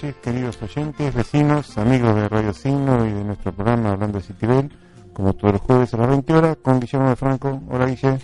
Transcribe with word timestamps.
noches, 0.00 0.16
queridos 0.22 0.62
oyentes, 0.62 1.14
vecinos, 1.14 1.76
amigos 1.76 2.14
de 2.14 2.26
Radio 2.26 2.54
Signo 2.54 3.06
y 3.06 3.12
de 3.12 3.22
nuestro 3.22 3.52
programa 3.52 3.92
Hablando 3.92 4.18
de 4.18 4.24
Citibel, 4.24 4.70
como 5.12 5.34
todos 5.34 5.54
los 5.54 5.62
jueves 5.62 5.92
a 5.92 5.98
las 5.98 6.08
20 6.08 6.32
horas, 6.32 6.56
con 6.62 6.80
Guillermo 6.80 7.10
de 7.10 7.16
Franco. 7.16 7.62
Hola, 7.68 7.84
Guille. 7.84 8.18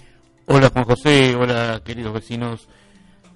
Hola, 0.46 0.70
Juan 0.70 0.84
José. 0.86 1.34
Hola, 1.34 1.82
queridos 1.84 2.14
vecinos. 2.14 2.66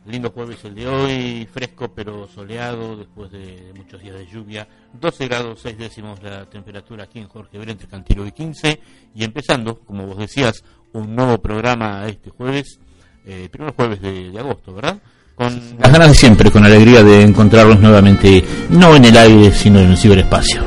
Lindo 0.06 0.30
jueves 0.30 0.64
el 0.64 0.74
de 0.74 0.88
hoy, 0.88 1.48
fresco 1.52 1.92
pero 1.94 2.26
soleado 2.28 2.96
después 2.96 3.30
de 3.30 3.74
muchos 3.76 4.00
días 4.00 4.16
de 4.16 4.26
lluvia. 4.26 4.66
12 4.94 5.28
grados 5.28 5.60
6 5.60 5.76
décimos 5.76 6.22
la 6.22 6.48
temperatura 6.48 7.04
aquí 7.04 7.18
en 7.18 7.28
Jorge 7.28 7.58
Ver 7.58 7.68
entre 7.68 7.88
Cantilo 7.88 8.26
y 8.26 8.32
15. 8.32 8.80
Y 9.14 9.22
empezando, 9.22 9.80
como 9.80 10.06
vos 10.06 10.16
decías, 10.16 10.64
un 10.94 11.14
nuevo 11.14 11.36
programa 11.42 12.06
este 12.06 12.30
jueves, 12.30 12.80
eh, 13.26 13.50
primer 13.52 13.74
jueves 13.74 14.00
de, 14.00 14.30
de 14.30 14.38
agosto, 14.38 14.72
¿verdad? 14.72 14.98
Con 15.36 15.60
las 15.78 15.92
ganas 15.92 16.08
de 16.08 16.14
siempre, 16.14 16.50
con 16.50 16.64
alegría 16.64 17.02
de 17.02 17.22
encontrarlos 17.22 17.80
nuevamente, 17.80 18.44
no 18.70 18.94
en 18.94 19.04
el 19.06 19.16
aire, 19.16 19.52
sino 19.52 19.78
en 19.80 19.90
el 19.90 19.96
ciberespacio. 19.96 20.62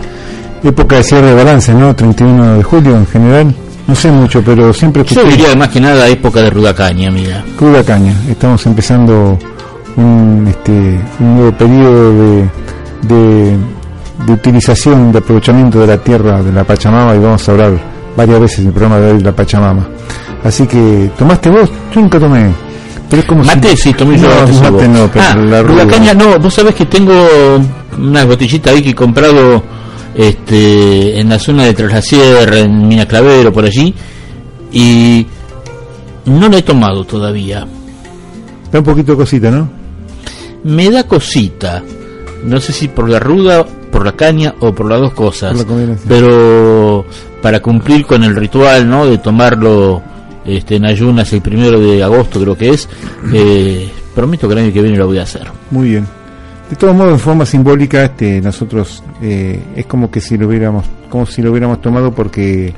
Época 0.64 0.97
de 0.97 1.03
cierre 1.03 1.28
de 1.28 1.36
balance, 1.36 1.73
¿no? 1.73 1.95
31 1.95 2.58
de 2.58 2.64
julio 2.64 2.95
en 2.95 3.06
general. 3.06 3.56
No 3.86 3.95
sé 3.95 4.09
mucho, 4.09 4.41
pero 4.41 4.73
siempre... 4.73 5.03
Yo 5.03 5.23
diría 5.25 5.53
más 5.56 5.67
que 5.69 5.81
nada 5.81 6.08
época 6.08 6.41
de 6.41 6.50
ruda 6.50 6.73
caña, 6.73 7.11
mira. 7.11 7.44
Ruda 7.59 7.84
caña. 7.84 8.16
Estamos 8.30 8.66
empezando 8.66 9.38
un, 9.97 10.47
este, 10.47 10.72
un 11.19 11.36
nuevo 11.36 11.52
periodo 11.52 12.14
de, 12.14 12.50
de, 13.03 13.58
de, 14.25 14.34
utilización, 14.34 15.11
de 15.11 15.19
aprovechamiento 15.19 15.80
de 15.81 15.88
la 15.88 15.97
tierra, 15.97 16.41
de 16.41 16.52
la 16.52 16.64
Pachamama, 16.64 17.14
y 17.16 17.19
vamos 17.19 17.47
a 17.47 17.52
hablar 17.52 17.73
varias 18.16 18.39
veces 18.39 18.59
en 18.59 18.67
el 18.67 18.72
programa 18.73 19.00
de 19.00 19.11
hoy 19.11 19.17
de 19.17 19.23
la 19.23 19.31
Pachamama. 19.34 19.88
Así 20.44 20.66
que, 20.66 21.11
¿tomaste 21.17 21.50
vos? 21.50 21.69
Yo 21.94 22.02
nunca 22.02 22.19
tomé. 22.19 22.52
Pero 23.14 23.22
es 23.22 23.30
como 23.30 23.44
mate, 23.44 23.78
si... 23.78 23.83
sí, 23.83 23.94
tomé 23.94 24.17
yo. 24.17 24.28
No, 24.28 24.72
mate 24.72 24.88
no, 24.88 25.08
pero 25.11 25.23
ah, 25.23 25.36
la 25.36 25.61
ruda 25.61 25.86
caña 25.86 26.16
no. 26.16 26.39
Vos 26.39 26.52
sabés 26.52 26.73
que 26.73 26.88
tengo 26.88 27.14
una 27.95 28.25
botellita 28.25 28.72
ahí 28.72 28.81
que 28.81 28.89
he 28.89 28.95
comprado 28.95 29.61
este, 30.16 31.19
en 31.19 31.30
la 31.30 31.38
zona 31.38 31.66
de 31.66 31.75
Tras 31.75 31.94
la 31.94 32.02
Sierra, 32.02 32.58
en 32.58 32.88
Mina 32.88 33.06
Clavero, 33.06 33.53
por 33.53 33.66
allí, 33.66 33.94
y 34.72 35.28
no 36.25 36.50
la 36.50 36.58
he 36.58 36.64
tomado 36.64 37.03
todavía. 37.03 37.67
Da 38.72 38.80
un 38.80 38.86
poquito 38.86 39.11
de 39.11 39.17
cosita, 39.19 39.52
¿no? 39.52 39.69
Me 40.64 40.89
da 40.89 41.03
cosita. 41.03 41.84
No 42.44 42.59
sé 42.59 42.73
si 42.73 42.88
por 42.88 43.08
la 43.08 43.19
ruda, 43.19 43.64
por 43.91 44.07
la 44.07 44.13
caña 44.13 44.56
o 44.59 44.73
por 44.73 44.90
las 44.90 45.00
dos 45.00 45.13
cosas. 45.13 45.63
Pero 46.07 47.06
para 47.44 47.59
cumplir 47.59 48.07
con 48.07 48.23
el 48.23 48.35
ritual, 48.35 48.90
¿no? 48.90 49.06
De 49.06 49.19
tomarlo 49.19 50.02
este, 50.45 50.75
en 50.75 50.85
ayunas 50.85 51.31
el 51.33 51.41
primero 51.41 51.79
de 51.79 52.03
agosto, 52.03 52.39
creo 52.39 52.57
que 52.57 52.69
es. 52.69 52.87
Eh, 53.33 53.91
prometo 54.13 54.47
que 54.47 54.53
el 54.53 54.59
año 54.59 54.73
que 54.73 54.81
viene 54.81 54.97
lo 54.97 55.07
voy 55.07 55.19
a 55.19 55.23
hacer. 55.23 55.47
Muy 55.71 55.89
bien. 55.89 56.07
De 56.69 56.75
todos 56.75 56.95
modos, 56.95 57.13
en 57.13 57.19
forma 57.19 57.45
simbólica, 57.45 58.03
este, 58.05 58.41
nosotros 58.41 59.03
eh, 59.21 59.61
es 59.75 59.85
como 59.85 60.09
que 60.09 60.21
si 60.21 60.37
lo 60.37 60.47
hubiéramos, 60.47 60.85
como 61.09 61.25
si 61.25 61.41
lo 61.41 61.51
hubiéramos 61.51 61.81
tomado 61.81 62.11
porque 62.13 62.73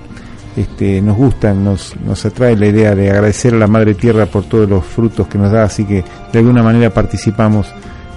este, 0.56 1.02
nos 1.02 1.16
gusta, 1.16 1.54
nos, 1.54 1.96
nos 2.06 2.26
atrae 2.26 2.56
la 2.56 2.68
idea 2.68 2.96
de 2.96 3.10
agradecer 3.10 3.54
a 3.54 3.58
la 3.58 3.68
Madre 3.68 3.94
Tierra 3.94 4.26
por 4.26 4.44
todos 4.46 4.70
los 4.70 4.84
frutos 4.84 5.28
que 5.28 5.38
nos 5.38 5.52
da, 5.52 5.64
así 5.64 5.86
que 5.86 6.04
de 6.32 6.40
alguna 6.40 6.64
manera 6.64 6.90
participamos 6.90 7.68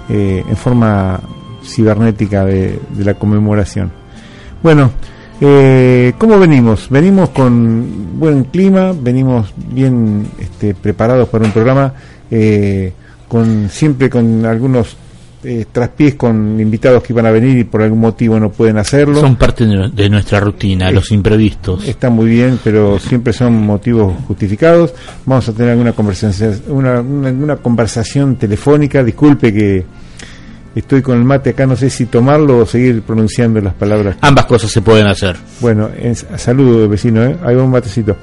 eh, 0.09 0.43
en 0.47 0.57
forma 0.57 1.19
cibernética 1.63 2.45
de, 2.45 2.79
de 2.89 3.05
la 3.05 3.13
conmemoración. 3.13 3.91
Bueno, 4.63 4.91
eh, 5.41 6.13
¿cómo 6.17 6.39
venimos? 6.39 6.89
Venimos 6.89 7.29
con 7.29 8.19
buen 8.19 8.45
clima, 8.45 8.93
venimos 8.99 9.53
bien 9.55 10.27
este, 10.39 10.73
preparados 10.73 11.29
para 11.29 11.45
un 11.45 11.51
programa, 11.51 11.93
eh, 12.29 12.93
con 13.27 13.69
siempre 13.69 14.09
con 14.09 14.45
algunos 14.45 14.97
eh, 15.41 15.67
traspiés 15.71 16.15
con 16.15 16.59
invitados 16.59 17.01
que 17.01 17.13
iban 17.13 17.25
a 17.25 17.31
venir 17.31 17.57
y 17.57 17.63
por 17.63 17.81
algún 17.81 17.99
motivo 17.99 18.37
no 18.37 18.51
pueden 18.51 18.77
hacerlo. 18.77 19.21
Son 19.21 19.37
parte 19.37 19.65
de 19.65 20.09
nuestra 20.09 20.41
rutina, 20.41 20.91
los 20.91 21.11
imprevistos. 21.11 21.87
Está 21.87 22.09
muy 22.09 22.27
bien, 22.29 22.59
pero 22.61 22.99
siempre 22.99 23.31
son 23.31 23.53
motivos 23.53 24.13
justificados. 24.27 24.93
Vamos 25.25 25.47
a 25.47 25.53
tener 25.53 25.71
alguna 25.71 25.93
conversación, 25.93 26.61
una, 26.67 26.99
una, 26.99 27.55
conversación 27.55 28.35
telefónica. 28.35 29.01
Disculpe 29.01 29.53
que 29.53 29.85
estoy 30.79 31.01
con 31.01 31.17
el 31.17 31.23
mate 31.23 31.51
acá, 31.51 31.65
no 31.65 31.75
sé 31.75 31.89
si 31.89 32.05
tomarlo 32.05 32.59
o 32.59 32.65
seguir 32.65 33.01
pronunciando 33.01 33.61
las 33.61 33.73
palabras. 33.73 34.17
Ambas 34.21 34.45
cosas 34.45 34.71
se 34.71 34.81
pueden 34.81 35.07
hacer. 35.07 35.37
Bueno, 35.59 35.89
saludo 36.37 36.87
vecino, 36.89 37.23
¿eh? 37.23 37.37
ahí 37.43 37.55
va 37.55 37.63
un 37.63 37.71
matecito. 37.71 38.15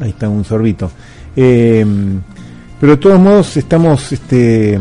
Ahí 0.00 0.10
está 0.10 0.28
un 0.28 0.44
sorbito. 0.44 0.90
Eh, 1.34 1.84
pero 2.80 2.92
de 2.92 2.98
todos 2.98 3.18
modos 3.18 3.56
estamos... 3.56 4.12
este 4.12 4.78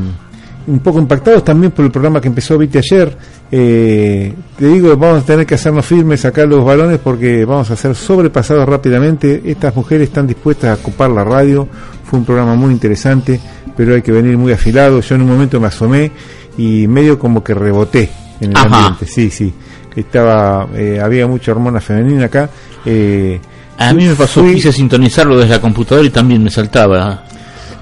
un 0.67 0.79
poco 0.79 0.99
impactados 0.99 1.43
también 1.43 1.71
por 1.71 1.85
el 1.85 1.91
programa 1.91 2.19
que 2.19 2.27
empezó 2.27 2.57
Vite 2.57 2.79
ayer. 2.79 3.17
Eh, 3.49 4.33
te 4.57 4.67
digo, 4.67 4.95
vamos 4.97 5.23
a 5.23 5.25
tener 5.25 5.45
que 5.45 5.55
hacernos 5.55 5.85
firmes 5.85 6.25
acá 6.25 6.45
los 6.45 6.63
balones 6.63 6.99
porque 6.99 7.45
vamos 7.45 7.71
a 7.71 7.75
ser 7.75 7.95
sobrepasados 7.95 8.67
rápidamente. 8.67 9.41
Estas 9.45 9.75
mujeres 9.75 10.09
están 10.09 10.27
dispuestas 10.27 10.77
a 10.77 10.81
ocupar 10.81 11.09
la 11.09 11.23
radio. 11.23 11.67
Fue 12.03 12.19
un 12.19 12.25
programa 12.25 12.55
muy 12.55 12.71
interesante, 12.71 13.39
pero 13.77 13.93
hay 13.93 14.01
que 14.01 14.11
venir 14.11 14.37
muy 14.37 14.51
afilado. 14.51 14.99
Yo 14.99 15.15
en 15.15 15.21
un 15.21 15.29
momento 15.29 15.59
me 15.59 15.67
asomé 15.67 16.11
y 16.57 16.87
medio 16.87 17.19
como 17.19 17.43
que 17.43 17.53
reboté 17.53 18.09
en 18.41 18.51
el 18.51 18.57
ambiente. 18.57 19.05
Sí, 19.05 19.29
sí. 19.29 19.53
Estaba, 19.95 20.67
eh, 20.75 20.99
había 21.01 21.27
mucha 21.27 21.51
hormona 21.51 21.79
femenina 21.79 22.25
acá. 22.25 22.49
Eh, 22.83 23.39
a 23.77 23.93
mí 23.93 24.05
me 24.05 24.15
pasó, 24.15 24.41
fui, 24.41 24.55
quise 24.55 24.71
sintonizarlo 24.71 25.37
desde 25.37 25.51
la 25.51 25.61
computadora 25.61 26.05
y 26.05 26.09
también 26.09 26.43
me 26.43 26.49
saltaba. 26.49 27.23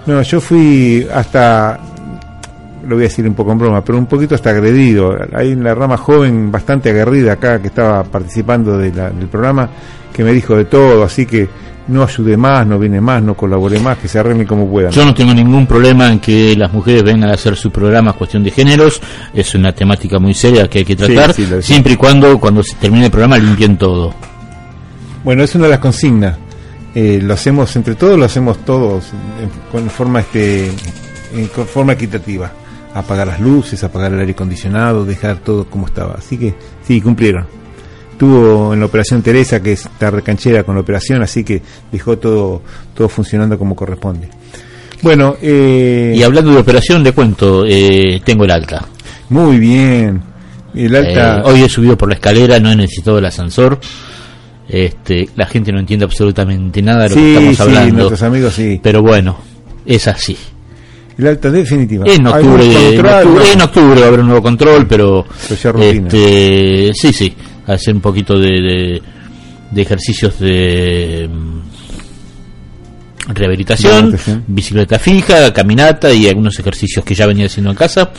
No, 0.05 0.21
yo 0.21 0.39
fui 0.41 1.07
hasta 1.11 1.79
lo 2.87 2.95
voy 2.95 3.05
a 3.05 3.07
decir 3.07 3.27
un 3.27 3.33
poco 3.33 3.51
en 3.51 3.57
broma, 3.57 3.83
pero 3.83 3.97
un 3.97 4.05
poquito 4.05 4.35
hasta 4.35 4.51
agredido. 4.51 5.17
Hay 5.33 5.53
una 5.53 5.73
rama 5.73 5.97
joven 5.97 6.51
bastante 6.51 6.89
aguerrida 6.89 7.33
acá 7.33 7.59
que 7.61 7.67
estaba 7.67 8.03
participando 8.03 8.77
de 8.77 8.93
la, 8.93 9.09
del 9.09 9.27
programa 9.27 9.69
que 10.13 10.23
me 10.23 10.31
dijo 10.31 10.55
de 10.55 10.65
todo, 10.65 11.03
así 11.03 11.25
que 11.25 11.49
no 11.87 12.03
ayude 12.03 12.37
más, 12.37 12.65
no 12.65 12.79
viene 12.79 13.01
más, 13.01 13.21
no 13.21 13.35
colabore 13.35 13.79
más, 13.79 13.97
que 13.97 14.07
se 14.07 14.17
arregle 14.17 14.45
como 14.45 14.67
puedan. 14.67 14.91
Yo 14.91 15.05
no 15.05 15.13
tengo 15.13 15.33
ningún 15.33 15.67
problema 15.67 16.11
en 16.11 16.19
que 16.19 16.55
las 16.55 16.71
mujeres 16.71 17.03
vengan 17.03 17.29
a 17.29 17.33
hacer 17.33 17.55
su 17.55 17.69
programa 17.69 18.13
cuestión 18.13 18.43
de 18.43 18.51
géneros, 18.51 19.01
es 19.33 19.53
una 19.55 19.73
temática 19.73 20.17
muy 20.17 20.33
seria 20.33 20.67
que 20.67 20.79
hay 20.79 20.85
que 20.85 20.95
tratar, 20.95 21.33
sí, 21.33 21.45
sí, 21.45 21.61
siempre 21.61 21.93
y 21.93 21.95
cuando 21.97 22.39
cuando 22.39 22.63
se 22.63 22.75
termine 22.75 23.05
el 23.05 23.11
programa 23.11 23.37
limpien 23.37 23.77
todo. 23.77 24.13
Bueno, 25.23 25.43
es 25.43 25.53
una 25.55 25.65
de 25.65 25.71
las 25.71 25.79
consignas. 25.79 26.37
Eh, 26.93 27.19
lo 27.21 27.33
hacemos 27.33 27.75
entre 27.75 27.95
todos, 27.95 28.17
lo 28.17 28.23
hacemos 28.23 28.59
todos 28.59 29.11
en, 29.41 29.49
con 29.69 29.89
forma 29.89 30.21
este 30.21 30.71
en 31.33 31.49
forma 31.49 31.91
equitativa 31.91 32.49
apagar 32.95 33.27
las 33.27 33.41
luces, 33.41 33.83
apagar 33.83 34.13
el 34.13 34.19
aire 34.21 34.31
acondicionado, 34.31 35.05
dejar 35.05 35.39
todo 35.39 35.65
como 35.65 35.85
estaba. 35.85 36.15
Así 36.17 36.37
que 36.37 36.55
sí, 36.81 37.01
cumplieron. 37.01 37.45
Tuvo 38.17 38.73
en 38.73 38.79
la 38.79 38.85
operación 38.85 39.21
Teresa, 39.21 39.61
que 39.61 39.73
es 39.73 39.87
la 39.99 40.09
recanchera 40.09 40.63
con 40.63 40.75
la 40.75 40.81
operación, 40.81 41.21
así 41.21 41.43
que 41.43 41.61
dejó 41.91 42.17
todo, 42.17 42.61
todo 42.93 43.09
funcionando 43.09 43.59
como 43.59 43.75
corresponde. 43.75 44.29
Bueno, 45.01 45.35
eh, 45.41 46.13
y 46.15 46.23
hablando 46.23 46.51
de 46.51 46.59
operación, 46.59 47.03
le 47.03 47.11
cuento, 47.11 47.65
eh, 47.67 48.21
tengo 48.23 48.45
el 48.45 48.51
alta. 48.51 48.87
Muy 49.27 49.59
bien. 49.59 50.23
El 50.73 50.95
alta. 50.95 51.39
Eh, 51.39 51.41
hoy 51.43 51.63
he 51.63 51.69
subido 51.69 51.97
por 51.97 52.07
la 52.07 52.15
escalera, 52.15 52.61
no 52.61 52.71
he 52.71 52.77
necesitado 52.77 53.19
el 53.19 53.25
ascensor. 53.25 53.77
Este, 54.69 55.27
la 55.35 55.45
gente 55.47 55.73
no 55.73 55.79
entiende 55.79 56.05
absolutamente 56.05 56.81
nada 56.81 57.03
de 57.03 57.09
lo 57.09 57.15
que 57.15 57.33
estamos 57.33 57.59
hablando. 57.59 57.89
Sí, 57.89 57.95
nuestros 57.97 58.23
amigos 58.23 58.53
sí. 58.53 58.79
Pero 58.81 59.01
bueno, 59.01 59.37
es 59.85 60.07
así. 60.07 60.37
El 61.17 61.27
alta 61.27 61.49
definitiva. 61.49 62.05
En 62.07 62.27
octubre, 62.27 62.65
en 62.65 63.05
octubre, 63.05 63.51
en 63.53 63.61
octubre, 63.61 63.99
va 63.99 64.05
a 64.05 64.07
haber 64.09 64.19
un 64.19 64.27
nuevo 64.27 64.41
control, 64.41 64.85
pero, 64.87 65.25
este, 65.49 66.91
sí, 66.93 67.13
sí, 67.13 67.33
hacer 67.67 67.95
un 67.95 68.01
poquito 68.01 68.37
de, 68.37 69.01
de, 69.71 69.81
ejercicios 69.81 70.37
de 70.39 71.29
mm, 71.31 71.61
rehabilitación, 73.33 74.17
bicicleta 74.47 74.99
fija, 74.99 75.53
caminata 75.53 76.13
y 76.13 76.27
algunos 76.27 76.59
ejercicios 76.59 77.05
que 77.05 77.15
ya 77.15 77.27
venía 77.27 77.45
haciendo 77.45 77.71
en 77.71 77.77
casa, 77.77 78.11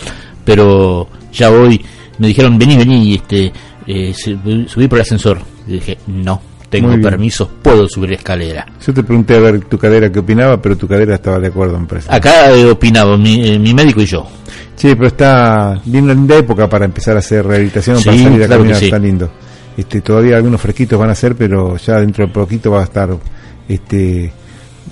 pero 0.44 1.08
ya 1.32 1.50
hoy 1.50 1.84
me 2.18 2.28
dijeron, 2.28 2.58
vení, 2.58 2.76
vení, 2.76 3.14
este, 3.14 3.52
eh, 3.86 4.14
subí 4.14 4.88
por 4.88 4.98
el 4.98 5.02
ascensor. 5.02 5.38
Y 5.66 5.72
dije, 5.72 5.98
no, 6.06 6.40
tengo 6.68 7.00
permiso, 7.00 7.48
puedo 7.62 7.88
subir 7.88 8.12
escalera. 8.12 8.66
Yo 8.84 8.92
te 8.92 9.02
pregunté 9.02 9.36
a 9.36 9.40
ver 9.40 9.60
tu 9.60 9.78
cadera 9.78 10.10
qué 10.10 10.18
opinaba, 10.18 10.60
pero 10.60 10.76
tu 10.76 10.88
cadera 10.88 11.14
estaba 11.14 11.38
de 11.38 11.48
acuerdo, 11.48 11.76
en. 11.76 12.06
Acá 12.08 12.50
he 12.50 12.64
opinado 12.66 13.16
mi, 13.16 13.46
eh, 13.46 13.58
mi 13.58 13.72
médico 13.72 14.00
y 14.00 14.06
yo. 14.06 14.26
Sí, 14.74 14.94
pero 14.94 15.06
está 15.06 15.80
bien 15.84 16.06
linda 16.06 16.36
época 16.36 16.68
para 16.68 16.84
empezar 16.84 17.16
a 17.16 17.20
hacer 17.20 17.46
rehabilitación, 17.46 18.02
para 18.02 18.16
salir 18.16 18.44
a 18.44 18.48
caminar, 18.48 18.82
está 18.82 18.98
lindo. 18.98 19.30
Este, 19.76 20.00
todavía 20.00 20.36
algunos 20.36 20.60
fresquitos 20.60 20.98
van 20.98 21.10
a 21.10 21.14
ser, 21.14 21.34
pero 21.34 21.76
ya 21.76 22.00
dentro 22.00 22.26
de 22.26 22.32
poquito 22.32 22.70
va 22.70 22.80
a 22.80 22.84
estar 22.84 23.10
este 23.68 24.32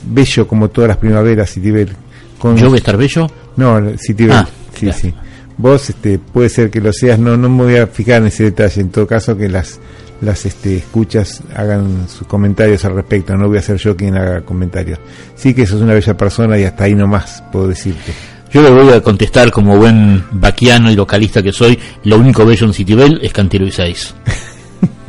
bello 0.04 0.46
como 0.46 0.68
todas 0.68 0.88
las 0.88 0.96
primaveras, 0.96 1.50
Citibel. 1.50 1.90
Con... 2.38 2.56
¿Yo 2.56 2.68
voy 2.68 2.76
a 2.76 2.78
estar 2.78 2.96
bello? 2.96 3.26
No, 3.56 3.80
Citibel, 3.98 4.36
ah, 4.36 4.48
sí, 4.74 4.90
sí. 4.92 5.14
Vos 5.56 5.88
este, 5.88 6.18
puede 6.18 6.48
ser 6.48 6.70
que 6.70 6.80
lo 6.80 6.92
seas, 6.92 7.18
no, 7.18 7.36
no 7.36 7.48
me 7.48 7.64
voy 7.64 7.76
a 7.76 7.86
fijar 7.86 8.22
en 8.22 8.28
ese 8.28 8.44
detalle, 8.44 8.80
en 8.80 8.90
todo 8.90 9.06
caso 9.06 9.36
que 9.36 9.48
las 9.48 9.78
las 10.24 10.46
este, 10.46 10.76
escuchas 10.76 11.42
hagan 11.54 12.08
sus 12.08 12.26
comentarios 12.26 12.84
al 12.84 12.94
respecto, 12.94 13.36
no 13.36 13.48
voy 13.48 13.58
a 13.58 13.62
ser 13.62 13.76
yo 13.76 13.96
quien 13.96 14.16
haga 14.16 14.40
comentarios. 14.40 14.98
Sí 15.34 15.54
que 15.54 15.66
sos 15.66 15.80
una 15.80 15.94
bella 15.94 16.16
persona 16.16 16.58
y 16.58 16.64
hasta 16.64 16.84
ahí 16.84 16.94
nomás 16.94 17.42
puedo 17.52 17.68
decirte. 17.68 18.12
Yo 18.52 18.62
le 18.62 18.70
voy 18.70 18.92
a 18.92 19.00
contestar 19.00 19.50
como 19.50 19.76
buen 19.76 20.24
vaquiano 20.30 20.90
y 20.90 20.94
localista 20.94 21.42
que 21.42 21.52
soy, 21.52 21.78
lo 22.04 22.18
único 22.18 22.46
bello 22.46 22.66
en 22.66 22.72
Citibel 22.72 23.18
es 23.22 23.32
Cantilo 23.32 23.66
y 23.66 23.72
6. 23.72 24.14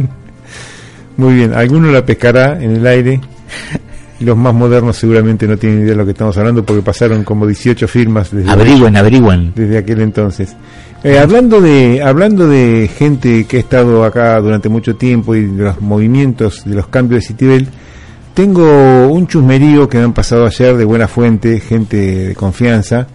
Muy 1.18 1.36
bien, 1.36 1.54
alguno 1.54 1.92
la 1.92 2.06
pescará 2.06 2.62
en 2.62 2.76
el 2.76 2.88
aire. 2.88 3.22
Los 4.20 4.36
más 4.36 4.54
modernos 4.54 4.98
seguramente 4.98 5.48
no 5.48 5.58
tienen 5.58 5.80
idea 5.80 5.92
de 5.92 5.98
lo 5.98 6.06
que 6.06 6.12
estamos 6.12 6.38
hablando 6.38 6.66
porque 6.66 6.82
pasaron 6.82 7.24
como 7.24 7.46
18 7.46 7.88
firmas 7.88 8.32
desde 8.32 8.50
averigüen, 8.50 8.96
averigüen. 8.96 9.54
desde 9.54 9.78
aquel 9.78 10.02
entonces. 10.02 10.56
Eh, 11.06 11.20
hablando 11.20 11.62
de 11.62 12.02
hablando 12.02 12.48
de 12.48 12.88
gente 12.88 13.46
que 13.46 13.58
ha 13.58 13.60
estado 13.60 14.04
acá 14.04 14.42
durante 14.42 14.70
mucho 14.70 14.96
tiempo 14.96 15.36
y 15.36 15.46
de 15.46 15.66
los 15.66 15.80
movimientos, 15.80 16.64
de 16.66 16.74
los 16.74 16.88
cambios 16.88 17.22
de 17.22 17.28
Citibel, 17.28 17.68
tengo 18.34 19.08
un 19.08 19.28
chusmerío 19.28 19.88
que 19.88 20.00
me 20.00 20.06
han 20.06 20.14
pasado 20.16 20.48
ayer 20.48 20.76
de 20.76 20.84
buena 20.84 21.08
fuente, 21.08 21.60
gente 21.60 21.98
de 22.30 22.34
confianza, 22.34 23.06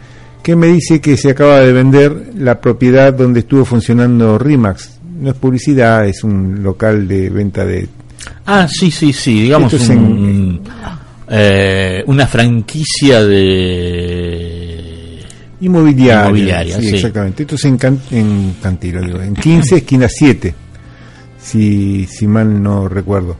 que 0.40 0.54
me 0.54 0.68
dice 0.68 1.00
que 1.00 1.16
se 1.16 1.30
acaba 1.30 1.58
de 1.58 1.72
vender 1.72 2.30
la 2.36 2.60
propiedad 2.60 3.12
donde 3.12 3.40
estuvo 3.40 3.64
funcionando 3.64 4.38
RIMAX. 4.38 5.00
No 5.18 5.30
es 5.30 5.36
publicidad, 5.36 6.06
es 6.06 6.22
un 6.22 6.62
local 6.62 7.08
de 7.08 7.28
venta 7.28 7.64
de... 7.64 7.88
Ah, 8.46 8.68
sí, 8.70 8.92
sí, 8.92 9.12
sí, 9.12 9.40
digamos 9.42 9.74
eh, 11.28 12.04
una 12.06 12.26
franquicia 12.28 13.24
de... 13.24 14.49
Inmobiliaria. 15.60 16.80
sí, 16.80 16.94
exactamente. 16.94 17.42
Esto 17.42 17.54
es 17.54 17.64
en, 17.64 17.78
en 18.10 18.56
Cantilo, 18.62 19.00
digo, 19.02 19.20
en 19.20 19.34
15, 19.34 19.76
esquina 19.76 20.08
7, 20.08 20.54
si, 21.40 22.06
si 22.06 22.26
mal 22.26 22.62
no 22.62 22.88
recuerdo. 22.88 23.36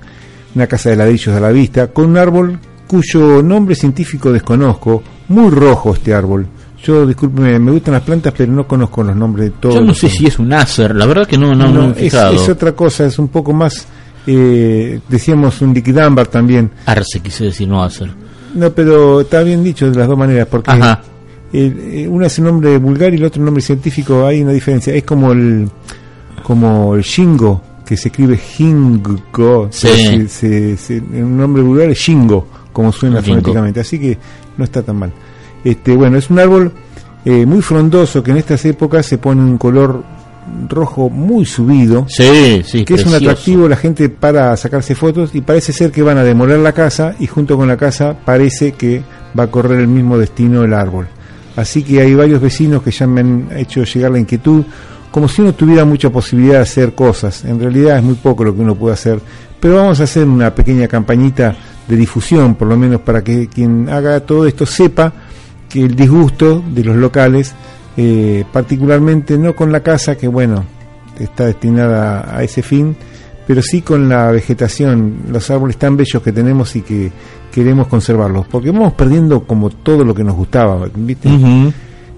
Una 0.55 0.67
casa 0.67 0.91
de 0.91 0.97
ladrillos 0.97 1.35
a 1.35 1.41
la 1.41 1.51
vista, 1.51 1.89
con 1.89 2.07
un 2.07 2.17
árbol 2.17 2.59
cuyo 2.87 3.43
nombre 3.43 3.75
científico 3.75 4.33
desconozco, 4.33 5.03
muy 5.29 5.51
rojo 5.51 5.95
este 5.95 6.13
árbol 6.13 6.47
yo, 6.83 7.07
discúlpeme, 7.07 7.59
me 7.59 7.73
gustan 7.73 7.95
las 7.95 8.03
plantas, 8.03 8.33
pero 8.37 8.51
no 8.53 8.67
conozco 8.67 9.03
los 9.03 9.15
nombres 9.15 9.51
de 9.51 9.57
todos. 9.59 9.75
Yo 9.75 9.81
no 9.83 9.95
sé 9.95 10.09
si 10.09 10.27
es 10.27 10.39
un 10.39 10.53
acer, 10.53 10.97
la 10.97 11.05
verdad 11.07 11.27
que 11.27 11.37
no, 11.37 11.55
no, 11.55 11.69
no, 11.69 11.91
es, 11.95 12.15
es, 12.15 12.49
otra 12.49 12.73
cosa, 12.73 13.05
es 13.05 13.19
un 13.19 13.29
poco 13.29 13.53
más, 13.53 13.87
eh, 14.27 15.01
decíamos 15.09 15.61
un 15.61 15.75
liquidambar 15.75 16.29
también. 16.29 16.71
Arce, 16.87 17.21
quise 17.21 17.45
decir, 17.45 17.69
no 17.69 17.83
acer. 17.83 18.11
No, 18.55 18.71
pero 18.71 19.21
está 19.21 19.43
bien 19.43 19.63
dicho 19.63 19.91
de 19.91 19.99
las 19.99 20.09
dos 20.09 20.17
maneras, 20.17 20.47
porque 20.51 20.73
eh, 21.53 22.07
uno 22.09 22.27
es 22.27 22.39
un 22.39 22.45
nombre 22.45 22.79
vulgar 22.79 23.13
y 23.13 23.17
el 23.17 23.25
otro 23.25 23.41
un 23.41 23.47
nombre 23.47 23.63
científico, 23.63 24.25
hay 24.27 24.43
una 24.43 24.53
diferencia. 24.53 24.95
Es 24.95 25.05
como 25.05 25.33
el, 25.33 25.69
como 26.43 26.95
el 26.95 27.03
shingo, 27.03 27.63
que 27.85 27.97
se 27.97 28.09
escribe 28.09 28.37
jingo, 28.37 29.69
sí. 29.71 30.27
un 31.13 31.37
nombre 31.37 31.63
vulgar 31.63 31.91
es 31.91 31.99
shingo, 31.99 32.47
como 32.73 32.93
suena 32.93 33.21
fonéticamente, 33.21 33.81
así 33.81 33.99
que 33.99 34.17
no 34.57 34.65
está 34.65 34.83
tan 34.83 34.97
mal. 34.97 35.13
Este, 35.65 35.97
bueno, 35.97 36.17
es 36.17 36.31
un 36.31 36.39
árbol 36.39 36.73
eh, 37.25 37.45
muy 37.45 37.61
frondoso 37.61 38.23
que 38.23 38.31
en 38.31 38.37
estas 38.39 38.65
épocas 38.65 39.05
se 39.07 39.19
pone 39.19 39.43
un 39.43 39.59
color 39.59 40.05
rojo 40.69 41.11
muy 41.11 41.45
subido, 41.45 42.07
sí, 42.09 42.63
sí, 42.65 42.85
que 42.85 42.95
es 42.95 43.05
un 43.05 43.15
atractivo, 43.15 43.69
la 43.69 43.77
gente 43.77 44.09
para 44.09 44.57
sacarse 44.57 44.95
fotos 44.95 45.35
y 45.35 45.41
parece 45.41 45.73
ser 45.73 45.93
que 45.93 46.03
van 46.03 46.19
a 46.19 46.25
demoler 46.25 46.59
la 46.59 46.73
casa 46.73 47.15
y 47.19 47.27
junto 47.27 47.57
con 47.57 47.69
la 47.69 47.77
casa 47.77 48.17
parece 48.25 48.73
que 48.73 49.03
va 49.39 49.45
a 49.45 49.47
correr 49.51 49.81
el 49.81 49.89
mismo 49.89 50.19
destino 50.19 50.65
el 50.65 50.75
árbol. 50.75 51.09
Así 51.61 51.83
que 51.83 52.01
hay 52.01 52.15
varios 52.15 52.41
vecinos 52.41 52.83
que 52.83 52.91
ya 52.91 53.07
me 53.07 53.21
han 53.21 53.49
hecho 53.55 53.85
llegar 53.85 54.13
la 54.13 54.19
inquietud, 54.19 54.65
como 55.11 55.29
si 55.29 55.43
uno 55.43 55.53
tuviera 55.53 55.85
mucha 55.85 56.11
posibilidad 56.11 56.55
de 56.55 56.63
hacer 56.63 56.95
cosas. 56.95 57.45
En 57.45 57.61
realidad 57.61 57.99
es 57.99 58.03
muy 58.03 58.15
poco 58.15 58.45
lo 58.45 58.55
que 58.55 58.63
uno 58.63 58.75
puede 58.75 58.95
hacer, 58.95 59.21
pero 59.61 59.77
vamos 59.77 60.01
a 60.01 60.05
hacer 60.05 60.27
una 60.27 60.55
pequeña 60.55 60.89
campañita 60.89 61.55
de 61.87 61.97
difusión, 61.97 62.55
por 62.55 62.69
lo 62.69 62.77
menos 62.77 63.03
para 63.03 63.23
que 63.23 63.49
quien 63.49 63.89
haga 63.91 64.21
todo 64.21 64.47
esto 64.47 64.65
sepa 64.65 65.13
que 65.69 65.83
el 65.83 65.95
disgusto 65.95 66.65
de 66.67 66.83
los 66.83 66.97
locales, 66.97 67.53
eh, 67.97 68.45
particularmente 68.53 69.37
no 69.37 69.55
con 69.55 69.71
la 69.71 69.81
casa, 69.81 70.17
que 70.17 70.29
bueno, 70.29 70.65
está 71.19 71.47
destinada 71.47 72.37
a 72.37 72.43
ese 72.43 72.63
fin, 72.63 72.97
pero 73.51 73.63
sí 73.63 73.83
con 73.83 74.09
la 74.09 74.31
vegetación, 74.31 75.23
los 75.29 75.51
árboles 75.51 75.77
tan 75.77 75.97
bellos 75.97 76.23
que 76.23 76.31
tenemos 76.31 76.77
y 76.77 76.83
que 76.83 77.11
queremos 77.51 77.89
conservarlos, 77.89 78.47
porque 78.47 78.71
vamos 78.71 78.93
perdiendo 78.93 79.43
como 79.43 79.71
todo 79.71 80.05
lo 80.05 80.15
que 80.15 80.23
nos 80.23 80.37
gustaba, 80.37 80.87
¿viste? 80.95 81.29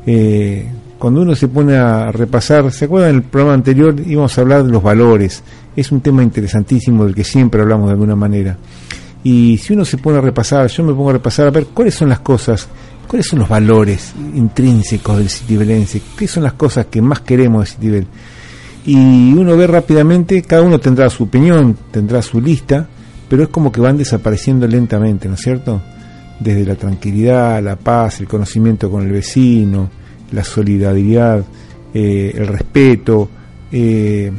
Eh, 0.05 0.70
cuando 0.99 1.23
uno 1.23 1.34
se 1.34 1.49
pone 1.49 1.75
a 1.79 2.12
repasar, 2.12 2.70
¿se 2.70 2.84
acuerdan 2.84 3.08
en 3.08 3.17
el 3.17 3.23
programa 3.23 3.55
anterior 3.55 3.96
íbamos 4.06 4.37
a 4.37 4.43
hablar 4.43 4.62
de 4.62 4.73
los 4.73 4.82
valores? 4.82 5.43
Es 5.75 5.90
un 5.90 6.02
tema 6.02 6.23
interesantísimo 6.23 7.06
del 7.06 7.14
que 7.14 7.25
siempre 7.25 7.62
hablamos 7.62 7.87
de 7.87 7.93
alguna 7.93 8.14
manera. 8.14 8.58
Y 9.25 9.56
si 9.56 9.73
uno 9.73 9.87
se 9.87 9.96
pone 9.96 10.19
a 10.19 10.20
repasar, 10.20 10.67
yo 10.67 10.84
me 10.84 10.93
pongo 10.93 11.08
a 11.08 11.14
repasar 11.14 11.46
a 11.46 11.50
ver 11.50 11.69
cuáles 11.73 11.94
son 11.94 12.11
las 12.11 12.20
cosas 12.20 12.69
¿Cuáles 13.12 13.26
son 13.26 13.40
los 13.40 13.49
valores 13.49 14.14
intrínsecos 14.34 15.19
del 15.19 15.29
citibelense? 15.29 16.00
¿Qué 16.17 16.26
son 16.26 16.44
las 16.44 16.55
cosas 16.55 16.87
que 16.87 17.02
más 17.02 17.20
queremos 17.20 17.64
de 17.64 17.70
Citibel? 17.70 18.06
Y 18.84 19.32
uno 19.34 19.56
ve 19.56 19.67
rápidamente, 19.67 20.43
cada 20.43 20.62
uno 20.62 20.81
tendrá 20.81 21.08
su 21.08 21.25
opinión, 21.25 21.76
tendrá 21.90 22.20
su 22.20 22.40
lista, 22.40 22.88
pero 23.29 23.44
es 23.44 23.49
como 23.49 23.70
que 23.70 23.81
van 23.81 23.96
desapareciendo 23.96 24.67
lentamente, 24.67 25.29
¿no 25.29 25.34
es 25.34 25.40
cierto? 25.40 25.81
Desde 26.40 26.67
la 26.67 26.75
tranquilidad, 26.75 27.62
la 27.62 27.77
paz, 27.77 28.20
el 28.20 28.27
conocimiento 28.27 28.91
con 28.91 29.05
el 29.05 29.12
vecino, 29.12 29.89
la 30.32 30.43
solidaridad, 30.43 31.44
eh, 31.94 32.32
el 32.34 32.46
respeto, 32.48 33.29
eh, 33.70 34.32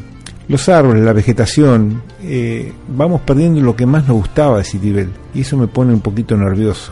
los 0.47 0.67
árboles, 0.67 1.03
la 1.03 1.13
vegetación, 1.13 2.01
eh, 2.21 2.73
vamos 2.89 3.21
perdiendo 3.21 3.61
lo 3.61 3.75
que 3.75 3.85
más 3.85 4.07
nos 4.07 4.17
gustaba 4.17 4.57
de 4.57 4.65
Citibel 4.65 5.09
y 5.33 5.41
eso 5.41 5.55
me 5.55 5.67
pone 5.67 5.93
un 5.93 6.01
poquito 6.01 6.35
nervioso. 6.35 6.91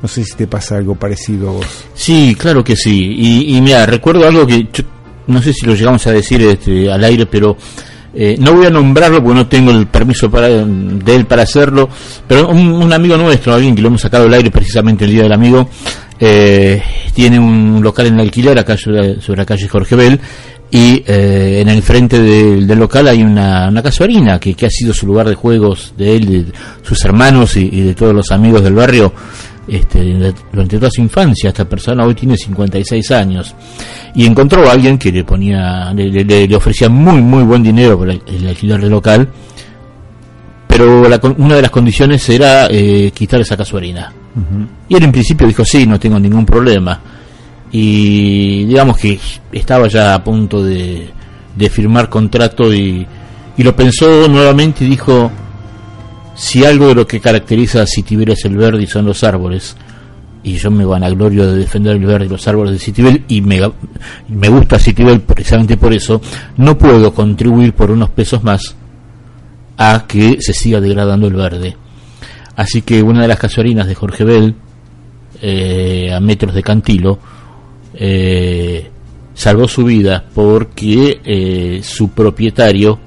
No 0.00 0.08
sé 0.08 0.24
si 0.24 0.34
te 0.34 0.46
pasa 0.46 0.76
algo 0.76 0.94
parecido 0.94 1.50
a 1.50 1.52
vos. 1.52 1.66
Sí, 1.94 2.34
claro 2.38 2.64
que 2.64 2.76
sí. 2.76 3.14
Y, 3.18 3.56
y 3.56 3.60
mira, 3.60 3.84
recuerdo 3.84 4.26
algo 4.26 4.46
que 4.46 4.66
no 5.30 5.42
sé 5.42 5.52
si 5.52 5.66
lo 5.66 5.74
llegamos 5.74 6.06
a 6.06 6.12
decir 6.12 6.42
este, 6.42 6.90
al 6.90 7.02
aire, 7.04 7.26
pero 7.26 7.56
eh, 8.12 8.36
no 8.38 8.54
voy 8.54 8.66
a 8.66 8.70
nombrarlo 8.70 9.22
porque 9.22 9.38
no 9.38 9.46
tengo 9.46 9.70
el 9.70 9.86
permiso 9.86 10.30
para, 10.30 10.48
de 10.48 11.14
él 11.14 11.26
para 11.26 11.42
hacerlo. 11.42 11.88
Pero 12.26 12.48
un, 12.48 12.92
amigo 12.92 13.16
nuestro, 13.16 13.54
alguien 13.54 13.74
que 13.74 13.82
lo 13.82 13.88
hemos 13.88 14.00
sacado 14.00 14.24
al 14.24 14.34
aire 14.34 14.50
precisamente 14.50 15.04
el 15.04 15.12
día 15.12 15.22
del 15.22 15.32
amigo, 15.32 15.68
eh, 16.18 16.82
tiene 17.14 17.38
un 17.38 17.80
local 17.82 18.06
en 18.06 18.20
alquiler 18.20 18.58
acá 18.58 18.76
sobre, 18.76 19.16
la 19.36 19.46
calle 19.46 19.68
Jorge 19.68 19.96
Bell 19.96 20.20
y 20.72 21.02
eh, 21.06 21.60
en 21.62 21.68
el 21.68 21.82
frente 21.82 22.20
del 22.20 22.78
local 22.78 23.08
hay 23.08 23.22
una, 23.22 23.68
una 23.68 23.82
casuarina 23.82 24.38
que, 24.38 24.54
que, 24.54 24.66
ha 24.66 24.70
sido 24.70 24.92
su 24.94 25.04
lugar 25.06 25.28
de 25.28 25.34
juegos 25.34 25.94
de 25.96 26.16
él, 26.16 26.26
de 26.26 26.52
sus 26.82 27.04
hermanos 27.04 27.56
y 27.56 27.80
de 27.80 27.94
todos 27.94 28.14
los 28.14 28.30
amigos 28.30 28.62
del 28.62 28.74
barrio 28.74 29.12
este, 29.70 30.34
durante 30.52 30.78
toda 30.78 30.90
su 30.90 31.00
infancia. 31.00 31.48
Esta 31.48 31.64
persona 31.64 32.04
hoy 32.04 32.14
tiene 32.14 32.36
56 32.36 33.10
años 33.12 33.54
y 34.14 34.26
encontró 34.26 34.68
a 34.68 34.72
alguien 34.72 34.98
que 34.98 35.12
le 35.12 35.22
ponía, 35.22 35.92
le, 35.94 36.56
ofrecía 36.56 36.88
muy, 36.88 37.22
muy 37.22 37.44
buen 37.44 37.62
dinero 37.62 37.96
por 37.96 38.10
el, 38.10 38.48
alquiler 38.48 38.80
del 38.80 38.90
local, 38.90 39.28
pero 40.66 41.02
una 41.38 41.54
de 41.54 41.62
las 41.62 41.70
condiciones 41.70 42.28
era 42.28 42.66
eh, 42.68 43.12
quitar 43.14 43.40
esa 43.40 43.56
casuarina. 43.56 44.12
Y 44.88 44.96
él 44.96 45.04
en 45.04 45.12
principio 45.12 45.46
dijo, 45.46 45.64
sí, 45.64 45.86
no 45.86 45.98
tengo 46.00 46.18
ningún 46.18 46.44
problema. 46.44 47.00
Y 47.70 48.64
digamos 48.64 48.96
que 48.96 49.18
estaba 49.52 49.86
ya 49.86 50.14
a 50.14 50.24
punto 50.24 50.64
de, 50.64 51.08
de 51.54 51.70
firmar 51.70 52.08
contrato 52.08 52.74
y, 52.74 53.06
y 53.56 53.62
lo 53.62 53.76
pensó 53.76 54.26
nuevamente 54.26 54.84
y 54.84 54.88
dijo, 54.88 55.30
si 56.40 56.64
algo 56.64 56.88
de 56.88 56.94
lo 56.94 57.06
que 57.06 57.20
caracteriza 57.20 57.82
a 57.82 57.86
Citibel 57.86 58.30
es 58.30 58.46
el 58.46 58.56
verde 58.56 58.82
y 58.82 58.86
son 58.86 59.04
los 59.04 59.24
árboles, 59.24 59.76
y 60.42 60.56
yo 60.56 60.70
me 60.70 60.86
vanaglorio 60.86 61.46
de 61.46 61.58
defender 61.58 61.96
el 61.96 62.06
verde 62.06 62.24
y 62.24 62.28
los 62.30 62.48
árboles 62.48 62.72
de 62.72 62.78
Citibel, 62.78 63.24
y 63.28 63.42
me, 63.42 63.60
gusta 64.48 64.78
Citibel 64.78 65.20
precisamente 65.20 65.76
por 65.76 65.92
eso, 65.92 66.18
no 66.56 66.78
puedo 66.78 67.12
contribuir 67.12 67.74
por 67.74 67.90
unos 67.90 68.08
pesos 68.08 68.42
más 68.42 68.74
a 69.76 70.06
que 70.08 70.38
se 70.40 70.54
siga 70.54 70.80
degradando 70.80 71.26
el 71.26 71.34
verde. 71.34 71.76
Así 72.56 72.80
que 72.80 73.02
una 73.02 73.20
de 73.20 73.28
las 73.28 73.38
casuarinas 73.38 73.86
de 73.86 73.94
Jorge 73.94 74.24
Bell, 74.24 74.54
eh, 75.42 76.10
a 76.10 76.20
metros 76.20 76.54
de 76.54 76.62
Cantilo, 76.62 77.18
eh, 77.92 78.90
salvó 79.34 79.68
su 79.68 79.84
vida 79.84 80.24
porque 80.34 81.20
eh, 81.22 81.80
su 81.82 82.12
propietario 82.12 82.98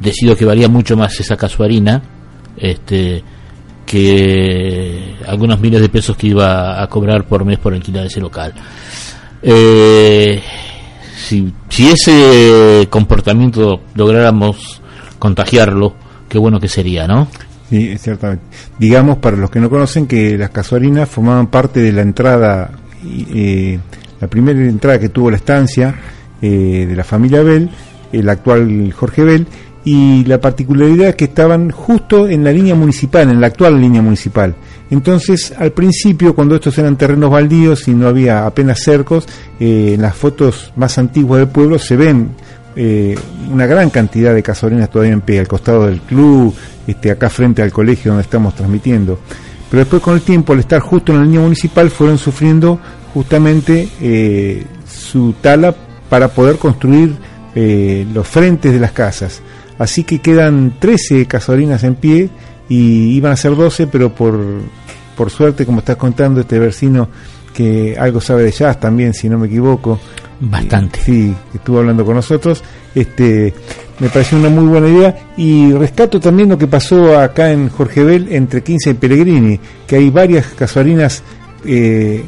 decido 0.00 0.36
que 0.36 0.44
valía 0.44 0.68
mucho 0.68 0.96
más 0.96 1.18
esa 1.20 1.36
casuarina 1.36 2.02
este, 2.56 3.22
que 3.86 5.16
algunos 5.26 5.58
miles 5.60 5.80
de 5.80 5.88
pesos 5.88 6.16
que 6.16 6.28
iba 6.28 6.82
a 6.82 6.86
cobrar 6.88 7.24
por 7.24 7.44
mes 7.44 7.58
por 7.58 7.72
alquilar 7.72 8.06
ese 8.06 8.20
local. 8.20 8.52
Eh, 9.42 10.42
si, 11.16 11.52
ese 11.78 12.86
comportamiento 12.90 13.82
lográramos 13.94 14.82
contagiarlo, 15.18 15.94
qué 16.28 16.38
bueno 16.38 16.60
que 16.60 16.68
sería, 16.68 17.06
¿no? 17.06 17.28
Sí, 17.70 17.96
ciertamente. 17.98 18.44
Digamos, 18.78 19.18
para 19.18 19.36
los 19.36 19.50
que 19.50 19.60
no 19.60 19.70
conocen, 19.70 20.06
que 20.06 20.36
las 20.36 20.50
casuarinas 20.50 21.08
formaban 21.08 21.48
parte 21.48 21.80
de 21.80 21.92
la 21.92 22.02
entrada, 22.02 22.70
eh, 23.04 23.78
la 24.20 24.28
primera 24.28 24.58
entrada 24.58 24.98
que 24.98 25.10
tuvo 25.10 25.30
la 25.30 25.36
estancia 25.36 25.94
eh, 26.42 26.86
de 26.88 26.96
la 26.96 27.04
familia 27.04 27.42
Bell, 27.42 27.70
el 28.12 28.28
actual 28.28 28.92
Jorge 28.92 29.22
Bell, 29.22 29.46
y 29.84 30.24
la 30.24 30.40
particularidad 30.40 31.08
es 31.08 31.16
que 31.16 31.24
estaban 31.24 31.70
justo 31.70 32.28
en 32.28 32.44
la 32.44 32.52
línea 32.52 32.74
municipal, 32.74 33.30
en 33.30 33.40
la 33.40 33.46
actual 33.46 33.80
línea 33.80 34.02
municipal. 34.02 34.54
Entonces, 34.90 35.52
al 35.56 35.72
principio, 35.72 36.34
cuando 36.34 36.56
estos 36.56 36.76
eran 36.78 36.96
terrenos 36.96 37.30
baldíos 37.30 37.88
y 37.88 37.94
no 37.94 38.08
había 38.08 38.46
apenas 38.46 38.80
cercos, 38.80 39.26
eh, 39.60 39.92
en 39.94 40.02
las 40.02 40.14
fotos 40.14 40.72
más 40.76 40.98
antiguas 40.98 41.40
del 41.40 41.48
pueblo 41.48 41.78
se 41.78 41.96
ven 41.96 42.30
eh, 42.74 43.14
una 43.52 43.66
gran 43.66 43.90
cantidad 43.90 44.34
de 44.34 44.42
casorinas 44.42 44.90
todavía 44.90 45.12
en 45.12 45.20
pie, 45.20 45.40
al 45.40 45.48
costado 45.48 45.86
del 45.86 46.00
club, 46.00 46.54
este, 46.86 47.10
acá 47.10 47.28
frente 47.28 47.62
al 47.62 47.72
colegio 47.72 48.12
donde 48.12 48.22
estamos 48.22 48.54
transmitiendo. 48.54 49.18
Pero 49.70 49.80
después 49.80 50.02
con 50.02 50.14
el 50.14 50.22
tiempo, 50.22 50.54
al 50.54 50.60
estar 50.60 50.80
justo 50.80 51.12
en 51.12 51.18
la 51.18 51.24
línea 51.24 51.40
municipal, 51.40 51.90
fueron 51.90 52.16
sufriendo 52.16 52.80
justamente 53.12 53.88
eh, 54.00 54.64
su 54.86 55.34
tala 55.40 55.74
para 56.08 56.28
poder 56.28 56.56
construir 56.56 57.14
los 57.54 58.28
frentes 58.28 58.72
de 58.72 58.78
las 58.78 58.92
casas. 58.92 59.42
Así 59.78 60.04
que 60.04 60.20
quedan 60.20 60.74
13 60.78 61.26
casorinas 61.26 61.84
en 61.84 61.94
pie 61.94 62.30
y 62.68 63.16
iban 63.16 63.32
a 63.32 63.36
ser 63.36 63.54
12, 63.54 63.86
pero 63.86 64.14
por, 64.14 64.38
por 65.16 65.30
suerte, 65.30 65.64
como 65.64 65.78
estás 65.78 65.96
contando, 65.96 66.40
este 66.40 66.58
vecino 66.58 67.08
que 67.54 67.96
algo 67.98 68.20
sabe 68.20 68.44
de 68.44 68.52
jazz 68.52 68.78
también, 68.78 69.14
si 69.14 69.28
no 69.28 69.38
me 69.38 69.46
equivoco. 69.46 69.98
Bastante. 70.40 71.00
sí, 71.00 71.34
estuvo 71.52 71.78
hablando 71.78 72.04
con 72.04 72.14
nosotros. 72.14 72.62
Este, 72.94 73.52
me 73.98 74.08
pareció 74.08 74.38
una 74.38 74.48
muy 74.48 74.66
buena 74.66 74.88
idea 74.88 75.16
y 75.36 75.72
rescato 75.72 76.20
también 76.20 76.48
lo 76.48 76.58
que 76.58 76.66
pasó 76.66 77.18
acá 77.18 77.50
en 77.50 77.68
Jorge 77.68 78.04
Bell 78.04 78.28
entre 78.30 78.62
15 78.62 78.90
y 78.90 78.94
Pellegrini, 78.94 79.60
que 79.86 79.96
hay 79.96 80.10
varias 80.10 80.46
casuarinas 80.46 81.22
eh, 81.64 82.24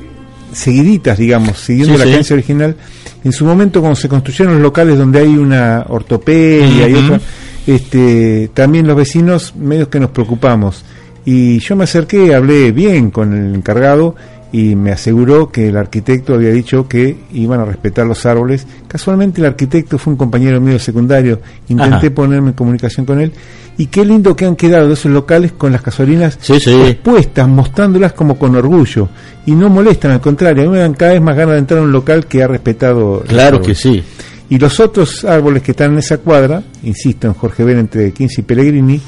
seguiditas, 0.52 1.18
digamos, 1.18 1.58
siguiendo 1.58 1.96
la 1.96 2.22
sí. 2.22 2.32
original. 2.32 2.76
En 3.22 3.32
su 3.32 3.44
momento, 3.44 3.80
cuando 3.80 3.96
se 3.96 4.08
construyeron 4.08 4.54
los 4.54 4.62
locales 4.62 4.98
donde 4.98 5.20
hay 5.20 5.36
una 5.36 5.84
ortopedia 5.88 6.88
y 6.88 6.94
otra, 6.94 7.20
este, 7.66 8.50
también 8.54 8.86
los 8.86 8.96
vecinos, 8.96 9.54
medios 9.56 9.88
que 9.88 10.00
nos 10.00 10.10
preocupamos. 10.10 10.84
Y 11.24 11.58
yo 11.58 11.76
me 11.76 11.84
acerqué, 11.84 12.34
hablé 12.34 12.72
bien 12.72 13.10
con 13.10 13.34
el 13.34 13.54
encargado 13.54 14.14
y 14.52 14.74
me 14.74 14.90
aseguró 14.90 15.50
que 15.50 15.68
el 15.68 15.76
arquitecto 15.76 16.34
había 16.34 16.50
dicho 16.50 16.88
que 16.88 17.16
iban 17.32 17.60
a 17.60 17.64
respetar 17.64 18.06
los 18.06 18.26
árboles. 18.26 18.66
Casualmente 18.88 19.40
el 19.40 19.46
arquitecto 19.46 19.98
fue 19.98 20.12
un 20.12 20.16
compañero 20.16 20.60
mío 20.60 20.78
secundario, 20.78 21.40
intenté 21.68 22.10
ponerme 22.10 22.48
en 22.48 22.54
comunicación 22.54 23.06
con 23.06 23.20
él 23.20 23.32
y 23.76 23.86
qué 23.86 24.04
lindo 24.04 24.34
que 24.34 24.44
han 24.44 24.56
quedado 24.56 24.92
esos 24.92 25.12
locales 25.12 25.52
con 25.52 25.72
las 25.72 25.82
casualinas 25.82 26.38
expuestas, 26.50 27.48
mostrándolas 27.48 28.12
como 28.12 28.38
con 28.38 28.56
orgullo 28.56 29.08
y 29.46 29.52
no 29.52 29.68
molestan, 29.68 30.10
al 30.12 30.20
contrario, 30.20 30.64
a 30.64 30.66
mí 30.66 30.72
me 30.72 30.78
dan 30.78 30.94
cada 30.94 31.12
vez 31.12 31.22
más 31.22 31.36
ganas 31.36 31.54
de 31.54 31.58
entrar 31.60 31.80
a 31.80 31.82
un 31.82 31.92
local 31.92 32.26
que 32.26 32.42
ha 32.42 32.48
respetado. 32.48 33.22
Claro 33.26 33.62
que 33.62 33.74
sí. 33.74 34.02
Y 34.50 34.58
los 34.58 34.80
otros 34.80 35.24
árboles 35.24 35.62
que 35.62 35.70
están 35.70 35.92
en 35.92 35.98
esa 35.98 36.18
cuadra, 36.18 36.62
insisto, 36.82 37.28
en 37.28 37.34
Jorge 37.34 37.64
Ben 37.64 37.78
entre 37.78 38.12
15 38.12 38.40
y 38.40 38.44
Pellegrini, 38.44 39.00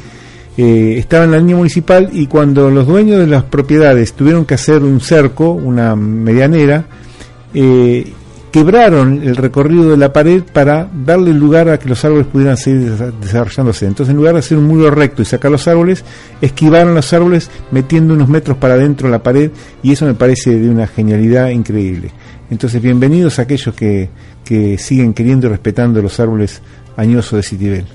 eh, 0.56 0.94
estaban 0.98 1.26
en 1.26 1.32
la 1.32 1.38
línea 1.38 1.56
municipal 1.56 2.10
y 2.12 2.26
cuando 2.26 2.70
los 2.70 2.86
dueños 2.86 3.18
de 3.18 3.26
las 3.26 3.42
propiedades 3.44 4.12
tuvieron 4.12 4.44
que 4.44 4.54
hacer 4.54 4.82
un 4.82 5.00
cerco, 5.00 5.50
una 5.50 5.96
medianera, 5.96 6.84
eh, 7.52 8.12
quebraron 8.52 9.22
el 9.22 9.34
recorrido 9.34 9.90
de 9.90 9.96
la 9.96 10.12
pared 10.12 10.42
para 10.44 10.88
darle 10.92 11.32
lugar 11.32 11.70
a 11.70 11.78
que 11.78 11.88
los 11.88 12.04
árboles 12.04 12.26
pudieran 12.26 12.56
seguir 12.58 12.92
desarrollándose. 13.20 13.86
Entonces, 13.86 14.10
en 14.10 14.18
lugar 14.18 14.34
de 14.34 14.40
hacer 14.40 14.58
un 14.58 14.66
muro 14.66 14.90
recto 14.90 15.22
y 15.22 15.24
sacar 15.24 15.50
los 15.50 15.66
árboles, 15.66 16.04
esquivaron 16.40 16.94
los 16.94 17.12
árboles 17.14 17.50
metiendo 17.70 18.12
unos 18.14 18.28
metros 18.28 18.58
para 18.58 18.74
adentro 18.74 19.08
de 19.08 19.12
la 19.12 19.22
pared 19.22 19.50
y 19.82 19.92
eso 19.92 20.04
me 20.04 20.14
parece 20.14 20.56
de 20.56 20.68
una 20.68 20.86
genialidad 20.86 21.48
increíble. 21.48 22.12
Entonces, 22.52 22.82
bienvenidos 22.82 23.38
a 23.38 23.42
aquellos 23.42 23.74
que, 23.74 24.10
que 24.44 24.76
siguen 24.76 25.14
queriendo 25.14 25.46
y 25.46 25.50
respetando 25.50 26.02
los 26.02 26.20
árboles 26.20 26.60
añosos 26.98 27.38
de 27.38 27.42
Citibel. 27.42 27.86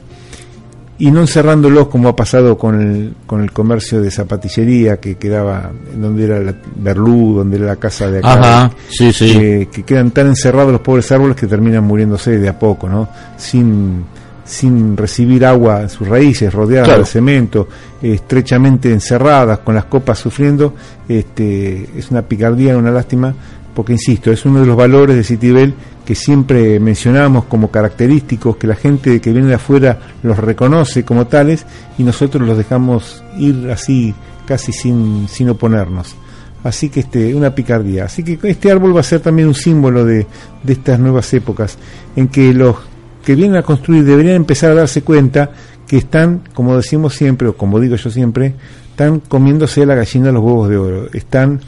Y 0.98 1.12
no 1.12 1.22
encerrándolos 1.22 1.90
como 1.90 2.10
ha 2.10 2.16
pasado 2.16 2.58
con 2.58 2.82
el, 2.82 3.14
con 3.28 3.44
el 3.44 3.52
comercio 3.52 4.02
de 4.02 4.10
zapatillería 4.10 4.98
que 4.98 5.14
quedaba 5.14 5.70
donde 5.96 6.24
era 6.24 6.40
la 6.40 6.56
Berlú, 6.76 7.36
donde 7.36 7.58
era 7.58 7.68
la 7.68 7.76
casa 7.76 8.10
de 8.10 8.18
acá. 8.18 8.72
sí, 8.90 9.14
sí. 9.14 9.68
Que, 9.72 9.84
quedan 9.86 10.10
tan 10.10 10.26
encerrados 10.26 10.72
los 10.72 10.82
pobres 10.82 11.12
árboles 11.12 11.36
que 11.36 11.46
terminan 11.46 11.84
muriéndose 11.84 12.40
de 12.40 12.50
a 12.50 12.58
poco, 12.58 12.90
¿no? 12.90 13.10
Sin, 13.38 14.06
sin 14.44 14.98
recibir 14.98 15.46
agua 15.46 15.84
en 15.84 15.90
sus 15.90 16.08
raíces, 16.08 16.52
rodeadas 16.52 16.98
de 16.98 17.06
cemento, 17.06 17.68
estrechamente 18.02 18.92
encerradas, 18.92 19.60
con 19.60 19.76
las 19.76 19.86
copas 19.86 20.18
sufriendo, 20.18 20.74
este, 21.08 21.90
es 21.96 22.10
una 22.10 22.24
picardía, 22.24 22.76
una 22.76 22.90
lástima, 22.90 23.36
porque 23.78 23.94
insisto, 23.94 24.32
es 24.32 24.44
uno 24.44 24.62
de 24.62 24.66
los 24.66 24.76
valores 24.76 25.16
de 25.16 25.24
Citibel 25.24 25.76
que 26.04 26.16
siempre 26.16 26.80
mencionamos 26.80 27.46
como 27.46 27.70
característicos, 27.70 28.58
que 28.58 28.66
la 28.66 28.76
gente 28.76 29.22
que 29.22 29.32
viene 29.32 29.50
de 29.50 29.54
afuera 29.54 30.00
los 30.24 30.36
reconoce 30.36 31.06
como 31.06 31.28
tales 31.28 31.64
y 31.96 32.02
nosotros 32.02 32.48
los 32.48 32.58
dejamos 32.58 33.24
ir 33.38 33.70
así, 33.70 34.16
casi 34.48 34.72
sin, 34.72 35.28
sin 35.28 35.50
oponernos. 35.50 36.16
Así 36.64 36.90
que 36.90 37.02
este, 37.02 37.36
una 37.36 37.54
picardía. 37.54 38.06
Así 38.06 38.24
que 38.24 38.40
este 38.50 38.72
árbol 38.72 38.96
va 38.96 39.02
a 39.02 39.04
ser 39.04 39.20
también 39.20 39.48
un 39.48 39.54
símbolo 39.54 40.04
de, 40.06 40.26
de 40.64 40.74
estas 40.74 41.00
nuevas 41.00 41.32
épocas, 41.36 41.78
en 42.16 42.30
que 42.30 42.56
los 42.56 42.78
que 43.24 43.36
vienen 43.36 43.58
a 43.58 43.62
construir 43.62 44.04
deberían 44.06 44.38
empezar 44.38 44.72
a 44.72 44.74
darse 44.74 45.04
cuenta 45.04 45.52
que 45.88 45.98
están, 45.98 46.42
como 46.56 46.76
decimos 46.76 47.14
siempre, 47.14 47.48
o 47.48 47.56
como 47.56 47.80
digo 47.80 47.96
yo 47.96 48.10
siempre, 48.10 48.56
están 48.98 49.20
comiéndose 49.20 49.86
la 49.86 49.94
gallina 49.94 50.32
los 50.32 50.44
huevos 50.44 50.70
de 50.70 50.78
oro, 50.78 51.10
están 51.14 51.62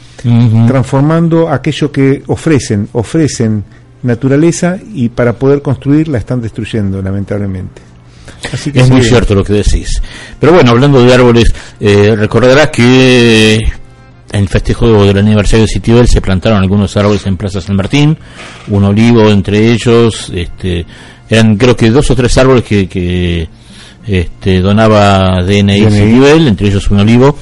transformando 0.67 1.47
aquello 1.47 1.91
que 1.91 2.23
ofrecen, 2.25 2.89
ofrecen 2.93 3.63
naturaleza 4.01 4.79
y 4.95 5.09
para 5.09 5.33
poder 5.33 5.61
construir 5.61 6.07
la 6.07 6.17
están 6.17 6.41
destruyendo, 6.41 7.03
lamentablemente. 7.03 7.83
Así 8.51 8.71
que 8.71 8.79
es 8.79 8.89
muy 8.89 9.03
cierto 9.03 9.35
lo 9.35 9.43
que 9.43 9.53
decís. 9.53 10.01
Pero 10.39 10.53
bueno, 10.53 10.71
hablando 10.71 11.05
de 11.05 11.13
árboles, 11.13 11.53
eh, 11.79 12.15
recordarás 12.15 12.69
que 12.69 13.57
en 13.57 13.69
el 14.31 14.49
festejo 14.49 15.05
del 15.05 15.19
aniversario 15.19 15.67
de 15.67 15.71
Citibel 15.71 16.07
se 16.07 16.21
plantaron 16.21 16.57
algunos 16.57 16.97
árboles 16.97 17.27
en 17.27 17.37
Plaza 17.37 17.61
San 17.61 17.75
Martín, 17.75 18.17
un 18.69 18.83
olivo 18.85 19.29
entre 19.29 19.71
ellos, 19.71 20.31
este, 20.33 20.83
eran 21.29 21.57
creo 21.57 21.75
que 21.75 21.91
dos 21.91 22.09
o 22.09 22.15
tres 22.15 22.35
árboles 22.39 22.63
que, 22.63 22.89
que 22.89 23.47
este, 24.09 24.59
donaba 24.59 25.43
DNI, 25.43 25.81
DNI. 25.81 25.91
Citibel, 25.91 26.47
entre 26.47 26.67
ellos 26.67 26.89
un 26.89 26.99
olivo. 26.99 27.37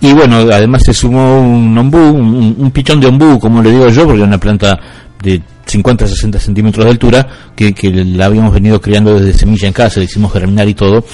Y 0.00 0.12
bueno, 0.12 0.38
además 0.38 0.82
se 0.84 0.92
sumó 0.92 1.40
un 1.40 1.76
ombú, 1.78 1.98
un, 1.98 2.56
un 2.58 2.70
pichón 2.70 3.00
de 3.00 3.06
ombú, 3.06 3.38
como 3.38 3.62
le 3.62 3.70
digo 3.70 3.88
yo, 3.88 4.04
porque 4.04 4.20
es 4.20 4.26
una 4.26 4.38
planta 4.38 4.78
de 5.22 5.40
50 5.66 6.06
60 6.06 6.38
centímetros 6.38 6.84
de 6.84 6.90
altura, 6.90 7.26
que, 7.54 7.74
la 8.04 8.26
habíamos 8.26 8.52
venido 8.52 8.80
criando 8.80 9.18
desde 9.18 9.38
semilla 9.38 9.68
en 9.68 9.74
casa, 9.74 10.00
le 10.00 10.06
hicimos 10.06 10.32
germinar 10.32 10.68
y 10.68 10.74
todo, 10.74 11.04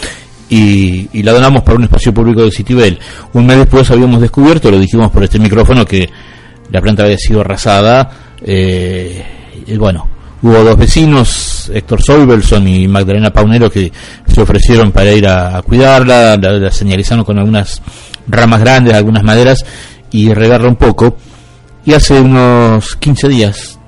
y, 0.49 1.23
la 1.23 1.33
donamos 1.33 1.63
para 1.63 1.77
un 1.77 1.85
espacio 1.85 2.13
público 2.13 2.43
de 2.43 2.51
Citibel. 2.51 2.99
Un 3.35 3.47
mes 3.47 3.59
después 3.59 3.91
habíamos 3.91 4.21
descubierto, 4.21 4.71
lo 4.71 4.79
dijimos 4.79 5.11
por 5.11 5.23
este 5.23 5.39
micrófono, 5.39 5.85
que 5.85 6.09
la 6.71 6.81
planta 6.81 7.05
había 7.05 7.19
sido 7.19 7.41
arrasada. 7.41 8.11
Eh, 8.43 9.25
y 9.67 9.77
bueno, 9.77 10.09
hubo 10.43 10.65
dos 10.65 10.77
vecinos, 10.77 11.71
Héctor 11.73 12.03
Solverson 12.03 12.67
y 12.69 12.89
Magdalena 12.89 13.33
Paunero, 13.33 13.71
que 13.71 13.93
se 14.27 14.41
ofrecieron 14.41 14.93
para 14.93 15.13
ir 15.13 15.27
a, 15.27 15.61
cuidarla, 15.63 16.37
la, 16.37 16.71
señalizaron 16.71 17.25
con 17.25 17.39
algunas 17.39 17.83
ramas 18.27 18.61
grandes, 18.61 18.95
algunas 18.95 19.25
maderas, 19.25 19.65
y 20.11 20.33
regarla 20.33 20.69
un 20.69 20.77
poco. 20.77 21.17
Y 21.85 21.93
hace 21.93 22.21
unos 22.21 22.97
15 22.97 23.29
días 23.29 23.79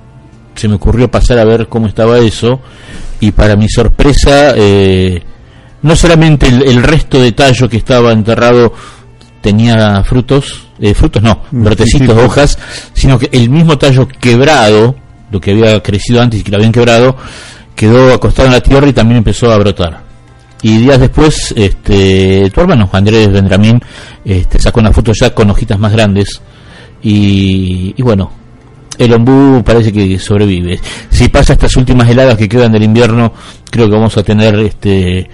se 0.55 0.67
me 0.67 0.75
ocurrió 0.75 1.09
pasar 1.09 1.39
a 1.39 1.45
ver 1.45 1.67
cómo 1.67 1.87
estaba 1.87 2.19
eso 2.19 2.59
y 3.19 3.31
para 3.31 3.55
mi 3.55 3.69
sorpresa 3.69 4.53
eh, 4.55 5.21
no 5.81 5.95
solamente 5.95 6.47
el, 6.47 6.83
resto 6.83 7.21
de 7.21 7.31
tallo 7.31 7.69
que 7.69 7.77
estaba 7.77 8.11
enterrado 8.11 8.73
tenía 9.41 10.03
frutos, 10.03 10.67
eh, 10.79 10.93
frutos 10.93 11.23
no, 11.23 11.41
mm, 11.51 11.63
brotecitos, 11.63 12.15
de 12.15 12.23
hojas, 12.23 12.59
sino 12.93 13.17
que 13.17 13.29
el 13.31 13.49
mismo 13.49 13.77
tallo 13.77 14.07
quebrado, 14.07 14.95
lo 15.31 15.39
que 15.39 15.51
había 15.51 15.81
crecido 15.81 16.21
antes 16.21 16.39
y 16.39 16.43
que 16.43 16.51
lo 16.51 16.57
habían 16.57 16.71
quebrado, 16.71 17.15
quedó 17.75 18.13
acostado 18.13 18.47
en 18.47 18.53
la 18.53 18.61
tierra 18.61 18.87
y 18.87 18.93
también 18.93 19.19
empezó 19.19 19.51
a 19.51 19.57
brotar. 19.57 20.03
Y 20.61 20.77
días 20.77 20.99
después, 20.99 21.53
este, 21.55 22.49
tu 22.53 22.61
hermano 22.61 22.89
Andrés 22.91 23.31
Vendramín 23.31 23.81
este, 24.23 24.59
sacó 24.59 24.79
una 24.79 24.91
foto 24.91 25.11
ya 25.19 25.33
con 25.33 25.49
hojitas 25.49 25.79
más 25.79 25.91
grandes 25.91 26.41
y, 27.01 27.95
y 27.97 28.01
bueno, 28.03 28.31
el 28.97 29.13
ombú 29.13 29.63
parece 29.63 29.91
que 29.91 30.19
sobrevive. 30.19 30.79
Si 31.09 31.29
pasa 31.29 31.53
estas 31.53 31.75
últimas 31.77 32.07
heladas 32.07 32.37
que 32.37 32.47
quedan 32.47 32.71
del 32.71 32.83
invierno, 32.83 33.33
creo 33.69 33.87
que 33.87 33.95
vamos 33.95 34.15
a 34.17 34.23
tener 34.23 34.53
este 34.59 35.27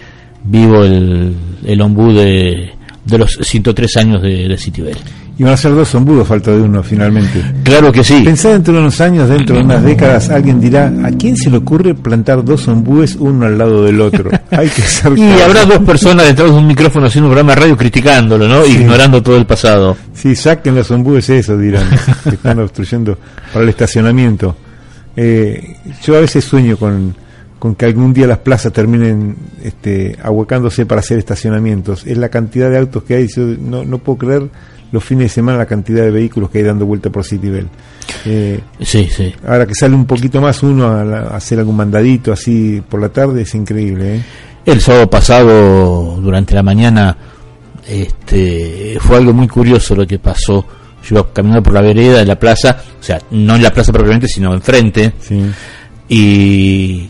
vivo 0.43 0.85
el, 0.85 1.35
el 1.65 1.81
ombú 1.81 2.13
de, 2.13 2.71
de 3.03 3.17
los 3.17 3.37
103 3.41 3.97
años 3.97 4.21
de, 4.21 4.47
de. 4.47 4.97
Y 5.39 5.43
van 5.43 5.53
a 5.53 5.57
ser 5.57 5.75
dos 5.75 5.93
ombudos, 5.93 6.27
falta 6.27 6.49
de 6.49 6.61
uno 6.61 6.81
finalmente. 6.81 7.43
Claro 7.63 7.91
que 7.91 8.03
sí. 8.03 8.23
Pensá 8.23 8.49
dentro 8.49 8.73
de 8.73 8.79
unos 8.79 8.99
años, 8.99 9.29
dentro 9.29 9.55
de 9.55 9.61
unas 9.61 9.83
décadas, 9.83 10.31
alguien 10.31 10.59
dirá, 10.59 10.91
¿a 11.03 11.11
quién 11.11 11.37
se 11.37 11.51
le 11.51 11.57
ocurre 11.57 11.93
plantar 11.93 12.43
dos 12.43 12.67
ombúes 12.67 13.15
uno 13.19 13.45
al 13.45 13.55
lado 13.55 13.83
del 13.83 14.01
otro? 14.01 14.31
Hay 14.51 14.67
que 14.67 14.81
ser 14.81 15.15
Y 15.15 15.29
habrá 15.41 15.65
dos 15.65 15.79
personas 15.79 16.25
detrás 16.25 16.49
de 16.49 16.57
un 16.57 16.65
micrófono 16.65 17.05
haciendo 17.05 17.27
un 17.27 17.33
programa 17.33 17.53
de 17.53 17.61
radio 17.61 17.77
criticándolo, 17.77 18.47
¿no? 18.47 18.65
Ignorando 18.65 19.21
todo 19.21 19.37
el 19.37 19.45
pasado. 19.45 19.95
Sí, 20.11 20.35
saquen 20.35 20.73
los 20.73 20.89
ombúes 20.89 21.29
eso, 21.29 21.55
dirán, 21.55 21.87
que 22.23 22.31
están 22.31 22.57
obstruyendo 22.59 23.15
para 23.53 23.61
el 23.61 23.69
estacionamiento. 23.69 24.55
Eh, 25.15 25.75
yo 26.03 26.17
a 26.17 26.21
veces 26.21 26.45
sueño 26.45 26.77
con, 26.77 27.13
con 27.59 27.75
que 27.75 27.85
algún 27.85 28.11
día 28.11 28.25
las 28.25 28.39
plazas 28.39 28.73
terminen 28.73 29.35
este, 29.63 30.17
ahuecándose 30.23 30.87
para 30.87 31.01
hacer 31.01 31.19
estacionamientos. 31.19 32.07
Es 32.07 32.17
la 32.17 32.29
cantidad 32.29 32.71
de 32.71 32.77
autos 32.79 33.03
que 33.03 33.15
hay, 33.15 33.27
no, 33.59 33.85
no 33.85 33.99
puedo 33.99 34.17
creer 34.17 34.49
los 34.91 35.03
fines 35.03 35.25
de 35.25 35.29
semana 35.29 35.57
la 35.57 35.65
cantidad 35.65 36.03
de 36.03 36.11
vehículos 36.11 36.49
que 36.49 36.59
hay 36.59 36.63
dando 36.63 36.85
vuelta 36.85 37.09
por 37.09 37.25
Citibel. 37.25 37.67
Eh, 38.25 38.59
sí, 38.81 39.07
sí. 39.09 39.33
Ahora 39.45 39.65
que 39.65 39.73
sale 39.75 39.95
un 39.95 40.05
poquito 40.05 40.41
más 40.41 40.63
uno 40.63 40.87
a, 40.87 41.35
hacer 41.35 41.59
algún 41.59 41.75
mandadito 41.75 42.31
así 42.31 42.81
por 42.87 43.01
la 43.01 43.09
tarde, 43.09 43.41
es 43.41 43.53
increíble. 43.55 44.17
¿eh? 44.17 44.21
El 44.65 44.81
sábado 44.81 45.09
pasado, 45.09 46.19
durante 46.21 46.55
la 46.55 46.63
mañana, 46.63 47.17
este, 47.87 48.97
fue 48.99 49.17
algo 49.17 49.33
muy 49.33 49.47
curioso 49.47 49.95
lo 49.95 50.07
que 50.07 50.19
pasó. 50.19 50.65
Yo 51.03 51.15
iba 51.15 51.33
caminando 51.33 51.63
por 51.63 51.73
la 51.73 51.81
vereda 51.81 52.19
de 52.19 52.25
la 52.25 52.37
plaza, 52.37 52.81
o 52.99 53.03
sea, 53.03 53.19
no 53.31 53.55
en 53.55 53.63
la 53.63 53.71
plaza 53.71 53.91
propiamente, 53.93 54.27
sino 54.27 54.53
enfrente. 54.53 55.13
Sí. 55.19 55.41
Y 56.09 57.09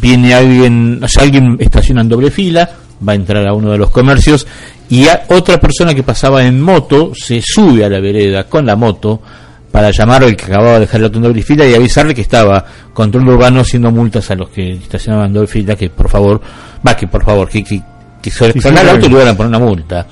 viene 0.00 0.34
alguien, 0.34 1.02
o 1.02 1.08
sea, 1.08 1.24
alguien 1.24 1.56
estaciona 1.58 2.02
en 2.02 2.08
doble 2.08 2.30
fila, 2.30 2.70
va 3.06 3.12
a 3.12 3.16
entrar 3.16 3.46
a 3.46 3.54
uno 3.54 3.72
de 3.72 3.78
los 3.78 3.90
comercios 3.90 4.46
y 4.90 5.06
otra 5.28 5.60
persona 5.60 5.94
que 5.94 6.02
pasaba 6.02 6.44
en 6.44 6.60
moto 6.60 7.12
se 7.14 7.40
sube 7.40 7.84
a 7.84 7.88
la 7.88 8.00
vereda 8.00 8.44
con 8.44 8.66
la 8.66 8.74
moto 8.74 9.22
para 9.70 9.92
llamar 9.92 10.24
al 10.24 10.36
que 10.36 10.46
acababa 10.46 10.74
de 10.74 10.80
dejar 10.80 11.00
el 11.00 11.04
auto 11.04 11.18
en 11.18 11.22
doble 11.22 11.42
fila 11.42 11.64
y 11.64 11.74
avisarle 11.74 12.12
que 12.12 12.22
estaba 12.22 12.64
control 12.92 13.28
urbano 13.28 13.60
haciendo 13.60 13.92
multas 13.92 14.28
a 14.32 14.34
los 14.34 14.50
que 14.50 14.72
estacionaban 14.72 15.28
en 15.28 15.34
doble 15.34 15.46
fila, 15.46 15.76
que 15.76 15.90
por 15.90 16.08
favor, 16.08 16.40
va, 16.86 16.96
que 16.96 17.06
por 17.06 17.24
favor, 17.24 17.48
que, 17.48 17.62
que, 17.62 17.80
que 18.20 18.30
el 18.68 18.88
auto 18.88 19.06
y 19.06 19.08
le 19.08 19.14
iban 19.14 19.28
a 19.28 19.36
poner 19.36 19.48
una 19.48 19.58
multa. 19.60 20.06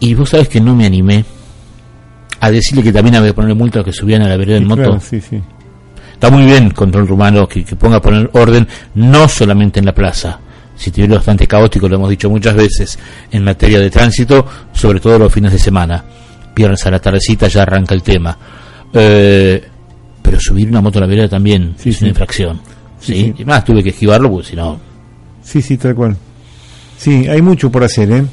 Y 0.00 0.14
vos 0.14 0.28
sabes 0.28 0.48
que 0.48 0.60
no 0.60 0.76
me 0.76 0.84
animé 0.84 1.24
a 2.40 2.50
decirle 2.50 2.82
que 2.82 2.92
también 2.92 3.16
había 3.16 3.30
que 3.30 3.34
ponerle 3.34 3.54
multa 3.54 3.78
a 3.78 3.80
los 3.80 3.86
que 3.86 3.92
subían 3.92 4.20
a 4.22 4.28
la 4.28 4.36
vereda 4.36 4.58
en 4.58 4.66
moto. 4.66 5.00
sí, 5.00 5.20
sí. 5.20 5.40
Está 6.12 6.30
muy 6.30 6.44
bien 6.44 6.70
control 6.70 7.06
rumano 7.06 7.48
que, 7.48 7.64
que 7.64 7.76
ponga 7.76 7.98
a 7.98 8.02
poner 8.02 8.28
orden 8.34 8.66
no 8.96 9.28
solamente 9.28 9.78
en 9.78 9.86
la 9.86 9.94
plaza, 9.94 10.40
si 10.78 10.92
tiene 10.92 11.14
bastante 11.14 11.46
caótico, 11.46 11.88
lo 11.88 11.96
hemos 11.96 12.08
dicho 12.08 12.30
muchas 12.30 12.54
veces, 12.54 12.98
en 13.32 13.42
materia 13.42 13.80
de 13.80 13.90
tránsito, 13.90 14.46
sobre 14.72 15.00
todo 15.00 15.18
los 15.18 15.32
fines 15.32 15.52
de 15.52 15.58
semana. 15.58 16.04
Viernes 16.54 16.86
a 16.86 16.90
la 16.90 17.00
tardecita 17.00 17.48
ya 17.48 17.62
arranca 17.62 17.94
el 17.94 18.02
tema. 18.02 18.38
Eh, 18.92 19.62
pero 20.22 20.38
subir 20.38 20.68
una 20.68 20.80
moto 20.80 20.98
a 20.98 21.02
la 21.02 21.06
vereda 21.08 21.28
también 21.28 21.74
es 21.84 22.00
una 22.00 22.10
infracción. 22.10 22.60
¿sí? 23.00 23.34
Y 23.36 23.44
más 23.44 23.64
tuve 23.64 23.82
que 23.82 23.90
esquivarlo 23.90 24.30
porque 24.30 24.50
si 24.50 24.56
no... 24.56 24.78
Sí, 25.42 25.60
sí, 25.60 25.76
tal 25.76 25.94
cual. 25.94 26.16
Sí, 26.96 27.26
hay 27.26 27.42
mucho 27.42 27.70
por 27.70 27.82
hacer, 27.82 28.10
¿eh? 28.12 28.24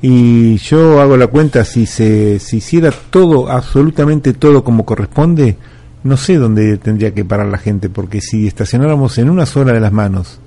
Y 0.00 0.56
yo 0.56 1.00
hago 1.00 1.16
la 1.16 1.28
cuenta, 1.28 1.64
si 1.64 1.86
se 1.86 2.40
si 2.40 2.56
hiciera 2.56 2.90
todo, 2.90 3.48
absolutamente 3.48 4.32
todo 4.32 4.64
como 4.64 4.84
corresponde, 4.84 5.56
no 6.02 6.16
sé 6.16 6.36
dónde 6.38 6.76
tendría 6.78 7.14
que 7.14 7.24
parar 7.24 7.46
la 7.46 7.58
gente, 7.58 7.88
porque 7.88 8.20
si 8.20 8.48
estacionáramos 8.48 9.18
en 9.18 9.30
una 9.30 9.46
sola 9.46 9.72
de 9.72 9.80
las 9.80 9.92
manos, 9.92 10.40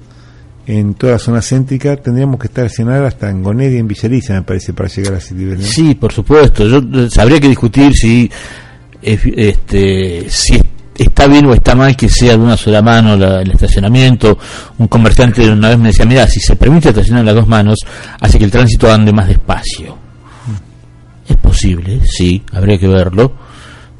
en 0.65 0.95
toda 0.95 1.13
la 1.13 1.19
zona 1.19 1.41
céntrica, 1.41 1.95
tendríamos 1.97 2.39
que 2.39 2.47
estar 2.47 2.65
estacionar 2.65 3.03
hasta 3.03 3.29
en 3.29 3.43
Goned 3.43 3.71
y 3.71 3.77
en 3.77 3.87
Villaliza, 3.87 4.33
me 4.33 4.41
parece, 4.41 4.73
para 4.73 4.89
llegar 4.89 5.13
a 5.13 5.17
ese 5.17 5.35
nivel. 5.35 5.61
Sí, 5.61 5.95
por 5.95 6.11
supuesto. 6.11 6.67
Yo 6.67 6.77
eh, 6.77 7.09
sabría 7.09 7.39
que 7.39 7.49
discutir 7.49 7.93
si, 7.93 8.29
este, 9.01 10.25
si 10.29 10.59
está 10.97 11.27
bien 11.27 11.45
o 11.45 11.53
está 11.53 11.75
mal 11.75 11.95
que 11.95 12.09
sea 12.09 12.31
de 12.31 12.43
una 12.43 12.57
sola 12.57 12.81
mano 12.81 13.13
el 13.13 13.51
estacionamiento. 13.51 14.37
Un 14.77 14.87
comerciante 14.87 15.47
una 15.49 15.69
vez 15.69 15.77
me 15.77 15.87
decía, 15.89 16.05
mira, 16.05 16.27
si 16.27 16.39
se 16.39 16.55
permite 16.55 16.89
estacionar 16.89 17.23
las 17.23 17.35
dos 17.35 17.47
manos, 17.47 17.79
hace 18.19 18.39
que 18.39 18.45
el 18.45 18.51
tránsito 18.51 18.91
ande 18.91 19.13
más 19.13 19.27
despacio. 19.27 19.95
Mm. 19.95 21.31
Es 21.31 21.37
posible, 21.37 22.01
sí, 22.05 22.43
habría 22.51 22.77
que 22.77 22.87
verlo 22.87 23.44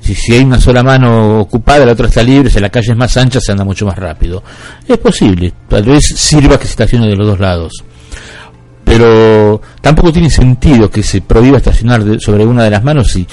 si, 0.06 0.14
si 0.14 0.34
hay 0.34 0.44
una 0.44 0.62
sola 0.62 0.84
mano 0.84 1.40
ocupada, 1.40 1.84
la 1.84 1.94
otra 1.94 2.08
está 2.08 2.22
libre, 2.22 2.52
si 2.52 2.60
la 2.60 2.70
calle 2.70 2.92
es 2.92 2.98
más 2.98 3.18
ancha, 3.18 3.40
se 3.40 3.52
anda 3.52 3.64
mucho 3.64 3.88
más 3.88 3.98
rápido. 3.98 4.44
Es 4.88 5.00
posible, 5.00 5.52
tal 5.68 5.84
vez 5.84 6.06
sirva 6.06 6.60
que 6.60 6.66
se 6.66 6.72
estacione 6.72 7.08
de 7.08 7.16
los 7.16 7.26
dos 7.26 7.40
lados. 7.40 7.84
Pero 8.84 9.60
tampoco 9.82 10.14
tiene 10.14 10.30
sentido 10.30 10.92
que 10.92 11.02
se 11.02 11.22
prohíba 11.22 11.58
estacionar 11.58 12.04
sobre 12.20 12.46
una 12.46 12.64
de 12.64 12.70
las 12.70 12.84
manos 12.84 13.12
si 13.12 13.26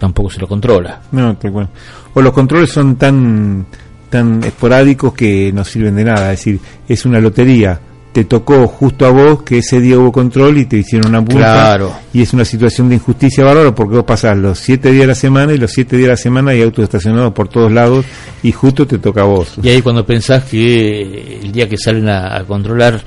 tampoco 0.00 0.28
se 0.28 0.40
lo 0.40 0.48
controla. 0.48 1.00
No, 1.12 1.34
bueno. 1.34 1.70
O 2.14 2.20
los 2.20 2.32
controles 2.32 2.70
son 2.70 2.96
tan 2.96 3.66
tan 4.10 4.42
esporádicos 4.42 5.12
que 5.14 5.52
no 5.52 5.64
sirven 5.64 5.94
de 5.94 6.04
nada. 6.04 6.32
Es 6.32 6.40
decir, 6.40 6.60
es 6.88 7.04
una 7.06 7.20
lotería 7.20 7.78
te 8.16 8.24
tocó 8.24 8.66
justo 8.66 9.04
a 9.04 9.10
vos 9.10 9.42
que 9.42 9.58
ese 9.58 9.78
día 9.78 9.98
hubo 9.98 10.10
control 10.10 10.56
y 10.56 10.64
te 10.64 10.78
hicieron 10.78 11.14
una. 11.14 11.22
Claro. 11.22 11.92
Y 12.14 12.22
es 12.22 12.32
una 12.32 12.46
situación 12.46 12.88
de 12.88 12.94
injusticia 12.94 13.44
bárbara 13.44 13.74
porque 13.74 13.96
vos 13.96 14.06
pasás 14.06 14.38
los 14.38 14.58
siete 14.58 14.90
días 14.90 15.02
de 15.02 15.08
la 15.08 15.14
semana 15.14 15.52
y 15.52 15.58
los 15.58 15.70
siete 15.70 15.98
días 15.98 16.06
de 16.06 16.12
la 16.12 16.16
semana 16.16 16.52
hay 16.52 16.62
autos 16.62 16.84
estacionados 16.84 17.34
por 17.34 17.48
todos 17.48 17.70
lados 17.70 18.06
y 18.42 18.52
justo 18.52 18.86
te 18.86 18.96
toca 18.96 19.20
a 19.20 19.24
vos. 19.24 19.56
Y 19.62 19.68
ahí 19.68 19.82
cuando 19.82 20.06
pensás 20.06 20.44
que 20.44 21.40
el 21.42 21.52
día 21.52 21.68
que 21.68 21.76
salen 21.76 22.08
a, 22.08 22.42
controlar 22.48 23.02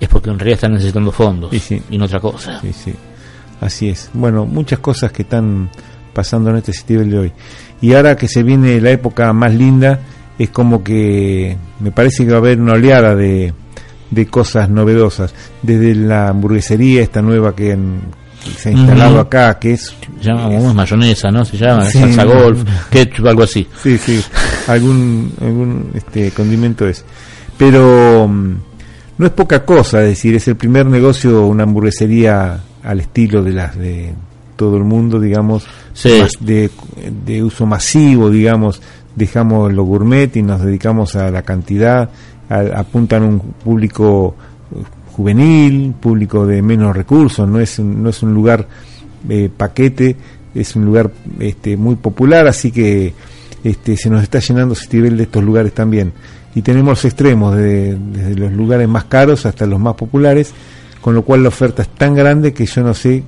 es 0.00 0.08
porque 0.08 0.30
en 0.30 0.40
realidad 0.40 0.56
están 0.56 0.72
necesitando 0.72 1.12
fondos 1.12 1.52
y, 1.88 1.96
no 1.96 2.06
otra 2.06 2.18
cosa. 2.18 2.60
Sí, 2.62 2.72
sí. 2.72 2.92
Así 3.60 3.90
es. 3.90 4.10
Bueno, 4.12 4.44
muchas 4.44 4.80
cosas 4.80 5.12
que 5.12 5.22
están 5.22 5.70
pasando 6.12 6.50
en 6.50 6.56
este 6.56 6.72
nivel 6.88 7.10
de 7.12 7.18
hoy. 7.20 7.32
Y 7.80 7.92
ahora 7.92 8.16
que 8.16 8.26
se 8.26 8.42
viene 8.42 8.80
la 8.80 8.90
época 8.90 9.32
más 9.32 9.54
linda, 9.54 10.00
es 10.36 10.50
como 10.50 10.82
que 10.82 11.56
me 11.78 11.92
parece 11.92 12.24
que 12.24 12.32
va 12.32 12.38
a 12.38 12.40
haber 12.40 12.60
una 12.60 12.72
oleada 12.72 13.14
de 13.14 13.54
de 14.12 14.26
cosas 14.26 14.68
novedosas, 14.68 15.34
desde 15.62 15.94
la 15.94 16.28
hamburguesería 16.28 17.02
esta 17.02 17.22
nueva 17.22 17.56
que, 17.56 17.76
se 18.56 18.68
ha 18.68 18.72
instalado 18.72 19.20
acá, 19.20 19.58
que 19.58 19.72
es... 19.72 19.94
Llamamos 20.20 20.74
mayonesa, 20.74 21.30
¿no? 21.30 21.44
Se 21.44 21.56
llama 21.56 21.88
salsa 21.88 22.24
golf, 22.24 22.62
ketchup, 22.90 23.26
algo 23.26 23.42
así. 23.44 23.66
Sí, 23.82 23.98
sí, 23.98 24.22
algún, 24.68 25.32
algún 25.40 25.90
este, 25.94 26.30
condimento 26.32 26.86
es. 26.86 27.04
Pero 27.56 28.28
mm, 28.28 28.54
no 29.18 29.26
es 29.26 29.32
poca 29.32 29.64
cosa, 29.64 30.02
es 30.02 30.10
decir, 30.10 30.34
es 30.34 30.46
el 30.48 30.56
primer 30.56 30.86
negocio, 30.86 31.46
una 31.46 31.62
hamburguesería 31.62 32.60
al 32.82 33.00
estilo 33.00 33.42
de 33.42 33.52
las 33.52 33.78
de 33.78 34.12
todo 34.56 34.76
el 34.76 34.84
mundo, 34.84 35.18
digamos, 35.18 35.64
de, 36.40 36.70
de 37.24 37.42
uso 37.42 37.64
masivo, 37.64 38.30
digamos, 38.30 38.82
dejamos 39.14 39.72
lo 39.72 39.84
gourmet 39.84 40.36
y 40.36 40.42
nos 40.42 40.62
dedicamos 40.62 41.16
a 41.16 41.30
la 41.30 41.42
cantidad 41.42 42.10
apuntan 42.58 43.22
a 43.22 43.26
un 43.26 43.40
público 43.40 44.34
juvenil, 45.12 45.94
público 46.00 46.46
de 46.46 46.62
menos 46.62 46.96
recursos, 46.96 47.48
no 47.48 47.60
es 47.60 47.78
un, 47.78 48.02
no 48.02 48.10
es 48.10 48.22
un 48.22 48.34
lugar 48.34 48.66
eh, 49.28 49.50
paquete, 49.54 50.16
es 50.54 50.74
un 50.76 50.84
lugar 50.84 51.10
este, 51.38 51.76
muy 51.76 51.96
popular, 51.96 52.46
así 52.46 52.70
que 52.70 53.12
este, 53.62 53.96
se 53.96 54.10
nos 54.10 54.22
está 54.22 54.38
llenando 54.38 54.74
ese 54.74 54.88
nivel 54.92 55.16
de 55.16 55.24
estos 55.24 55.44
lugares 55.44 55.72
también. 55.72 56.12
Y 56.54 56.62
tenemos 56.62 56.90
los 56.90 57.04
extremos, 57.06 57.56
desde 57.56 58.34
los 58.34 58.52
lugares 58.52 58.88
más 58.88 59.04
caros 59.04 59.46
hasta 59.46 59.64
los 59.66 59.80
más 59.80 59.94
populares, 59.94 60.52
con 61.00 61.14
lo 61.14 61.22
cual 61.22 61.42
la 61.42 61.48
oferta 61.48 61.82
es 61.82 61.88
tan 61.88 62.14
grande 62.14 62.52
que 62.52 62.66
yo 62.66 62.82
no 62.82 62.94
sé 62.94 63.22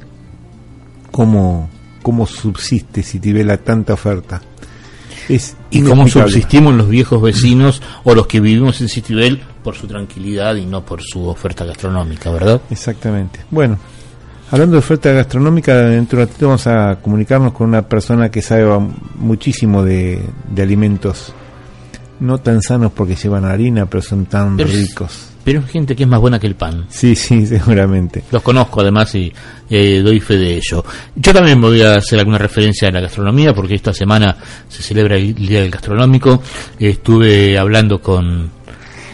cómo, 1.11 1.69
cómo 2.03 2.27
subsiste 2.27 3.03
Citibel 3.03 3.59
tanta 3.61 3.95
oferta 3.95 4.43
y 5.71 5.83
cómo 5.83 6.09
subsistimos 6.09 6.75
los 6.75 6.89
viejos 6.89 7.21
vecinos 7.21 7.83
o 8.05 8.15
los 8.15 8.27
que 8.27 8.41
vivimos 8.41 8.81
en 8.81 8.89
Citibel 8.89 9.41
por 9.63 9.75
su 9.75 9.87
tranquilidad 9.87 10.57
y 10.57 10.67
no 10.67 10.85
por 10.85 11.03
su 11.03 11.27
oferta 11.27 11.65
gastronómica, 11.65 12.31
¿verdad? 12.31 12.61
Exactamente. 12.71 13.41
Bueno, 13.51 13.79
hablando 14.51 14.75
de 14.75 14.79
oferta 14.79 15.13
gastronómica, 15.13 15.75
dentro 15.77 16.19
de 16.19 16.25
un 16.25 16.29
ratito 16.29 16.47
vamos 16.47 16.67
a 16.67 16.97
comunicarnos 17.01 17.53
con 17.53 17.69
una 17.69 17.83
persona 17.89 18.31
que 18.31 18.43
sabe 18.43 18.67
muchísimo 19.17 19.83
de, 19.83 20.21
alimentos 20.57 21.33
no 22.21 22.39
tan 22.39 22.63
sanos 22.63 22.93
porque 22.93 23.17
llevan 23.17 23.45
harina, 23.45 23.87
pero 23.87 24.03
son 24.03 24.27
tan 24.27 24.59
ricos. 24.59 25.34
Pero 25.45 25.61
es 25.61 25.71
gente 25.71 25.95
que 25.95 26.05
es 26.05 26.09
más 26.09 26.21
buena 26.21 26.39
que 26.39 26.47
el 26.47 26.55
pan. 26.55 26.87
Sí, 26.89 27.15
sí, 27.15 27.47
seguramente. 27.47 28.25
Los 28.33 28.43
conozco 28.43 28.81
además 28.81 29.15
y 29.15 29.33
eh, 29.69 30.01
doy 30.03 30.19
fe 30.21 30.37
de 30.37 30.57
ello. 30.57 30.85
Yo 31.15 31.33
también 31.33 31.61
voy 31.61 31.83
a 31.83 31.97
hacer 31.97 32.19
alguna 32.19 32.39
referencia 32.39 32.89
a 32.89 32.91
la 32.91 33.01
gastronomía 33.01 33.55
porque 33.55 33.75
esta 33.75 33.93
semana 33.93 34.37
se 34.69 34.83
celebra 34.83 35.17
el 35.17 35.35
Día 35.35 35.61
del 35.61 35.71
Gastronómico. 35.71 36.43
Estuve 36.79 37.59
hablando 37.59 38.01
con, 38.01 38.51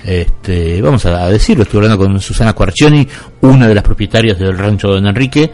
este, 0.04 0.80
vamos 0.80 1.04
a 1.06 1.28
decirlo, 1.28 1.64
estuve 1.64 1.84
hablando 1.84 1.98
con 2.04 2.20
Susana 2.20 2.52
Cuarcioni, 2.52 3.06
una 3.40 3.66
de 3.66 3.74
las 3.74 3.84
propietarias 3.84 4.38
del 4.38 4.56
rancho 4.56 4.88
Don 4.88 5.06
Enrique, 5.06 5.50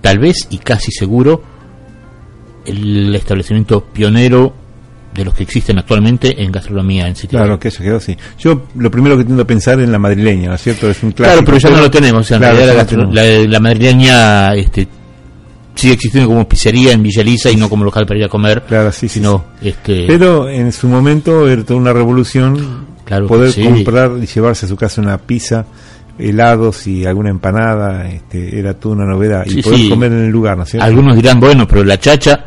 tal 0.00 0.18
vez 0.20 0.46
y 0.50 0.58
casi 0.58 0.92
seguro 0.92 1.42
el 2.64 3.14
establecimiento 3.14 3.84
pionero 3.84 4.67
de 5.18 5.24
los 5.24 5.34
que 5.34 5.42
existen 5.42 5.78
actualmente 5.78 6.40
en 6.40 6.52
gastronomía 6.52 7.08
en 7.08 7.16
sitio. 7.16 7.38
Claro, 7.38 7.58
que 7.58 7.68
eso 7.68 7.82
quedó 7.82 7.96
así. 7.96 8.16
Yo 8.38 8.66
lo 8.76 8.90
primero 8.90 9.18
que 9.18 9.24
tengo 9.24 9.38
que 9.38 9.44
pensar 9.44 9.80
es 9.80 9.88
la 9.88 9.98
madrileña, 9.98 10.50
¿no 10.50 10.54
es 10.54 10.62
cierto? 10.62 10.88
Es 10.88 11.02
un 11.02 11.10
clásico. 11.10 11.34
Claro, 11.34 11.44
pero 11.44 11.58
ya 11.58 11.70
no 11.76 11.82
lo 11.82 11.90
tenemos. 11.90 12.30
En 12.30 12.40
realidad 12.40 12.88
la, 13.48 13.60
madrileña 13.60 14.54
este, 14.54 14.86
sigue 15.74 15.94
existiendo 15.94 16.28
como 16.28 16.48
pizzería 16.48 16.92
en 16.92 17.02
Villa 17.02 17.24
y 17.50 17.56
no 17.56 17.68
como 17.68 17.84
local 17.84 18.06
para 18.06 18.20
ir 18.20 18.26
a 18.26 18.28
comer. 18.28 18.62
Claro, 18.62 18.92
sí, 18.92 19.08
sino, 19.08 19.44
Este... 19.60 20.04
Pero 20.06 20.48
en 20.48 20.70
su 20.70 20.86
momento 20.86 21.48
era 21.48 21.64
toda 21.64 21.80
una 21.80 21.92
revolución 21.92 22.86
claro, 23.04 23.26
poder 23.26 23.52
comprar 23.60 24.12
y 24.22 24.26
llevarse 24.26 24.66
a 24.66 24.68
su 24.68 24.76
casa 24.76 25.00
una 25.02 25.18
pizza 25.18 25.66
helados 26.16 26.86
y 26.86 27.04
alguna 27.06 27.30
empanada, 27.30 28.08
este, 28.08 28.58
era 28.58 28.74
toda 28.74 28.96
una 28.96 29.06
novedad. 29.06 29.44
y 29.46 29.62
poder 29.62 29.88
comer 29.88 30.12
en 30.12 30.24
el 30.26 30.30
lugar, 30.30 30.56
¿no 30.56 30.62
es 30.62 30.70
cierto? 30.70 30.86
Algunos 30.86 31.16
dirán, 31.16 31.40
bueno, 31.40 31.66
pero 31.66 31.84
la 31.84 31.98
chacha 31.98 32.44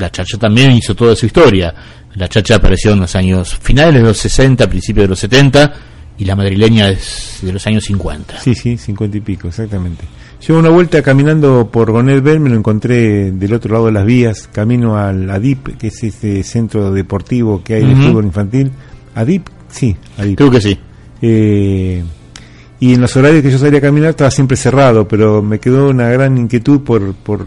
la 0.00 0.10
chacha 0.10 0.38
también 0.38 0.72
hizo 0.72 0.94
toda 0.94 1.14
su 1.14 1.26
historia. 1.26 1.72
La 2.14 2.28
chacha 2.28 2.56
apareció 2.56 2.92
en 2.92 3.00
los 3.00 3.14
años 3.14 3.56
finales 3.60 4.00
de 4.02 4.08
los 4.08 4.18
60, 4.18 4.68
principios 4.68 5.04
de 5.04 5.08
los 5.08 5.18
70, 5.20 5.74
y 6.18 6.24
la 6.24 6.34
madrileña 6.34 6.88
es 6.88 7.38
de 7.42 7.52
los 7.52 7.66
años 7.66 7.84
50. 7.84 8.40
Sí, 8.40 8.54
sí, 8.54 8.76
50 8.76 9.18
y 9.18 9.20
pico, 9.20 9.48
exactamente. 9.48 10.04
Yo 10.40 10.58
una 10.58 10.70
vuelta 10.70 11.02
caminando 11.02 11.70
por 11.70 11.92
Gonel 11.92 12.22
Bell 12.22 12.40
me 12.40 12.48
lo 12.48 12.56
encontré 12.56 13.30
del 13.30 13.52
otro 13.52 13.74
lado 13.74 13.86
de 13.86 13.92
las 13.92 14.06
vías, 14.06 14.48
camino 14.50 14.96
al 14.96 15.28
ADIP, 15.28 15.76
que 15.76 15.88
es 15.88 16.02
este 16.02 16.42
centro 16.42 16.90
deportivo 16.92 17.62
que 17.62 17.74
hay 17.74 17.84
de 17.84 17.94
fútbol 17.94 18.24
infantil. 18.24 18.72
¿ADIP? 19.14 19.46
Sí, 19.68 19.94
ADIP. 20.16 20.38
Creo 20.38 20.50
que 20.50 20.60
sí. 20.60 20.78
Eh, 21.20 22.02
y 22.80 22.94
en 22.94 23.00
los 23.02 23.14
horarios 23.14 23.42
que 23.42 23.50
yo 23.50 23.58
salía 23.58 23.78
a 23.78 23.82
caminar 23.82 24.10
estaba 24.10 24.30
siempre 24.30 24.56
cerrado, 24.56 25.06
pero 25.06 25.42
me 25.42 25.60
quedó 25.60 25.90
una 25.90 26.08
gran 26.08 26.38
inquietud 26.38 26.80
por, 26.80 27.14
por, 27.14 27.44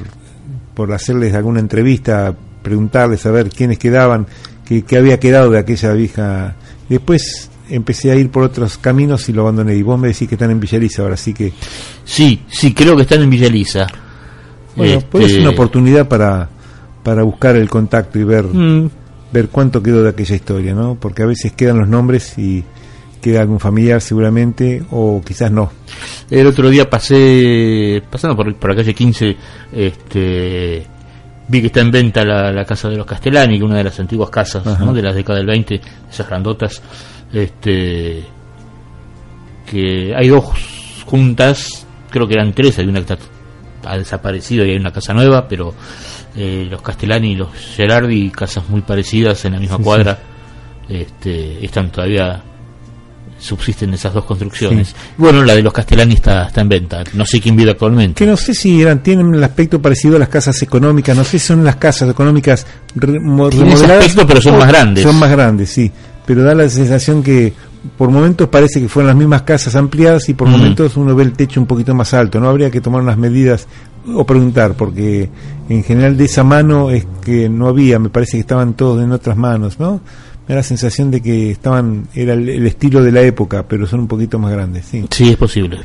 por 0.74 0.92
hacerles 0.94 1.34
alguna 1.34 1.60
entrevista, 1.60 2.36
preguntarles 2.62 3.26
a 3.26 3.32
ver 3.32 3.50
quiénes 3.50 3.78
quedaban, 3.78 4.28
qué, 4.66 4.84
qué 4.84 4.98
había 4.98 5.20
quedado 5.20 5.52
de 5.52 5.60
aquella 5.60 5.94
vieja. 5.94 6.56
Después 6.90 7.50
empecé 7.70 8.12
a 8.12 8.16
ir 8.16 8.30
por 8.30 8.44
otros 8.44 8.78
caminos 8.78 9.28
y 9.30 9.34
lo 9.34 9.42
abandoné. 9.42 9.76
Y 9.76 9.82
vos 9.82 10.00
me 10.00 10.08
decís 10.08 10.28
que 10.28 10.36
están 10.36 10.52
en 10.52 10.60
Villaliza 10.60 11.02
ahora, 11.02 11.16
así 11.16 11.34
que... 11.34 11.54
Sí, 12.04 12.44
sí, 12.48 12.74
creo 12.74 12.96
que 12.96 13.04
están 13.04 13.22
en 13.22 13.30
Villaliza. 13.30 13.88
Bueno, 14.76 15.02
pues 15.10 15.32
es 15.32 15.38
una 15.38 15.52
oportunidad 15.52 16.08
para, 16.08 16.50
para 17.04 17.24
buscar 17.24 17.56
el 17.56 17.70
contacto 17.70 18.18
y 18.18 18.24
ver, 18.24 18.46
mm. 18.46 18.90
ver 19.32 19.50
cuánto 19.50 19.84
quedó 19.84 20.04
de 20.04 20.10
aquella 20.10 20.36
historia, 20.36 20.74
¿no? 20.74 20.96
Porque 20.96 21.24
a 21.24 21.26
veces 21.28 21.52
quedan 21.52 21.78
los 21.78 21.88
nombres 21.88 22.38
y 22.38 22.64
queda 23.24 23.42
algún 23.42 23.60
familiar 23.60 24.02
seguramente 24.02 24.84
o 24.92 25.22
quizás 25.26 25.50
no. 25.50 25.72
El 26.30 26.46
otro 26.46 26.70
día 26.70 26.90
pasé, 26.90 28.04
pasando 28.12 28.36
por, 28.36 28.54
por 28.56 28.70
la 28.72 28.76
calle 28.76 28.94
15, 28.94 29.38
este, 29.72 30.86
vi 31.48 31.62
que 31.62 31.68
está 31.68 31.80
en 31.80 31.90
venta 31.90 32.26
la, 32.26 32.66
casa 32.66 32.90
de 32.90 32.98
los 32.98 33.06
Castellani, 33.06 33.58
que 33.58 33.64
una 33.64 33.78
de 33.78 33.86
las 33.86 33.98
antiguas 34.00 34.30
casas 34.30 34.64
de 34.64 35.02
las 35.02 35.16
décadas 35.16 35.40
del 35.40 35.48
20, 35.48 35.82
esas 36.12 36.28
grandotas, 36.28 36.82
este, 37.32 38.26
que 39.66 40.14
hay 40.14 40.28
dos 40.28 40.46
juntas, 41.06 41.88
creo 42.10 42.28
que 42.28 42.34
eran 42.34 42.52
tres, 42.54 42.78
hay 42.80 42.88
una 42.88 43.04
que 43.06 43.18
ha 43.86 43.98
desaparecido 43.98 44.66
y 44.66 44.72
hay 44.72 44.78
una 44.78 44.92
casa 44.92 45.14
nueva, 45.14 45.48
pero 45.48 45.74
eh, 46.36 46.68
los 46.70 46.82
Castellani 46.82 47.32
y 47.32 47.36
los 47.36 47.50
Gerardi, 47.54 48.32
casas 48.32 48.68
muy 48.68 48.82
parecidas 48.82 49.46
en 49.46 49.54
la 49.54 49.60
misma 49.60 49.78
cuadra, 49.78 50.20
Este, 50.90 51.64
están 51.64 51.90
todavía 51.90 52.44
subsisten 53.44 53.94
esas 53.94 54.14
dos 54.14 54.26
construcciones. 54.26 54.96
Bueno, 55.18 55.44
la 55.44 55.54
de 55.54 55.62
los 55.62 55.74
Castellani 55.74 56.16
está, 56.16 56.50
en 56.56 56.70
venta. 56.70 57.04
No 57.14 57.26
sé 57.26 57.42
quién 57.42 57.56
vive 57.56 57.72
actualmente. 57.72 58.24
Que 58.24 58.30
no 58.30 58.38
sé 58.38 58.54
si 58.54 58.82
eran, 58.82 59.04
tienen 59.04 59.34
el 59.36 59.44
aspecto 59.44 59.82
parecido 59.82 60.16
a 60.16 60.20
las 60.20 60.30
casas 60.30 60.62
económicas. 60.62 61.16
No 61.16 61.24
sé 61.24 61.40
si 61.40 61.48
son 61.48 61.64
las 61.64 61.76
casas 61.76 62.10
económicas 62.10 62.66
remodeladas. 62.96 64.16
pero 64.28 64.42
son 64.42 64.58
más 64.58 64.68
grandes. 64.68 65.04
Son 65.04 65.18
más 65.20 65.30
grandes, 65.30 65.70
sí. 65.70 65.92
Pero 66.26 66.44
da 66.44 66.56
la 66.56 66.70
sensación 66.70 67.22
que 67.22 67.54
por 67.98 68.10
momentos 68.10 68.48
parece 68.48 68.80
que 68.80 68.88
fueron 68.88 69.08
las 69.08 69.18
mismas 69.18 69.42
casas 69.42 69.76
ampliadas 69.76 70.30
y 70.30 70.34
por 70.34 70.48
momentos 70.48 70.96
uno 70.96 71.14
ve 71.16 71.24
el 71.24 71.34
techo 71.34 71.60
un 71.60 71.68
poquito 71.68 71.94
más 71.94 72.14
alto. 72.14 72.40
No 72.40 72.48
habría 72.48 72.72
que 72.72 72.80
tomar 72.80 73.02
unas 73.02 73.18
medidas 73.18 73.68
o 74.08 74.26
preguntar, 74.26 74.76
porque 74.76 75.30
en 75.70 75.84
general 75.84 76.18
de 76.18 76.26
esa 76.26 76.44
mano 76.44 76.92
es 76.92 77.06
que 77.24 77.50
no 77.50 77.68
había, 77.68 78.00
me 78.00 78.10
parece 78.10 78.34
que 78.34 78.42
estaban 78.42 78.74
todos 78.74 79.04
en 79.04 79.12
otras 79.12 79.38
manos, 79.38 79.80
¿no? 79.80 80.02
Me 80.48 80.56
da 80.56 80.60
la 80.60 80.64
sensación 80.64 81.12
de 81.12 81.22
que 81.22 81.52
estaban 81.52 82.08
era 82.14 82.34
el, 82.34 82.66
estilo 82.66 83.02
de 83.02 83.12
la 83.12 83.22
época, 83.22 83.64
pero 83.68 83.88
son 83.88 84.02
un 84.02 84.08
poquito 84.08 84.40
más 84.40 84.52
grandes. 84.52 84.86
Sí, 84.86 85.06
sí 85.10 85.30
es 85.30 85.38
posible. 85.38 85.80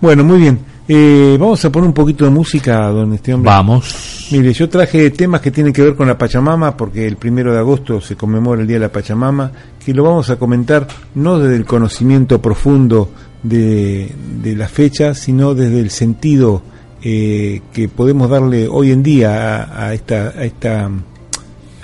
Bueno, 0.00 0.24
muy 0.24 0.38
bien. 0.38 0.58
Eh, 0.86 1.36
vamos 1.40 1.64
a 1.64 1.72
poner 1.72 1.88
un 1.88 1.94
poquito 1.94 2.26
de 2.26 2.30
música, 2.30 2.88
don 2.88 3.14
este 3.14 3.32
hombre. 3.32 3.50
Vamos. 3.50 4.28
Mire, 4.30 4.52
yo 4.52 4.68
traje 4.68 5.10
temas 5.10 5.40
que 5.40 5.50
tienen 5.50 5.72
que 5.72 5.80
ver 5.80 5.94
con 5.94 6.06
la 6.06 6.18
Pachamama, 6.18 6.76
porque 6.76 7.06
el 7.06 7.16
primero 7.16 7.52
de 7.52 7.58
agosto 7.58 8.00
se 8.00 8.16
conmemora 8.16 8.60
el 8.60 8.66
Día 8.66 8.76
de 8.76 8.86
la 8.86 8.92
Pachamama, 8.92 9.50
que 9.82 9.94
lo 9.94 10.04
vamos 10.04 10.28
a 10.28 10.36
comentar 10.36 10.86
no 11.14 11.38
desde 11.38 11.56
el 11.56 11.64
conocimiento 11.64 12.42
profundo 12.42 13.10
de, 13.42 14.12
de 14.42 14.56
la 14.56 14.68
fecha, 14.68 15.14
sino 15.14 15.54
desde 15.54 15.80
el 15.80 15.90
sentido 15.90 16.62
eh, 17.02 17.60
que 17.72 17.88
podemos 17.88 18.30
darle 18.30 18.66
hoy 18.66 18.90
en 18.90 19.02
día 19.02 19.62
a, 19.62 19.88
a 19.88 19.94
esta, 19.94 20.28
a 20.30 20.44
esta 20.44 20.90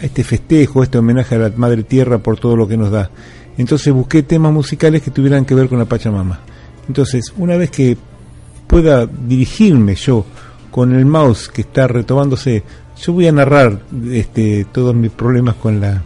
este 0.01 0.25
festejo, 0.25 0.83
este 0.83 0.99
homenaje 0.99 1.35
a 1.35 1.39
la 1.39 1.53
Madre 1.57 1.83
Tierra 1.83 2.19
por 2.19 2.39
todo 2.39 2.57
lo 2.57 2.67
que 2.67 2.77
nos 2.77 2.91
da. 2.91 3.11
Entonces 3.59 3.93
busqué 3.93 4.23
temas 4.23 4.53
musicales 4.53 5.03
que 5.03 5.11
tuvieran 5.11 5.45
que 5.45 5.55
ver 5.55 5.69
con 5.69 5.79
la 5.79 5.85
Pachamama. 5.85 6.41
Entonces, 6.89 7.33
una 7.37 7.57
vez 7.57 7.71
que 7.71 7.97
pueda 8.67 9.07
dirigirme 9.07 9.95
yo 9.95 10.25
con 10.71 10.95
el 10.95 11.05
mouse 11.05 11.49
que 11.49 11.63
está 11.63 11.87
retomándose, 11.87 12.63
yo 13.01 13.13
voy 13.13 13.27
a 13.27 13.33
narrar 13.33 13.81
este, 14.11 14.67
todos 14.73 14.95
mis 14.95 15.11
problemas 15.11 15.57
con 15.57 15.81
la 15.81 16.03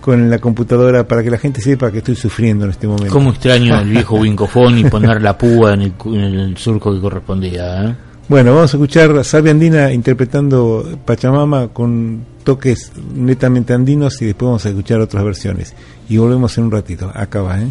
con 0.00 0.30
la 0.30 0.38
computadora 0.38 1.08
para 1.08 1.20
que 1.24 1.32
la 1.32 1.38
gente 1.38 1.60
sepa 1.60 1.90
que 1.90 1.98
estoy 1.98 2.14
sufriendo 2.14 2.64
en 2.64 2.70
este 2.70 2.86
momento. 2.86 3.12
¿Cómo 3.12 3.30
extraño 3.30 3.80
el 3.80 3.88
viejo 3.88 4.14
Wincofón 4.20 4.78
y 4.78 4.84
poner 4.84 5.20
la 5.20 5.36
púa 5.36 5.74
en 5.74 5.82
el, 5.82 6.56
surco 6.56 6.94
que 6.94 7.00
correspondía? 7.00 7.82
¿eh? 7.82 7.96
Bueno, 8.28 8.54
vamos 8.54 8.72
a 8.72 8.76
escuchar 8.76 9.10
a 9.18 9.24
Sabia 9.24 9.50
Andina 9.50 9.92
interpretando 9.92 10.96
Pachamama 11.04 11.68
con 11.68 12.24
toques 12.46 12.92
netamente 13.12 13.74
andinos 13.74 14.22
y 14.22 14.26
después 14.26 14.46
vamos 14.46 14.64
a 14.64 14.68
escuchar 14.68 15.00
otras 15.00 15.24
versiones. 15.24 15.74
Y 16.08 16.16
volvemos 16.16 16.56
en 16.56 16.64
un 16.64 16.70
ratito. 16.70 17.10
Acá 17.12 17.42
va, 17.42 17.60
¿eh? 17.60 17.68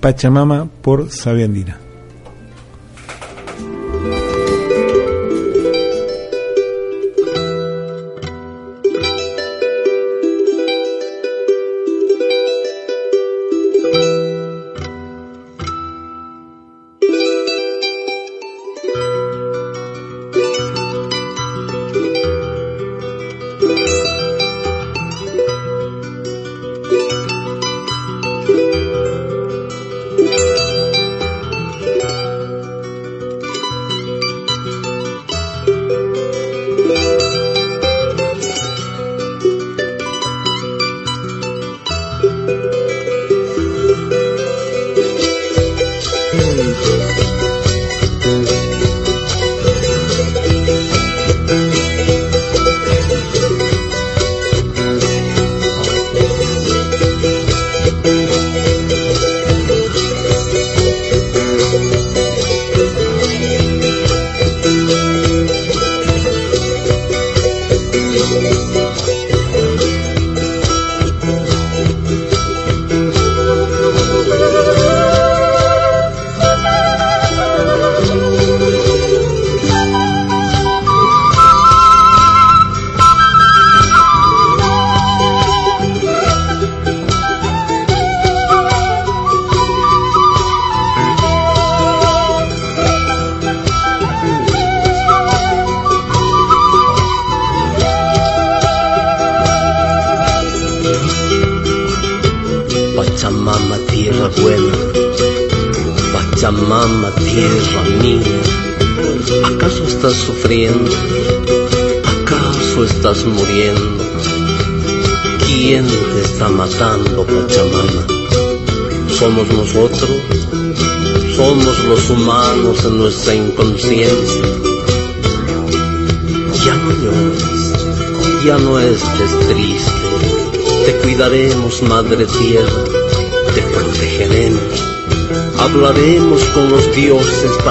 Pachamama 0.00 0.68
por 0.82 1.10
Sabia 1.10 1.44
Andina. 1.44 1.78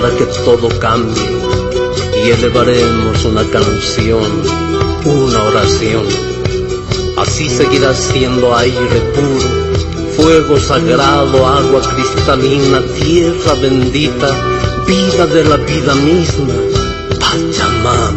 Para 0.02 0.16
que 0.16 0.26
todo 0.46 0.70
cambie 0.80 1.30
y 2.24 2.30
elevaremos 2.32 3.26
una 3.26 3.44
canción, 3.50 4.32
una 5.04 5.44
oración. 5.44 6.06
Así 7.18 7.50
seguirás 7.50 7.98
siendo 7.98 8.56
aire 8.56 9.02
puro, 9.14 9.50
fuego 10.16 10.58
sagrado, 10.58 11.46
agua 11.46 11.82
cristalina, 11.82 12.82
tierra 12.96 13.54
bendita, 13.62 14.30
vida 14.88 15.26
de 15.26 15.44
la 15.44 15.58
vida 15.58 15.94
misma, 15.96 16.54
Pachamama. 17.20 18.14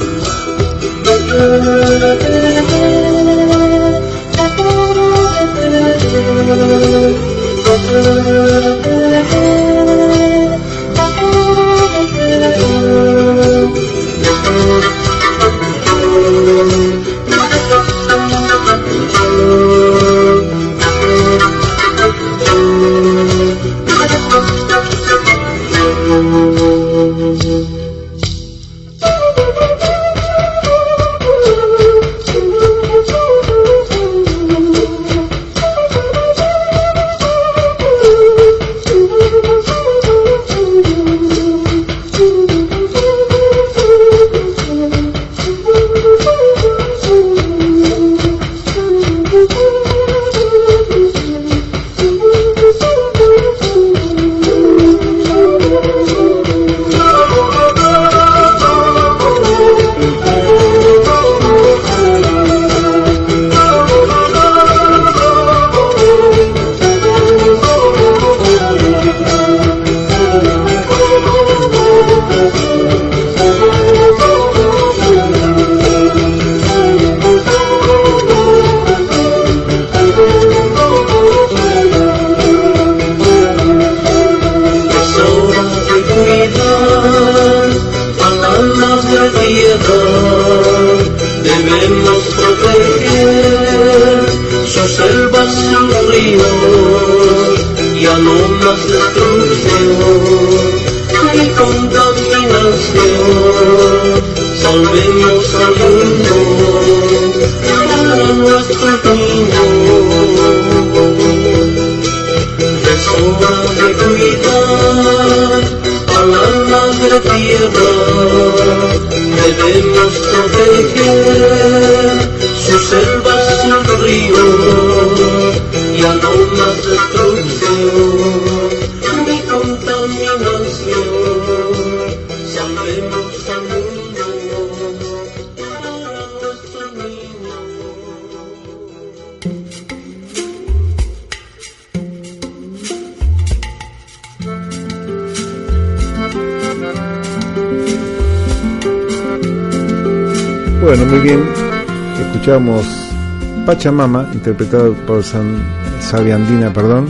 Pachamama, 153.82 154.30
interpretado 154.32 154.92
por 154.92 155.24
San, 155.24 155.60
Sabiandina, 155.98 156.72
perdón. 156.72 157.08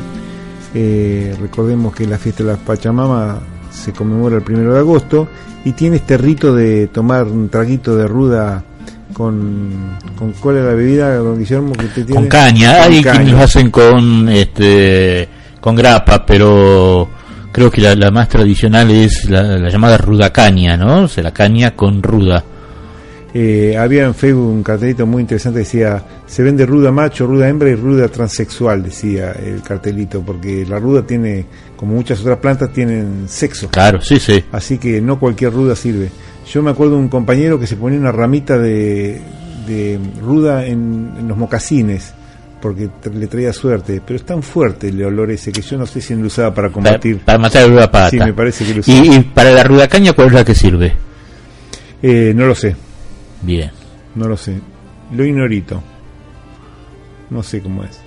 Eh, 0.73 1.37
recordemos 1.39 1.95
que 1.95 2.07
la 2.07 2.17
fiesta 2.17 2.45
de 2.45 2.53
la 2.53 2.57
Pachamama 2.57 3.41
se 3.71 3.93
conmemora 3.93 4.37
el 4.37 4.43
primero 4.43 4.73
de 4.73 4.79
agosto 4.79 5.29
y 5.67 5.73
tiene 5.73 5.97
este 5.97 6.17
rito 6.17 6.55
de 6.55 6.87
tomar 6.87 7.25
un 7.25 7.51
traguito 7.51 7.95
de 7.95 8.07
ruda 8.07 8.65
con, 9.13 9.99
con 10.19 10.33
cuál 10.33 10.57
es 10.57 10.65
la 10.65 10.73
bebida, 10.73 11.15
don 11.17 11.39
Guillermo, 11.39 11.75
que 11.75 11.85
usted 11.85 12.07
tiene. 12.07 12.19
Con 12.23 12.29
caña, 12.31 12.85
hay 12.85 13.03
quienes 13.03 13.33
lo 13.33 13.41
hacen 13.41 13.71
con 13.71 14.31
este 14.31 15.29
con 15.61 15.77
grapa, 15.77 16.25
pero 16.25 17.07
creo 17.53 17.71
que 17.71 17.83
la, 17.83 18.11
más 18.11 18.31
tradicional 18.31 18.91
es 18.91 19.29
la, 19.29 19.43
la, 19.43 19.69
llamada 19.69 19.99
ruda 19.99 20.33
caña, 20.33 20.79
¿no? 20.79 21.03
O 21.03 21.09
sea, 21.09 21.23
la 21.23 21.35
caña 21.35 21.77
con 21.77 22.03
ruda. 22.03 22.43
Eh, 23.35 23.77
había 23.79 24.05
en 24.05 24.15
Facebook 24.15 24.51
un 24.51 24.63
cartelito 24.63 25.07
muy 25.07 25.23
interesante, 25.23 25.61
decía, 25.61 26.03
se 26.33 26.43
vende 26.43 26.65
ruda 26.65 26.91
macho, 26.91 27.27
ruda 27.27 27.47
hembra 27.47 27.69
y 27.69 27.75
ruda 27.75 28.09
transexual, 28.09 28.83
decía 28.83 29.33
el 29.33 29.61
cartelito, 29.61 30.23
porque 30.23 30.65
la 30.67 30.79
ruda 30.79 31.03
tiene, 31.03 31.45
como 31.77 31.93
muchas 31.93 32.23
otras 32.23 32.39
plantas, 32.39 32.73
tienen 32.73 33.25
sexo. 33.29 33.69
Claro, 33.69 34.01
sí, 34.01 34.19
sí. 34.19 34.43
Así 34.51 34.79
que 34.79 35.03
no 35.03 35.21
cualquier 35.21 35.53
ruda 35.53 35.77
sirve. 35.77 36.09
Yo 36.51 36.63
me 36.63 36.71
acuerdo 36.71 36.95
de 36.95 37.01
un 37.01 37.09
compañero 37.11 37.61
que 37.61 37.67
se 37.67 37.77
ponía 37.77 37.99
una 37.99 38.13
ramita 38.13 38.57
de, 38.57 39.21
ruda 40.23 40.65
en, 40.65 41.29
los 41.29 41.37
mocasines, 41.37 42.15
porque 42.63 42.89
le 43.13 43.27
traía 43.27 43.53
suerte, 43.53 44.01
pero 44.03 44.17
es 44.17 44.25
tan 44.25 44.43
fuerte 44.43 44.89
el 44.89 45.05
olor 45.05 45.33
ese 45.33 45.53
que 45.53 45.61
yo 45.61 45.77
no 45.77 45.85
sé 45.85 46.01
si 46.01 46.15
lo 46.15 46.29
usaba 46.29 46.55
para 46.55 46.71
combatir. 46.71 47.19
Para, 47.19 47.37
matar 47.37 47.65
la 47.65 47.69
ruda 47.69 47.91
pata. 47.91 48.09
Sí, 48.09 48.19
me 48.19 48.33
parece 48.33 48.65
que 48.65 48.73
lo 48.73 48.81
usaba. 48.81 49.05
¿Y, 49.05 49.21
para 49.21 49.51
la 49.51 49.65
ruda 49.65 49.87
caña 49.87 50.15
cuál 50.15 50.29
es 50.29 50.33
la 50.33 50.45
que 50.47 50.55
sirve? 50.55 50.95
Eh, 52.03 52.33
no 52.35 52.47
lo 52.47 52.55
sé. 52.55 52.75
Bien. 53.43 53.71
No 54.15 54.29
lo 54.29 54.39
sé. 54.39 54.59
Lo 55.15 55.27
ignorito. 55.27 55.92
No 57.33 57.43
sé 57.43 57.61
cómo 57.61 57.83
es. 57.83 57.99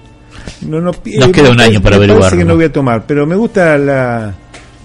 No, 0.61 0.79
no, 0.79 0.91
Nos 0.91 1.29
queda 1.31 1.49
un 1.49 1.59
año 1.59 1.81
para 1.81 1.95
averiguar. 1.95 2.21
Parece 2.21 2.37
que 2.37 2.45
no 2.45 2.55
voy 2.55 2.65
a 2.65 2.71
tomar, 2.71 3.05
pero 3.07 3.25
me 3.25 3.35
gusta 3.35 3.77
la, 3.77 4.33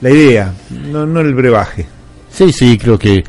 la 0.00 0.11
idea, 0.11 0.53
no, 0.90 1.05
no 1.05 1.20
el 1.20 1.35
brebaje. 1.35 1.87
Sí, 2.31 2.53
sí, 2.53 2.79
creo 2.79 2.98
que 2.98 3.22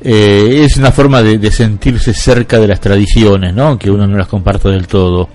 eh, 0.00 0.64
es 0.64 0.76
una 0.76 0.92
forma 0.92 1.22
de, 1.22 1.50
sentirse 1.50 2.14
cerca 2.14 2.60
de 2.60 2.68
las 2.68 2.80
tradiciones, 2.80 3.54
¿no? 3.54 3.78
Que 3.78 3.90
uno 3.90 4.06
no 4.06 4.16
las 4.16 4.28
comparte 4.28 4.68
del 4.68 4.86
todo. 4.86 5.28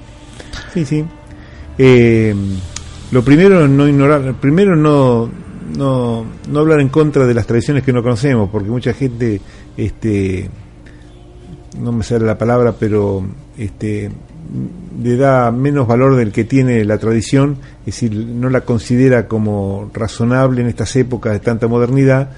Sí, 0.74 0.86
sí. 0.86 1.04
Eh, 1.78 2.34
lo 3.12 3.24
primero 3.24 3.68
no 3.68 3.88
ignorar, 3.88 4.34
primero 4.36 4.76
no, 4.76 5.30
no, 5.76 6.26
no 6.50 6.60
hablar 6.60 6.80
en 6.80 6.90
contra 6.90 7.26
de 7.26 7.34
las 7.34 7.48
tradiciones 7.48 7.84
que 7.84 7.92
no 7.92 8.02
conocemos, 8.02 8.50
porque 8.50 8.70
mucha 8.70 8.94
gente 8.94 9.42
este, 9.76 10.50
no 11.80 11.92
me 11.92 12.04
sale 12.04 12.26
la 12.26 12.38
palabra, 12.38 12.74
pero 12.80 13.26
este, 13.58 14.12
le 15.02 15.16
da 15.16 15.52
menos 15.52 15.88
valor 15.88 16.16
del 16.16 16.32
que 16.32 16.44
tiene 16.44 16.84
la 16.86 16.98
tradición, 16.98 17.58
es 17.82 17.86
decir, 17.86 18.16
no 18.16 18.50
la 18.50 18.62
considera 18.62 19.28
como 19.28 19.92
razonable 19.94 20.62
en 20.62 20.68
estas 20.68 20.96
épocas 20.96 21.34
de 21.34 21.40
tanta 21.40 21.68
modernidad 21.68 22.32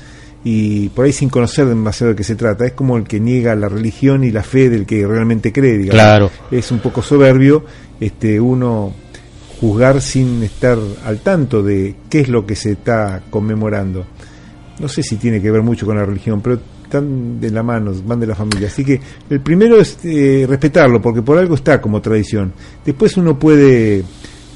y 0.43 0.89
por 0.89 1.05
ahí 1.05 1.13
sin 1.13 1.29
conocer 1.29 1.67
demasiado 1.67 2.11
de 2.11 2.17
qué 2.17 2.23
se 2.23 2.35
trata. 2.35 2.65
Es 2.65 2.73
como 2.73 2.97
el 2.97 3.03
que 3.03 3.19
niega 3.19 3.55
la 3.55 3.69
religión 3.69 4.23
y 4.23 4.31
la 4.31 4.43
fe 4.43 4.69
del 4.69 4.85
que 4.85 5.05
realmente 5.05 5.51
cree, 5.51 5.77
digamos. 5.77 5.91
Claro. 5.93 6.31
Es 6.51 6.71
un 6.71 6.79
poco 6.79 7.01
soberbio 7.01 7.63
este, 7.99 8.39
uno 8.39 8.93
juzgar 9.59 10.01
sin 10.01 10.41
estar 10.43 10.77
al 11.03 11.19
tanto 11.19 11.61
de 11.61 11.95
qué 12.09 12.21
es 12.21 12.29
lo 12.29 12.45
que 12.45 12.55
se 12.55 12.71
está 12.71 13.21
conmemorando. 13.29 14.05
No 14.79 14.87
sé 14.87 15.03
si 15.03 15.17
tiene 15.17 15.41
que 15.41 15.51
ver 15.51 15.61
mucho 15.61 15.85
con 15.85 15.97
la 15.97 16.05
religión, 16.05 16.41
pero 16.41 16.59
están 16.89 17.39
de 17.39 17.51
la 17.51 17.61
mano, 17.61 17.93
van 18.03 18.19
de 18.19 18.25
la 18.25 18.33
familia. 18.33 18.67
Así 18.67 18.83
que 18.83 18.99
el 19.29 19.39
primero 19.41 19.79
es 19.79 19.99
eh, 20.03 20.45
respetarlo, 20.49 20.99
porque 20.99 21.21
por 21.21 21.37
algo 21.37 21.53
está 21.53 21.79
como 21.79 22.01
tradición. 22.01 22.51
Después 22.83 23.15
uno 23.15 23.37
puede 23.37 24.03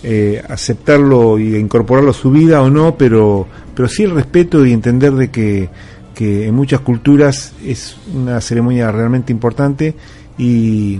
eh, 0.01 0.43
aceptarlo 0.49 1.37
y 1.37 1.55
incorporarlo 1.55 2.09
a 2.09 2.13
su 2.13 2.31
vida 2.31 2.63
o 2.63 2.71
no, 2.71 2.97
pero, 2.97 3.47
pero 3.75 3.87
sí 3.87 4.03
el 4.03 4.11
respeto 4.11 4.65
y 4.65 4.73
entender 4.73 5.13
de 5.13 5.29
que, 5.29 5.69
que 6.15 6.47
en 6.47 6.55
muchas 6.55 6.79
culturas 6.79 7.53
es 7.63 7.97
una 8.11 8.41
ceremonia 8.41 8.91
realmente 8.91 9.31
importante 9.31 9.93
y, 10.37 10.99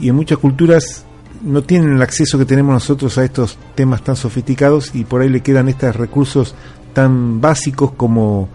y 0.00 0.08
en 0.08 0.14
muchas 0.16 0.38
culturas 0.38 1.06
no 1.44 1.62
tienen 1.62 1.94
el 1.94 2.02
acceso 2.02 2.36
que 2.36 2.46
tenemos 2.46 2.74
nosotros 2.74 3.16
a 3.18 3.24
estos 3.24 3.58
temas 3.76 4.02
tan 4.02 4.16
sofisticados 4.16 4.92
y 4.94 5.04
por 5.04 5.20
ahí 5.20 5.28
le 5.28 5.40
quedan 5.40 5.68
estos 5.68 5.94
recursos 5.94 6.56
tan 6.94 7.40
básicos 7.40 7.92
como 7.92 8.48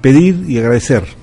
pedir 0.00 0.44
y 0.48 0.58
agradecer. 0.58 1.19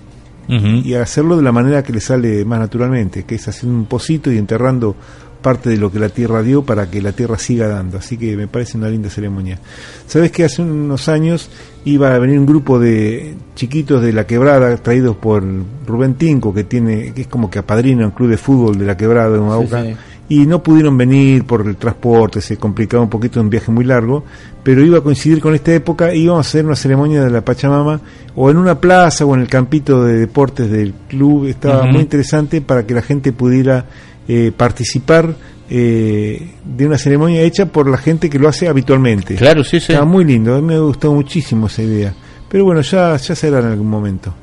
Y 0.47 0.93
hacerlo 0.93 1.35
de 1.35 1.43
la 1.43 1.51
manera 1.51 1.83
que 1.83 1.91
le 1.91 1.99
sale 1.99 2.45
más 2.45 2.59
naturalmente, 2.59 3.23
que 3.23 3.35
es 3.35 3.47
haciendo 3.47 3.77
un 3.77 3.85
pocito 3.85 4.31
y 4.31 4.37
enterrando 4.37 4.95
parte 5.41 5.69
de 5.69 5.77
lo 5.77 5.91
que 5.91 5.99
la 5.99 6.09
tierra 6.09 6.41
dio 6.41 6.63
para 6.63 6.89
que 6.89 7.01
la 7.01 7.11
tierra 7.11 7.37
siga 7.37 7.67
dando. 7.67 7.97
Así 7.97 8.17
que 8.17 8.35
me 8.35 8.47
parece 8.47 8.77
una 8.77 8.89
linda 8.89 9.09
ceremonia. 9.09 9.59
Sabes 10.05 10.31
que 10.31 10.43
hace 10.43 10.61
unos 10.61 11.07
años 11.09 11.49
iba 11.85 12.13
a 12.13 12.19
venir 12.19 12.39
un 12.39 12.45
grupo 12.45 12.79
de 12.79 13.35
chiquitos 13.55 14.01
de 14.01 14.13
la 14.13 14.25
quebrada 14.25 14.75
traídos 14.77 15.15
por 15.15 15.43
Rubén 15.85 16.15
Tinco, 16.15 16.53
que 16.53 16.63
tiene 16.63 17.13
que 17.13 17.21
es 17.21 17.27
como 17.27 17.49
que 17.49 17.59
apadrina 17.59 18.05
un 18.05 18.11
club 18.11 18.29
de 18.29 18.37
fútbol 18.37 18.77
de 18.77 18.85
la 18.85 18.97
quebrada 18.97 19.29
de 19.29 19.39
Humauca 19.39 19.85
y 20.29 20.45
no 20.45 20.61
pudieron 20.61 20.97
venir 20.97 21.45
por 21.45 21.65
el 21.65 21.77
transporte, 21.77 22.41
se 22.41 22.57
complicaba 22.57 23.03
un 23.03 23.09
poquito 23.09 23.39
un 23.39 23.49
viaje 23.49 23.71
muy 23.71 23.85
largo, 23.85 24.23
pero 24.61 24.83
iba 24.83 24.97
a 24.97 25.01
coincidir 25.01 25.39
con 25.39 25.55
esta 25.55 25.73
época 25.73 26.13
y 26.13 26.23
íbamos 26.23 26.45
a 26.45 26.49
hacer 26.49 26.65
una 26.65 26.75
ceremonia 26.75 27.23
de 27.23 27.29
la 27.29 27.41
Pachamama 27.41 28.01
o 28.35 28.49
en 28.51 28.57
una 28.57 28.79
plaza 28.79 29.25
o 29.25 29.33
en 29.35 29.41
el 29.41 29.47
campito 29.47 30.03
de 30.03 30.17
deportes 30.19 30.69
del 30.69 30.93
club, 31.07 31.45
estaba 31.45 31.85
muy 31.85 32.01
interesante 32.01 32.61
para 32.61 32.85
que 32.85 32.93
la 32.93 33.01
gente 33.01 33.31
pudiera 33.31 33.85
eh, 34.27 34.51
participar 34.55 35.33
eh, 35.69 36.55
de 36.63 36.85
una 36.85 36.97
ceremonia 36.97 37.41
hecha 37.41 37.65
por 37.65 37.89
la 37.89 37.97
gente 37.97 38.29
que 38.29 38.39
lo 38.39 38.49
hace 38.49 38.67
habitualmente. 38.67 39.35
Claro, 39.35 39.63
sí, 39.63 39.79
sí. 39.79 39.93
Estaba 39.93 40.05
muy 40.05 40.25
lindo, 40.25 40.55
a 40.55 40.61
mí 40.61 40.67
me 40.67 40.79
gustó 40.79 41.13
muchísimo 41.13 41.67
esa 41.67 41.83
idea. 41.83 42.13
Pero 42.49 42.65
bueno, 42.65 42.81
ya, 42.81 43.15
ya 43.17 43.35
será 43.35 43.59
en 43.59 43.67
algún 43.67 43.89
momento. 43.89 44.33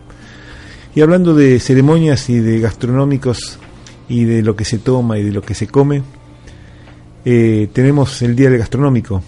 Y 0.95 1.01
hablando 1.01 1.35
de 1.35 1.59
ceremonias 1.61 2.29
y 2.31 2.39
de 2.39 2.61
gastronómicos, 2.61 3.59
y 4.09 4.25
de 4.25 4.43
lo 4.43 4.55
que 4.57 4.65
se 4.65 4.79
toma 4.79 5.19
y 5.19 5.23
de 5.23 5.33
lo 5.33 5.43
que 5.43 5.55
se 5.55 5.67
come. 5.67 6.03
Eh, 7.25 7.69
tenemos 7.73 8.21
el 8.23 8.37
Día 8.37 8.51
del 8.51 8.59
Gastronómico. 8.59 9.23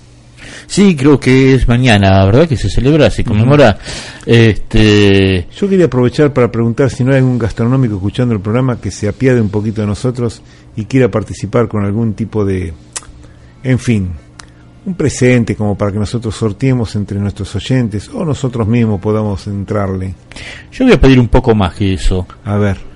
Sí, 0.66 0.94
creo 0.94 1.18
que 1.18 1.54
es 1.54 1.66
mañana, 1.66 2.24
¿verdad? 2.24 2.48
Que 2.48 2.56
se 2.56 2.68
celebra, 2.68 3.10
se 3.10 3.24
conmemora. 3.24 3.78
Este... 4.24 5.46
Yo 5.56 5.68
quería 5.68 5.86
aprovechar 5.86 6.32
para 6.32 6.50
preguntar 6.50 6.90
si 6.90 7.04
no 7.04 7.12
hay 7.12 7.18
algún 7.18 7.38
gastronómico 7.38 7.96
escuchando 7.96 8.34
el 8.34 8.40
programa 8.40 8.80
que 8.80 8.90
se 8.90 9.08
apiade 9.08 9.40
un 9.40 9.48
poquito 9.48 9.80
de 9.80 9.86
nosotros 9.86 10.42
y 10.76 10.84
quiera 10.84 11.10
participar 11.10 11.68
con 11.68 11.84
algún 11.84 12.14
tipo 12.14 12.44
de, 12.44 12.72
en 13.62 13.78
fin, 13.78 14.10
un 14.84 14.94
presente 14.94 15.56
como 15.56 15.76
para 15.76 15.92
que 15.92 15.98
nosotros 15.98 16.34
sorteemos 16.34 16.94
entre 16.96 17.18
nuestros 17.18 17.54
oyentes 17.56 18.08
o 18.08 18.24
nosotros 18.24 18.68
mismos 18.68 19.00
podamos 19.00 19.46
entrarle. 19.46 20.14
Yo 20.70 20.84
voy 20.84 20.94
a 20.94 21.00
pedir 21.00 21.18
un 21.18 21.28
poco 21.28 21.54
más 21.54 21.74
que 21.74 21.94
eso. 21.94 22.26
A 22.44 22.56
ver 22.56 22.95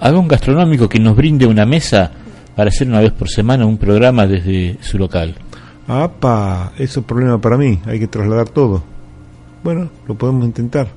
haga 0.00 0.18
un 0.18 0.28
gastronómico 0.28 0.88
que 0.88 0.98
nos 0.98 1.14
brinde 1.14 1.46
una 1.46 1.66
mesa 1.66 2.10
para 2.56 2.68
hacer 2.68 2.88
una 2.88 3.00
vez 3.00 3.12
por 3.12 3.28
semana 3.28 3.66
un 3.66 3.78
programa 3.78 4.26
desde 4.26 4.76
su 4.80 4.98
local. 4.98 5.34
¡Apa! 5.86 6.72
Eso 6.78 7.00
es 7.00 7.06
problema 7.06 7.40
para 7.40 7.56
mí, 7.56 7.80
hay 7.86 7.98
que 7.98 8.06
trasladar 8.06 8.48
todo. 8.48 8.82
Bueno, 9.62 9.90
lo 10.08 10.14
podemos 10.14 10.44
intentar. 10.44 10.88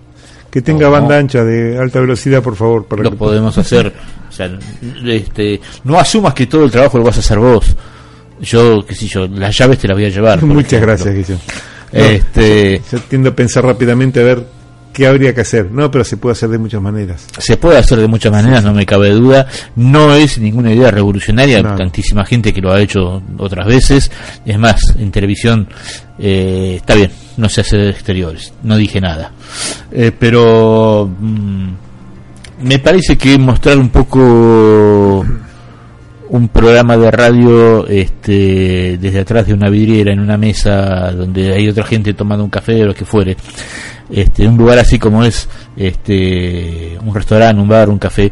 Que 0.49 0.61
tenga 0.61 0.87
banda 0.87 1.17
ancha 1.17 1.43
de 1.43 1.79
alta 1.79 1.99
velocidad, 1.99 2.41
por 2.43 2.55
favor. 2.55 2.85
Para 2.85 3.03
lo 3.03 3.15
podemos 3.15 3.57
hacer. 3.57 3.91
O 4.29 4.31
sea, 4.31 4.49
este, 5.05 5.59
no 5.83 5.97
asumas 5.97 6.33
que 6.33 6.45
todo 6.45 6.65
el 6.65 6.71
trabajo 6.71 6.97
lo 6.97 7.03
vas 7.03 7.17
a 7.17 7.19
hacer 7.21 7.39
vos. 7.39 7.75
Yo, 8.39 8.85
qué 8.85 8.93
sé 8.93 9.07
yo, 9.07 9.27
las 9.27 9.57
llaves 9.57 9.79
te 9.79 9.87
las 9.87 9.97
voy 9.97 10.05
a 10.05 10.09
llevar. 10.09 10.43
Muchas 10.43 10.81
gracias, 10.81 11.13
Guillermo. 11.13 11.41
este, 11.91 12.81
yo 12.91 12.99
tiendo 13.09 13.29
a 13.29 13.35
pensar 13.35 13.65
rápidamente 13.65 14.19
a 14.19 14.23
ver 14.23 14.45
¿Qué 14.93 15.07
habría 15.07 15.33
que 15.33 15.41
hacer? 15.41 15.71
No, 15.71 15.89
pero 15.89 16.03
se 16.03 16.17
puede 16.17 16.33
hacer 16.33 16.49
de 16.49 16.59
muchas 16.59 16.79
maneras. 16.79 17.25
Se 17.39 17.57
puede 17.57 17.79
hacer 17.79 17.99
de 17.99 18.07
muchas 18.07 18.31
maneras, 18.31 18.63
no 18.63 18.73
me 18.73 18.85
cabe 18.85 19.09
duda. 19.09 19.47
No 19.75 20.13
es 20.13 20.37
ninguna 20.37 20.71
idea 20.71 20.91
revolucionaria, 20.91 21.57
hay 21.57 21.63
tantísima 21.63 22.23
gente 22.25 22.53
que 22.53 22.61
lo 22.61 22.71
ha 22.71 22.79
hecho 22.79 23.23
otras 23.39 23.65
veces. 23.65 24.11
Es 24.45 24.59
más, 24.59 24.95
en 24.97 25.11
televisión 25.11 25.67
eh, 26.19 26.75
está 26.77 26.93
bien, 26.93 27.11
no 27.37 27.49
se 27.49 27.61
hace 27.61 27.77
de 27.77 27.89
exteriores, 27.89 28.53
no 28.61 28.77
dije 28.77 29.01
nada. 29.01 29.31
Eh, 29.91 30.11
pero 30.17 31.09
mm, 31.19 31.69
me 32.61 32.77
parece 32.77 33.17
que 33.17 33.37
mostrar 33.39 33.79
un 33.79 33.89
poco 33.89 35.25
un 36.33 36.47
programa 36.47 36.97
de 36.97 37.11
radio 37.11 37.85
este, 37.87 38.97
desde 38.97 39.19
atrás 39.19 39.45
de 39.45 39.53
una 39.53 39.69
vidriera 39.69 40.11
en 40.11 40.19
una 40.19 40.35
mesa 40.35 41.11
donde 41.11 41.53
hay 41.53 41.69
otra 41.69 41.85
gente 41.85 42.15
tomando 42.15 42.43
un 42.43 42.49
café 42.49 42.81
o 42.81 42.87
lo 42.87 42.95
que 42.95 43.05
fuere 43.05 43.37
este, 44.09 44.47
un 44.47 44.57
lugar 44.57 44.79
así 44.79 44.97
como 44.97 45.23
es 45.23 45.47
este, 45.77 46.97
un 47.05 47.13
restaurante, 47.13 47.61
un 47.61 47.67
bar, 47.67 47.87
un 47.89 47.99
café, 47.99 48.31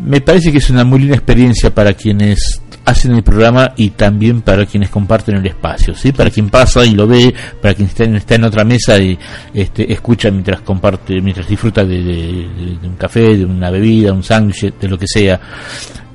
me 0.00 0.22
parece 0.22 0.50
que 0.50 0.58
es 0.58 0.70
una 0.70 0.84
muy 0.84 1.00
linda 1.00 1.14
experiencia 1.14 1.74
para 1.74 1.92
quienes 1.92 2.62
hacen 2.84 3.12
el 3.12 3.22
programa 3.22 3.72
y 3.76 3.90
también 3.90 4.42
para 4.42 4.66
quienes 4.66 4.90
comparten 4.90 5.36
el 5.36 5.46
espacio, 5.46 5.94
¿sí? 5.94 6.12
Para 6.12 6.30
quien 6.30 6.48
pasa 6.50 6.84
y 6.84 6.94
lo 6.94 7.06
ve, 7.06 7.32
para 7.60 7.74
quien 7.74 7.88
está 7.88 8.04
en, 8.04 8.16
está 8.16 8.34
en 8.34 8.44
otra 8.44 8.64
mesa 8.64 8.98
y 8.98 9.16
este, 9.54 9.92
escucha 9.92 10.30
mientras 10.30 10.62
comparte, 10.62 11.20
mientras 11.20 11.46
disfruta 11.46 11.84
de, 11.84 12.78
un 12.82 12.96
café, 12.96 13.36
de 13.36 13.44
una 13.44 13.70
bebida, 13.70 14.12
un 14.12 14.24
sándwich, 14.24 14.74
de 14.74 14.88
lo 14.88 14.98
que 14.98 15.06
sea. 15.06 15.40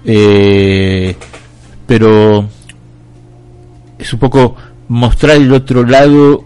Eh, 0.10 1.14
pero 1.86 2.48
es 4.00 4.14
un 4.14 4.20
poco 4.20 4.56
mostrar 4.88 5.36
el 5.36 5.52
otro 5.52 5.86
lado 5.86 6.46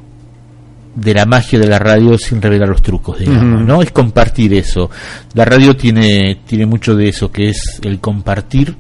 de 0.96 1.14
la 1.14 1.26
magia 1.26 1.60
de 1.60 1.68
la 1.68 1.78
radio 1.78 2.18
sin 2.18 2.42
revelar 2.42 2.70
los 2.70 2.82
trucos, 2.82 3.20
digamos, 3.20 3.62
¿no? 3.62 3.82
Es 3.82 3.92
compartir 3.92 4.54
eso. 4.56 4.90
La 5.36 5.46
radio 5.46 5.76
tiene, 5.76 6.40
tiene 6.46 6.66
mucho 6.66 6.96
de 6.96 7.10
eso, 7.10 7.32
que 7.32 7.50
es 7.50 7.80
el 7.84 8.00
compartir, 8.00 8.76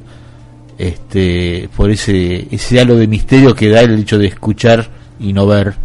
este, 0.77 1.69
por 1.75 1.91
ese, 1.91 2.47
ese 2.51 2.79
halo 2.79 2.95
de 2.95 3.07
misterio 3.07 3.55
que 3.55 3.69
da 3.69 3.81
el 3.81 3.99
hecho 3.99 4.17
de 4.17 4.27
escuchar 4.27 4.89
y 5.19 5.31
no 5.31 5.45
ver. 5.45 5.75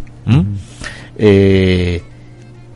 Eh, 1.17 2.03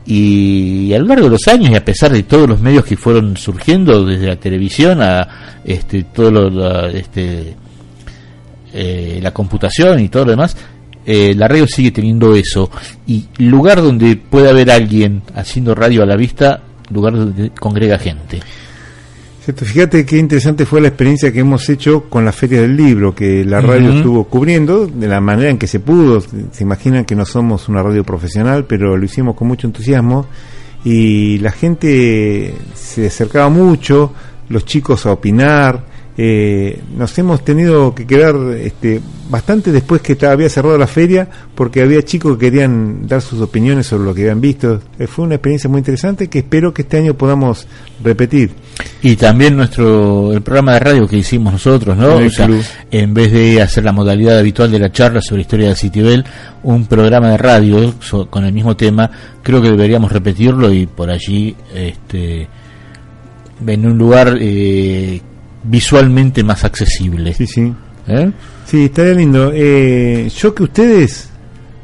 y, 0.06 0.94
a 0.94 1.00
lo 1.00 1.06
largo 1.06 1.26
de 1.26 1.32
los 1.32 1.48
años 1.48 1.72
y 1.72 1.76
a 1.76 1.86
pesar 1.86 2.12
de 2.12 2.24
todos 2.24 2.48
los 2.50 2.60
medios 2.60 2.86
que 2.86 2.98
fueron 2.98 3.38
surgiendo 3.38 4.04
desde 4.06 4.28
la 4.28 4.36
televisión 4.36 5.02
a 5.02 5.60
este 5.64 6.04
todo 6.04 6.32
lo, 6.32 6.88
este 6.88 7.56
eh, 8.74 9.20
la 9.22 9.32
computación 9.32 10.00
y 10.00 10.10
todo 10.10 10.26
lo 10.26 10.32
demás 10.32 10.56
eh, 11.06 11.34
la 11.36 11.48
radio 11.48 11.68
sigue 11.68 11.92
teniendo 11.92 12.36
eso. 12.36 12.70
Y 13.08 13.26
lugar 13.38 13.82
donde 13.82 14.16
puede 14.16 14.50
haber 14.50 14.72
alguien 14.72 15.24
haciendo 15.36 15.74
radio 15.74 16.04
a 16.04 16.06
la 16.06 16.16
vista, 16.16 16.62
lugar 16.90 17.14
donde 17.14 17.50
congrega 17.52 17.98
gente. 17.98 18.40
Fíjate 19.42 20.06
qué 20.06 20.20
interesante 20.20 20.68
fue 20.68 20.82
la 20.82 20.90
experiencia 20.90 21.32
que 21.32 21.40
hemos 21.40 21.68
hecho 21.68 22.04
con 22.04 22.24
la 22.24 22.32
Feria 22.32 22.62
del 22.62 22.78
Libro, 22.78 23.16
que 23.16 23.44
la 23.44 23.60
radio 23.60 23.92
estuvo 23.92 24.26
cubriendo 24.26 24.86
de 24.86 25.08
la 25.08 25.20
manera 25.20 25.50
en 25.50 25.58
que 25.58 25.66
se 25.66 25.80
pudo. 25.80 26.22
Se 26.52 26.64
imaginan 26.64 27.06
que 27.06 27.16
no 27.16 27.26
somos 27.26 27.68
una 27.68 27.82
radio 27.82 28.04
profesional, 28.04 28.66
pero 28.66 28.96
lo 28.96 29.04
hicimos 29.04 29.36
con 29.36 29.48
mucho 29.48 29.66
entusiasmo 29.66 30.28
y 30.84 31.40
la 31.40 31.52
gente 31.52 32.54
se 32.76 33.08
acercaba 33.08 33.50
mucho, 33.50 34.14
los 34.50 34.64
chicos 34.64 35.08
a 35.08 35.12
opinar, 35.12 35.86
eh, 36.18 36.82
nos 36.98 37.18
hemos 37.18 37.44
tenido 37.44 37.96
que 37.96 38.06
quedar 38.06 38.36
este, 38.58 39.02
bastante 39.30 39.72
después 39.72 40.02
que 40.02 40.18
había 40.26 40.50
cerrado 40.50 40.78
la 40.78 40.88
feria 40.88 41.28
porque 41.56 41.82
había 41.82 42.04
chicos 42.04 42.38
que 42.38 42.48
querían 42.48 43.08
dar 43.08 43.22
sus 43.22 43.40
opiniones 43.40 43.88
sobre 43.88 44.04
lo 44.04 44.14
que 44.14 44.22
habían 44.22 44.42
visto. 44.42 44.82
Eh, 45.00 45.08
fue 45.08 45.26
una 45.26 45.36
experiencia 45.36 45.70
muy 45.70 45.80
interesante 45.80 46.28
que 46.28 46.40
espero 46.40 46.74
que 46.74 46.82
este 46.82 46.98
año 46.98 47.14
podamos 47.14 47.66
repetir. 48.04 48.52
Y 49.02 49.16
también 49.16 49.56
nuestro 49.56 50.34
el 50.34 50.42
programa 50.42 50.74
de 50.74 50.80
radio 50.80 51.08
que 51.08 51.18
hicimos 51.18 51.54
nosotros, 51.54 51.96
¿no? 51.96 52.20
en 52.92 53.14
vez 53.14 53.32
de 53.32 53.62
hacer 53.62 53.84
la 53.84 53.92
modalidad 53.92 54.38
habitual 54.38 54.70
de 54.70 54.80
la 54.80 54.92
charla 54.92 55.22
sobre 55.22 55.42
historia 55.42 55.68
del 55.68 55.78
Citibel, 55.78 56.26
un 56.64 56.86
programa 56.86 57.30
de 57.30 57.38
radio 57.38 57.94
con 58.30 58.46
el 58.46 58.54
mismo 58.54 58.76
tema, 58.76 59.10
creo 59.42 59.62
que 59.62 59.70
deberíamos 59.70 60.12
repetirlo 60.12 60.72
y 60.74 60.86
por 60.88 61.10
allí 61.10 61.56
este 61.74 62.48
en 63.66 63.86
un 63.86 63.98
lugar 63.98 64.38
eh, 64.40 65.22
visualmente 65.64 66.44
más 66.44 66.64
accesible. 66.64 67.34
Sí, 67.34 67.48
sí. 67.48 67.74
¿Eh? 68.08 68.32
Sí, 68.66 68.86
estaría 68.86 69.14
lindo. 69.14 69.52
Eh, 69.54 70.30
yo 70.36 70.56
que 70.56 70.64
ustedes 70.64 71.30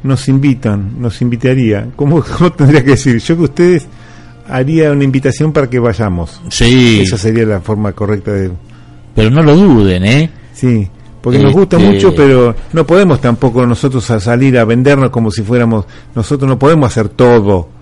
nos 0.02 0.28
invitan, 0.28 1.00
nos 1.00 1.20
invitaría, 1.22 1.88
¿cómo, 1.96 2.22
¿cómo, 2.38 2.52
tendría 2.52 2.82
que 2.82 2.90
decir? 2.90 3.18
Yo 3.18 3.36
que 3.36 3.42
ustedes 3.42 3.86
haría 4.48 4.90
una 4.92 5.04
invitación 5.04 5.52
para 5.52 5.68
que 5.68 5.78
vayamos. 5.78 6.40
Sí. 6.48 7.00
Esa 7.02 7.18
sería 7.18 7.44
la 7.44 7.60
forma 7.60 7.92
correcta 7.92 8.32
de... 8.32 8.50
Pero 9.14 9.30
no 9.30 9.42
lo 9.42 9.56
duden, 9.56 10.04
¿eh? 10.04 10.30
Sí, 10.52 10.88
porque 11.20 11.38
nos 11.38 11.52
gusta 11.52 11.76
este 11.76 11.88
mucho, 11.88 12.14
pero 12.14 12.54
no 12.72 12.86
podemos 12.86 13.20
tampoco 13.20 13.66
nosotros 13.66 14.04
salir 14.04 14.58
a 14.58 14.64
vendernos 14.64 15.10
como 15.10 15.30
si 15.30 15.42
fuéramos... 15.42 15.86
Nosotros 16.14 16.48
no 16.48 16.58
podemos 16.58 16.90
hacer 16.90 17.08
todo 17.08 17.77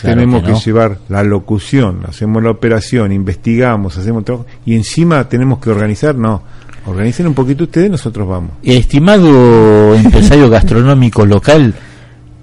tenemos 0.00 0.42
que, 0.42 0.54
llevar 0.54 0.98
la 1.08 1.22
locución, 1.22 2.00
hacemos 2.08 2.42
la 2.42 2.50
operación, 2.50 3.12
investigamos, 3.12 3.96
hacemos 3.98 4.24
trabajo 4.24 4.46
y 4.64 4.74
encima 4.74 5.28
tenemos 5.28 5.58
que 5.58 5.70
organizar, 5.70 6.14
no. 6.14 6.42
Organicen 6.86 7.28
un 7.28 7.34
poquito 7.34 7.64
ustedes, 7.64 7.90
nosotros 7.90 8.26
vamos. 8.26 8.52
Estimado 8.62 9.94
empresario 9.94 10.48
gastronómico 10.50 11.24
local, 11.24 11.74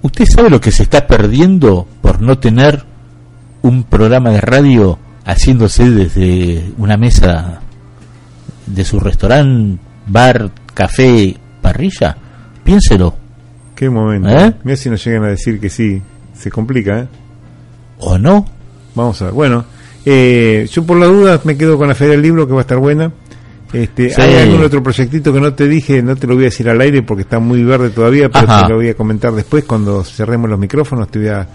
¿usted 0.02 0.24
sabe 0.26 0.48
lo 0.48 0.60
que 0.60 0.70
se 0.70 0.84
está 0.84 1.06
perdiendo 1.06 1.86
por 2.00 2.22
no 2.22 2.38
tener 2.38 2.84
un 3.62 3.84
programa 3.84 4.30
de 4.30 4.40
radio 4.40 4.98
haciéndose 5.24 5.90
desde 5.90 6.72
una 6.78 6.96
mesa 6.96 7.60
de 8.66 8.84
su 8.84 8.98
restaurante, 9.00 9.78
bar, 10.06 10.50
café, 10.72 11.36
parrilla? 11.60 12.16
Piénselo. 12.64 13.14
Qué 13.74 13.90
momento. 13.90 14.28
¿Eh? 14.28 14.54
Mira 14.64 14.76
si 14.76 14.88
nos 14.88 15.04
llegan 15.04 15.24
a 15.24 15.28
decir 15.28 15.60
que 15.60 15.68
sí. 15.68 16.00
Se 16.34 16.50
complica, 16.50 17.00
¿eh? 17.00 17.08
¿O 18.00 18.18
no? 18.18 18.46
Vamos 18.94 19.20
a 19.22 19.26
ver. 19.26 19.34
Bueno, 19.34 19.64
eh, 20.04 20.68
yo 20.70 20.84
por 20.84 20.98
la 20.98 21.06
duda 21.06 21.40
me 21.44 21.56
quedo 21.56 21.78
con 21.78 21.88
la 21.88 21.94
Feria 21.94 22.12
del 22.12 22.22
Libro, 22.22 22.46
que 22.46 22.52
va 22.52 22.60
a 22.60 22.62
estar 22.62 22.78
buena. 22.78 23.12
Este, 23.72 24.12
¿Hay 24.20 24.34
algún 24.34 24.64
otro 24.64 24.82
proyectito 24.82 25.32
que 25.32 25.40
no 25.40 25.54
te 25.54 25.68
dije? 25.68 26.02
No 26.02 26.16
te 26.16 26.26
lo 26.26 26.34
voy 26.34 26.44
a 26.44 26.46
decir 26.46 26.68
al 26.68 26.80
aire 26.80 27.02
porque 27.02 27.22
está 27.22 27.38
muy 27.38 27.62
verde 27.62 27.90
todavía, 27.90 28.28
pero 28.28 28.46
te 28.46 28.68
lo 28.68 28.76
voy 28.76 28.88
a 28.88 28.94
comentar 28.94 29.32
después 29.32 29.64
cuando 29.64 30.02
cerremos 30.02 30.50
los 30.50 30.58
micrófonos. 30.58 31.08
Te 31.08 31.20
voy 31.20 31.28
a, 31.28 31.46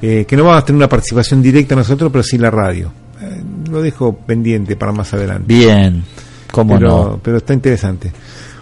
eh, 0.00 0.24
que 0.26 0.36
no 0.36 0.44
vamos 0.44 0.62
a 0.62 0.64
tener 0.64 0.78
una 0.78 0.88
participación 0.88 1.42
directa 1.42 1.74
nosotros, 1.74 2.10
pero 2.10 2.22
sí 2.22 2.38
la 2.38 2.50
radio. 2.50 2.90
Eh, 3.20 3.42
lo 3.70 3.82
dejo 3.82 4.16
pendiente 4.16 4.76
para 4.76 4.92
más 4.92 5.12
adelante. 5.12 5.44
Bien, 5.46 6.02
cómo 6.50 6.78
no. 6.78 7.20
Pero 7.22 7.36
está 7.36 7.52
interesante. 7.52 8.12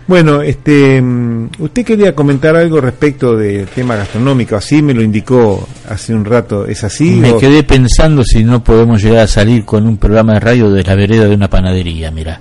Bueno, 0.07 0.41
este, 0.41 1.03
mm, 1.03 1.51
usted 1.59 1.85
quería 1.85 2.15
comentar 2.15 2.55
algo 2.55 2.81
respecto 2.81 3.37
del 3.37 3.67
tema 3.67 3.97
gastronómico, 3.97 4.55
así 4.55 4.81
me 4.81 4.95
lo 4.95 5.03
indicó 5.03 5.67
hace 5.89 6.15
un 6.15 6.25
rato, 6.25 6.65
¿es 6.65 6.85
así? 6.85 7.17
Me 7.17 7.37
quedé 7.37 7.65
pensando 7.65 8.23
si 8.23 8.45
no 8.45 8.63
podemos 8.63 9.03
llegar 9.03 9.25
a 9.25 9.27
salir 9.27 9.65
con 9.65 9.85
un 9.85 9.97
programa 9.97 10.35
de 10.35 10.41
radio 10.41 10.71
de 10.71 10.85
la 10.85 10.95
vereda 10.95 11.25
de 11.25 11.35
una 11.35 11.51
panadería, 11.51 12.13
mira. 12.13 12.41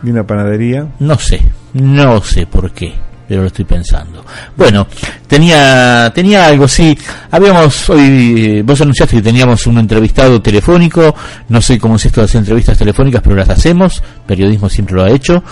¿De 0.00 0.10
una 0.10 0.26
panadería? 0.26 0.86
No 1.00 1.18
sé, 1.18 1.42
no 1.74 2.22
sé 2.22 2.46
por 2.46 2.70
qué, 2.70 2.94
pero 3.28 3.42
lo 3.42 3.48
estoy 3.48 3.66
pensando. 3.66 4.24
Bueno, 4.56 4.86
tenía 5.26 6.10
tenía 6.14 6.46
algo, 6.46 6.66
sí, 6.66 6.96
habíamos 7.30 7.90
hoy, 7.90 8.62
vos 8.62 8.80
anunciaste 8.80 9.16
que 9.16 9.22
teníamos 9.22 9.66
un 9.66 9.76
entrevistado 9.76 10.40
telefónico, 10.40 11.14
no 11.50 11.60
sé 11.60 11.78
cómo 11.78 11.96
es 11.96 12.06
esto 12.06 12.22
de 12.22 12.24
hacer 12.24 12.38
entrevistas 12.38 12.78
telefónicas, 12.78 13.20
pero 13.22 13.36
las 13.36 13.50
hacemos, 13.50 14.02
periodismo 14.26 14.70
siempre 14.70 14.94
lo 14.94 15.04
ha 15.04 15.10
hecho 15.10 15.44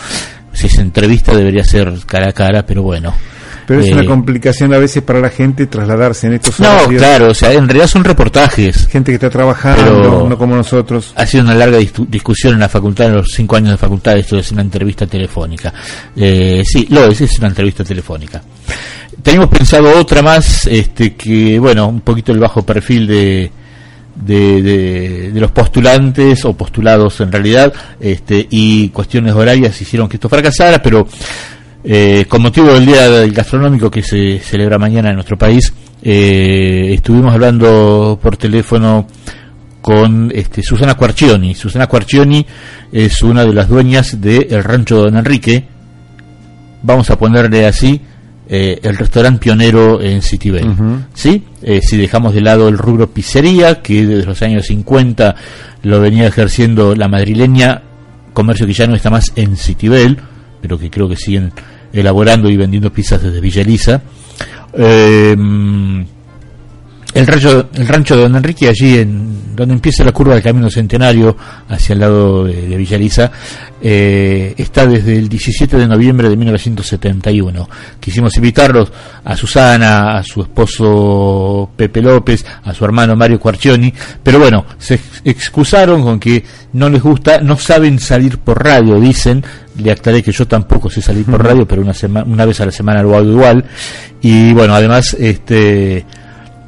si 0.54 0.66
es 0.68 0.78
entrevista 0.78 1.36
debería 1.36 1.64
ser 1.64 1.92
cara 2.06 2.30
a 2.30 2.32
cara, 2.32 2.64
pero 2.64 2.82
bueno. 2.82 3.14
Pero 3.66 3.80
es 3.80 3.92
una 3.92 4.02
eh, 4.02 4.06
complicación 4.06 4.74
a 4.74 4.78
veces 4.78 5.02
para 5.02 5.20
la 5.20 5.30
gente 5.30 5.66
trasladarse 5.66 6.26
en 6.26 6.34
estos 6.34 6.60
No, 6.60 6.86
claro, 6.88 7.30
o 7.30 7.34
sea, 7.34 7.52
en 7.52 7.66
realidad 7.66 7.86
son 7.86 8.04
reportajes. 8.04 8.86
Gente 8.88 9.10
que 9.10 9.14
está 9.14 9.30
trabajando, 9.30 10.28
no 10.28 10.36
como 10.36 10.54
nosotros. 10.54 11.12
Ha 11.16 11.26
sido 11.26 11.44
una 11.44 11.54
larga 11.54 11.78
discusión 11.78 12.54
en 12.54 12.60
la 12.60 12.68
facultad, 12.68 13.06
en 13.06 13.14
los 13.16 13.28
cinco 13.34 13.56
años 13.56 13.70
de 13.70 13.78
facultad, 13.78 14.18
esto 14.18 14.36
es 14.36 14.52
una 14.52 14.62
entrevista 14.62 15.06
telefónica. 15.06 15.72
Eh, 16.14 16.62
sí, 16.64 16.86
lo 16.90 17.06
es, 17.06 17.20
es 17.20 17.38
una 17.38 17.48
entrevista 17.48 17.84
telefónica. 17.84 18.42
Tenemos 19.22 19.48
pensado 19.48 19.98
otra 19.98 20.20
más, 20.20 20.66
este 20.66 21.14
que, 21.14 21.58
bueno, 21.58 21.88
un 21.88 22.00
poquito 22.00 22.32
el 22.32 22.40
bajo 22.40 22.62
perfil 22.62 23.06
de, 23.06 23.50
de, 24.14 25.30
de, 25.32 25.40
los 25.40 25.50
postulantes 25.50 26.44
o 26.44 26.54
postulados 26.54 27.20
en 27.20 27.32
realidad 27.32 27.72
este, 28.00 28.46
y 28.50 28.88
cuestiones 28.90 29.34
horarias 29.34 29.80
hicieron 29.80 30.08
que 30.08 30.16
esto 30.16 30.28
fracasara, 30.28 30.80
pero 30.82 31.06
eh, 31.82 32.24
con 32.28 32.42
motivo 32.42 32.72
del 32.72 32.86
Día 32.86 33.10
del 33.10 33.32
Gastronómico 33.32 33.90
que 33.90 34.02
se 34.02 34.38
celebra 34.38 34.78
mañana 34.78 35.10
en 35.10 35.16
nuestro 35.16 35.36
país, 35.36 35.72
eh, 36.02 36.92
estuvimos 36.94 37.34
hablando 37.34 38.18
por 38.22 38.36
teléfono 38.36 39.06
con 39.82 40.32
este, 40.34 40.62
Susana 40.62 40.94
Quarcioni. 40.94 41.54
Susana 41.54 41.86
Quarcioni 41.86 42.46
es 42.90 43.20
una 43.22 43.44
de 43.44 43.52
las 43.52 43.68
dueñas 43.68 44.18
del 44.20 44.64
rancho 44.64 45.02
Don 45.02 45.16
Enrique, 45.16 45.66
vamos 46.82 47.10
a 47.10 47.18
ponerle 47.18 47.66
así, 47.66 48.00
eh, 48.48 48.78
el 48.82 48.96
restaurante 48.96 49.40
pionero 49.40 50.00
en 50.02 50.20
Citibel. 50.20 50.66
¿sí? 51.14 51.42
Eh, 51.62 51.80
si 51.82 51.96
dejamos 51.96 52.34
de 52.34 52.42
lado 52.42 52.68
el 52.68 52.76
rubro 52.76 53.10
pizzería, 53.10 53.80
que 53.80 54.06
desde 54.06 54.26
los 54.26 54.42
años 54.42 54.66
50 54.66 55.34
lo 55.82 56.00
venía 56.00 56.26
ejerciendo 56.26 56.94
la 56.94 57.08
madrileña, 57.08 57.82
comercio 58.32 58.66
que 58.66 58.74
ya 58.74 58.86
no 58.86 58.94
está 58.94 59.10
más 59.10 59.32
en 59.36 59.56
Citibel, 59.56 60.18
pero 60.60 60.78
que 60.78 60.90
creo 60.90 61.08
que 61.08 61.16
siguen 61.16 61.52
elaborando 61.92 62.50
y 62.50 62.56
vendiendo 62.56 62.92
pizzas 62.92 63.22
desde 63.22 63.40
Villa 63.40 63.62
Elisa. 63.62 64.02
Eh, 64.76 65.36
el 67.14 67.26
rancho, 67.26 67.68
el 67.72 67.86
rancho 67.86 68.16
de 68.16 68.22
Don 68.22 68.36
Enrique, 68.36 68.68
allí 68.68 68.98
en 68.98 69.54
donde 69.54 69.74
empieza 69.74 70.02
la 70.02 70.10
curva 70.10 70.34
del 70.34 70.42
Camino 70.42 70.68
Centenario, 70.68 71.36
hacia 71.68 71.92
el 71.92 72.00
lado 72.00 72.44
de, 72.44 72.66
de 72.66 72.76
Villa 72.76 73.30
eh, 73.80 74.54
está 74.56 74.86
desde 74.86 75.16
el 75.16 75.28
17 75.28 75.76
de 75.76 75.86
noviembre 75.86 76.28
de 76.28 76.36
1971. 76.36 77.68
Quisimos 78.00 78.34
invitarlos 78.36 78.90
a 79.24 79.36
Susana, 79.36 80.16
a 80.18 80.22
su 80.24 80.42
esposo 80.42 81.70
Pepe 81.76 82.00
López, 82.02 82.44
a 82.64 82.74
su 82.74 82.84
hermano 82.84 83.14
Mario 83.14 83.38
Cuarcioni, 83.38 83.92
pero 84.22 84.40
bueno, 84.40 84.64
se 84.78 84.98
excusaron 85.24 86.02
con 86.02 86.18
que 86.18 86.42
no 86.72 86.88
les 86.88 87.02
gusta, 87.02 87.40
no 87.40 87.56
saben 87.56 88.00
salir 88.00 88.38
por 88.38 88.64
radio, 88.64 88.98
dicen, 88.98 89.44
le 89.76 89.92
aclaré 89.92 90.22
que 90.22 90.32
yo 90.32 90.48
tampoco 90.48 90.90
sé 90.90 91.00
salir 91.00 91.26
por 91.26 91.44
radio, 91.44 91.68
pero 91.68 91.82
una, 91.82 91.94
una 92.24 92.44
vez 92.44 92.60
a 92.60 92.66
la 92.66 92.72
semana 92.72 93.02
lo 93.02 93.16
hago 93.16 93.30
igual, 93.30 93.64
y 94.20 94.52
bueno, 94.52 94.74
además, 94.74 95.14
este 95.20 96.04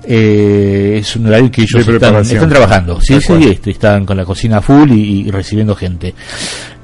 eh, 0.09 0.99
es 1.01 1.17
un 1.17 1.27
horario 1.27 1.51
que 1.51 1.63
ellos 1.63 1.87
están, 1.89 2.49
trabajando, 2.49 3.01
sí, 3.01 3.21
sí, 3.21 3.33
este, 3.51 3.73
están 3.73 4.07
con 4.07 4.17
la 4.17 4.25
cocina 4.25 4.63
full 4.63 4.93
y, 4.93 5.29
recibiendo 5.31 5.75
gente. 5.75 6.15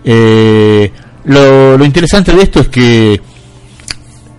Eh, 0.04 0.90
lo, 1.26 1.84
interesante 1.84 2.32
de 2.32 2.42
esto 2.42 2.60
es 2.60 2.68
que 2.68 3.20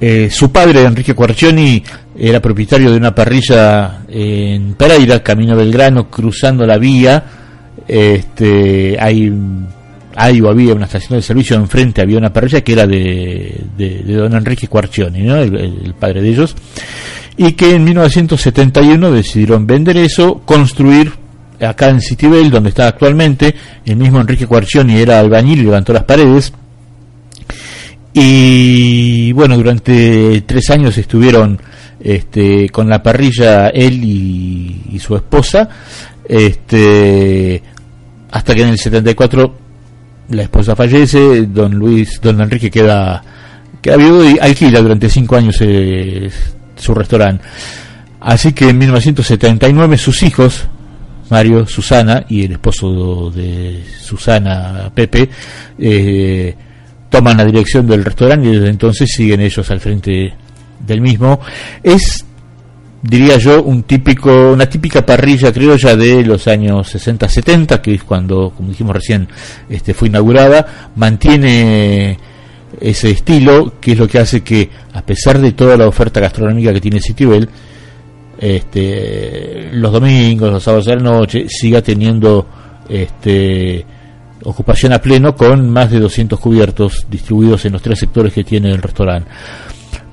eh, 0.02 0.30
su 0.30 0.52
padre, 0.52 0.82
Enrique 0.84 1.14
Cuarcioni, 1.14 1.82
era 2.18 2.42
propietario 2.42 2.92
de 2.92 2.98
una 2.98 3.16
parrilla 3.16 4.02
en 4.10 4.74
Pereira, 4.74 5.24
camino 5.24 5.56
Belgrano, 5.56 6.10
cruzando 6.10 6.66
la 6.66 6.78
vía. 6.78 7.24
Este, 7.88 8.98
hay, 9.00 9.32
hay 10.16 10.42
o 10.42 10.50
había 10.50 10.74
una 10.74 10.86
estación 10.86 11.20
de 11.20 11.24
servicio 11.24 11.56
enfrente, 11.56 12.02
había 12.02 12.18
una 12.18 12.34
parrilla 12.34 12.62
que 12.62 12.74
era 12.74 12.86
de, 12.86 13.64
de, 13.78 14.04
don 14.14 14.34
Enrique 14.36 14.68
Cuarcioni, 14.68 15.22
¿no? 15.22 15.38
el 15.38 15.96
padre 15.98 16.22
de 16.22 16.30
ellos 16.30 16.56
y 17.38 17.54
que 17.54 17.76
en 17.76 17.84
1971 17.84 19.12
decidieron 19.12 19.66
vender 19.66 19.98
eso, 19.98 20.42
construir 20.46 21.14
acá 21.60 21.90
en 21.90 22.02
Citibel, 22.02 22.50
donde 22.50 22.70
está 22.70 22.88
actualmente, 22.88 23.56
el 23.86 23.96
mismo 23.96 24.20
Enrique 24.20 24.48
Cuarcioni 24.48 24.98
era 24.98 25.20
albañil 25.20 25.60
y 25.60 25.64
levantó 25.64 25.94
las 25.94 26.04
paredes. 26.04 26.54
Y 28.14 29.32
bueno, 29.32 29.58
durante 29.58 30.42
tres 30.42 30.70
años 30.70 30.98
estuvieron 30.98 31.60
este, 32.00 32.70
con 32.70 32.88
la 32.88 33.02
parrilla 33.02 33.70
él 33.70 34.04
y, 34.04 35.00
su 35.00 35.16
esposa, 35.16 35.68
este, 36.24 37.62
hasta 38.32 38.54
que 38.54 38.62
en 38.62 38.70
el 38.70 38.78
74 38.78 39.56
la 40.30 40.44
esposa 40.44 40.76
fallece, 40.76 41.48
don 41.48 41.74
Luis, 41.74 42.22
don 42.22 42.40
Enrique 42.40 42.70
queda, 42.70 43.24
queda 43.82 43.98
viudo 43.98 44.30
y 44.30 44.38
alquila 44.40 44.82
durante 44.82 45.10
cinco 45.10 45.36
años 45.36 45.58
eh, 45.62 46.30
su 46.84 46.94
restaurante. 46.94 47.44
Así 48.20 48.54
que 48.54 48.70
en 48.70 48.78
1979 48.78 49.98
sus 49.98 50.24
hijos, 50.24 50.66
Mario, 51.30 51.66
Susana 51.66 52.26
y 52.30 52.46
el 52.46 52.54
esposo 52.54 53.32
de 53.32 53.84
Susana, 54.02 54.92
Pepe, 54.94 55.30
eh, 55.78 56.56
toman 57.10 57.38
la 57.38 57.46
dirección 57.46 57.86
del 57.88 58.06
restaurante 58.06 58.48
y 58.48 58.54
desde 58.54 58.70
entonces 58.70 59.12
siguen 59.14 59.42
ellos 59.42 59.70
al 59.70 59.80
frente 59.80 60.34
del 60.86 61.02
mismo. 61.02 61.40
Es, 61.82 62.26
diría 63.02 63.38
yo, 63.38 63.62
un 63.62 63.84
típico, 63.84 64.52
una 64.52 64.68
típica 64.68 65.06
parrilla 65.06 65.52
criolla 65.52 65.96
de 65.96 66.24
los 66.24 66.48
años 66.48 66.96
60-70, 66.96 67.82
que 67.82 67.96
es 67.96 68.04
cuando, 68.04 68.54
como 68.56 68.70
dijimos 68.70 68.96
recién, 68.96 69.28
este, 69.70 69.94
fue 69.94 70.08
inaugurada. 70.08 70.92
Mantiene 70.96 72.18
ese 72.80 73.11
estilo, 73.11 73.74
que 73.80 73.93
es 73.93 73.97
lo 73.97 74.07
que 74.07 74.19
hace 74.19 74.41
que, 74.41 74.69
a 74.93 75.01
pesar 75.01 75.39
de 75.39 75.51
toda 75.51 75.78
la 75.78 75.88
oferta 75.88 76.19
gastronómica 76.19 76.74
que 76.74 76.82
tiene 76.82 76.99
Citibel, 76.99 77.47
este, 78.38 79.69
los 79.71 79.91
domingos, 79.91 80.51
los 80.51 80.63
sábados 80.63 80.86
de 80.86 80.95
la 80.95 81.03
noche, 81.03 81.45
siga 81.47 81.82
teniendo 81.82 82.47
este, 82.89 83.86
ocupación 84.43 84.93
a 84.93 84.99
pleno 84.99 85.36
con 85.36 85.69
más 85.69 85.91
de 85.91 85.99
200 85.99 86.39
cubiertos 86.39 87.05
distribuidos 87.09 87.65
en 87.65 87.74
los 87.74 87.82
tres 87.82 87.99
sectores 87.99 88.34
que 88.34 88.43
tiene 88.43 88.71
el 88.71 88.82
restaurante. 88.82 89.30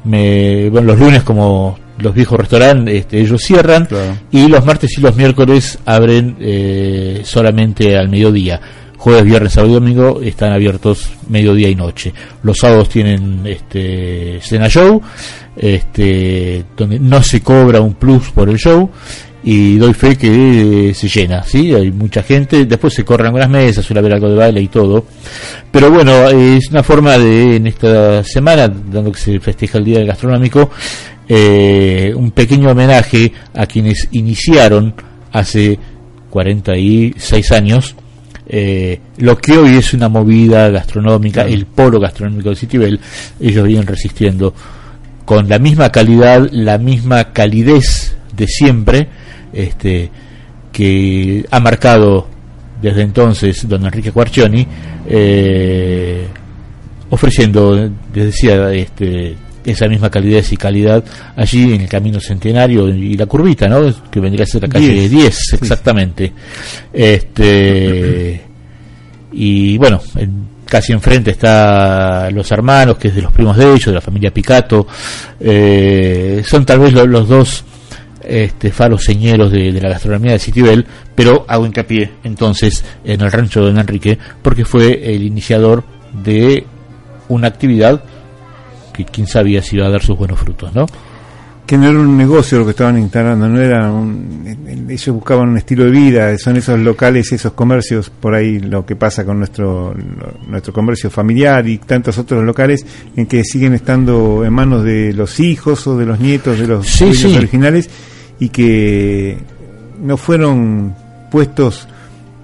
bueno, 0.05 0.83
los 0.83 0.99
lunes, 0.99 1.23
como 1.23 1.79
los 1.99 2.15
viejos 2.15 2.39
restaurantes, 2.39 2.95
este, 2.95 3.21
ellos 3.21 3.43
cierran 3.43 3.89
y 4.31 4.49
los 4.49 4.65
martes 4.65 4.97
y 4.97 5.01
los 5.01 5.17
miércoles 5.17 5.79
abren 5.85 6.37
eh, 6.41 7.21
solamente 7.25 7.97
al 7.97 8.09
mediodía 8.09 8.61
jueves, 9.01 9.25
viernes, 9.25 9.55
sábado 9.55 9.73
y 9.73 9.75
domingo 9.75 10.21
están 10.21 10.53
abiertos 10.53 11.11
mediodía 11.31 11.71
y 11.71 11.75
noche. 11.75 12.13
Los 12.43 12.59
sábados 12.59 12.91
tienen 12.91 13.41
este 13.47 14.39
cena 14.43 14.69
show, 14.69 15.01
este 15.57 16.67
donde 16.77 16.99
no 16.99 17.23
se 17.23 17.41
cobra 17.41 17.81
un 17.81 17.95
plus 17.95 18.31
por 18.31 18.51
el 18.51 18.59
show 18.59 18.91
y 19.43 19.79
doy 19.79 19.95
fe 19.95 20.17
que 20.17 20.93
se 20.95 21.09
llena, 21.09 21.43
¿sí? 21.45 21.75
Hay 21.75 21.91
mucha 21.91 22.23
gente, 22.23 22.67
después 22.67 22.93
se 22.93 23.03
corren 23.03 23.29
algunas 23.29 23.49
mesas, 23.49 23.87
suele 23.87 24.01
haber 24.01 24.13
algo 24.13 24.29
de 24.29 24.37
baile 24.37 24.61
y 24.61 24.69
todo. 24.69 25.07
Pero 25.73 25.91
bueno, 25.91 26.29
es 26.29 26.69
una 26.69 26.83
forma 26.83 27.17
de, 27.17 27.57
en 27.57 27.69
esta 27.69 28.23
semana, 28.23 28.69
dando 28.69 29.13
que 29.13 29.19
se 29.19 29.41
festeja 29.41 29.79
el 29.79 29.85
Día 29.87 29.99
del 30.01 30.09
Gastronómico, 30.09 30.71
eh, 31.27 32.13
un 32.15 32.33
pequeño 32.33 32.71
homenaje 32.71 33.33
a 33.55 33.65
quienes 33.65 34.09
iniciaron 34.11 34.95
hace 35.33 35.79
46 36.29 37.53
años 37.53 37.97
eh, 38.53 38.99
lo 39.19 39.39
que 39.39 39.57
hoy 39.57 39.77
es 39.77 39.95
una 39.95 40.09
movida 40.09 40.69
gastronómica, 40.71 41.43
el 41.43 41.67
polo 41.67 42.01
gastronómico 42.01 42.51
de 42.51 42.57
Citibel, 42.57 43.01
ellos 43.39 43.65
vienen 43.65 43.87
resistiendo 43.87 44.53
con 45.25 45.49
la 45.49 45.61
misma 45.61 45.93
calidad, 45.93 46.49
la 46.51 46.77
misma 46.77 47.33
calidez 47.33 48.17
de 48.37 48.49
siempre, 48.49 49.07
este, 49.53 50.11
que 50.73 51.47
ha 51.49 51.61
marcado 51.61 52.27
desde 52.83 53.03
entonces 53.03 53.69
don 53.69 53.85
Enrique 53.87 54.11
Cuarcioni, 54.11 54.67
eh, 55.09 56.27
ofreciendo, 57.09 57.89
les 58.13 58.25
decía, 58.27 58.73
este, 58.73 59.37
esa 59.65 59.89
misma 59.89 60.11
calidez 60.11 60.53
y 60.53 60.57
calidad 60.57 61.05
allí 61.37 61.75
en 61.75 61.83
el 61.83 61.89
Camino 61.89 62.21
Centenario 62.21 62.89
y 62.89 63.15
la 63.17 63.27
curvita, 63.27 63.69
¿no? 63.69 63.93
Que 64.11 64.21
vendría 64.21 64.45
a 64.45 64.47
ser 64.47 64.63
la 64.63 64.69
calle 64.69 65.09
10, 65.09 65.55
exactamente. 65.55 66.33
Este 66.93 68.43
y 69.33 69.79
bueno, 69.79 70.01
casi 70.65 70.93
enfrente 70.93 71.33
está 71.33 72.31
Los 72.31 72.51
Hermanos, 72.51 72.97
que 72.97 73.09
es 73.09 73.15
de 73.15 73.23
los 73.23 73.33
primos 73.33 73.57
de 73.57 73.65
ellos, 73.65 73.87
de 73.87 73.95
la 73.95 74.01
familia 74.01 74.33
Picato. 74.33 74.87
Eh, 75.39 76.43
son 76.47 76.65
tal 76.65 76.81
vez 76.81 76.93
los 76.93 77.29
dos 77.29 77.65
este, 78.23 78.71
faros 78.71 79.05
señeros 79.05 79.51
de, 79.51 79.73
la 79.73 79.89
gastronomía 79.91 80.33
de 80.33 80.39
Citibel, 80.39 80.87
pero 81.15 81.45
hago 81.49 81.67
hincapié 81.67 82.11
entonces 82.25 82.85
en 83.05 83.21
el 83.21 83.33
rancho 83.33 83.61
de 83.61 83.67
Don 83.67 83.79
Enrique, 83.79 84.19
porque 84.43 84.65
fue 84.65 85.15
el 85.15 85.23
iniciador 85.23 85.85
de 86.25 86.65
una 87.29 87.49
actividad 87.49 88.03
que 88.93 89.05
quién 89.05 89.27
sabía 89.27 89.63
si 89.63 89.77
iba 89.77 89.87
a 89.87 89.91
dar 89.91 90.03
sus 90.03 90.17
buenos 90.17 90.39
frutos, 90.39 90.75
¿no? 90.75 90.87
Que 91.67 91.79
no 91.79 91.89
era 91.89 92.01
un 92.01 92.17
negocio 92.17 92.59
lo 92.59 92.65
que 92.65 92.73
estaban 92.73 92.99
instalando, 92.99 93.49
no 93.49 93.61
era 93.61 93.93
un, 93.93 94.87
ellos 94.89 95.15
buscaban 95.15 95.51
un 95.51 95.57
estilo 95.57 95.85
de 95.85 95.91
vida, 95.93 96.37
son 96.39 96.57
esos 96.57 96.79
locales, 96.81 97.31
esos 97.31 97.53
comercios, 97.53 98.11
por 98.11 98.35
ahí 98.35 98.59
lo 98.59 98.85
que 98.85 98.97
pasa 98.97 99.25
con 99.25 99.39
nuestro 99.39 99.95
nuestro 100.49 100.73
comercio 100.73 101.11
familiar 101.11 101.69
y 101.69 101.79
tantos 101.79 102.19
otros 102.19 102.45
locales 102.45 102.85
en 103.15 103.27
que 103.27 103.45
siguen 103.45 103.75
estando 103.75 104.45
en 104.45 104.53
manos 104.53 104.83
de 104.83 105.13
los 105.13 105.39
hijos 105.39 105.87
o 105.87 105.97
de 105.97 106.07
los 106.07 106.19
nietos 106.19 106.59
de 106.59 106.67
los 106.67 107.03
originales 107.03 107.89
y 108.41 108.49
que 108.49 109.39
no 110.03 110.17
fueron 110.17 110.95
puestos 111.31 111.87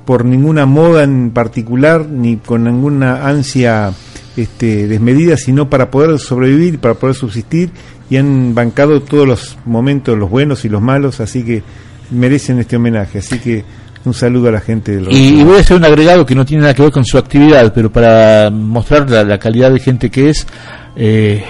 por 0.04 0.24
ninguna 0.24 0.66
moda 0.66 1.02
en 1.02 1.32
particular 1.32 2.06
ni 2.06 2.36
con 2.36 2.64
ninguna 2.64 3.26
ansia 3.26 3.92
este, 4.36 4.86
desmedida, 4.86 5.36
sino 5.36 5.70
para 5.70 5.90
poder 5.90 6.18
sobrevivir, 6.18 6.78
para 6.78 6.94
poder 6.94 7.14
subsistir 7.14 7.70
y 8.08 8.16
han 8.16 8.54
bancado 8.54 9.00
todos 9.02 9.26
los 9.26 9.58
momentos, 9.64 10.16
los 10.16 10.30
buenos 10.30 10.64
y 10.64 10.68
los 10.68 10.80
malos, 10.80 11.20
así 11.20 11.42
que 11.42 11.62
merecen 12.10 12.58
este 12.58 12.76
homenaje. 12.76 13.18
Así 13.18 13.38
que 13.38 13.64
un 14.04 14.14
saludo 14.14 14.48
a 14.48 14.52
la 14.52 14.60
gente 14.60 14.92
del 14.92 15.12
y, 15.12 15.40
y, 15.40 15.42
voy 15.42 15.58
a 15.58 15.60
hacer 15.60 15.76
un 15.76 15.84
agregado 15.84 16.24
que 16.24 16.34
no 16.34 16.44
tiene 16.44 16.62
nada 16.62 16.74
que 16.74 16.82
ver 16.82 16.92
con 16.92 17.04
su 17.04 17.18
actividad, 17.18 17.72
pero 17.74 17.90
para 17.90 18.50
mostrar 18.50 19.10
la, 19.10 19.38
calidad 19.38 19.72
de 19.72 19.80
gente 19.80 20.10
que 20.10 20.30
es, 20.30 20.46
eh, 20.94 21.42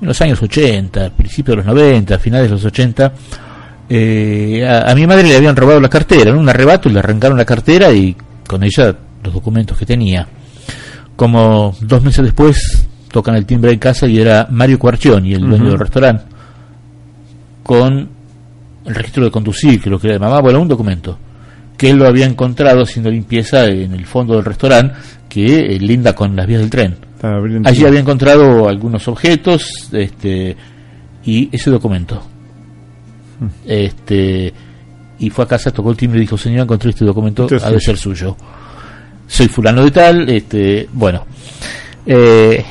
en 0.00 0.06
los 0.06 0.20
años 0.20 0.42
80, 0.42 1.10
principios 1.10 1.56
de 1.56 1.56
los 1.56 1.66
90, 1.66 2.18
finales 2.18 2.48
de 2.48 2.54
los 2.54 2.64
80, 2.64 3.12
eh, 3.88 4.66
a, 4.66 4.94
mi 4.94 5.06
madre 5.06 5.24
le 5.24 5.36
habían 5.36 5.56
robado 5.56 5.80
la 5.80 5.88
cartera, 5.88 6.30
en 6.30 6.36
un 6.36 6.48
arrebato 6.48 6.88
le 6.88 6.98
arrancaron 6.98 7.38
la 7.38 7.44
cartera 7.44 7.90
y 7.92 8.16
con 8.46 8.62
ella 8.62 8.94
los 9.22 9.32
documentos 9.32 9.78
que 9.78 9.86
tenía. 9.86 10.26
Como 11.16 11.74
dos 11.80 12.02
meses 12.02 12.24
después 12.24 12.88
tocan 13.10 13.36
el 13.36 13.46
timbre 13.46 13.72
en 13.72 13.78
casa 13.78 14.06
y 14.06 14.18
era 14.18 14.48
Mario 14.50 14.78
Cuarcioni, 14.78 15.34
el 15.34 15.42
dueño 15.42 15.70
del 15.70 15.78
restaurante, 15.78 16.24
con 17.62 18.08
el 18.84 18.94
registro 18.94 19.24
de 19.24 19.30
conducir, 19.30 19.80
que 19.80 19.90
lo 19.90 19.98
que 19.98 20.08
era 20.08 20.14
de 20.14 20.20
mamá, 20.20 20.40
bueno, 20.40 20.60
un 20.60 20.68
documento, 20.68 21.18
que 21.76 21.90
él 21.90 21.96
lo 21.96 22.06
había 22.06 22.26
encontrado 22.26 22.82
haciendo 22.82 23.10
limpieza 23.10 23.66
en 23.66 23.92
el 23.92 24.06
fondo 24.06 24.34
del 24.34 24.44
restaurante, 24.44 24.94
que 25.28 25.74
eh, 25.74 25.78
linda 25.78 26.14
con 26.14 26.34
las 26.34 26.46
vías 26.46 26.60
del 26.60 26.70
tren. 26.70 26.96
Allí 27.64 27.84
había 27.84 28.00
encontrado 28.00 28.68
algunos 28.68 29.06
objetos 29.06 29.88
este, 29.92 30.56
y 31.24 31.48
ese 31.52 31.70
documento. 31.70 32.20
Mm. 33.38 33.46
Este, 33.66 34.52
y 35.18 35.30
fue 35.30 35.44
a 35.44 35.48
casa, 35.48 35.70
tocó 35.70 35.90
el 35.90 35.96
timbre 35.96 36.18
y 36.18 36.22
dijo, 36.22 36.36
señor, 36.36 36.62
encontré 36.64 36.90
este 36.90 37.04
documento, 37.04 37.46
ha 37.62 37.70
de 37.70 37.80
ser 37.80 37.96
suyo. 37.96 38.36
Soy 39.32 39.48
fulano 39.48 39.82
de 39.82 39.90
tal, 39.90 40.28
este, 40.28 40.86
bueno. 40.92 41.24
Eh, 42.04 42.62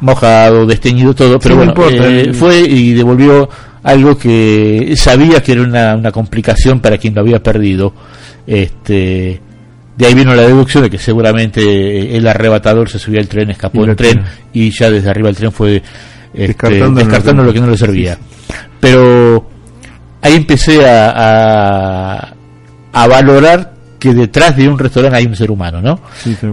mojado, 0.00 0.66
desteñido, 0.66 1.14
todo, 1.14 1.38
pero 1.38 1.54
bueno, 1.54 1.74
eh, 1.88 2.32
fue 2.34 2.58
y 2.58 2.92
devolvió 2.92 3.48
algo 3.84 4.18
que 4.18 4.94
sabía 4.96 5.40
que 5.40 5.52
era 5.52 5.62
una, 5.62 5.94
una, 5.94 6.10
complicación 6.10 6.80
para 6.80 6.98
quien 6.98 7.14
lo 7.14 7.20
había 7.20 7.40
perdido. 7.40 7.94
Este, 8.44 9.40
de 9.96 10.06
ahí 10.06 10.12
vino 10.12 10.34
la 10.34 10.42
deducción 10.42 10.82
de 10.82 10.90
que 10.90 10.98
seguramente 10.98 12.16
el 12.16 12.26
arrebatador 12.26 12.90
se 12.90 12.98
subió 12.98 13.20
al 13.20 13.28
tren, 13.28 13.50
escapó 13.50 13.86
del 13.86 13.94
tren 13.94 14.24
y 14.52 14.70
ya 14.70 14.90
desde 14.90 15.08
arriba 15.08 15.28
el 15.28 15.36
tren 15.36 15.52
fue 15.52 15.80
este, 16.34 16.88
descartando, 16.90 17.44
lo 17.44 17.52
que 17.52 17.60
no 17.60 17.68
le 17.68 17.78
servía. 17.78 18.18
Pero 18.80 19.48
ahí 20.20 20.34
empecé 20.34 20.84
a, 20.84 21.12
a, 21.14 22.34
a, 22.92 23.06
valorar 23.06 23.71
que 24.02 24.12
detrás 24.12 24.56
de 24.56 24.68
un 24.68 24.76
restaurante 24.76 25.16
hay 25.16 25.26
un 25.26 25.36
ser 25.36 25.48
humano, 25.48 25.80
¿no? 25.80 26.00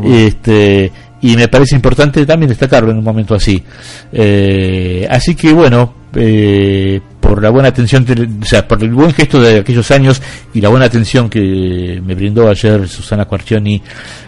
este, 0.06 0.92
y 1.20 1.36
me 1.36 1.48
parece 1.48 1.76
importante 1.76 2.24
también 2.24 2.48
destacarlo 2.48 2.92
en 2.92 3.00
un 3.00 3.04
momento 3.04 3.34
así. 3.34 3.64
Eh, 4.12 5.08
así 5.10 5.34
que 5.34 5.52
bueno, 5.52 5.96
eh, 6.14 7.02
por 7.20 7.42
la 7.42 7.50
buena 7.50 7.70
atención, 7.70 8.06
o 8.40 8.46
sea, 8.46 8.68
por 8.68 8.84
el 8.84 8.94
buen 8.94 9.12
gesto 9.14 9.42
de 9.42 9.62
aquellos 9.62 9.90
años 9.90 10.22
y 10.54 10.62
la 10.62 10.70
buena 10.70 10.86
atención 10.86 11.28
que 11.28 12.00
me 12.06 12.14
brindó 12.14 12.48
ayer 12.48 12.88
Susana 12.88 13.26
Quarcioni 13.26 13.82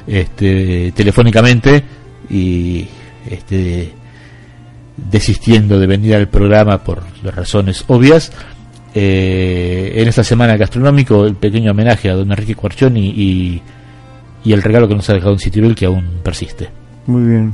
este, 0.08 0.92
telefónicamente 0.96 1.84
y 2.28 2.88
este, 3.30 3.92
desistiendo 4.98 5.80
de 5.80 5.86
venir 5.86 6.16
al 6.16 6.28
programa 6.28 6.84
por 6.84 7.04
las 7.22 7.36
razones 7.36 7.84
obvias. 7.86 8.32
Eh, 8.94 9.94
en 9.96 10.08
esta 10.08 10.24
semana 10.24 10.58
gastronómico 10.58 11.26
el 11.26 11.36
pequeño 11.36 11.72
homenaje 11.72 12.10
a 12.10 12.16
don 12.16 12.30
Enrique 12.30 12.56
Quarcioni 12.56 13.08
y, 13.10 13.62
y 14.44 14.54
el 14.54 14.62
regalo 14.62 14.88
que 14.88 14.96
nos 14.96 15.10
ha 15.10 15.14
dejado 15.14 15.32
en 15.34 15.40
Citibel 15.40 15.76
que 15.76 15.86
aún 15.86 16.20
persiste. 16.24 16.70
Muy 17.08 17.24
bien. 17.24 17.54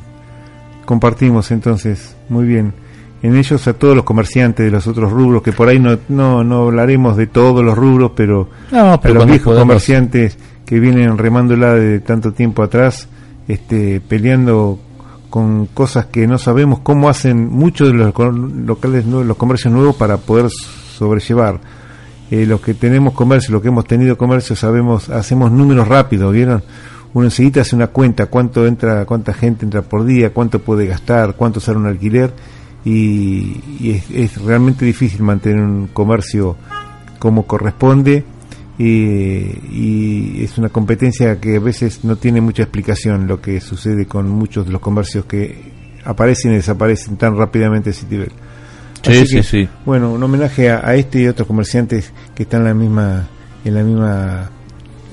Compartimos 0.85 1.51
entonces. 1.51 2.15
Muy 2.29 2.45
bien. 2.45 2.73
En 3.21 3.35
ellos 3.35 3.67
a 3.67 3.73
todos 3.73 3.95
los 3.95 4.05
comerciantes 4.05 4.65
de 4.65 4.71
los 4.71 4.85
otros 4.87 5.11
rubros, 5.11 5.41
que 5.41 5.51
por 5.51 5.67
ahí 5.67 5.79
no, 5.79 5.97
no, 6.07 6.43
no 6.43 6.67
hablaremos 6.67 7.17
de 7.17 7.27
todos 7.27 7.63
los 7.65 7.75
rubros, 7.75 8.11
pero, 8.15 8.49
a 8.71 8.99
los 9.03 9.25
viejos 9.25 9.57
comerciantes 9.57 10.37
que 10.65 10.79
vienen 10.79 11.17
remándola 11.17 11.73
de 11.73 11.99
tanto 11.99 12.31
tiempo 12.33 12.61
atrás, 12.61 13.07
este, 13.47 14.01
peleando 14.01 14.79
con 15.29 15.65
cosas 15.67 16.05
que 16.05 16.27
no 16.27 16.37
sabemos 16.37 16.79
cómo 16.79 17.09
hacen 17.09 17.47
muchos 17.49 17.87
de 17.87 17.95
los 17.95 18.13
locales 18.17 19.05
los 19.05 19.37
comercios 19.37 19.73
nuevos 19.73 19.95
para 19.95 20.17
poder 20.17 20.49
sobrellevar. 20.97 21.59
Eh, 22.29 22.45
los 22.45 22.59
que 22.59 22.73
tenemos 22.73 23.13
comercio, 23.13 23.53
los 23.53 23.61
que 23.61 23.69
hemos 23.69 23.85
tenido 23.85 24.17
comercio, 24.17 24.55
sabemos, 24.55 25.09
hacemos 25.09 25.51
números 25.51 25.87
rápidos, 25.87 26.33
¿vieron? 26.33 26.61
uno 27.13 27.25
enseguida 27.25 27.61
hace 27.61 27.75
una 27.75 27.87
cuenta, 27.87 28.27
cuánto 28.27 28.67
entra, 28.67 29.05
cuánta 29.05 29.33
gente 29.33 29.65
entra 29.65 29.81
por 29.81 30.05
día, 30.05 30.33
cuánto 30.33 30.59
puede 30.59 30.85
gastar, 30.85 31.35
cuánto 31.35 31.59
sale 31.59 31.77
un 31.77 31.87
alquiler 31.87 32.31
y, 32.85 34.01
es, 34.13 34.41
realmente 34.41 34.85
difícil 34.85 35.23
mantener 35.23 35.61
un 35.61 35.87
comercio 35.87 36.55
como 37.19 37.47
corresponde 37.47 38.23
y, 38.77 40.43
es 40.43 40.57
una 40.57 40.69
competencia 40.69 41.39
que 41.39 41.55
a 41.55 41.59
veces 41.59 42.03
no 42.03 42.17
tiene 42.17 42.41
mucha 42.41 42.63
explicación 42.63 43.27
lo 43.27 43.41
que 43.41 43.59
sucede 43.61 44.05
con 44.05 44.29
muchos 44.29 44.67
de 44.67 44.71
los 44.71 44.81
comercios 44.81 45.25
que 45.25 45.71
aparecen 46.05 46.51
y 46.53 46.57
desaparecen 46.57 47.17
tan 47.17 47.35
rápidamente 47.35 47.89
en 47.89 47.95
Citibel. 47.95 48.31
Sí, 49.07 49.25
sí, 49.25 49.43
sí. 49.43 49.69
Bueno, 49.85 50.11
un 50.11 50.23
homenaje 50.23 50.69
a, 50.69 50.87
a, 50.87 50.95
este 50.95 51.21
y 51.21 51.27
otros 51.27 51.47
comerciantes 51.47 52.11
que 52.35 52.43
están 52.43 52.61
en 52.61 52.67
la 52.67 52.73
misma 52.73 53.27
en 53.65 53.73
la 53.73 53.83
misma 53.83 54.49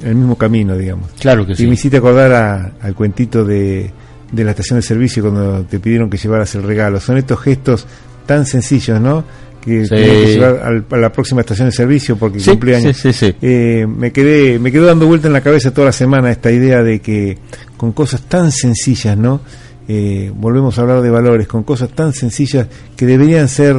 el 0.03 0.15
mismo 0.15 0.37
camino, 0.37 0.77
digamos. 0.77 1.11
Claro 1.19 1.47
que 1.47 1.55
sí. 1.55 1.65
Y 1.65 1.67
me 1.67 1.75
hiciste 1.75 1.97
acordar 1.97 2.73
al 2.81 2.95
cuentito 2.95 3.45
de, 3.45 3.91
de 4.31 4.45
la 4.45 4.51
estación 4.51 4.79
de 4.79 4.83
servicio 4.83 5.23
cuando 5.23 5.63
te 5.65 5.81
pidieron 5.81 6.11
que 6.11 6.17
llevaras 6.17 6.55
el 6.55 6.63
regalo. 6.63 7.01
Son 7.01 7.17
estos 7.17 7.41
gestos 7.41 7.87
tan 8.27 8.47
sencillos, 8.47 9.01
¿no? 9.01 9.25
Que 9.61 9.87
que 9.89 10.27
llevar 10.27 10.85
a 10.91 10.97
la 10.97 11.11
próxima 11.11 11.41
estación 11.41 11.69
de 11.69 11.73
servicio 11.73 12.17
porque 12.17 12.39
sí, 12.39 12.51
cumpleaños. 12.51 12.97
Sí, 12.99 13.35
eh, 13.41 13.87
me 13.89 14.13
quedé 14.13 14.59
me 14.59 14.71
quedó 14.71 14.87
dando 14.87 15.07
vuelta 15.07 15.27
en 15.29 15.33
la 15.33 15.41
cabeza 15.41 15.73
toda 15.73 15.87
la 15.87 15.93
semana 15.93 16.31
esta 16.31 16.53
idea 16.53 16.83
de 16.83 17.01
que 17.01 17.39
con 17.79 17.93
cosas 17.93 18.23
tan 18.23 18.53
sencillas, 18.53 19.17
¿no? 19.17 19.41
Eh, 19.87 20.33
volvemos 20.35 20.79
a 20.79 20.83
hablar 20.83 21.03
de 21.03 21.11
valores, 21.11 21.47
con 21.47 21.63
cosas 21.63 21.91
tan 21.91 22.13
sencillas 22.13 22.67
que 22.97 23.07
deberían 23.07 23.49
ser 23.49 23.77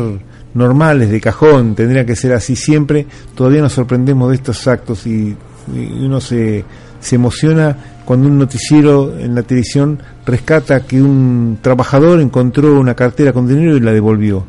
normales, 0.53 1.09
de 1.09 1.19
cajón, 1.19 1.75
tendría 1.75 2.05
que 2.05 2.15
ser 2.15 2.33
así 2.33 2.55
siempre, 2.55 3.05
todavía 3.35 3.61
nos 3.61 3.73
sorprendemos 3.73 4.29
de 4.29 4.35
estos 4.35 4.67
actos 4.67 5.05
y, 5.07 5.35
uno 5.67 6.21
se, 6.21 6.63
se 6.99 7.15
emociona 7.15 7.75
cuando 8.05 8.27
un 8.27 8.37
noticiero 8.37 9.17
en 9.17 9.33
la 9.33 9.41
televisión 9.41 9.97
rescata 10.27 10.85
que 10.85 11.01
un 11.01 11.57
trabajador 11.59 12.21
encontró 12.21 12.79
una 12.79 12.93
cartera 12.93 13.33
con 13.33 13.47
dinero 13.47 13.75
y 13.75 13.79
la 13.79 13.91
devolvió, 13.91 14.45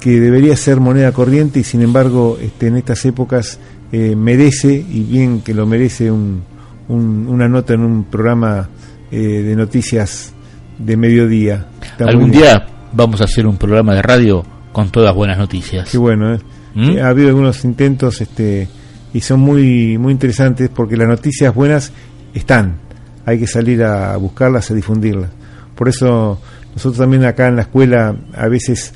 que 0.00 0.20
debería 0.20 0.54
ser 0.54 0.80
moneda 0.80 1.12
corriente 1.12 1.60
y 1.60 1.64
sin 1.64 1.80
embargo 1.80 2.36
este, 2.38 2.66
en 2.66 2.76
estas 2.76 3.02
épocas 3.06 3.58
eh, 3.90 4.14
merece, 4.14 4.74
y 4.74 5.02
bien 5.04 5.40
que 5.40 5.54
lo 5.54 5.66
merece, 5.66 6.10
un, 6.10 6.42
una 6.88 7.48
nota 7.48 7.72
en 7.72 7.80
un 7.80 8.04
programa 8.04 8.68
eh, 9.10 9.16
de 9.16 9.56
noticias 9.56 10.33
de 10.78 10.96
mediodía. 10.96 11.66
Algún 11.98 12.30
día 12.30 12.66
vamos 12.92 13.20
a 13.20 13.24
hacer 13.24 13.46
un 13.46 13.56
programa 13.56 13.94
de 13.94 14.02
radio 14.02 14.44
con 14.72 14.90
todas 14.90 15.14
buenas 15.14 15.38
noticias. 15.38 15.90
Qué 15.90 15.98
bueno, 15.98 16.34
¿eh? 16.34 16.40
¿Mm? 16.74 16.98
Ha 16.98 17.08
habido 17.08 17.28
algunos 17.28 17.64
intentos 17.64 18.20
este, 18.20 18.68
y 19.12 19.20
son 19.20 19.40
muy, 19.40 19.96
muy 19.98 20.12
interesantes 20.12 20.68
porque 20.74 20.96
las 20.96 21.08
noticias 21.08 21.54
buenas 21.54 21.92
están. 22.34 22.78
Hay 23.24 23.38
que 23.38 23.46
salir 23.46 23.82
a 23.84 24.16
buscarlas, 24.16 24.70
a 24.70 24.74
difundirlas. 24.74 25.30
Por 25.74 25.88
eso 25.88 26.40
nosotros 26.74 26.98
también 26.98 27.24
acá 27.24 27.46
en 27.46 27.56
la 27.56 27.62
escuela 27.62 28.14
a 28.34 28.48
veces 28.48 28.92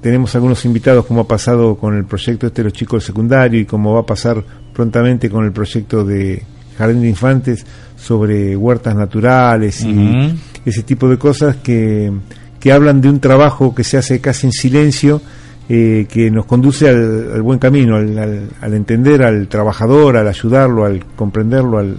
tenemos 0.00 0.34
algunos 0.34 0.64
invitados 0.64 1.04
como 1.04 1.22
ha 1.22 1.28
pasado 1.28 1.76
con 1.76 1.96
el 1.96 2.04
proyecto 2.04 2.46
este 2.46 2.62
de 2.62 2.64
los 2.64 2.72
chicos 2.72 3.02
del 3.02 3.06
secundario 3.06 3.60
y 3.60 3.66
como 3.66 3.92
va 3.94 4.00
a 4.00 4.06
pasar 4.06 4.42
prontamente 4.72 5.28
con 5.28 5.44
el 5.44 5.52
proyecto 5.52 6.04
de 6.04 6.42
Jardín 6.78 7.02
de 7.02 7.08
Infantes 7.08 7.66
sobre 7.96 8.56
huertas 8.56 8.94
naturales 8.94 9.82
y 9.82 10.34
ese 10.66 10.82
tipo 10.82 11.08
de 11.08 11.16
cosas 11.16 11.56
que, 11.56 12.12
que 12.60 12.72
hablan 12.72 13.00
de 13.00 13.08
un 13.08 13.20
trabajo 13.20 13.74
que 13.74 13.84
se 13.84 13.96
hace 13.96 14.20
casi 14.20 14.48
en 14.48 14.52
silencio 14.52 15.22
eh, 15.68 16.06
que 16.08 16.30
nos 16.30 16.46
conduce 16.46 16.88
al, 16.88 17.42
buen 17.42 17.58
camino, 17.58 17.96
al, 17.96 18.74
entender 18.74 19.24
al 19.24 19.48
trabajador, 19.48 20.16
al 20.16 20.28
ayudarlo, 20.28 20.84
al 20.84 21.04
comprenderlo, 21.16 21.78
al, 21.78 21.96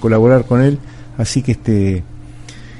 colaborar 0.00 0.46
con 0.46 0.62
él. 0.62 0.78
Así 1.18 1.42
que 1.42 1.52
este 1.52 2.02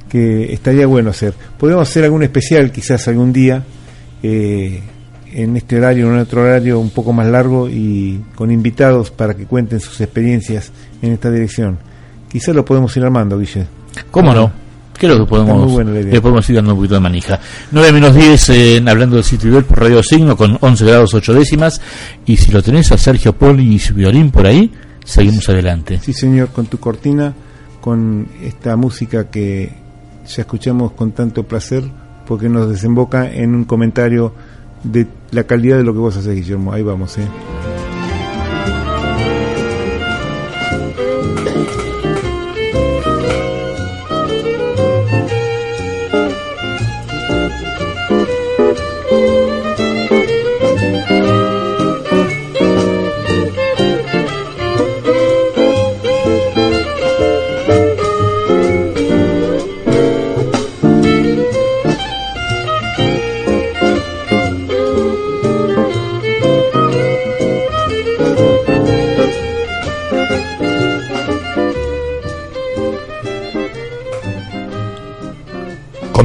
que 0.09 0.55
estaría 0.55 0.87
bueno 0.87 1.11
hacer. 1.11 1.35
Podemos 1.59 1.87
hacer 1.87 2.05
algún 2.05 2.23
especial 2.23 2.73
quizás 2.73 3.07
algún 3.09 3.35
día 3.35 3.63
eh, 4.23 4.81
en 5.35 5.57
este 5.59 5.77
horario, 5.77 6.07
en 6.07 6.19
otro 6.19 6.41
horario 6.41 6.81
un 6.81 6.89
poco 6.89 7.13
más 7.13 7.27
largo 7.27 7.69
y 7.69 8.25
con 8.35 8.51
invitados 8.51 9.11
para 9.11 9.35
que 9.35 9.45
cuenten 9.45 9.81
sus 9.81 10.01
experiencias 10.01 10.73
en 11.03 11.13
esta 11.13 11.31
dirección. 11.31 11.79
Quizás 12.31 12.55
lo 12.55 12.65
podemos 12.65 12.97
ir 12.97 13.05
armando, 13.05 13.39
Guille. 13.39 13.67
¿Cómo 14.11 14.33
no? 14.33 14.68
Creo 14.99 15.19
que 15.19 15.27
podemos, 15.27 15.85
le 15.85 16.21
podemos 16.21 16.49
ir 16.51 16.57
dando 16.57 16.73
un 16.73 16.79
poquito 16.79 16.95
de 16.95 17.01
manija. 17.01 17.39
9 17.71 17.93
menos 17.93 18.15
10 18.15 18.49
en 18.49 18.89
hablando 18.89 19.17
del 19.17 19.25
sitio 19.25 19.53
web 19.53 19.65
por 19.65 19.81
Radio 19.81 20.03
Signo 20.03 20.37
con 20.37 20.59
11 20.61 20.85
grados 20.85 21.15
8 21.15 21.35
décimas. 21.35 21.81
Y 22.27 22.37
si 22.37 22.51
lo 22.51 22.63
tenés 22.63 22.91
a 22.91 22.99
Sergio 22.99 23.33
Poli 23.33 23.75
y 23.75 23.79
su 23.79 23.95
violín 23.95 24.31
por 24.31 24.47
ahí, 24.47 24.73
seguimos 25.05 25.49
adelante. 25.49 26.01
Sí, 26.03 26.13
señor, 26.13 26.49
con 26.49 26.67
tu 26.67 26.79
cortina, 26.79 27.33
con 27.81 28.27
esta 28.43 28.77
música 28.77 29.31
que 29.31 29.73
ya 30.27 30.43
escuchamos 30.43 30.93
con 30.93 31.13
tanto 31.13 31.45
placer, 31.45 31.85
porque 32.27 32.49
nos 32.49 32.69
desemboca 32.69 33.33
en 33.33 33.55
un 33.55 33.65
comentario 33.65 34.35
de 34.83 35.07
la 35.31 35.45
calidad 35.45 35.77
de 35.77 35.85
lo 35.85 35.93
que 35.93 36.01
vos 36.01 36.17
haces, 36.17 36.35
Guillermo. 36.35 36.73
Ahí 36.73 36.83
vamos, 36.83 37.17
¿eh? 37.19 37.29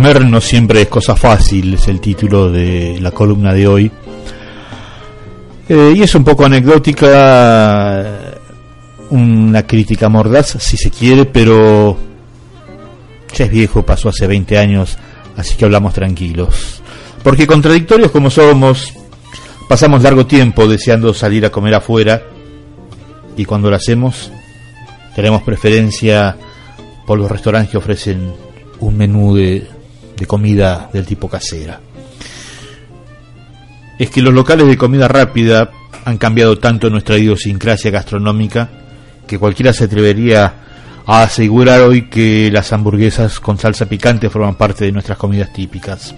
Comer 0.04 0.26
no 0.26 0.42
siempre 0.42 0.82
es 0.82 0.90
cosa 0.90 1.16
fácil, 1.16 1.76
es 1.76 1.88
el 1.88 2.02
título 2.02 2.52
de 2.52 3.00
la 3.00 3.12
columna 3.12 3.54
de 3.54 3.68
hoy. 3.70 3.90
Eh, 5.70 5.94
y 5.96 6.04
es 6.04 6.14
un 6.14 6.26
poco 6.26 6.44
anecdótica, 6.44 8.04
una 9.12 9.66
crítica 9.66 10.10
mordaz, 10.10 10.58
si 10.60 10.76
se 10.76 10.92
quiere, 10.92 11.24
pero 11.24 11.98
ya 13.34 13.46
es 13.46 13.52
viejo, 13.52 13.86
pasó 13.86 14.10
hace 14.10 14.28
20 14.28 14.58
años, 14.58 14.98
así 15.38 15.56
que 15.56 15.64
hablamos 15.64 15.94
tranquilos. 15.94 16.82
Porque 17.24 17.48
contradictorios 17.48 18.12
como 18.12 18.30
somos, 18.30 18.94
pasamos 19.70 20.04
largo 20.04 20.26
tiempo 20.26 20.68
deseando 20.68 21.14
salir 21.14 21.46
a 21.46 21.50
comer 21.50 21.76
afuera 21.76 22.24
y 23.38 23.46
cuando 23.46 23.70
lo 23.70 23.78
hacemos 23.78 24.34
tenemos 25.16 25.44
preferencia 25.44 26.36
por 27.08 27.18
los 27.18 27.32
restaurantes 27.32 27.72
que 27.72 27.78
ofrecen 27.78 28.34
un 28.82 28.98
menú 28.98 29.34
de 29.36 29.73
de 30.18 30.26
comida 30.26 30.90
del 30.94 31.06
tipo 31.06 31.30
casera. 31.30 31.80
Es 33.98 34.10
que 34.10 34.22
los 34.22 34.34
locales 34.34 34.68
de 34.68 34.78
comida 34.78 35.08
rápida 35.08 35.70
han 36.06 36.18
cambiado 36.18 36.58
tanto 36.58 36.90
nuestra 36.90 37.18
idiosincrasia 37.18 37.92
gastronómica 37.92 38.70
que 39.28 39.40
cualquiera 39.40 39.72
se 39.74 39.86
atrevería 39.86 40.54
a 41.06 41.24
asegurar 41.24 41.82
hoy 41.82 42.04
que 42.10 42.50
las 42.52 42.72
hamburguesas 42.74 43.40
con 43.40 43.58
salsa 43.58 43.86
picante 43.88 44.30
forman 44.30 44.56
parte 44.56 44.86
de 44.86 44.92
nuestras 44.92 45.18
comidas 45.18 45.52
típicas. 45.54 46.16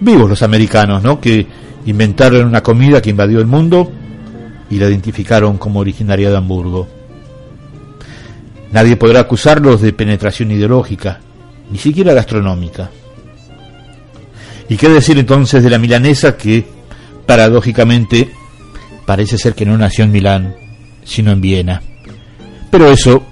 Vivos 0.00 0.28
los 0.28 0.42
americanos, 0.42 1.02
¿no? 1.02 1.20
Que 1.20 1.46
inventaron 1.86 2.46
una 2.46 2.62
comida 2.62 3.02
que 3.02 3.10
invadió 3.10 3.40
el 3.40 3.46
mundo 3.46 3.90
y 4.70 4.78
la 4.78 4.88
identificaron 4.88 5.58
como 5.58 5.80
originaria 5.80 6.30
de 6.30 6.36
Hamburgo. 6.36 6.88
Nadie 8.72 8.96
podrá 8.96 9.20
acusarlos 9.20 9.80
de 9.82 9.92
penetración 9.92 10.52
ideológica, 10.52 11.20
ni 11.70 11.78
siquiera 11.78 12.12
gastronómica. 12.12 12.90
¿Y 14.68 14.76
qué 14.76 14.88
decir 14.88 15.18
entonces 15.18 15.62
de 15.62 15.70
la 15.70 15.78
milanesa 15.78 16.36
que, 16.36 16.64
paradójicamente, 17.26 18.30
parece 19.06 19.38
ser 19.38 19.54
que 19.54 19.66
no 19.66 19.76
nació 19.76 20.04
en 20.04 20.12
Milán, 20.12 20.54
sino 21.04 21.32
en 21.32 21.40
Viena? 21.40 21.82
Pero 22.70 22.90
eso, 22.90 23.24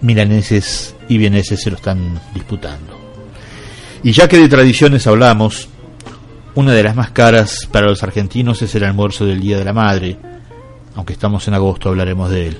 milaneses 0.00 0.94
y 1.08 1.18
vieneses 1.18 1.60
se 1.60 1.70
lo 1.70 1.76
están 1.76 2.20
disputando. 2.34 2.96
Y 4.02 4.12
ya 4.12 4.28
que 4.28 4.38
de 4.38 4.48
tradiciones 4.48 5.06
hablamos, 5.06 5.68
una 6.54 6.72
de 6.72 6.84
las 6.84 6.94
más 6.94 7.10
caras 7.10 7.68
para 7.70 7.88
los 7.88 8.02
argentinos 8.02 8.62
es 8.62 8.74
el 8.74 8.84
almuerzo 8.84 9.26
del 9.26 9.40
Día 9.40 9.58
de 9.58 9.64
la 9.64 9.72
Madre, 9.72 10.16
aunque 10.94 11.12
estamos 11.12 11.46
en 11.48 11.54
agosto 11.54 11.88
hablaremos 11.88 12.30
de 12.30 12.48
él. 12.48 12.58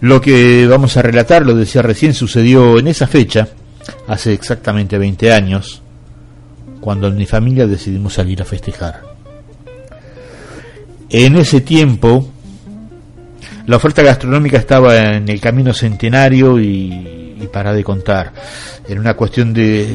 Lo 0.00 0.20
que 0.20 0.66
vamos 0.68 0.96
a 0.96 1.02
relatar, 1.02 1.44
lo 1.44 1.54
decía 1.54 1.82
recién, 1.82 2.14
sucedió 2.14 2.78
en 2.78 2.86
esa 2.86 3.08
fecha, 3.08 3.48
hace 4.06 4.32
exactamente 4.32 4.98
20 4.98 5.32
años, 5.32 5.82
cuando 6.80 7.08
en 7.08 7.16
mi 7.16 7.26
familia 7.26 7.66
decidimos 7.66 8.14
salir 8.14 8.40
a 8.42 8.44
festejar. 8.44 9.02
En 11.10 11.36
ese 11.36 11.62
tiempo, 11.62 12.28
la 13.66 13.76
oferta 13.76 14.02
gastronómica 14.02 14.58
estaba 14.58 14.96
en 14.96 15.28
el 15.28 15.40
camino 15.40 15.72
centenario 15.72 16.58
y, 16.58 17.48
para 17.52 17.72
de 17.72 17.84
contar. 17.84 18.32
En 18.86 18.98
una 18.98 19.14
cuestión 19.14 19.52
de 19.52 19.94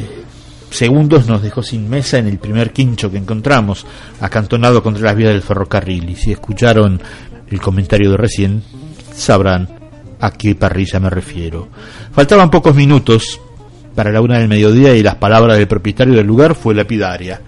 segundos 0.70 1.26
nos 1.26 1.42
dejó 1.42 1.62
sin 1.62 1.88
mesa 1.88 2.18
en 2.18 2.26
el 2.26 2.38
primer 2.38 2.72
quincho 2.72 3.10
que 3.10 3.18
encontramos, 3.18 3.86
acantonado 4.20 4.82
contra 4.82 5.04
las 5.04 5.16
vías 5.16 5.32
del 5.32 5.42
ferrocarril. 5.42 6.10
Y 6.10 6.16
si 6.16 6.32
escucharon 6.32 7.00
el 7.48 7.60
comentario 7.60 8.10
de 8.10 8.16
recién, 8.16 8.62
sabrán 9.14 9.68
a 10.20 10.30
qué 10.32 10.54
parrilla 10.54 10.98
me 11.00 11.10
refiero. 11.10 11.68
Faltaban 12.12 12.50
pocos 12.50 12.74
minutos 12.74 13.40
para 13.94 14.12
la 14.12 14.20
una 14.20 14.38
del 14.38 14.48
mediodía 14.48 14.94
y 14.94 15.02
las 15.02 15.16
palabras 15.16 15.56
del 15.56 15.68
propietario 15.68 16.14
del 16.14 16.26
lugar 16.26 16.54
fue 16.54 16.74
lapidaria. 16.74 17.40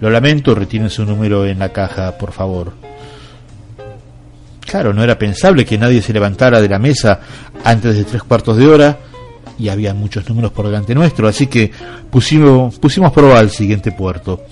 Lo 0.00 0.10
lamento, 0.10 0.54
retiene 0.54 0.88
su 0.88 1.04
número 1.04 1.46
en 1.46 1.58
la 1.58 1.70
caja, 1.70 2.16
por 2.16 2.32
favor. 2.32 2.72
Claro, 4.60 4.92
no 4.92 5.02
era 5.02 5.18
pensable 5.18 5.64
que 5.64 5.78
nadie 5.78 6.00
se 6.00 6.12
levantara 6.12 6.60
de 6.60 6.68
la 6.68 6.78
mesa 6.78 7.20
antes 7.64 7.96
de 7.96 8.04
tres 8.04 8.22
cuartos 8.22 8.56
de 8.56 8.66
hora 8.66 8.98
y 9.58 9.68
había 9.68 9.92
muchos 9.92 10.28
números 10.28 10.52
por 10.52 10.66
delante 10.66 10.94
nuestro, 10.94 11.28
así 11.28 11.46
que 11.46 11.70
pusimos, 12.10 12.78
pusimos 12.78 13.12
prueba 13.12 13.38
al 13.38 13.50
siguiente 13.50 13.92
puerto. 13.92 14.42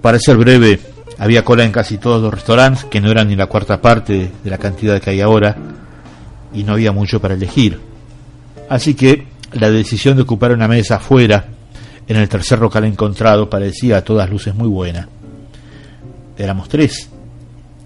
Para 0.00 0.18
ser 0.18 0.36
breve, 0.36 0.80
había 1.18 1.44
cola 1.44 1.64
en 1.64 1.72
casi 1.72 1.98
todos 1.98 2.22
los 2.22 2.32
restaurantes, 2.32 2.84
que 2.84 3.00
no 3.00 3.10
eran 3.10 3.28
ni 3.28 3.36
la 3.36 3.46
cuarta 3.46 3.82
parte 3.82 4.30
de 4.42 4.50
la 4.50 4.56
cantidad 4.56 5.00
que 5.00 5.10
hay 5.10 5.20
ahora, 5.20 5.56
y 6.54 6.64
no 6.64 6.72
había 6.72 6.92
mucho 6.92 7.20
para 7.20 7.34
elegir. 7.34 7.78
Así 8.70 8.94
que 8.94 9.26
la 9.52 9.70
decisión 9.70 10.16
de 10.16 10.22
ocupar 10.22 10.52
una 10.52 10.68
mesa 10.68 10.96
afuera, 10.96 11.44
en 12.06 12.16
el 12.16 12.28
tercer 12.28 12.58
local 12.58 12.84
encontrado, 12.84 13.48
parecía 13.48 13.98
a 13.98 14.04
todas 14.04 14.28
luces 14.28 14.54
muy 14.54 14.68
buena. 14.68 15.08
éramos 16.36 16.68
tres. 16.68 17.08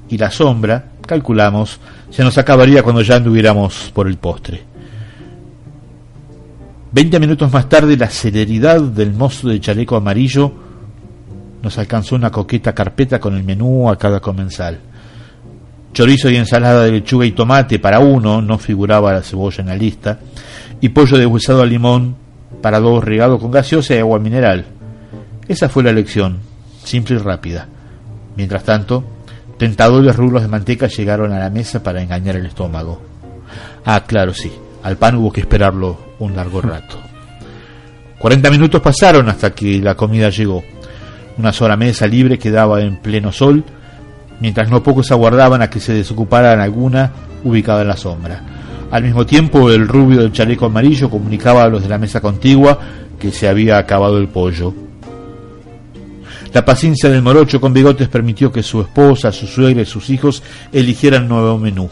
Y 0.09 0.19
la 0.19 0.31
sombra, 0.31 0.93
calculamos, 1.07 1.79
se 2.11 2.23
nos 2.23 2.39
acabaría 2.39 2.83
cuando 2.83 3.03
ya 3.03 3.17
anduviéramos 3.17 3.91
por 3.93 4.07
el 4.07 4.17
postre. 4.17 4.62
Veinte 6.93 7.19
minutos 7.19 7.53
más 7.53 7.69
tarde, 7.69 7.97
la 7.97 8.09
celeridad 8.09 8.81
del 8.81 9.12
mozo 9.12 9.49
de 9.49 9.61
chaleco 9.61 9.97
amarillo 9.97 10.53
nos 11.61 11.77
alcanzó 11.79 12.15
una 12.15 12.31
coqueta 12.31 12.73
carpeta 12.73 13.19
con 13.19 13.35
el 13.35 13.43
menú 13.43 13.91
a 13.91 13.99
cada 13.99 14.21
comensal. 14.21 14.79
Chorizo 15.93 16.31
y 16.31 16.37
ensalada 16.37 16.85
de 16.85 16.93
lechuga 16.93 17.27
y 17.27 17.33
tomate 17.33 17.79
para 17.79 17.99
uno, 17.99 18.41
no 18.41 18.59
figuraba 18.59 19.12
la 19.12 19.23
cebolla 19.23 19.62
en 19.62 19.67
la 19.67 19.77
lista, 19.77 20.21
y 20.85 20.91
pollo 20.91 21.16
deshuesado 21.16 21.62
a 21.62 21.66
limón 21.66 22.14
para 22.61 22.78
dos 22.78 23.03
regado 23.03 23.39
con 23.39 23.51
gaseosa 23.51 23.95
y 23.95 24.01
agua 24.01 24.18
mineral. 24.18 24.66
Esa 25.49 25.70
fue 25.70 25.82
la 25.82 25.89
elección, 25.89 26.41
simple 26.85 27.16
y 27.16 27.18
rápida. 27.20 27.68
Mientras 28.37 28.64
tanto, 28.64 29.03
tentadores 29.57 30.14
rublos 30.14 30.43
de 30.43 30.49
manteca 30.49 30.87
llegaron 30.89 31.32
a 31.32 31.39
la 31.39 31.49
mesa 31.49 31.82
para 31.82 32.03
engañar 32.03 32.37
el 32.37 32.45
estómago. 32.45 33.01
Ah, 33.87 34.03
claro, 34.07 34.35
sí, 34.35 34.53
al 34.82 34.99
pan 34.99 35.16
hubo 35.16 35.32
que 35.32 35.41
esperarlo 35.41 35.97
un 36.18 36.37
largo 36.37 36.61
rato. 36.61 36.99
Cuarenta 38.18 38.51
minutos 38.51 38.82
pasaron 38.82 39.26
hasta 39.30 39.55
que 39.55 39.80
la 39.80 39.95
comida 39.95 40.28
llegó. 40.28 40.62
Una 41.39 41.55
sola 41.55 41.78
mesa 41.78 42.07
libre 42.07 42.39
quedaba 42.39 42.82
en 42.82 42.99
pleno 42.99 43.32
sol, 43.32 43.64
mientras 44.39 44.68
no 44.68 44.82
pocos 44.82 45.11
aguardaban 45.11 45.62
a 45.62 45.70
que 45.70 45.80
se 45.80 45.95
desocuparan 45.95 46.61
alguna 46.61 47.11
ubicada 47.43 47.80
en 47.80 47.89
la 47.89 47.97
sombra. 47.97 48.64
Al 48.91 49.03
mismo 49.03 49.26
tiempo, 49.26 49.70
el 49.70 49.89
rubio 49.89 50.20
del 50.20 50.32
chaleco 50.32 50.66
amarillo 50.66 51.11
comunicaba 51.11 51.64
a 51.64 51.68
los 51.68 51.82
de 51.82 51.89
la 51.89 51.99
mesa 51.99 52.20
contigua 52.20 52.78
que 53.18 53.32
se 53.32 53.49
había 53.49 53.78
acabado 53.78 54.18
el 54.18 54.28
pollo. 54.28 54.72
La 56.53 56.64
paciencia 56.64 57.11
del 57.11 57.22
morocho 57.22 57.61
con 57.61 57.72
bigotes 57.72 58.09
permitió 58.09 58.53
que 58.53 58.62
su 58.62 58.80
esposa, 58.80 59.32
su 59.32 59.49
suegra 59.49 59.82
y 59.82 59.87
sus 59.87 60.09
hijos 60.11 60.43
eligieran 60.72 61.26
nuevo 61.26 61.59
menú. 61.59 61.91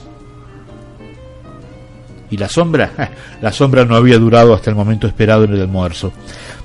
¿Y 2.31 2.37
la 2.37 2.49
sombra? 2.49 2.93
La 3.43 3.53
sombra 3.53 3.85
no 3.85 3.97
había 3.97 4.19
durado 4.19 4.55
hasta 4.55 4.71
el 4.71 4.77
momento 4.77 5.09
esperado 5.09 5.45
en 5.45 5.55
el 5.55 5.61
almuerzo. 5.63 6.13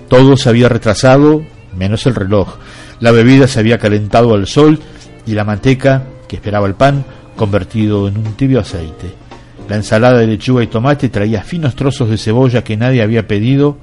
Todo 0.08 0.38
se 0.38 0.48
había 0.48 0.70
retrasado, 0.70 1.42
menos 1.76 2.06
el 2.06 2.14
reloj. 2.14 2.58
La 3.00 3.12
bebida 3.12 3.48
se 3.48 3.60
había 3.60 3.80
calentado 3.80 4.36
al 4.36 4.46
sol 4.46 4.80
y 5.26 5.34
la 5.34 5.44
manteca, 5.44 6.04
que 6.28 6.36
esperaba 6.36 6.68
el 6.68 6.76
pan, 6.76 7.04
convertido 7.36 8.08
en 8.08 8.18
un 8.18 8.34
tibio 8.36 8.60
aceite. 8.60 9.27
La 9.68 9.76
ensalada 9.76 10.20
de 10.20 10.28
lechuga 10.28 10.64
y 10.64 10.68
tomate 10.68 11.10
traía 11.10 11.44
finos 11.44 11.76
trozos 11.76 12.10
de 12.10 12.18
cebolla 12.18 12.64
que 12.64 12.78
nadie 12.78 13.02
había 13.02 13.28
pedido 13.28 13.78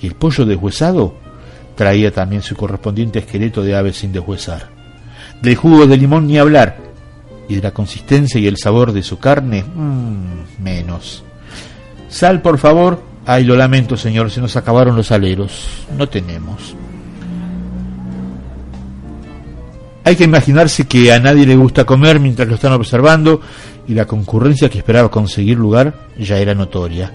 y 0.00 0.06
el 0.06 0.14
pollo 0.14 0.44
deshuesado 0.44 1.14
traía 1.76 2.12
también 2.12 2.42
su 2.42 2.56
correspondiente 2.56 3.20
esqueleto 3.20 3.62
de 3.62 3.76
ave 3.76 3.92
sin 3.92 4.12
deshuesar. 4.12 4.70
Del 5.40 5.54
jugo 5.54 5.86
de 5.86 5.96
limón 5.96 6.26
ni 6.26 6.38
hablar, 6.38 6.88
y 7.48 7.54
de 7.54 7.62
la 7.62 7.70
consistencia 7.70 8.38
y 8.38 8.46
el 8.46 8.58
sabor 8.58 8.92
de 8.92 9.02
su 9.02 9.18
carne, 9.18 9.64
mmm, 9.64 10.62
menos. 10.62 11.24
Sal, 12.08 12.42
por 12.42 12.58
favor. 12.58 13.02
Ay, 13.24 13.44
lo 13.44 13.56
lamento, 13.56 13.96
señor, 13.96 14.30
se 14.30 14.40
nos 14.40 14.56
acabaron 14.56 14.96
los 14.96 15.10
aleros. 15.12 15.66
No 15.96 16.08
tenemos. 16.08 16.74
Hay 20.04 20.16
que 20.16 20.24
imaginarse 20.24 20.86
que 20.86 21.12
a 21.12 21.20
nadie 21.20 21.46
le 21.46 21.56
gusta 21.56 21.84
comer 21.84 22.20
mientras 22.20 22.48
lo 22.48 22.54
están 22.54 22.72
observando 22.72 23.40
y 23.88 23.94
la 23.94 24.04
concurrencia 24.04 24.68
que 24.68 24.78
esperaba 24.78 25.10
conseguir 25.10 25.58
lugar 25.58 25.94
ya 26.18 26.38
era 26.38 26.54
notoria. 26.54 27.12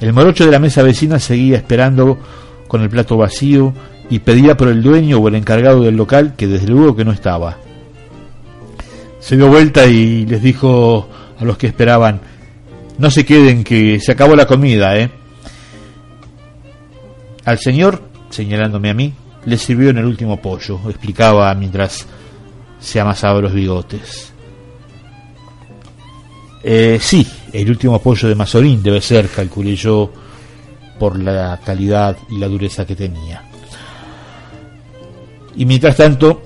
El 0.00 0.12
morocho 0.12 0.44
de 0.44 0.52
la 0.52 0.58
mesa 0.58 0.82
vecina 0.82 1.18
seguía 1.18 1.56
esperando 1.56 2.18
con 2.66 2.82
el 2.82 2.90
plato 2.90 3.16
vacío 3.16 3.72
y 4.10 4.18
pedía 4.18 4.56
por 4.56 4.68
el 4.68 4.82
dueño 4.82 5.18
o 5.18 5.28
el 5.28 5.36
encargado 5.36 5.82
del 5.82 5.96
local 5.96 6.34
que 6.36 6.46
desde 6.46 6.68
luego 6.68 6.96
que 6.96 7.04
no 7.04 7.12
estaba 7.12 7.58
se 9.28 9.36
dio 9.36 9.48
vuelta 9.48 9.86
y 9.86 10.24
les 10.26 10.42
dijo 10.42 11.08
a 11.38 11.44
los 11.44 11.58
que 11.58 11.66
esperaban, 11.68 12.20
no 12.98 13.10
se 13.10 13.24
queden, 13.24 13.64
que 13.64 14.00
se 14.00 14.12
acabó 14.12 14.34
la 14.34 14.46
comida, 14.46 14.96
¿eh? 14.96 15.10
Al 17.44 17.58
señor, 17.58 18.02
señalándome 18.30 18.90
a 18.90 18.94
mí, 18.94 19.12
le 19.44 19.58
sirvió 19.58 19.90
en 19.90 19.98
el 19.98 20.06
último 20.06 20.40
pollo, 20.40 20.80
explicaba 20.88 21.54
mientras 21.54 22.06
se 22.80 23.00
amasaba 23.00 23.40
los 23.40 23.52
bigotes. 23.52 24.32
Eh, 26.62 26.98
sí, 27.00 27.26
el 27.52 27.70
último 27.70 28.00
pollo 28.00 28.28
de 28.28 28.34
Mazorín 28.34 28.82
debe 28.82 29.00
ser, 29.00 29.28
calculé 29.28 29.76
yo, 29.76 30.10
por 30.98 31.18
la 31.18 31.60
calidad 31.64 32.16
y 32.30 32.38
la 32.38 32.48
dureza 32.48 32.84
que 32.84 32.96
tenía. 32.96 33.42
Y 35.56 35.64
mientras 35.64 35.96
tanto, 35.96 36.42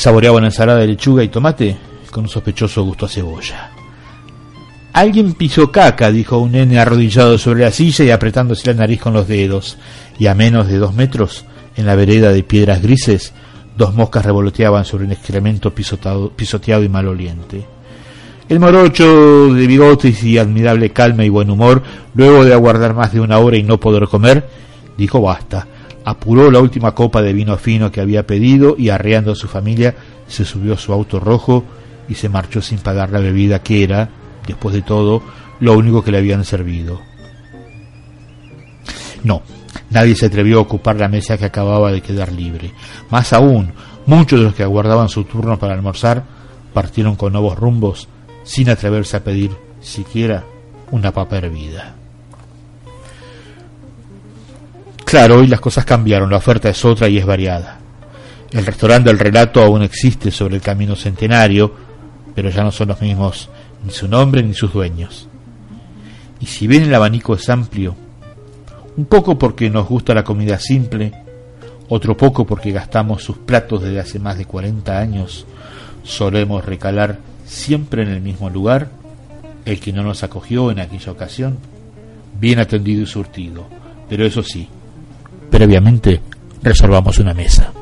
Saboreaba 0.00 0.38
una 0.38 0.46
ensalada 0.46 0.78
de 0.78 0.86
lechuga 0.86 1.22
y 1.22 1.28
tomate 1.28 1.76
con 2.10 2.24
un 2.24 2.30
sospechoso 2.30 2.82
gusto 2.84 3.06
a 3.06 3.08
cebolla. 3.08 3.70
Alguien 4.92 5.34
pisó 5.34 5.70
caca, 5.70 6.10
dijo 6.10 6.38
un 6.38 6.52
nene 6.52 6.78
arrodillado 6.78 7.36
sobre 7.38 7.64
la 7.64 7.70
silla 7.70 8.04
y 8.04 8.10
apretándose 8.10 8.68
la 8.68 8.80
nariz 8.80 9.00
con 9.00 9.12
los 9.12 9.28
dedos. 9.28 9.76
Y 10.18 10.26
a 10.26 10.34
menos 10.34 10.68
de 10.68 10.78
dos 10.78 10.94
metros, 10.94 11.44
en 11.76 11.86
la 11.86 11.94
vereda 11.96 12.32
de 12.32 12.42
piedras 12.42 12.82
grises, 12.82 13.32
dos 13.76 13.94
moscas 13.94 14.24
revoloteaban 14.24 14.84
sobre 14.84 15.04
un 15.04 15.12
excremento 15.12 15.72
pisoteado 15.74 16.82
y 16.82 16.88
maloliente. 16.88 17.66
El 18.50 18.58
morocho, 18.58 19.54
de 19.54 19.64
bigotes 19.68 20.24
y 20.24 20.36
admirable 20.36 20.90
calma 20.90 21.24
y 21.24 21.28
buen 21.28 21.50
humor, 21.50 21.84
luego 22.14 22.44
de 22.44 22.52
aguardar 22.52 22.94
más 22.94 23.12
de 23.12 23.20
una 23.20 23.38
hora 23.38 23.56
y 23.56 23.62
no 23.62 23.78
poder 23.78 24.08
comer, 24.08 24.44
dijo 24.98 25.22
basta, 25.22 25.68
apuró 26.04 26.50
la 26.50 26.58
última 26.58 26.92
copa 26.92 27.22
de 27.22 27.32
vino 27.32 27.56
fino 27.58 27.92
que 27.92 28.00
había 28.00 28.26
pedido 28.26 28.74
y 28.76 28.88
arreando 28.88 29.30
a 29.30 29.36
su 29.36 29.46
familia 29.46 29.94
se 30.26 30.44
subió 30.44 30.74
a 30.74 30.78
su 30.78 30.92
auto 30.92 31.20
rojo 31.20 31.62
y 32.08 32.16
se 32.16 32.28
marchó 32.28 32.60
sin 32.60 32.80
pagar 32.80 33.10
la 33.10 33.20
bebida 33.20 33.62
que 33.62 33.84
era, 33.84 34.10
después 34.44 34.74
de 34.74 34.82
todo, 34.82 35.22
lo 35.60 35.74
único 35.74 36.02
que 36.02 36.10
le 36.10 36.18
habían 36.18 36.44
servido. 36.44 37.00
No, 39.22 39.42
nadie 39.90 40.16
se 40.16 40.26
atrevió 40.26 40.58
a 40.58 40.62
ocupar 40.62 40.96
la 40.96 41.06
mesa 41.06 41.38
que 41.38 41.44
acababa 41.44 41.92
de 41.92 42.00
quedar 42.00 42.32
libre. 42.32 42.72
Más 43.10 43.32
aún, 43.32 43.70
muchos 44.06 44.40
de 44.40 44.46
los 44.46 44.56
que 44.56 44.64
aguardaban 44.64 45.08
su 45.08 45.22
turno 45.22 45.56
para 45.56 45.74
almorzar 45.74 46.24
partieron 46.74 47.14
con 47.14 47.32
nuevos 47.32 47.56
rumbos 47.56 48.08
sin 48.44 48.70
atreverse 48.70 49.16
a 49.16 49.24
pedir 49.24 49.50
siquiera 49.80 50.44
una 50.90 51.12
papa 51.12 51.38
hervida. 51.38 51.94
Claro, 55.04 55.38
hoy 55.38 55.48
las 55.48 55.60
cosas 55.60 55.84
cambiaron, 55.84 56.30
la 56.30 56.36
oferta 56.36 56.68
es 56.68 56.84
otra 56.84 57.08
y 57.08 57.18
es 57.18 57.26
variada. 57.26 57.78
El 58.52 58.66
restaurante 58.66 59.08
del 59.08 59.18
relato 59.18 59.62
aún 59.62 59.82
existe 59.82 60.30
sobre 60.30 60.56
el 60.56 60.62
camino 60.62 60.96
centenario, 60.96 61.72
pero 62.34 62.50
ya 62.50 62.62
no 62.62 62.70
son 62.70 62.88
los 62.88 63.00
mismos 63.00 63.48
ni 63.84 63.90
su 63.90 64.08
nombre 64.08 64.42
ni 64.42 64.54
sus 64.54 64.72
dueños. 64.72 65.28
Y 66.40 66.46
si 66.46 66.66
bien 66.66 66.84
el 66.84 66.94
abanico 66.94 67.34
es 67.34 67.48
amplio, 67.48 67.94
un 68.96 69.04
poco 69.06 69.38
porque 69.38 69.70
nos 69.70 69.88
gusta 69.88 70.14
la 70.14 70.24
comida 70.24 70.58
simple, 70.58 71.12
otro 71.88 72.16
poco 72.16 72.46
porque 72.46 72.70
gastamos 72.70 73.22
sus 73.22 73.38
platos 73.38 73.82
desde 73.82 74.00
hace 74.00 74.18
más 74.18 74.38
de 74.38 74.44
40 74.44 74.96
años, 74.96 75.46
solemos 76.02 76.64
recalar 76.64 77.18
siempre 77.50 78.02
en 78.02 78.08
el 78.10 78.20
mismo 78.20 78.48
lugar, 78.48 78.88
el 79.64 79.80
que 79.80 79.92
no 79.92 80.04
nos 80.04 80.22
acogió 80.22 80.70
en 80.70 80.78
aquella 80.78 81.10
ocasión, 81.10 81.58
bien 82.40 82.60
atendido 82.60 83.02
y 83.02 83.06
surtido, 83.06 83.66
pero 84.08 84.24
eso 84.24 84.42
sí, 84.42 84.68
previamente 85.50 86.20
reservamos 86.62 87.18
una 87.18 87.34
mesa. 87.34 87.72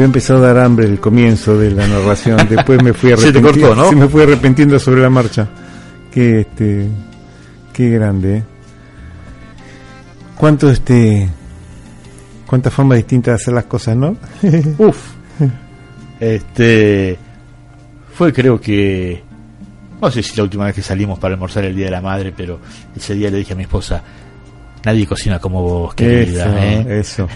Había 0.00 0.06
empezado 0.06 0.42
a 0.42 0.54
dar 0.54 0.64
hambre 0.64 0.86
el 0.86 0.98
comienzo 0.98 1.58
de 1.58 1.72
la 1.72 1.86
narración, 1.86 2.38
después 2.48 2.82
me 2.82 2.94
fui 2.94 3.12
arrepintiendo, 3.12 3.74
¿no? 3.74 3.92
me 3.92 4.08
fui 4.08 4.22
arrepintiendo 4.22 4.78
sobre 4.78 5.02
la 5.02 5.10
marcha. 5.10 5.46
Qué 6.10 6.40
este 6.40 6.88
qué 7.74 7.90
grande. 7.90 8.38
¿eh? 8.38 8.44
Cuánto 10.38 10.70
este 10.70 11.28
cuántas 12.46 12.72
formas 12.72 12.96
distintas 12.96 13.32
de 13.32 13.42
hacer 13.42 13.54
las 13.54 13.64
cosas, 13.66 13.94
¿no? 13.94 14.16
Uf. 14.78 14.96
Este 16.18 17.18
fue 18.14 18.32
creo 18.32 18.58
que 18.58 19.22
no 20.00 20.10
sé 20.10 20.22
si 20.22 20.34
la 20.34 20.44
última 20.44 20.64
vez 20.64 20.74
que 20.74 20.82
salimos 20.82 21.18
para 21.18 21.34
almorzar 21.34 21.66
el 21.66 21.76
día 21.76 21.84
de 21.86 21.90
la 21.90 22.00
madre, 22.00 22.32
pero 22.34 22.58
ese 22.96 23.14
día 23.14 23.30
le 23.30 23.36
dije 23.36 23.52
a 23.52 23.56
mi 23.56 23.64
esposa, 23.64 24.02
Nadie 24.84 25.06
cocina 25.06 25.38
como 25.38 25.62
vos, 25.62 25.94
querida. 25.94 26.82
Eso, 26.88 27.28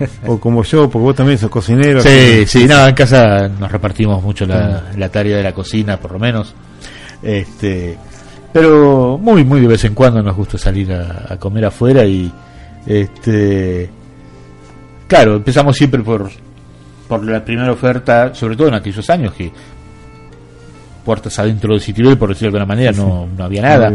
¿eh? 0.00 0.08
o 0.26 0.40
como 0.40 0.62
yo, 0.62 0.88
porque 0.88 1.04
vos 1.04 1.14
también 1.14 1.38
sos 1.38 1.50
cocinero. 1.50 2.00
Sí, 2.00 2.44
sí, 2.46 2.64
no, 2.66 2.86
en 2.86 2.94
casa 2.94 3.48
nos 3.48 3.70
repartimos 3.70 4.22
mucho 4.22 4.46
la, 4.46 4.84
la, 4.96 5.08
tarea 5.10 5.36
de 5.36 5.42
la 5.42 5.52
cocina, 5.52 5.98
por 6.00 6.12
lo 6.12 6.18
menos. 6.18 6.54
Este, 7.22 7.98
pero 8.52 9.18
muy, 9.18 9.44
muy 9.44 9.60
de 9.60 9.66
vez 9.66 9.84
en 9.84 9.94
cuando 9.94 10.22
nos 10.22 10.34
gusta 10.34 10.56
salir 10.56 10.90
a, 10.90 11.36
comer 11.38 11.66
afuera 11.66 12.06
y, 12.06 12.32
este, 12.86 13.90
claro, 15.06 15.36
empezamos 15.36 15.76
siempre 15.76 16.02
por, 16.02 16.30
por 17.06 17.22
la 17.22 17.44
primera 17.44 17.72
oferta, 17.72 18.34
sobre 18.34 18.56
todo 18.56 18.68
en 18.68 18.74
aquellos 18.74 19.10
años 19.10 19.34
que 19.34 19.52
puertas 21.04 21.38
adentro 21.38 21.74
de 21.74 21.80
Citirol, 21.80 22.16
por 22.16 22.30
decirlo 22.30 22.52
de 22.52 22.58
alguna 22.58 22.74
manera, 22.74 22.92
no, 22.92 23.28
no 23.36 23.44
había 23.44 23.60
nada. 23.60 23.92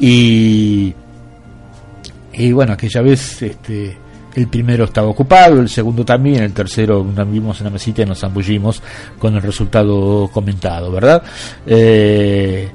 y 0.00 0.92
y 2.38 2.52
bueno, 2.52 2.72
aquella 2.74 3.02
vez 3.02 3.42
este, 3.42 3.96
el 4.34 4.46
primero 4.46 4.84
estaba 4.84 5.08
ocupado, 5.08 5.60
el 5.60 5.68
segundo 5.68 6.04
también, 6.04 6.44
el 6.44 6.52
tercero 6.52 7.04
nos 7.04 7.30
vimos 7.30 7.58
en 7.58 7.64
la 7.64 7.70
mesita 7.70 8.02
y 8.02 8.06
nos 8.06 8.20
zambullimos 8.20 8.80
con 9.18 9.34
el 9.34 9.42
resultado 9.42 10.30
comentado, 10.32 10.92
¿verdad? 10.92 11.22
Eh, 11.66 12.68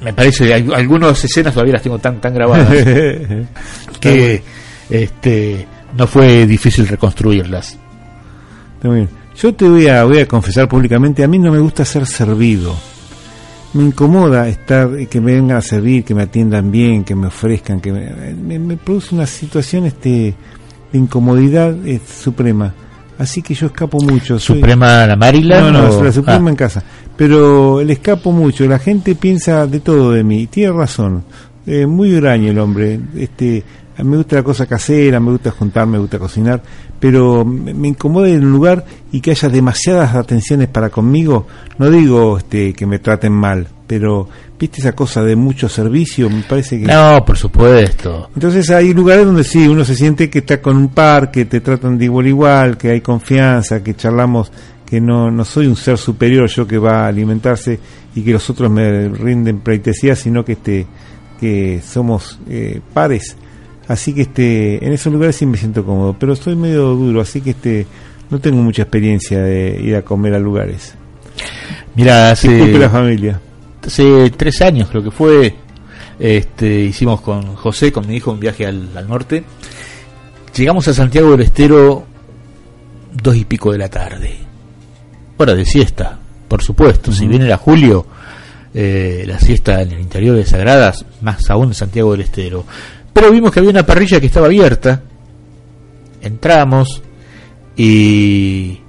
me 0.00 0.12
parece 0.12 0.46
que 0.46 0.54
algunas 0.74 1.24
escenas 1.24 1.54
todavía 1.54 1.74
las 1.74 1.82
tengo 1.82 1.98
tan 1.98 2.20
tan 2.20 2.34
grabadas 2.34 2.68
que 4.00 4.42
este 4.90 5.66
no 5.96 6.06
fue 6.06 6.46
difícil 6.46 6.88
reconstruirlas. 6.88 7.78
Yo 9.36 9.54
te 9.54 9.66
voy 9.66 9.86
a, 9.88 10.04
voy 10.04 10.18
a 10.18 10.28
confesar 10.28 10.68
públicamente, 10.68 11.24
a 11.24 11.28
mí 11.28 11.38
no 11.38 11.50
me 11.50 11.58
gusta 11.58 11.84
ser 11.84 12.04
servido 12.06 12.76
me 13.74 13.84
incomoda 13.84 14.48
estar 14.48 14.88
que 15.08 15.20
me 15.20 15.34
vengan 15.34 15.58
a 15.58 15.60
servir, 15.60 16.04
que 16.04 16.14
me 16.14 16.22
atiendan 16.22 16.70
bien, 16.70 17.04
que 17.04 17.14
me 17.14 17.26
ofrezcan, 17.26 17.80
que 17.80 17.92
me, 17.92 18.76
produce 18.76 19.14
una 19.14 19.26
situación 19.26 19.84
este 19.86 20.34
de 20.92 20.98
incomodidad 20.98 21.74
eh, 21.86 22.00
suprema. 22.06 22.72
Así 23.18 23.42
que 23.42 23.54
yo 23.54 23.66
escapo 23.66 23.98
mucho. 24.00 24.38
¿Suprema 24.38 25.06
la 25.06 25.16
Maryland? 25.16 25.72
No, 25.72 25.88
no, 25.88 26.02
la 26.02 26.12
Suprema 26.12 26.46
ah. 26.46 26.50
en 26.50 26.56
casa. 26.56 26.82
Pero 27.16 27.82
le 27.82 27.92
escapo 27.92 28.32
mucho. 28.32 28.66
La 28.66 28.78
gente 28.78 29.14
piensa 29.14 29.66
de 29.66 29.80
todo 29.80 30.12
de 30.12 30.24
mí. 30.24 30.46
Tiene 30.48 30.72
razón. 30.72 31.24
Eh, 31.66 31.86
muy 31.86 32.12
graño 32.12 32.50
el 32.50 32.58
hombre. 32.58 32.98
Este, 33.16 33.62
me 34.02 34.16
gusta 34.16 34.36
la 34.36 34.42
cosa 34.42 34.66
casera, 34.66 35.20
me 35.20 35.30
gusta 35.30 35.52
juntar, 35.52 35.86
me 35.86 35.98
gusta 35.98 36.18
cocinar, 36.18 36.60
pero 36.98 37.44
me, 37.44 37.88
incomoda 37.88 38.28
en 38.28 38.44
un 38.44 38.52
lugar 38.52 38.84
y 39.12 39.20
que 39.20 39.30
haya 39.30 39.48
demasiadas 39.48 40.14
atenciones 40.14 40.68
para 40.68 40.90
conmigo. 40.90 41.46
No 41.78 41.90
digo 41.90 42.38
este, 42.38 42.72
que 42.72 42.86
me 42.86 42.98
traten 42.98 43.32
mal, 43.32 43.68
pero 43.86 44.28
viste 44.58 44.80
esa 44.80 44.92
cosa 44.92 45.22
de 45.22 45.36
mucho 45.36 45.68
servicio, 45.68 46.28
me 46.28 46.42
parece 46.42 46.80
que... 46.80 46.86
No, 46.86 47.24
por 47.24 47.36
supuesto. 47.36 48.30
Entonces 48.34 48.68
hay 48.70 48.92
lugares 48.92 49.26
donde 49.26 49.44
sí, 49.44 49.68
uno 49.68 49.84
se 49.84 49.94
siente 49.94 50.28
que 50.28 50.40
está 50.40 50.60
con 50.60 50.76
un 50.76 50.88
par, 50.88 51.30
que 51.30 51.44
te 51.44 51.60
tratan 51.60 51.96
de 51.96 52.06
igual 52.06 52.26
igual, 52.26 52.76
que 52.76 52.90
hay 52.90 53.00
confianza, 53.00 53.82
que 53.82 53.94
charlamos, 53.94 54.50
que 54.84 55.00
no, 55.00 55.30
no 55.30 55.44
soy 55.44 55.68
un 55.68 55.76
ser 55.76 55.98
superior 55.98 56.48
yo 56.48 56.66
que 56.66 56.78
va 56.78 57.04
a 57.04 57.08
alimentarse 57.08 57.78
y 58.16 58.22
que 58.22 58.32
los 58.32 58.50
otros 58.50 58.70
me 58.70 59.08
rinden 59.08 59.60
pleitesía, 59.60 60.16
sino 60.16 60.44
que, 60.44 60.52
este, 60.52 60.86
que 61.38 61.80
somos 61.80 62.40
eh, 62.48 62.80
pares 62.92 63.36
Así 63.88 64.14
que 64.14 64.22
este, 64.22 64.84
en 64.84 64.92
esos 64.92 65.12
lugares 65.12 65.36
sí 65.36 65.46
me 65.46 65.56
siento 65.56 65.84
cómodo, 65.84 66.16
pero 66.18 66.32
estoy 66.32 66.56
medio 66.56 66.94
duro, 66.94 67.20
así 67.20 67.40
que 67.40 67.50
este, 67.50 67.86
no 68.30 68.40
tengo 68.40 68.62
mucha 68.62 68.82
experiencia 68.82 69.42
de 69.42 69.80
ir 69.80 69.96
a 69.96 70.02
comer 70.02 70.34
a 70.34 70.38
lugares. 70.38 70.94
Mira, 71.94 72.30
hace, 72.30 72.78
la 72.78 72.90
familia. 72.90 73.40
Hace 73.86 74.30
tres 74.30 74.60
años 74.62 74.88
creo 74.88 75.02
que 75.02 75.10
fue, 75.10 75.54
este, 76.18 76.80
hicimos 76.80 77.20
con 77.20 77.54
José, 77.56 77.92
con 77.92 78.06
mi 78.06 78.16
hijo, 78.16 78.32
un 78.32 78.40
viaje 78.40 78.66
al, 78.66 79.06
norte. 79.06 79.44
Llegamos 80.56 80.88
a 80.88 80.94
Santiago 80.94 81.32
del 81.32 81.42
Estero 81.42 82.06
dos 83.12 83.36
y 83.36 83.44
pico 83.44 83.72
de 83.72 83.78
la 83.78 83.88
tarde. 83.88 84.36
Hora 85.36 85.54
de 85.54 85.64
siesta, 85.64 86.18
por 86.48 86.62
supuesto. 86.62 87.12
Si 87.12 87.26
viene 87.26 87.44
era 87.44 87.58
julio, 87.58 88.06
eh, 88.72 89.24
la 89.26 89.38
siesta 89.38 89.82
en 89.82 89.92
el 89.92 90.00
interior 90.00 90.36
de 90.36 90.46
Sagradas, 90.46 91.04
más 91.20 91.50
aún 91.50 91.68
en 91.68 91.74
Santiago 91.74 92.12
del 92.12 92.22
Estero. 92.22 92.64
Pero 93.14 93.30
vimos 93.30 93.50
que 93.50 93.60
había 93.60 93.70
una 93.70 93.86
parrilla 93.86 94.20
que 94.20 94.26
estaba 94.26 94.46
abierta. 94.46 95.00
Entramos 96.20 97.02
y 97.76 98.80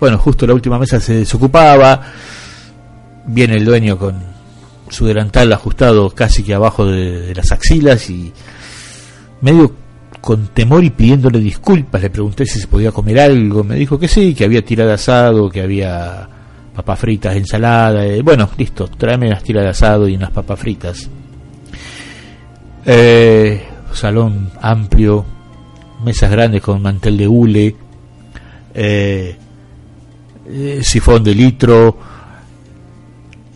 bueno, 0.00 0.16
justo 0.16 0.46
la 0.46 0.54
última 0.54 0.78
mesa 0.78 0.98
se 0.98 1.14
desocupaba. 1.14 2.00
Viene 3.26 3.56
el 3.56 3.64
dueño 3.66 3.98
con 3.98 4.18
su 4.88 5.06
delantal 5.06 5.52
ajustado 5.52 6.10
casi 6.10 6.42
que 6.42 6.54
abajo 6.54 6.86
de, 6.86 7.32
las 7.34 7.52
axilas 7.52 8.08
y 8.10 8.32
medio 9.42 9.72
con 10.22 10.48
temor 10.48 10.82
y 10.82 10.90
pidiéndole 10.90 11.38
disculpas. 11.38 12.00
Le 12.00 12.10
pregunté 12.10 12.46
si 12.46 12.58
se 12.58 12.66
podía 12.66 12.90
comer 12.90 13.20
algo. 13.20 13.62
Me 13.62 13.76
dijo 13.76 13.98
que 13.98 14.08
sí, 14.08 14.34
que 14.34 14.44
había 14.44 14.64
tirada 14.64 14.88
de 14.88 14.94
asado, 14.94 15.50
que 15.50 15.60
había 15.60 16.26
papas 16.74 16.98
fritas, 16.98 17.36
ensalada. 17.36 18.06
Eh, 18.06 18.22
bueno, 18.22 18.48
listo, 18.56 18.88
tráeme 18.88 19.26
unas 19.26 19.42
tiras 19.42 19.64
de 19.64 19.70
asado 19.70 20.08
y 20.08 20.16
unas 20.16 20.30
papas 20.30 20.58
fritas. 20.58 21.10
Eh, 22.92 23.62
salón 23.92 24.50
amplio, 24.60 25.24
mesas 26.04 26.28
grandes 26.28 26.60
con 26.60 26.82
mantel 26.82 27.16
de 27.18 27.28
hule, 27.28 27.76
eh, 28.74 29.36
eh, 30.48 30.80
sifón 30.82 31.22
de 31.22 31.32
litro 31.32 31.96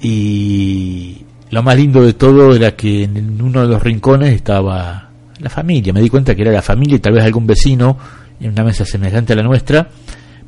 y 0.01 1.21
lo 1.51 1.65
más 1.65 1.77
lindo 1.77 2.01
de 2.03 2.13
todo 2.13 2.55
era 2.55 2.77
que 2.77 3.03
en 3.03 3.43
uno 3.43 3.63
de 3.63 3.67
los 3.67 3.83
rincones 3.83 4.33
estaba 4.33 5.11
la 5.41 5.51
familia. 5.51 5.93
Me 5.93 6.01
di 6.01 6.09
cuenta 6.09 6.37
que 6.37 6.43
era 6.43 6.53
la 6.53 6.63
familia 6.63 6.95
y 6.95 7.01
tal 7.01 7.15
vez 7.15 7.25
algún 7.25 7.49
vecino 7.49 7.99
en 8.39 8.53
una 8.53 8.63
mesa 8.63 8.85
semejante 8.85 9.33
a 9.33 9.37
la 9.37 9.43
nuestra 9.43 9.89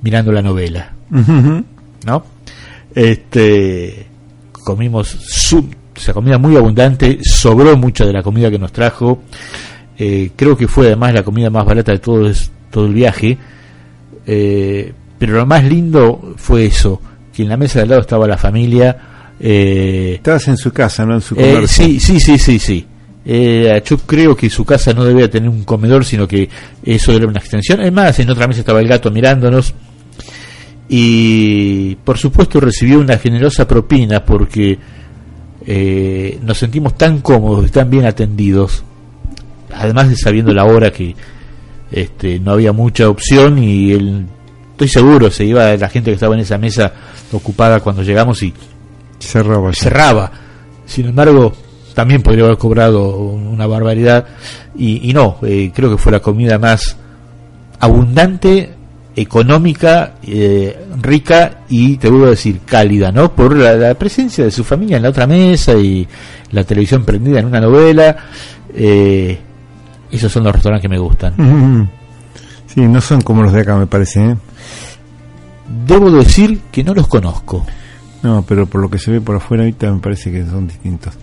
mirando 0.00 0.30
la 0.30 0.42
novela. 0.42 0.92
¿No? 1.10 2.24
Este 2.94 4.06
comimos 4.64 5.08
su 5.08 5.68
esa 5.96 6.12
comida 6.12 6.38
muy 6.38 6.56
abundante, 6.56 7.18
sobró 7.22 7.76
mucha 7.76 8.04
de 8.04 8.12
la 8.12 8.22
comida 8.22 8.50
que 8.50 8.58
nos 8.58 8.72
trajo. 8.72 9.22
Eh, 9.98 10.30
creo 10.36 10.56
que 10.56 10.68
fue 10.68 10.86
además 10.86 11.14
la 11.14 11.22
comida 11.22 11.50
más 11.50 11.64
barata 11.64 11.92
de 11.92 11.98
todo, 11.98 12.30
todo 12.70 12.86
el 12.86 12.94
viaje. 12.94 13.38
Eh, 14.26 14.92
pero 15.18 15.34
lo 15.34 15.46
más 15.46 15.64
lindo 15.64 16.34
fue 16.36 16.66
eso, 16.66 17.00
que 17.32 17.42
en 17.42 17.48
la 17.48 17.56
mesa 17.56 17.78
de 17.78 17.84
al 17.84 17.88
lado 17.90 18.00
estaba 18.02 18.26
la 18.26 18.36
familia. 18.36 18.96
Eh, 19.40 20.14
Estabas 20.16 20.48
en 20.48 20.56
su 20.56 20.72
casa, 20.72 21.04
no 21.04 21.14
en 21.14 21.20
su 21.20 21.34
comedor. 21.34 21.68
sí, 21.68 21.98
sí, 22.00 22.20
sí, 22.20 22.38
sí, 22.38 22.58
sí. 22.58 22.86
yo 23.24 23.98
creo 24.06 24.36
que 24.36 24.50
su 24.50 24.64
casa 24.64 24.92
no 24.92 25.04
debía 25.04 25.30
tener 25.30 25.48
un 25.48 25.64
comedor, 25.64 26.04
sino 26.04 26.28
que 26.28 26.48
eso 26.84 27.12
era 27.12 27.26
una 27.26 27.38
extensión. 27.38 27.80
Además, 27.80 28.18
en 28.18 28.30
otra 28.30 28.46
mesa 28.46 28.60
estaba 28.60 28.80
el 28.80 28.88
gato 28.88 29.10
mirándonos. 29.10 29.74
Y 30.88 31.96
por 31.96 32.16
supuesto 32.18 32.60
recibió 32.60 33.00
una 33.00 33.18
generosa 33.18 33.66
propina 33.66 34.24
porque 34.24 34.78
eh, 35.66 36.38
nos 36.42 36.58
sentimos 36.58 36.96
tan 36.96 37.20
cómodos 37.20 37.66
y 37.66 37.70
tan 37.70 37.90
bien 37.90 38.06
atendidos, 38.06 38.84
además 39.74 40.08
de 40.08 40.16
sabiendo 40.16 40.54
la 40.54 40.64
hora 40.64 40.92
que 40.92 41.16
este, 41.90 42.38
no 42.38 42.52
había 42.52 42.72
mucha 42.72 43.08
opción 43.08 43.58
y 43.58 43.92
el, 43.92 44.26
estoy 44.72 44.88
seguro 44.88 45.30
se 45.30 45.44
iba 45.44 45.76
la 45.76 45.88
gente 45.88 46.10
que 46.10 46.14
estaba 46.14 46.34
en 46.34 46.42
esa 46.42 46.58
mesa 46.58 46.92
ocupada 47.32 47.80
cuando 47.80 48.02
llegamos 48.02 48.42
y 48.42 48.54
cerraba. 49.18 49.72
cerraba. 49.72 50.32
Sin 50.86 51.06
embargo, 51.06 51.52
también 51.94 52.22
podría 52.22 52.44
haber 52.44 52.58
cobrado 52.58 53.16
una 53.16 53.66
barbaridad 53.66 54.26
y, 54.76 55.12
no, 55.14 55.38
eh, 55.42 55.72
creo 55.74 55.90
que 55.90 55.98
fue 55.98 56.12
la 56.12 56.20
comida 56.20 56.58
más 56.58 56.96
abundante 57.80 58.75
económica, 59.16 60.16
eh, 60.22 60.78
rica 61.00 61.62
y 61.70 61.96
te 61.96 62.10
vuelvo 62.10 62.26
a 62.26 62.30
decir 62.30 62.60
cálida, 62.66 63.10
¿no? 63.10 63.34
Por 63.34 63.56
la, 63.56 63.94
presencia 63.94 64.44
de 64.44 64.50
su 64.50 64.62
familia 64.62 64.98
en 64.98 65.02
la 65.02 65.08
otra 65.08 65.26
mesa 65.26 65.72
y 65.72 66.06
la 66.52 66.62
televisión 66.64 67.04
prendida 67.04 67.40
en 67.40 67.46
una 67.46 67.60
novela. 67.60 68.14
Eh, 68.74 69.38
esos 70.10 70.30
son 70.30 70.44
los 70.44 70.52
restaurantes 70.52 70.82
que 70.82 70.94
me 70.94 70.98
gustan. 70.98 71.88
Sí, 72.66 72.82
no 72.82 73.00
son 73.00 73.22
como 73.22 73.42
los 73.42 73.54
de 73.54 73.62
acá, 73.62 73.76
me 73.76 73.86
parece. 73.86 74.20
¿eh? 74.20 74.36
Debo 75.86 76.10
decir 76.10 76.60
que 76.70 76.84
no 76.84 76.92
los 76.94 77.08
conozco. 77.08 77.64
No, 78.22 78.44
pero 78.46 78.66
por 78.66 78.80
lo 78.80 78.90
que 78.90 78.98
se 78.98 79.10
ve 79.10 79.20
por 79.20 79.36
afuera 79.36 79.62
ahorita 79.62 79.90
me 79.92 80.00
parece 80.00 80.30
que 80.32 80.44
son 80.44 80.66
distintos. 80.66 81.14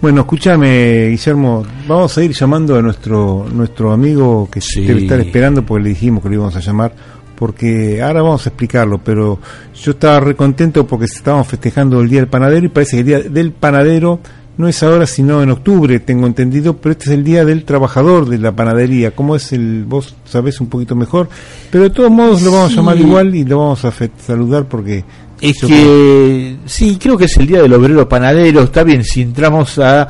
Bueno, 0.00 0.22
escúchame, 0.22 1.08
Guillermo, 1.08 1.64
vamos 1.88 2.16
a 2.16 2.22
ir 2.22 2.32
llamando 2.32 2.76
a 2.76 2.82
nuestro 2.82 3.46
nuestro 3.50 3.92
amigo 3.92 4.48
que 4.50 4.60
debe 4.76 5.02
estar 5.02 5.20
esperando 5.20 5.64
porque 5.64 5.84
le 5.84 5.88
dijimos 5.90 6.22
que 6.22 6.28
lo 6.28 6.34
íbamos 6.36 6.56
a 6.56 6.60
llamar 6.60 6.92
porque 7.40 8.02
ahora 8.02 8.20
vamos 8.20 8.46
a 8.46 8.50
explicarlo, 8.50 8.98
pero 9.02 9.38
yo 9.82 9.92
estaba 9.92 10.20
recontento 10.20 10.86
porque 10.86 11.06
estábamos 11.06 11.48
festejando 11.48 12.02
el 12.02 12.10
Día 12.10 12.20
del 12.20 12.28
Panadero 12.28 12.66
y 12.66 12.68
parece 12.68 12.96
que 12.96 13.00
el 13.00 13.06
Día 13.06 13.20
del 13.20 13.52
Panadero 13.52 14.20
no 14.58 14.68
es 14.68 14.82
ahora 14.82 15.06
sino 15.06 15.42
en 15.42 15.50
octubre, 15.50 16.00
tengo 16.00 16.26
entendido, 16.26 16.76
pero 16.76 16.92
este 16.92 17.06
es 17.06 17.12
el 17.12 17.24
Día 17.24 17.46
del 17.46 17.64
Trabajador 17.64 18.28
de 18.28 18.36
la 18.36 18.52
Panadería. 18.52 19.12
¿Cómo 19.12 19.36
es 19.36 19.54
el, 19.54 19.86
vos 19.86 20.14
sabés 20.26 20.60
un 20.60 20.66
poquito 20.66 20.94
mejor? 20.94 21.30
Pero 21.70 21.84
de 21.84 21.90
todos 21.90 22.10
modos 22.10 22.42
lo 22.42 22.52
vamos 22.52 22.72
a 22.72 22.76
llamar 22.76 22.98
igual 22.98 23.34
y 23.34 23.42
lo 23.46 23.56
vamos 23.60 23.86
a 23.86 23.92
saludar 24.18 24.68
porque... 24.68 25.02
Es 25.40 25.56
que, 25.62 26.58
sí, 26.66 26.98
creo 27.00 27.16
que 27.16 27.24
es 27.24 27.36
el 27.38 27.46
Día 27.46 27.62
del 27.62 27.72
Obrero 27.72 28.06
Panadero, 28.06 28.64
está 28.64 28.84
bien, 28.84 29.02
si 29.02 29.22
entramos 29.22 29.78
a 29.78 30.06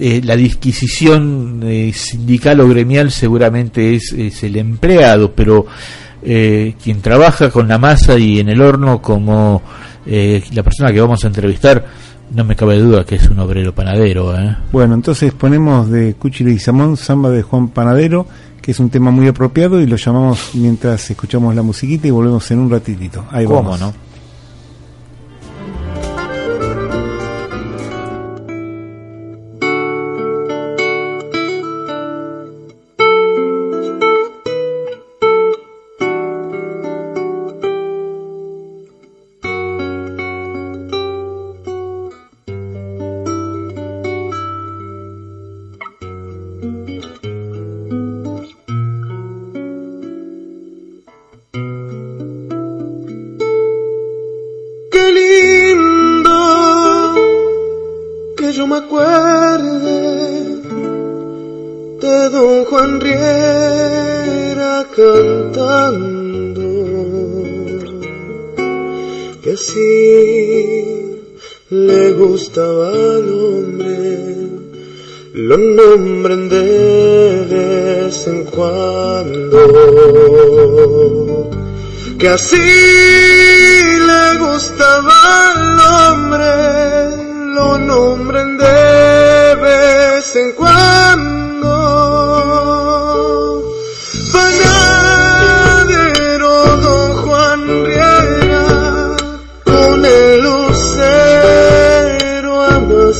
eh, 0.00 0.20
la 0.24 0.34
disquisición 0.34 1.60
eh, 1.62 1.92
sindical 1.94 2.58
o 2.60 2.68
gremial 2.68 3.12
seguramente 3.12 3.94
es, 3.94 4.12
es 4.12 4.42
el 4.42 4.56
empleado, 4.56 5.30
pero 5.30 5.66
eh, 6.26 6.74
quien 6.82 7.00
trabaja 7.00 7.50
con 7.50 7.68
la 7.68 7.78
masa 7.78 8.18
y 8.18 8.40
en 8.40 8.48
el 8.48 8.60
horno 8.60 9.00
como 9.00 9.62
la 10.06 10.62
persona 10.62 10.92
que 10.92 11.00
vamos 11.00 11.24
a 11.24 11.26
entrevistar, 11.26 11.84
no 12.32 12.44
me 12.44 12.54
cabe 12.54 12.78
duda 12.78 13.04
que 13.04 13.16
es 13.16 13.28
un 13.28 13.38
obrero 13.38 13.74
panadero. 13.74 14.34
Bueno, 14.72 14.94
entonces 14.94 15.32
ponemos 15.32 15.90
de 15.90 16.14
Cuchile 16.14 16.52
y 16.52 16.58
Samón, 16.58 16.96
samba 16.96 17.30
de 17.30 17.42
Juan 17.42 17.68
Panadero, 17.68 18.26
que 18.60 18.72
es 18.72 18.80
un 18.80 18.90
tema 18.90 19.10
muy 19.10 19.28
apropiado 19.28 19.80
y 19.80 19.86
lo 19.86 19.96
llamamos 19.96 20.50
mientras 20.54 21.08
escuchamos 21.10 21.54
la 21.54 21.62
musiquita 21.62 22.08
y 22.08 22.10
volvemos 22.10 22.50
en 22.50 22.58
un 22.58 22.70
ratitito. 22.70 23.24
Ahí 23.30 23.46
¿Cómo 23.46 23.62
vamos. 23.62 23.80
no? 23.80 24.05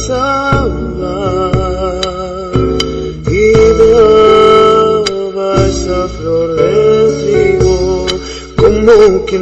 pasada 0.06 1.50
y 3.28 3.52
daba 3.78 5.66
esa 5.66 6.08
flor 6.08 6.54
de 6.54 7.56
trigo 7.58 8.06
como 8.56 9.26
que 9.26 9.38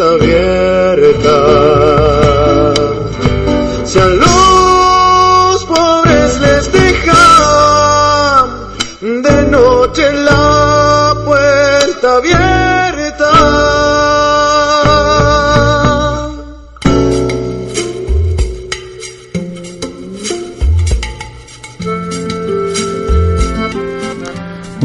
abierta. 0.00 1.36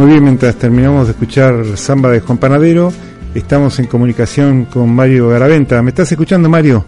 Muy 0.07 0.13
bien, 0.13 0.23
mientras 0.23 0.55
terminamos 0.55 1.07
de 1.07 1.11
escuchar 1.11 1.65
Samba 1.75 2.09
de 2.11 2.21
Juan 2.21 2.37
Panadero, 2.37 2.93
estamos 3.35 3.77
en 3.79 3.87
comunicación 3.87 4.63
con 4.63 4.95
Mario 4.95 5.27
Garaventa. 5.27 5.81
¿Me 5.81 5.89
estás 5.89 6.09
escuchando, 6.09 6.47
Mario? 6.47 6.85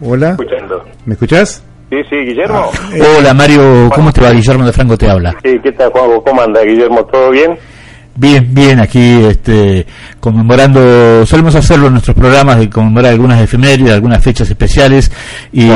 Hola. 0.00 0.30
Escuchando. 0.30 0.84
¿Me 1.06 1.12
escuchás? 1.12 1.62
Sí, 1.90 1.96
sí, 2.10 2.16
Guillermo. 2.26 2.72
Ah, 2.74 3.18
hola, 3.20 3.34
Mario. 3.34 3.88
¿Cómo 3.94 4.12
te 4.12 4.20
va? 4.20 4.32
Guillermo 4.32 4.66
de 4.66 4.72
Franco 4.72 4.98
te 4.98 5.08
habla. 5.08 5.32
Sí, 5.44 5.60
¿qué 5.62 5.70
tal, 5.70 5.92
Juan? 5.92 6.20
¿Cómo 6.26 6.42
anda, 6.42 6.64
Guillermo? 6.64 7.04
¿Todo 7.06 7.30
bien? 7.30 7.56
Bien, 8.16 8.48
bien, 8.52 8.80
aquí 8.80 9.24
este, 9.26 9.86
conmemorando, 10.24 11.26
solemos 11.26 11.54
hacerlo 11.54 11.88
en 11.88 11.92
nuestros 11.92 12.16
programas 12.16 12.58
de 12.58 12.70
conmemorar 12.70 13.12
algunas 13.12 13.42
efemérides, 13.42 13.92
algunas 13.92 14.24
fechas 14.24 14.48
especiales 14.48 15.10
y 15.52 15.68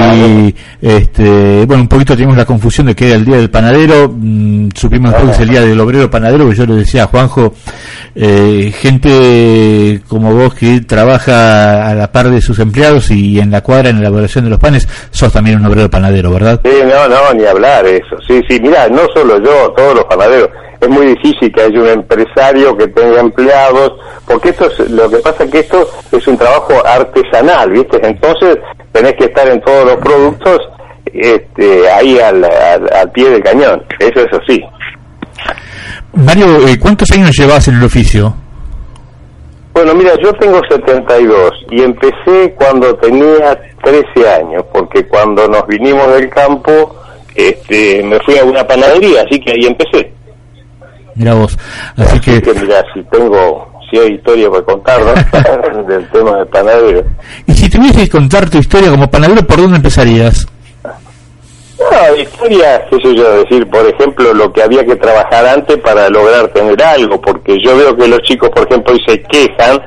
este, 0.80 1.66
bueno, 1.66 1.82
un 1.82 1.88
poquito 1.88 2.14
tenemos 2.14 2.34
la 2.34 2.46
confusión 2.46 2.86
de 2.86 2.96
que 2.96 3.08
era 3.08 3.16
el 3.16 3.26
Día 3.26 3.36
del 3.36 3.50
Panadero, 3.50 4.10
mm, 4.10 4.70
supimos 4.74 5.10
después 5.10 5.36
que 5.36 5.42
es 5.42 5.48
el 5.48 5.50
Día 5.50 5.60
del 5.60 5.78
Obrero 5.78 6.10
Panadero, 6.10 6.48
que 6.48 6.56
yo 6.56 6.64
le 6.64 6.76
decía 6.76 7.02
a 7.02 7.06
Juanjo, 7.08 7.52
eh, 8.14 8.72
gente 8.74 10.00
como 10.08 10.32
vos 10.32 10.54
que 10.54 10.80
trabaja 10.80 11.86
a 11.86 11.94
la 11.94 12.10
par 12.10 12.30
de 12.30 12.40
sus 12.40 12.58
empleados 12.58 13.10
y 13.10 13.38
en 13.40 13.50
la 13.50 13.60
cuadra 13.60 13.90
en 13.90 13.96
la 13.96 14.08
elaboración 14.08 14.44
de 14.44 14.50
los 14.50 14.58
panes, 14.58 14.88
sos 15.10 15.30
también 15.30 15.58
un 15.58 15.66
obrero 15.66 15.90
panadero, 15.90 16.30
¿verdad? 16.30 16.58
Sí, 16.64 16.72
no, 16.84 17.06
no, 17.06 17.34
ni 17.34 17.44
hablar 17.44 17.84
eso, 17.84 18.16
sí, 18.26 18.40
sí, 18.48 18.58
mira, 18.62 18.88
no 18.88 19.02
solo 19.14 19.36
yo, 19.44 19.74
todos 19.76 19.94
los 19.94 20.04
panaderos. 20.06 20.48
Es 20.80 20.88
muy 20.88 21.06
difícil 21.06 21.52
que 21.52 21.62
haya 21.62 21.80
un 21.80 21.88
empresario 21.88 22.76
que 22.76 22.86
tenga 22.88 23.20
empleados, 23.20 23.94
porque 24.24 24.37
esto 24.44 24.66
es, 24.66 24.90
lo 24.90 25.08
que 25.10 25.18
pasa 25.18 25.44
es 25.44 25.50
que 25.50 25.58
esto 25.60 25.88
es 26.12 26.26
un 26.26 26.36
trabajo 26.36 26.74
artesanal, 26.86 27.70
¿viste? 27.70 27.98
Entonces 28.06 28.58
tenés 28.92 29.14
que 29.14 29.24
estar 29.24 29.48
en 29.48 29.60
todos 29.62 29.86
los 29.86 29.96
productos 29.96 30.60
este, 31.12 31.90
ahí 31.90 32.18
al, 32.18 32.44
al, 32.44 33.10
pie 33.12 33.30
del 33.30 33.42
cañón, 33.42 33.82
eso 33.98 34.20
es 34.20 34.32
así. 34.32 34.62
Mario, 36.12 36.66
eh, 36.66 36.78
¿cuántos 36.78 37.10
años 37.12 37.30
llevas 37.38 37.68
en 37.68 37.76
el 37.76 37.84
oficio? 37.84 38.34
Bueno, 39.72 39.94
mira, 39.94 40.12
yo 40.22 40.32
tengo 40.34 40.60
72 40.68 41.52
y 41.70 41.82
empecé 41.82 42.52
cuando 42.56 42.94
tenía 42.96 43.56
13 43.84 44.28
años, 44.28 44.64
porque 44.72 45.06
cuando 45.06 45.46
nos 45.46 45.66
vinimos 45.68 46.12
del 46.14 46.28
campo, 46.30 46.96
este, 47.34 48.02
me 48.02 48.18
fui 48.20 48.36
a 48.38 48.44
una 48.44 48.66
panadería, 48.66 49.22
así 49.22 49.38
que 49.38 49.52
ahí 49.52 49.66
empecé. 49.66 50.12
Mira 51.14 51.34
vos. 51.34 51.56
Así, 51.96 52.20
que... 52.20 52.40
mira, 52.54 52.84
si 52.92 53.02
tengo, 53.04 53.68
si 53.90 53.98
hay 53.98 54.14
historia 54.14 54.50
para 54.50 54.62
contar, 54.62 55.00
¿no? 55.00 55.82
Del 55.84 56.08
tema 56.10 56.38
de 56.38 56.46
panadero. 56.46 57.04
Y 57.46 57.52
si 57.54 57.68
tuvieses 57.68 58.04
que 58.04 58.08
contar 58.08 58.48
tu 58.48 58.58
historia 58.58 58.90
como 58.90 59.10
panadero, 59.10 59.42
¿por 59.46 59.58
dónde 59.58 59.76
empezarías? 59.76 60.46
No, 61.78 62.16
historia, 62.16 62.84
qué 62.90 62.96
sé 62.96 63.14
yo, 63.14 63.44
decir, 63.44 63.66
por 63.68 63.86
ejemplo, 63.86 64.34
lo 64.34 64.52
que 64.52 64.62
había 64.62 64.84
que 64.84 64.96
trabajar 64.96 65.46
antes 65.46 65.78
para 65.78 66.08
lograr 66.08 66.48
tener 66.48 66.82
algo, 66.82 67.20
porque 67.20 67.56
yo 67.62 67.76
veo 67.76 67.96
que 67.96 68.08
los 68.08 68.20
chicos, 68.22 68.50
por 68.50 68.66
ejemplo, 68.66 68.94
hoy 68.94 69.00
se 69.06 69.22
quejan 69.22 69.80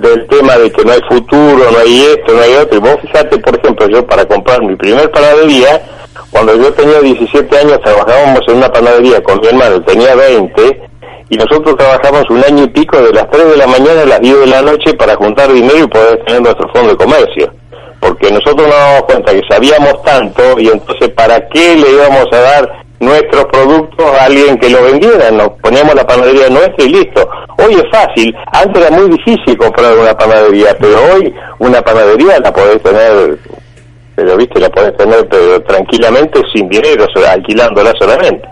del 0.00 0.26
tema 0.26 0.56
de 0.56 0.70
que 0.70 0.84
no 0.84 0.92
hay 0.92 1.00
futuro, 1.08 1.70
no 1.70 1.78
hay 1.78 2.02
esto, 2.02 2.34
no 2.34 2.42
hay 2.42 2.54
otro. 2.54 2.78
Y 2.78 2.80
vos 2.80 2.96
fíjate, 3.02 3.38
por 3.38 3.58
ejemplo, 3.58 3.88
yo 3.88 4.06
para 4.06 4.24
comprar 4.26 4.62
mi 4.62 4.76
primer 4.76 5.10
panadería, 5.10 5.82
cuando 6.30 6.54
yo 6.56 6.72
tenía 6.72 7.00
17 7.00 7.58
años 7.58 7.80
trabajábamos 7.82 8.40
en 8.48 8.56
una 8.56 8.72
panadería 8.72 9.22
con 9.22 9.40
mi 9.40 9.48
hermano, 9.48 9.82
tenía 9.82 10.14
20, 10.14 10.82
y 11.28 11.36
nosotros 11.36 11.76
trabajamos 11.76 12.24
un 12.30 12.44
año 12.44 12.64
y 12.64 12.68
pico 12.68 13.02
de 13.02 13.12
las 13.12 13.28
3 13.30 13.50
de 13.50 13.56
la 13.56 13.66
mañana 13.66 14.02
a 14.02 14.06
las 14.06 14.20
10 14.20 14.40
de 14.40 14.46
la 14.46 14.62
noche 14.62 14.94
para 14.94 15.16
juntar 15.16 15.52
dinero 15.52 15.78
y 15.78 15.86
poder 15.88 16.24
tener 16.24 16.42
nuestro 16.42 16.68
fondo 16.72 16.90
de 16.90 16.96
comercio. 16.96 17.52
Porque 18.00 18.30
nosotros 18.30 18.68
nos 18.68 18.76
damos 18.76 19.02
cuenta 19.02 19.32
que 19.32 19.42
sabíamos 19.48 20.02
tanto 20.04 20.60
y 20.60 20.68
entonces 20.68 21.08
¿para 21.10 21.48
qué 21.48 21.74
le 21.74 21.90
íbamos 21.90 22.26
a 22.32 22.36
dar 22.36 22.85
nuestros 23.00 23.44
productos 23.46 24.06
a 24.20 24.24
alguien 24.24 24.56
que 24.58 24.70
lo 24.70 24.82
vendiera? 24.82 25.30
Nos 25.30 25.50
poníamos 25.62 25.94
la 25.94 26.06
panadería 26.06 26.48
nuestra 26.48 26.84
y 26.84 26.88
listo. 26.88 27.28
Hoy 27.58 27.74
es 27.74 27.84
fácil, 27.90 28.34
antes 28.52 28.86
era 28.86 28.96
muy 28.96 29.10
difícil 29.10 29.56
comprar 29.56 29.96
una 29.96 30.14
panadería, 30.16 30.76
pero 30.78 30.96
hoy 31.12 31.34
una 31.58 31.80
panadería 31.82 32.38
la 32.40 32.52
podés 32.52 32.82
tener 32.82 33.38
pero 34.14 34.34
viste, 34.38 34.58
la 34.58 34.70
podés 34.70 34.96
tener 34.96 35.28
pero 35.28 35.60
tranquilamente 35.62 36.40
sin 36.54 36.68
dinero, 36.68 37.06
alquilándola 37.28 37.92
solamente. 38.00 38.48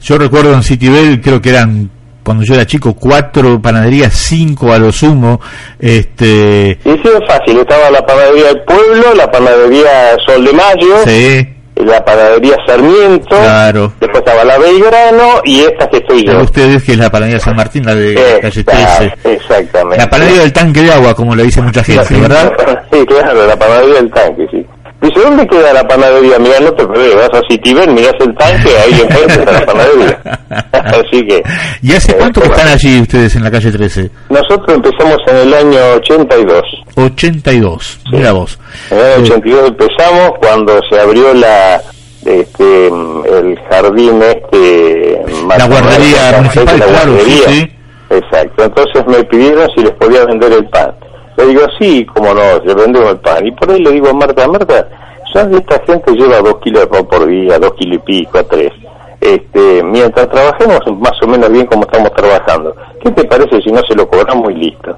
Yo 0.00 0.16
recuerdo 0.16 0.52
en 0.54 0.62
Citibel, 0.62 1.20
creo 1.20 1.40
que 1.42 1.50
eran 1.50 1.90
cuando 2.22 2.44
yo 2.44 2.54
era 2.54 2.64
chico, 2.64 2.94
cuatro 2.94 3.60
panaderías, 3.60 4.12
cinco 4.14 4.72
a 4.72 4.78
lo 4.78 4.92
sumo. 4.92 5.40
Este... 5.78 6.78
Y 6.84 6.90
sí, 6.90 7.02
es 7.04 7.26
fácil, 7.26 7.58
estaba 7.58 7.90
la 7.90 8.04
panadería 8.06 8.46
del 8.46 8.62
pueblo, 8.62 9.14
la 9.16 9.30
panadería 9.30 10.16
Sol 10.24 10.44
de 10.44 10.52
Mayo, 10.52 10.96
sí. 11.04 11.48
La 11.76 12.04
panadería 12.04 12.56
Sarmiento, 12.66 13.28
claro. 13.28 13.92
después 14.00 14.22
estaba 14.24 14.44
la 14.44 14.58
Belgrano 14.58 15.40
y 15.44 15.60
esta 15.60 15.88
que 15.88 15.96
estoy 15.98 16.26
yo. 16.26 16.38
ustedes 16.40 16.82
que 16.84 16.92
es 16.92 16.98
la 16.98 17.10
panadería 17.10 17.40
San 17.40 17.56
Martín, 17.56 17.84
la 17.84 17.94
de 17.94 18.38
calle 18.40 18.64
13. 18.64 19.14
Exactamente. 19.24 19.98
La 19.98 20.08
panadería 20.10 20.40
del 20.42 20.52
tanque 20.52 20.82
de 20.82 20.92
agua, 20.92 21.14
como 21.14 21.34
le 21.34 21.44
dice 21.44 21.60
mucha 21.62 21.82
gente, 21.82 22.14
¿verdad? 22.20 22.52
Sí, 22.92 23.06
claro, 23.06 23.46
la 23.46 23.56
panadería 23.56 23.94
del 23.94 24.10
tanque, 24.10 24.46
sí. 24.50 24.66
Dice, 25.02 25.20
¿dónde 25.20 25.44
queda 25.48 25.72
la 25.72 25.82
panadería? 25.82 26.38
Mira, 26.38 26.60
no 26.60 26.72
te 26.74 26.86
perdés, 26.86 27.16
vas 27.16 27.30
a 27.34 27.42
Citiber, 27.50 27.90
mirás 27.90 28.14
el 28.20 28.32
tanque, 28.36 28.70
ahí 28.78 29.00
enfrente 29.00 29.34
está 29.40 29.52
la 29.52 29.66
panadería. 29.66 30.20
Así 30.72 31.26
que... 31.26 31.42
¿Y 31.82 31.92
hace 31.92 32.14
cuánto 32.14 32.40
que 32.40 32.46
están 32.46 32.68
allí 32.68 33.00
ustedes 33.00 33.34
en 33.34 33.42
la 33.42 33.50
calle 33.50 33.72
13? 33.72 34.10
Nosotros 34.30 34.76
empezamos 34.76 35.16
en 35.26 35.36
el 35.38 35.54
año 35.54 35.80
82. 35.96 36.62
82, 36.94 37.98
mira 38.12 38.30
vos. 38.30 38.56
En 38.92 38.98
el 38.98 39.04
año 39.04 39.22
82 39.22 39.68
empezamos 39.70 40.30
cuando 40.40 40.80
se 40.88 41.00
abrió 41.00 41.34
la 41.34 41.82
este 42.24 42.86
el 42.86 43.58
jardín 43.68 44.22
este... 44.22 45.20
La 45.58 45.66
guardería 45.66 46.32
municipal, 46.36 46.76
claro, 46.76 47.18
sí, 47.24 47.42
sí. 47.48 47.72
Exacto, 48.10 48.64
entonces 48.64 49.04
me 49.08 49.24
pidieron 49.24 49.68
si 49.74 49.82
les 49.82 49.92
podía 49.94 50.24
vender 50.26 50.52
el 50.52 50.64
pan 50.68 50.94
le 51.36 51.46
digo, 51.46 51.62
sí, 51.78 52.04
como 52.06 52.34
no, 52.34 52.58
le 52.64 52.74
vendemos 52.74 53.10
el 53.10 53.20
pan. 53.20 53.46
Y 53.46 53.52
por 53.52 53.70
ahí 53.70 53.80
le 53.80 53.92
digo 53.92 54.08
a 54.08 54.12
Marta, 54.12 54.48
Marta, 54.48 54.88
¿sabes? 55.32 55.60
Esta 55.60 55.82
gente 55.84 56.12
lleva 56.12 56.40
dos 56.40 56.58
kilos 56.58 56.82
de 56.82 56.86
pan 56.88 57.06
por 57.06 57.26
día, 57.26 57.58
dos 57.58 57.74
kilos 57.74 57.96
y 57.96 57.98
pico, 57.98 58.38
a 58.38 58.44
tres. 58.44 58.72
Este, 59.20 59.82
mientras 59.84 60.28
trabajemos 60.28 60.80
más 60.98 61.22
o 61.22 61.26
menos 61.28 61.50
bien 61.50 61.66
como 61.66 61.82
estamos 61.82 62.12
trabajando, 62.12 62.74
¿qué 63.02 63.10
te 63.12 63.24
parece 63.24 63.62
si 63.62 63.70
no 63.70 63.80
se 63.88 63.94
lo 63.94 64.08
cobramos 64.08 64.50
y 64.50 64.54
listo? 64.54 64.96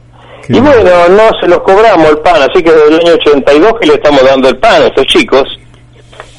y 0.48 0.61
bueno, 0.61 1.09
no 1.09 1.40
se 1.40 1.48
los 1.48 1.61
cobramos 1.61 2.11
el 2.11 2.19
pan, 2.19 2.43
así 2.43 2.62
que 2.62 2.70
desde 2.70 2.89
el 2.89 3.01
año 3.01 3.15
82 3.15 3.73
que 3.81 3.86
le 3.86 3.94
estamos 3.94 4.23
dando 4.23 4.48
el 4.48 4.56
pan 4.59 4.82
a 4.82 4.86
estos 4.86 5.06
chicos. 5.06 5.59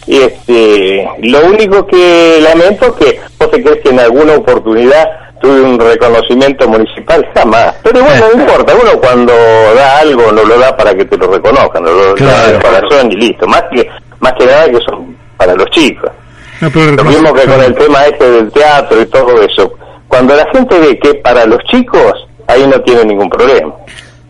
Y 0.08 0.18
este, 0.18 1.10
lo 1.24 1.48
único 1.48 1.88
que 1.88 2.40
lamento 2.42 2.86
es 2.86 2.94
que 2.94 3.20
vos 3.40 3.50
te 3.50 3.64
crees 3.64 3.82
que 3.82 3.90
en 3.90 4.00
alguna 4.00 4.36
oportunidad 4.36 5.25
tuve 5.42 5.62
un 5.62 5.80
reconocimiento 5.80 6.68
municipal 6.68 7.28
jamás. 7.34 7.76
Pero 7.84 8.04
bueno, 8.04 8.26
no 8.34 8.42
importa, 8.42 8.74
uno 8.74 9.00
cuando 9.00 9.34
da 9.76 10.00
algo 10.00 10.32
no 10.32 10.44
lo 10.44 10.60
da 10.60 10.76
para 10.76 10.96
que 10.96 11.06
te 11.06 11.18
lo 11.18 11.28
reconozcan, 11.28 11.84
no 11.84 11.92
lo 11.92 12.16
da 12.16 12.52
de 12.52 12.60
corazón 12.60 13.12
y 13.12 13.16
listo. 13.16 13.48
Más 13.48 13.64
que, 13.72 13.88
más 14.20 14.34
que 14.34 14.46
nada 14.46 14.70
que 14.70 14.80
son 14.86 15.16
para 15.38 15.56
los 15.56 15.70
chicos. 15.72 16.10
lo 16.62 17.04
mismo 17.04 17.34
que 17.34 17.46
con 17.46 17.62
el 17.62 17.76
tema 17.76 18.06
este 18.06 18.30
del 18.30 18.52
teatro 18.52 19.02
y 19.02 19.06
todo 19.08 19.42
eso. 19.42 19.74
Cuando 20.08 20.36
la 20.36 20.46
gente 20.54 20.80
ve 20.80 21.00
que 21.00 21.16
para 21.16 21.46
los 21.46 21.62
chicos, 21.66 22.28
ahí 22.48 22.66
no 22.68 22.80
tiene 22.82 23.06
ningún 23.06 23.30
problema. 23.30 23.74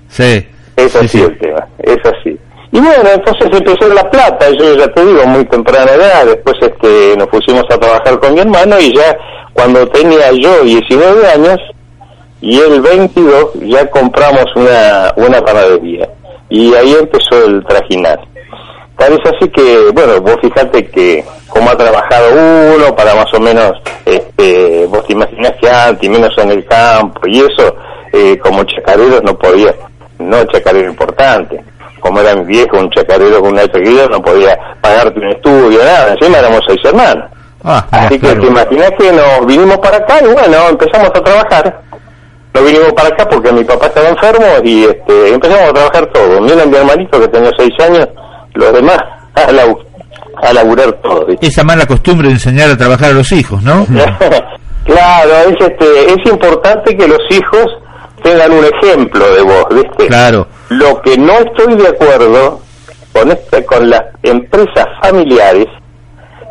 Sí. 0.09 0.47
Es 0.75 0.95
así 0.95 1.21
el 1.21 1.37
tema, 1.37 1.67
es 1.79 1.97
así. 2.05 2.37
Y 2.75 2.79
bueno, 2.81 3.09
entonces 3.09 3.47
empezó 3.53 3.87
La 3.87 4.03
Plata, 4.09 4.49
yo 4.49 4.75
ya 4.75 4.85
te 4.89 5.05
digo, 5.05 5.25
muy 5.27 5.45
temprana 5.45 5.93
edad, 5.93 6.25
después 6.25 6.57
este, 6.59 7.15
nos 7.15 7.29
pusimos 7.29 7.63
a 7.69 7.77
trabajar 7.77 8.19
con 8.19 8.33
mi 8.33 8.41
hermano 8.41 8.77
y 8.77 8.93
ya 8.93 9.17
cuando 9.53 9.87
tenía 9.87 10.29
yo 10.33 10.61
19 10.61 11.25
años 11.25 11.57
y 12.41 12.59
él 12.59 12.81
22 12.81 13.53
ya 13.61 13.89
compramos 13.89 14.43
una, 14.57 15.13
una 15.15 15.39
panadería 15.39 16.09
y 16.49 16.73
ahí 16.73 16.97
empezó 16.99 17.45
el 17.45 17.63
trajinar. 17.63 18.19
Tal 18.97 19.13
es 19.13 19.19
así 19.23 19.49
que, 19.51 19.91
bueno, 19.93 20.19
vos 20.19 20.35
fijate 20.41 20.85
que 20.87 21.23
como 21.47 21.69
ha 21.69 21.77
trabajado 21.77 22.27
uno 22.75 22.93
para 22.93 23.15
más 23.15 23.33
o 23.33 23.39
menos, 23.39 23.71
este, 24.03 24.85
vos 24.87 25.07
te 25.07 25.13
imaginás 25.13 25.53
que 25.61 25.69
antes, 25.69 26.09
menos 26.09 26.37
en 26.39 26.51
el 26.51 26.65
campo 26.65 27.25
y 27.25 27.39
eso, 27.39 27.73
eh, 28.11 28.37
como 28.39 28.65
chacareros 28.65 29.23
no 29.23 29.37
podía, 29.37 29.73
no 30.19 30.43
chacarero 30.47 30.89
importante, 30.89 31.63
como 32.05 32.19
era 32.19 32.35
mi 32.35 32.45
viejo, 32.45 32.77
un 32.77 32.89
chacarero 32.91 33.41
con 33.41 33.53
una 33.53 33.63
chacarera 33.63 34.05
no 34.05 34.21
podía 34.21 34.55
pagarte 34.79 35.19
un 35.19 35.29
estudio, 35.31 35.79
nada, 35.79 36.13
encima 36.13 36.37
éramos 36.37 36.61
seis 36.67 36.79
hermanos. 36.85 37.25
Ah, 37.63 37.83
Así 37.89 38.19
que 38.19 38.35
te 38.35 38.45
imaginas 38.45 38.91
que 38.99 39.11
nos 39.11 39.47
vinimos 39.47 39.77
para 39.79 39.97
acá 39.97 40.19
y 40.21 40.27
bueno, 40.27 40.69
empezamos 40.69 41.09
a 41.09 41.23
trabajar. 41.23 41.81
Nos 42.53 42.63
vinimos 42.63 42.93
para 42.93 43.09
acá 43.09 43.27
porque 43.27 43.51
mi 43.51 43.63
papá 43.63 43.87
estaba 43.87 44.09
enfermo 44.09 44.45
y 44.63 44.83
este, 44.83 45.33
empezamos 45.33 45.69
a 45.69 45.73
trabajar 45.73 46.05
todo. 46.13 46.41
Mira 46.41 46.63
mi 46.63 46.75
hermanito 46.75 47.19
que 47.19 47.27
tenía 47.27 47.49
seis 47.57 47.73
años, 47.79 48.07
los 48.53 48.71
demás 48.71 48.99
a, 49.33 50.53
laburar 50.53 50.91
todo. 51.01 51.25
Esa 51.41 51.63
mala 51.63 51.87
costumbre 51.87 52.27
de 52.27 52.35
enseñar 52.35 52.69
a 52.69 52.77
trabajar 52.77 53.09
a 53.09 53.13
los 53.13 53.31
hijos, 53.31 53.63
¿no? 53.63 53.83
claro, 54.85 55.31
es, 55.49 55.55
este, 55.59 56.05
es 56.05 56.31
importante 56.31 56.95
que 56.95 57.07
los 57.07 57.21
hijos 57.31 57.65
tengan 58.21 58.51
un 58.51 58.63
ejemplo 58.63 59.33
de 59.33 59.41
vos, 59.41 59.65
¿viste? 59.71 60.05
Claro. 60.05 60.47
Lo 60.69 61.01
que 61.01 61.17
no 61.17 61.33
estoy 61.33 61.75
de 61.75 61.87
acuerdo 61.87 62.61
con, 63.13 63.31
este, 63.31 63.65
con 63.65 63.89
las 63.89 64.03
empresas 64.23 64.87
familiares 65.01 65.67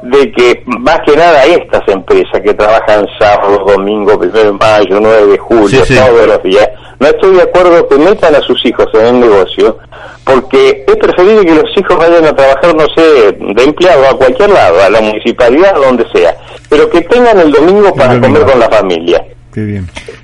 de 0.02 0.30
que 0.32 0.62
más 0.66 1.00
que 1.00 1.16
nada 1.16 1.44
estas 1.44 1.82
empresas 1.88 2.40
que 2.42 2.52
trabajan 2.52 3.06
sábado, 3.18 3.64
domingo, 3.66 4.18
primero 4.18 4.44
de 4.44 4.52
mayo, 4.52 5.00
9 5.00 5.26
de 5.26 5.38
julio, 5.38 5.82
todos 5.82 6.26
los 6.26 6.42
días, 6.42 6.68
no 7.00 7.08
estoy 7.08 7.36
de 7.36 7.42
acuerdo 7.42 7.88
que 7.88 7.96
metan 7.96 8.34
a 8.34 8.40
sus 8.40 8.64
hijos 8.66 8.86
en 8.94 9.06
el 9.06 9.20
negocio, 9.20 9.78
porque 10.24 10.84
es 10.86 10.96
preferible 10.96 11.44
que 11.44 11.54
los 11.54 11.76
hijos 11.76 11.96
vayan 11.96 12.24
a 12.26 12.36
trabajar, 12.36 12.74
no 12.74 12.86
sé, 12.94 13.32
de 13.32 13.62
empleado 13.62 14.06
a 14.08 14.16
cualquier 14.16 14.50
lado, 14.50 14.82
a 14.82 14.90
la 14.90 15.00
municipalidad, 15.00 15.74
a 15.74 15.86
donde 15.86 16.06
sea, 16.12 16.36
pero 16.68 16.88
que 16.90 17.00
tengan 17.02 17.38
el 17.38 17.50
domingo 17.50 17.94
para 17.94 18.20
comer 18.20 18.44
con 18.44 18.60
la 18.60 18.68
familia. 18.68 19.24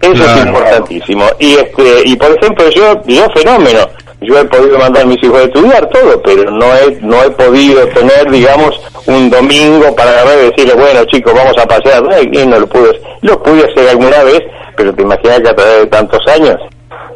Eso 0.02 0.24
es 0.24 0.46
importantísimo. 0.46 1.24
Y 1.38 1.54
este 1.54 2.02
y 2.04 2.16
por 2.16 2.30
ejemplo, 2.30 2.68
yo, 2.70 3.02
yo 3.06 3.28
fenómeno, 3.30 3.88
yo 4.20 4.38
he 4.38 4.44
podido 4.44 4.78
mandar 4.78 5.04
a 5.04 5.06
mis 5.06 5.22
hijos 5.22 5.40
a 5.40 5.44
estudiar 5.44 5.88
todo, 5.88 6.20
pero 6.22 6.50
no 6.50 6.66
he, 6.76 6.98
no 7.00 7.22
he 7.22 7.30
podido 7.30 7.86
tener, 7.88 8.30
digamos, 8.30 8.80
un 9.06 9.30
domingo 9.30 9.94
para 9.94 10.10
agarrar 10.10 10.38
y 10.38 10.50
decirle, 10.50 10.74
bueno 10.74 11.04
chicos, 11.06 11.32
vamos 11.32 11.56
a 11.58 11.66
pasear, 11.66 12.02
y 12.22 12.46
no 12.46 12.60
lo 12.60 12.66
pude, 12.66 13.00
lo 13.22 13.42
pude 13.42 13.64
hacer 13.64 13.88
alguna 13.88 14.22
vez, 14.24 14.42
pero 14.76 14.94
te 14.94 15.02
imaginas 15.02 15.40
que 15.40 15.48
a 15.48 15.56
través 15.56 15.80
de 15.80 15.86
tantos 15.86 16.20
años, 16.28 16.56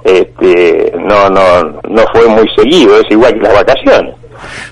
este, 0.05 0.93
no, 0.99 1.29
no, 1.29 1.81
no 1.89 2.05
fue 2.13 2.27
muy 2.29 2.49
seguido, 2.57 2.99
es 2.99 3.11
igual 3.11 3.35
que 3.35 3.41
las 3.41 3.55
vacaciones. 3.55 4.15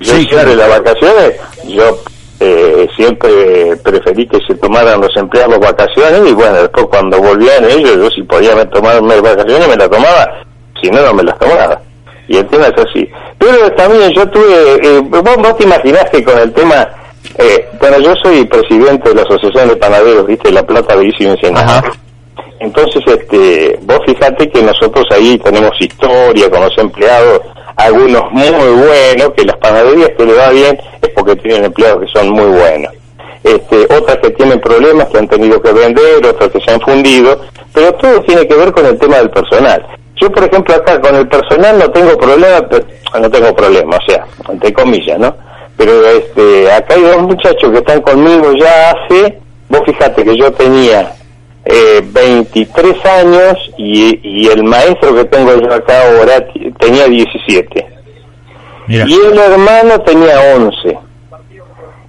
Yo 0.01 0.15
sí, 0.15 0.27
claro. 0.27 0.55
las 0.55 0.69
vacaciones, 0.69 1.35
yo 1.67 1.99
eh, 2.45 2.89
siempre 2.97 3.77
preferí 3.85 4.27
que 4.27 4.39
se 4.47 4.55
tomaran 4.57 5.01
los 5.01 5.17
empleados 5.17 5.61
vacaciones 5.61 6.29
y 6.29 6.33
bueno, 6.33 6.55
después 6.55 6.87
cuando 6.87 7.21
volvían 7.21 7.65
ellos, 7.65 7.97
yo 7.97 8.11
si 8.11 8.23
podía 8.23 8.69
tomarme 8.71 9.21
vacaciones 9.21 9.69
me 9.69 9.77
las 9.77 9.89
tomaba, 9.89 10.45
si 10.83 10.91
no, 10.91 11.03
no 11.03 11.15
me 11.15 11.23
las 11.23 11.39
tomaba. 11.39 11.81
Y 12.27 12.39
el 12.39 12.47
tema 12.49 12.67
es 12.67 12.85
así. 12.85 13.09
Pero 13.39 13.71
también 13.73 14.11
yo 14.13 14.29
tuve, 14.29 14.75
eh, 14.83 15.01
vos, 15.01 15.57
te 15.57 15.65
imaginaste 15.65 16.25
con 16.25 16.39
el 16.39 16.53
tema, 16.53 16.89
eh, 17.39 17.69
bueno, 17.79 18.01
yo 18.01 18.13
soy 18.23 18.45
presidente 18.47 19.11
de 19.11 19.15
la 19.15 19.23
Asociación 19.23 19.69
de 19.69 19.77
Panaderos, 19.77 20.27
viste, 20.27 20.51
La 20.51 20.67
Plata, 20.67 20.97
de 20.97 21.07
y. 21.07 21.13
Entonces, 22.63 23.03
este, 23.07 23.77
vos 23.83 23.99
fíjate 24.07 24.49
que 24.49 24.63
nosotros 24.63 25.05
ahí 25.11 25.37
tenemos 25.39 25.73
historia 25.81 26.49
con 26.49 26.61
los 26.61 26.79
empleados, 26.79 27.41
algunos 27.75 28.31
muy 28.31 28.49
buenos, 28.51 29.33
que 29.37 29.45
las 29.45 29.57
panaderías 29.57 30.11
que 30.17 30.25
le 30.25 30.35
va 30.35 30.51
bien 30.51 30.79
es 31.03 31.09
porque 31.11 31.35
tienen 31.37 31.65
empleados 31.65 32.05
que 32.05 32.13
son 32.17 32.31
muy 32.31 32.47
buenos. 32.47 32.93
Este, 33.43 33.83
otras 33.93 34.19
que 34.19 34.31
tienen 34.31 34.61
problemas, 34.61 35.09
que 35.09 35.19
han 35.19 35.27
tenido 35.27 35.61
que 35.61 35.73
vender, 35.73 36.25
otras 36.25 36.51
que 36.53 36.61
se 36.61 36.71
han 36.71 36.81
fundido, 36.81 37.41
pero 37.75 37.93
todo 37.95 38.21
tiene 38.21 38.47
que 38.47 38.55
ver 38.55 38.71
con 38.71 38.87
el 38.87 38.97
tema 38.97 39.17
del 39.17 39.31
personal. 39.31 39.85
Yo, 40.21 40.31
por 40.31 40.45
ejemplo, 40.45 40.77
acá 40.77 41.01
con 41.01 41.17
el 41.17 41.27
personal 41.27 41.77
no 41.81 41.91
tengo 41.91 42.17
problema, 42.17 42.65
no 43.21 43.29
tengo 43.29 43.57
problema, 43.57 43.97
o 43.97 44.09
sea, 44.09 44.25
entre 44.49 44.73
comillas, 44.73 45.19
¿no? 45.19 45.35
Pero 45.77 46.07
este, 46.07 46.71
acá 46.71 46.95
hay 46.95 47.03
dos 47.03 47.23
muchachos 47.23 47.73
que 47.73 47.79
están 47.79 48.01
conmigo 48.03 48.53
ya 48.53 48.93
hace, 48.93 49.41
vos 49.69 49.81
fíjate 49.85 50.23
que 50.23 50.37
yo 50.37 50.53
tenía 50.53 51.13
eh, 51.65 52.03
23 52.05 53.07
años 53.07 53.71
y, 53.77 54.19
y, 54.23 54.49
el 54.49 54.65
maestro 54.65 55.15
que 55.15 55.25
tengo 55.25 55.55
yo 55.61 55.73
acá 55.73 55.95
ahora 56.09 56.45
tenía 56.79 57.07
17. 57.07 57.87
Y 58.89 59.15
el 59.15 59.39
hermano 59.39 60.01
tenía 60.01 60.41
11. 60.57 60.99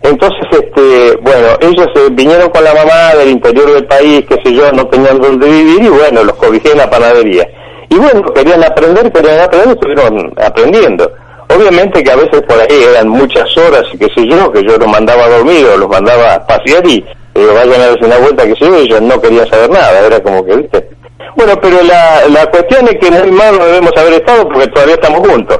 Entonces, 0.01 0.45
este, 0.51 1.15
bueno, 1.21 1.47
ellos 1.61 1.87
eh, 1.95 2.09
vinieron 2.11 2.49
con 2.49 2.63
la 2.63 2.73
mamá 2.73 3.15
del 3.17 3.29
interior 3.29 3.71
del 3.71 3.85
país, 3.85 4.25
qué 4.27 4.37
sé 4.43 4.53
yo, 4.53 4.69
no 4.73 4.85
tenían 4.87 5.21
dónde 5.21 5.47
vivir 5.47 5.83
y 5.83 5.87
bueno, 5.87 6.23
los 6.23 6.35
cobijé 6.35 6.71
en 6.71 6.79
la 6.79 6.89
panadería. 6.89 7.47
Y 7.89 7.95
bueno, 7.95 8.21
querían 8.33 8.63
aprender, 8.63 9.11
querían 9.13 9.39
aprender, 9.39 9.77
estuvieron 9.77 10.33
aprendiendo. 10.43 11.09
Obviamente 11.55 12.03
que 12.03 12.11
a 12.11 12.15
veces 12.15 12.41
por 12.41 12.59
ahí 12.59 12.83
eran 12.91 13.07
muchas 13.07 13.55
horas 13.57 13.83
y 13.93 13.97
qué 13.97 14.07
sé 14.15 14.27
yo, 14.27 14.51
que 14.51 14.63
yo 14.63 14.77
los 14.77 14.87
mandaba 14.87 15.25
a 15.25 15.29
dormir 15.29 15.65
o 15.67 15.77
los 15.77 15.87
mandaba 15.87 16.33
a 16.33 16.47
pasear 16.47 16.85
y 16.87 17.05
vayan 17.33 17.81
a 17.81 17.87
darse 17.87 18.05
una 18.05 18.17
vuelta, 18.17 18.43
que 18.43 18.55
sé 18.55 18.65
yo, 18.65 18.75
ellos 18.77 19.01
no 19.01 19.19
querían 19.21 19.47
saber 19.47 19.69
nada, 19.69 19.99
era 20.05 20.19
como 20.21 20.45
que, 20.45 20.55
viste. 20.55 20.89
Bueno, 21.35 21.53
pero 21.61 21.81
la, 21.83 22.27
la 22.29 22.45
cuestión 22.47 22.87
es 22.87 22.95
que 22.99 23.11
muy 23.11 23.31
mal 23.31 23.57
no 23.57 23.65
debemos 23.65 23.91
haber 23.97 24.13
estado 24.13 24.47
porque 24.47 24.67
todavía 24.67 24.95
estamos 24.95 25.27
juntos. 25.27 25.59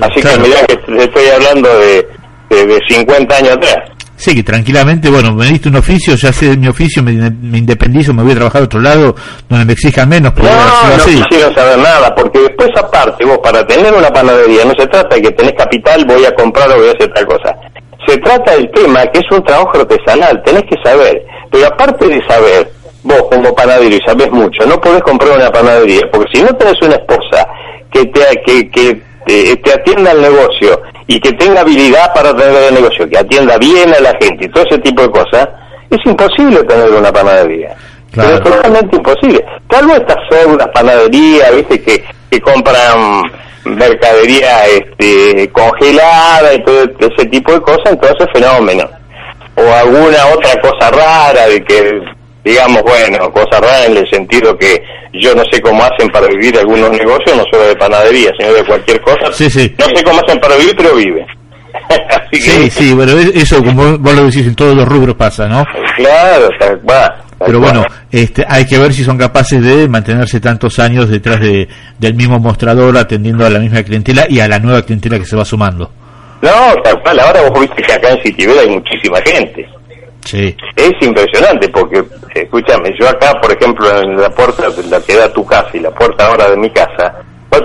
Así 0.00 0.20
que 0.20 0.38
mirá 0.38 0.66
que 0.66 0.74
estoy 1.02 1.26
hablando 1.28 1.68
de, 1.78 2.06
de, 2.50 2.66
de 2.66 2.78
50 2.88 3.36
años 3.36 3.52
atrás. 3.52 3.92
Sí, 4.22 4.36
que 4.36 4.42
tranquilamente, 4.44 5.10
bueno, 5.10 5.32
me 5.32 5.46
diste 5.46 5.68
un 5.68 5.74
oficio, 5.74 6.14
ya 6.14 6.32
sé 6.32 6.56
mi 6.56 6.68
oficio, 6.68 7.02
me, 7.02 7.12
me, 7.12 7.58
independizo, 7.58 8.14
me 8.14 8.22
voy 8.22 8.30
a 8.30 8.34
trabajar 8.36 8.62
a 8.62 8.64
otro 8.66 8.80
lado 8.80 9.16
donde 9.48 9.64
me 9.64 9.72
exijan 9.72 10.08
menos. 10.08 10.32
No, 10.36 10.44
no 10.44 11.04
quisiera 11.04 11.52
saber 11.52 11.78
nada, 11.78 12.14
porque 12.14 12.38
después 12.38 12.70
aparte, 12.76 13.24
vos 13.24 13.38
para 13.42 13.66
tener 13.66 13.92
una 13.92 14.10
panadería 14.10 14.64
no 14.64 14.74
se 14.78 14.86
trata 14.86 15.16
de 15.16 15.22
que 15.22 15.30
tenés 15.32 15.54
capital, 15.58 16.04
voy 16.06 16.24
a 16.24 16.32
comprar 16.34 16.70
o 16.70 16.76
voy 16.76 16.88
a 16.88 16.92
hacer 16.92 17.12
tal 17.12 17.26
cosa. 17.26 17.52
Se 18.06 18.16
trata 18.18 18.52
del 18.52 18.70
tema 18.70 19.06
que 19.06 19.20
es 19.20 19.30
un 19.30 19.42
trabajo 19.44 19.78
artesanal, 19.78 20.42
tenés 20.44 20.62
que 20.64 20.76
saber. 20.82 21.24
Pero 21.50 21.66
aparte 21.66 22.08
de 22.08 22.20
saber, 22.26 22.70
vos 23.02 23.22
como 23.30 23.54
panadero 23.54 23.94
y 23.94 24.00
sabés 24.06 24.30
mucho, 24.30 24.66
no 24.66 24.80
podés 24.80 25.02
comprar 25.02 25.36
una 25.36 25.50
panadería, 25.50 26.02
porque 26.10 26.30
si 26.32 26.42
no 26.42 26.54
tenés 26.56 26.80
una 26.82 26.94
esposa 26.94 27.46
que 27.90 28.06
te, 28.06 28.20
que, 28.44 28.70
que 28.70 29.02
te, 29.26 29.56
te 29.56 29.72
atienda 29.72 30.12
el 30.12 30.22
negocio 30.22 30.80
y 31.06 31.20
que 31.20 31.32
tenga 31.32 31.60
habilidad 31.60 32.12
para 32.14 32.34
tener 32.34 32.62
el 32.68 32.74
negocio, 32.74 33.08
que 33.08 33.18
atienda 33.18 33.58
bien 33.58 33.92
a 33.94 34.00
la 34.00 34.12
gente 34.20 34.46
y 34.46 34.48
todo 34.48 34.64
ese 34.64 34.78
tipo 34.78 35.02
de 35.02 35.10
cosas, 35.10 35.48
es 35.90 35.98
imposible 36.06 36.64
tener 36.64 36.90
una 36.90 37.12
panadería. 37.12 37.74
Pero 38.14 38.28
es 38.28 38.42
totalmente 38.42 38.96
imposible. 38.96 39.44
Tal 39.68 39.86
vez 39.86 39.96
estas 40.00 40.18
son 40.30 40.52
unas 40.52 40.68
panaderías, 40.68 41.54
viste, 41.54 41.82
que, 41.82 42.04
que 42.30 42.40
compran 42.40 43.22
mercadería 43.64 44.66
este, 44.66 45.48
congelada 45.52 46.54
y 46.54 46.64
todo 46.64 46.82
ese 46.98 47.26
tipo 47.28 47.52
de 47.52 47.60
cosas, 47.60 47.92
entonces 47.92 48.26
fenómeno. 48.32 48.88
O 49.54 49.72
alguna 49.72 50.26
otra 50.34 50.60
cosa 50.60 50.90
rara 50.90 51.46
de 51.46 51.62
que, 51.62 52.00
digamos, 52.44 52.82
bueno, 52.82 53.30
cosa 53.32 53.60
rara 53.60 53.84
en 53.86 53.96
el 53.96 54.08
sentido 54.10 54.56
que 54.56 54.82
yo 55.12 55.34
no 55.34 55.42
sé 55.50 55.60
cómo 55.60 55.82
hacen 55.84 56.08
para 56.08 56.26
vivir 56.28 56.58
algunos 56.58 56.90
negocios, 56.90 57.36
no 57.36 57.44
solo 57.52 57.68
de 57.68 57.76
panadería, 57.76 58.32
sino 58.38 58.52
de 58.52 58.64
cualquier 58.64 59.00
cosa. 59.02 59.32
Sí, 59.32 59.50
sí. 59.50 59.74
No 59.78 59.84
sé 59.94 60.02
cómo 60.02 60.20
hacen 60.20 60.40
para 60.40 60.56
vivir, 60.56 60.74
pero 60.76 60.94
viven. 60.94 61.26
sí, 62.32 62.70
sí, 62.70 62.94
bueno, 62.94 63.12
eso 63.34 63.62
como 63.62 63.98
vos 63.98 64.14
lo 64.14 64.24
decís 64.24 64.46
en 64.46 64.54
todos 64.54 64.74
los 64.74 64.86
rubros 64.86 65.14
pasa, 65.16 65.46
¿no? 65.48 65.64
Claro, 65.96 66.48
va. 66.88 67.22
Pero 67.44 67.60
bueno, 67.60 67.84
este, 68.10 68.44
hay 68.48 68.66
que 68.66 68.78
ver 68.78 68.92
si 68.92 69.04
son 69.04 69.18
capaces 69.18 69.62
de 69.62 69.88
mantenerse 69.88 70.40
tantos 70.40 70.78
años 70.78 71.08
detrás 71.08 71.40
de, 71.40 71.68
del 71.98 72.14
mismo 72.14 72.38
mostrador, 72.38 72.96
atendiendo 72.96 73.46
a 73.46 73.50
la 73.50 73.58
misma 73.58 73.82
clientela 73.82 74.26
y 74.28 74.40
a 74.40 74.48
la 74.48 74.58
nueva 74.58 74.82
clientela 74.82 75.18
que 75.18 75.24
se 75.24 75.36
va 75.36 75.44
sumando. 75.44 75.90
No, 76.42 76.74
tal 76.82 77.00
cual. 77.02 77.20
Ahora 77.20 77.48
vos 77.48 77.60
viste 77.60 77.82
que 77.82 77.92
acá 77.92 78.10
en 78.10 78.22
Citibel 78.22 78.58
hay 78.58 78.68
muchísima 78.68 79.18
gente. 79.24 79.66
Sí. 80.24 80.54
Es 80.76 80.92
impresionante 81.00 81.68
porque, 81.68 82.02
escúchame, 82.34 82.90
yo 82.98 83.08
acá, 83.08 83.32
por 83.40 83.52
ejemplo, 83.52 83.86
en 84.00 84.16
la 84.16 84.30
puerta, 84.30 84.68
la 84.88 85.00
que 85.00 85.16
da 85.16 85.32
tu 85.32 85.44
casa 85.44 85.70
y 85.74 85.80
la 85.80 85.90
puerta 85.90 86.26
ahora 86.26 86.50
de 86.50 86.56
mi 86.56 86.70
casa, 86.70 87.14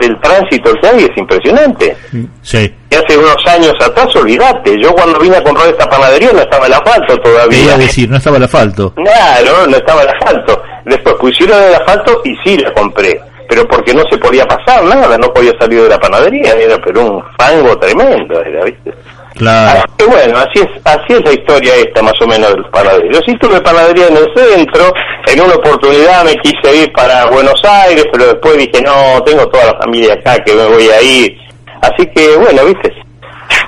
el 0.01 0.19
tránsito 0.19 0.73
que 0.81 0.87
hay 0.87 1.03
es 1.03 1.17
impresionante. 1.17 1.95
Sí. 2.41 2.73
Y 2.89 2.95
hace 2.95 3.17
unos 3.17 3.37
años 3.47 3.73
atrás, 3.81 4.07
olvídate, 4.15 4.75
yo 4.81 4.93
cuando 4.93 5.19
vine 5.19 5.37
a 5.37 5.43
comprar 5.43 5.69
esta 5.69 5.89
panadería 5.89 6.31
no 6.33 6.39
estaba 6.39 6.67
el 6.67 6.73
asfalto 6.73 7.17
todavía. 7.17 7.77
Decir, 7.77 8.09
no 8.09 8.17
estaba 8.17 8.37
el 8.37 8.43
asfalto. 8.43 8.93
Claro, 8.93 9.67
no 9.67 9.77
estaba 9.77 10.01
el 10.03 10.09
asfalto. 10.09 10.61
Después 10.85 11.15
pusieron 11.15 11.61
el 11.63 11.75
asfalto 11.75 12.21
y 12.23 12.35
sí 12.43 12.57
la 12.57 12.73
compré. 12.73 13.19
Pero 13.49 13.65
porque 13.67 13.93
no 13.93 14.03
se 14.11 14.17
podía 14.17 14.45
pasar 14.45 14.83
nada, 14.83 15.17
no 15.17 15.33
podía 15.33 15.53
salir 15.59 15.81
de 15.83 15.89
la 15.89 15.99
panadería, 15.99 16.53
era 16.53 16.77
pero 16.79 17.01
un 17.01 17.23
fango 17.37 17.77
tremendo, 17.77 18.41
era, 18.41 18.65
¿viste? 18.65 18.93
Claro. 19.37 19.79
Así 19.79 20.09
bueno, 20.09 20.37
así 20.37 20.59
es, 20.59 20.69
así 20.83 21.13
es 21.13 21.21
la 21.23 21.33
historia 21.33 21.75
esta 21.75 22.01
más 22.01 22.13
o 22.21 22.27
menos 22.27 22.49
de 22.49 22.57
los 22.57 22.69
panaderos. 22.69 23.09
Yo 23.13 23.19
sí 23.25 23.37
tuve 23.39 23.61
panadería 23.61 24.07
en 24.07 24.17
el 24.17 24.27
centro, 24.35 24.93
en 25.27 25.41
una 25.41 25.55
oportunidad 25.55 26.23
me 26.23 26.35
quise 26.37 26.75
ir 26.75 26.91
para 26.93 27.25
Buenos 27.27 27.61
Aires, 27.63 28.05
pero 28.11 28.25
después 28.27 28.57
dije, 28.57 28.81
no, 28.81 29.21
tengo 29.23 29.47
toda 29.47 29.65
la 29.65 29.77
familia 29.79 30.13
acá 30.13 30.43
que 30.43 30.53
me 30.53 30.65
voy 30.65 30.89
a 30.89 31.01
ir. 31.01 31.37
Así 31.81 32.05
que 32.07 32.35
bueno, 32.37 32.65
viste, 32.65 32.93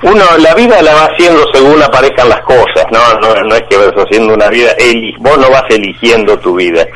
uno 0.02 0.24
la 0.38 0.54
vida 0.54 0.82
la 0.82 0.94
va 0.94 1.04
haciendo 1.06 1.44
según 1.52 1.82
aparezcan 1.82 2.28
las 2.28 2.40
cosas, 2.42 2.84
no, 2.90 3.14
no, 3.20 3.34
no 3.42 3.54
es 3.54 3.62
que 3.68 3.76
vas 3.76 3.92
haciendo 3.92 4.34
una 4.34 4.48
vida, 4.48 4.72
vos 5.18 5.38
no 5.38 5.50
vas 5.50 5.64
eligiendo 5.68 6.38
tu 6.38 6.56
vida. 6.56 6.86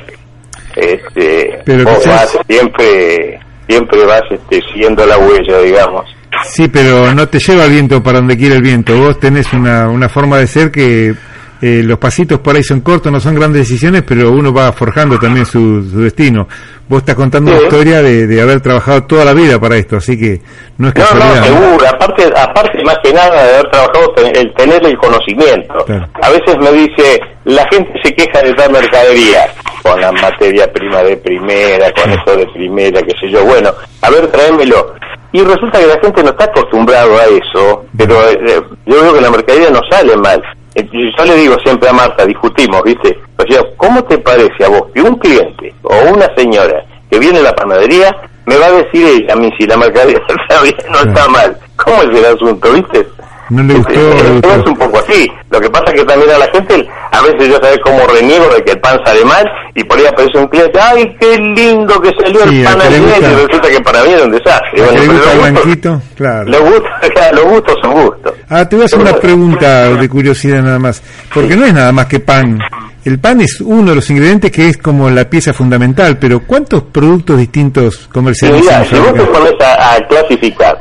Este, 0.75 1.63
vos 1.85 2.05
vas 2.07 2.37
siempre, 2.49 3.39
siempre 3.69 4.05
vas 4.05 4.23
este, 4.31 4.61
siguiendo 4.73 5.07
la 5.07 5.19
huella, 5.19 5.59
digamos. 5.59 6.05
Sí, 6.45 6.69
pero 6.69 7.15
no 7.15 7.29
te 7.29 7.39
lleva 7.39 7.65
el 7.65 7.71
viento 7.71 8.03
para 8.03 8.19
donde 8.19 8.37
quiere 8.37 8.57
el 8.57 8.63
viento. 8.63 8.97
Vos 8.97 9.19
tenés 9.19 9.53
una, 9.53 9.89
una 9.89 10.09
forma 10.09 10.39
de 10.39 10.47
ser 10.47 10.71
que 10.71 11.15
eh, 11.63 11.83
los 11.83 11.99
pasitos 11.99 12.41
por 12.41 12.55
ahí 12.55 12.63
son 12.63 12.83
cortos, 12.83 13.11
no 13.11 13.19
son 13.19 13.35
grandes 13.35 13.67
decisiones, 13.67 14.03
pero 14.07 14.31
uno 14.31 14.53
va 14.53 14.71
forjando 14.73 15.19
también 15.19 15.47
su, 15.47 15.81
destino. 15.99 16.47
Vos 16.87 16.99
estás 16.99 17.15
contando 17.15 17.53
una 17.53 17.63
historia 17.63 18.03
de, 18.03 18.43
haber 18.43 18.61
trabajado 18.61 19.05
toda 19.05 19.25
la 19.25 19.33
vida 19.33 19.59
para 19.59 19.77
esto, 19.77 19.97
así 19.97 20.19
que 20.19 20.43
no 20.77 20.89
es 20.89 20.95
casualidad. 20.95 21.37
No, 21.37 21.41
no, 21.41 21.45
seguro. 21.63 21.89
Aparte, 21.89 22.25
aparte 22.37 22.85
más 22.85 22.99
que 23.03 23.15
nada 23.15 23.43
de 23.43 23.55
haber 23.55 23.71
trabajado, 23.71 24.15
el 24.17 24.55
tener 24.55 24.85
el 24.85 24.99
conocimiento. 24.99 25.87
A 26.21 26.29
veces 26.29 26.57
me 26.61 26.71
dice, 26.73 27.19
la 27.45 27.67
gente 27.73 27.93
se 28.03 28.15
queja 28.15 28.43
de 28.43 28.53
dar 28.53 28.71
mercadería 28.71 29.47
con 29.83 29.99
la 29.99 30.13
materia 30.13 30.71
prima 30.71 31.03
de 31.03 31.17
primera, 31.17 31.91
con 31.93 32.11
eso 32.11 32.37
de 32.37 32.47
primera, 32.49 33.01
qué 33.01 33.13
sé 33.19 33.31
yo. 33.31 33.43
Bueno, 33.43 33.71
a 34.03 34.11
ver, 34.11 34.27
tráemelo 34.27 34.93
y 35.35 35.43
resulta 35.43 35.81
que 35.81 35.89
la 35.89 35.99
gente 35.99 36.23
no 36.23 36.31
está 36.31 36.45
acostumbrado 36.45 37.19
a 37.19 37.25
eso, 37.25 37.85
pero 37.99 38.15
eh, 38.31 38.63
yo 38.87 39.03
veo 39.03 39.15
que 39.15 39.21
la 39.21 39.33
mercadería 39.33 39.69
no 39.69 39.81
sale 39.91 40.17
mal. 40.17 40.41
yo 40.77 41.25
le 41.25 41.35
digo 41.35 41.57
siempre 41.65 41.89
a 41.89 41.93
Marta, 41.93 42.25
discutimos, 42.25 42.81
¿viste? 42.85 43.19
O 43.37 43.43
sea, 43.53 43.61
¿cómo 43.77 44.05
te 44.05 44.17
parece 44.19 44.65
a 44.65 44.69
vos 44.69 44.85
que 44.95 45.03
un 45.03 45.17
cliente 45.17 45.75
o 45.83 45.93
una 46.15 46.33
señora 46.37 46.85
que 47.11 47.19
viene 47.19 47.41
a 47.41 47.43
la 47.43 47.57
panadería 47.57 48.17
me 48.47 48.57
va 48.59 48.67
a 48.67 48.73
decir 48.75 49.29
a 49.29 49.35
mí 49.35 49.51
si 49.59 49.67
la 49.67 49.77
mercadería 49.77 50.23
está 50.49 50.63
bien 50.63 50.77
o 50.89 50.93
no 50.93 50.99
está 51.11 51.27
mal? 51.27 51.59
¿Cómo 51.85 52.03
es 52.03 52.17
el 52.17 52.25
asunto, 52.27 52.73
viste? 52.73 53.09
No 53.51 53.63
le 53.63 53.75
gustó. 53.75 53.93
Es, 53.93 54.67
un 54.67 54.77
poco 54.77 54.99
así. 54.99 55.31
Lo 55.51 55.61
que 55.61 55.69
pasa 55.69 55.85
es 55.89 56.01
que 56.01 56.05
también 56.05 56.31
a 56.31 56.39
la 56.39 56.47
gente, 56.47 56.89
a 57.13 57.23
veces 57.23 57.49
yo 57.49 57.57
sabes 57.61 57.79
cómo 57.85 58.07
reniego 58.07 58.49
de 58.49 58.63
que 58.65 58.73
el 58.73 58.81
pan 58.81 58.99
sale 59.05 59.25
mal 59.25 59.45
y 59.75 59.85
por 59.85 59.99
ahí 59.99 60.07
aparece 60.07 60.39
un 60.39 60.47
cliente, 60.49 60.79
¡ay, 60.81 61.17
qué 61.21 61.37
lindo 61.37 62.01
que 62.01 62.11
salió 62.19 62.43
el 62.45 62.65
pan 62.65 62.81
al 62.81 62.93
y 62.93 63.45
resulta 63.45 63.69
que 63.69 63.81
para 63.81 64.03
mí 64.03 64.11
era 64.13 64.25
un 64.25 64.31
desastre. 64.31 64.83
Bueno, 64.83 65.01
¿Le 65.01 65.07
gusta 65.09 65.33
el 65.33 65.39
blanquito? 65.39 66.03
Claro. 66.17 66.45
Los 66.45 66.61
gustos, 66.61 66.91
los 67.33 67.45
gustos 67.45 67.75
son 67.83 67.93
gustos. 67.93 68.33
Ah, 68.49 68.69
te 68.69 68.77
voy 68.77 68.83
a 68.83 68.87
hacer 68.87 68.99
una 68.99 69.15
pregunta 69.15 69.89
de 69.91 70.09
curiosidad 70.09 70.63
nada 70.63 70.79
más. 70.79 71.03
Porque 71.33 71.57
no 71.57 71.67
es 71.67 71.75
nada 71.75 71.93
más 71.93 72.07
que 72.07 72.21
pan. 72.21 72.59
El 73.05 73.19
pan 73.19 73.43
es 73.43 73.61
uno 73.61 73.91
de 73.91 73.97
los 73.97 74.09
ingredientes 74.09 74.51
que 74.51 74.71
es 74.71 74.79
como 74.79 75.11
la 75.11 75.29
pieza 75.29 75.53
fundamental, 75.53 76.17
pero 76.19 76.41
¿cuántos 76.47 76.85
productos 76.85 77.37
distintos 77.37 78.09
comerciales? 78.11 78.65
si 78.89 78.97
vos 78.97 79.13
te 79.13 79.25
pones 79.25 79.53
a 79.61 79.99
clasificar 80.09 80.79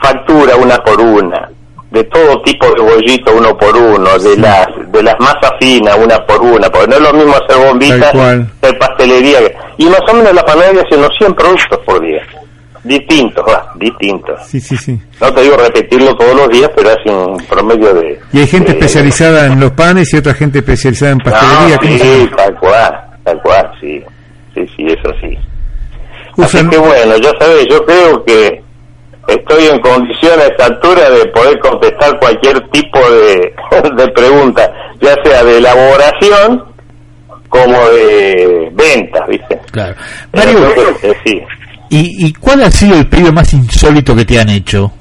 factura 0.00 0.56
una 0.56 0.76
por 0.78 1.00
una, 1.00 1.48
de 1.96 2.04
todo 2.04 2.42
tipo 2.42 2.66
de 2.74 2.82
bollito 2.82 3.34
uno 3.34 3.56
por 3.56 3.74
uno, 3.74 4.18
de 4.18 4.36
las 4.36 4.66
de 4.92 5.02
las 5.02 5.14
masas 5.18 5.52
finas 5.58 5.96
una 5.96 6.18
por 6.26 6.42
una, 6.42 6.68
porque 6.68 6.88
no 6.88 6.96
es 6.96 7.00
lo 7.00 7.12
mismo 7.14 7.34
hacer 7.34 7.56
bombitas 7.56 8.12
que 8.60 8.72
pastelería. 8.74 9.38
Y 9.78 9.86
más 9.86 10.00
o 10.06 10.14
menos 10.14 10.34
la 10.34 10.44
panadería 10.44 10.82
hace 10.82 10.98
unos 10.98 11.10
100 11.16 11.34
productos 11.34 11.78
por 11.86 12.00
día. 12.00 12.22
Distintos, 12.84 13.44
va, 13.48 13.72
distintos. 13.76 14.40
Sí, 14.46 14.60
sí, 14.60 14.76
sí. 14.76 15.00
No 15.20 15.32
te 15.32 15.42
digo 15.42 15.56
repetirlo 15.56 16.14
todos 16.16 16.36
los 16.36 16.48
días, 16.50 16.70
pero 16.76 16.90
hace 16.90 17.10
un 17.10 17.36
promedio 17.46 17.94
de... 17.94 18.20
Y 18.32 18.40
hay 18.40 18.46
gente 18.46 18.72
especializada 18.72 19.46
en 19.46 19.58
los 19.58 19.72
panes 19.72 20.12
y 20.12 20.18
otra 20.18 20.34
gente 20.34 20.58
especializada 20.58 21.12
en 21.12 21.18
pastelería. 21.18 21.78
sí, 21.82 22.30
tal 22.36 22.54
cual, 22.56 23.00
tal 23.24 23.42
cual, 23.42 23.70
sí. 23.80 24.04
Sí, 24.54 24.66
sí, 24.76 24.86
eso 24.86 25.12
sí. 25.20 25.36
Así 26.42 26.68
que 26.68 26.76
bueno, 26.76 27.16
ya 27.16 27.32
sabes, 27.40 27.66
yo 27.70 27.84
creo 27.84 28.22
que 28.24 28.65
estoy 29.28 29.66
en 29.66 29.80
condición 29.80 30.38
a 30.40 30.44
esta 30.44 30.66
altura 30.66 31.10
de 31.10 31.26
poder 31.26 31.58
contestar 31.60 32.18
cualquier 32.18 32.60
tipo 32.70 32.98
de, 33.10 33.54
de 33.96 34.08
pregunta, 34.08 34.72
ya 35.00 35.14
sea 35.24 35.44
de 35.44 35.58
elaboración 35.58 36.64
como 37.48 37.78
de 37.90 38.70
ventas, 38.72 39.26
¿viste? 39.28 39.60
Claro. 39.70 39.94
Mario, 40.32 40.68
eh, 41.02 41.14
sí. 41.24 41.42
¿y, 41.90 42.26
¿y 42.26 42.32
cuál 42.34 42.62
ha 42.64 42.70
sido 42.70 42.96
el 42.96 43.08
pedido 43.08 43.32
más 43.32 43.52
insólito 43.52 44.14
que 44.14 44.24
te 44.24 44.40
han 44.40 44.50
hecho? 44.50 44.92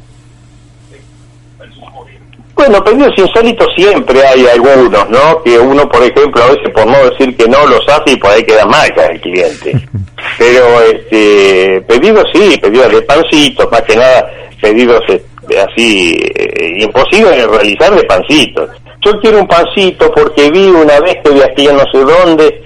Bueno, 2.55 2.83
pedidos 2.83 3.11
insólitos 3.17 3.67
siempre 3.75 4.25
hay 4.25 4.47
algunos, 4.47 5.09
¿no? 5.09 5.43
Que 5.43 5.59
uno, 5.59 5.87
por 5.89 6.01
ejemplo, 6.01 6.41
a 6.41 6.51
veces 6.51 6.69
por 6.73 6.87
no 6.87 6.97
decir 7.09 7.35
que 7.35 7.47
no 7.47 7.65
los 7.67 7.87
hace 7.89 8.13
y 8.13 8.15
por 8.15 8.31
ahí 8.31 8.43
queda 8.43 8.65
marca 8.65 9.05
el 9.07 9.19
cliente. 9.19 9.87
Pero 10.37 10.81
este, 10.81 11.81
pedidos 11.87 12.25
sí, 12.33 12.57
pedidos 12.61 12.91
de 12.91 13.01
pancitos, 13.01 13.69
más 13.71 13.81
que 13.81 13.95
nada 13.95 14.31
pedidos 14.61 15.03
este, 15.07 15.59
así 15.59 16.17
eh, 16.35 16.77
imposibles 16.79 17.35
de 17.35 17.47
realizar 17.47 17.93
de 17.93 18.03
pancitos. 18.03 18.69
Yo 19.01 19.19
quiero 19.19 19.39
un 19.39 19.47
pancito 19.47 20.11
porque 20.11 20.49
vi 20.49 20.67
una 20.67 20.99
vez 21.01 21.17
que 21.23 21.29
viajé 21.31 21.73
no 21.73 21.83
sé 21.91 21.99
dónde 21.99 22.63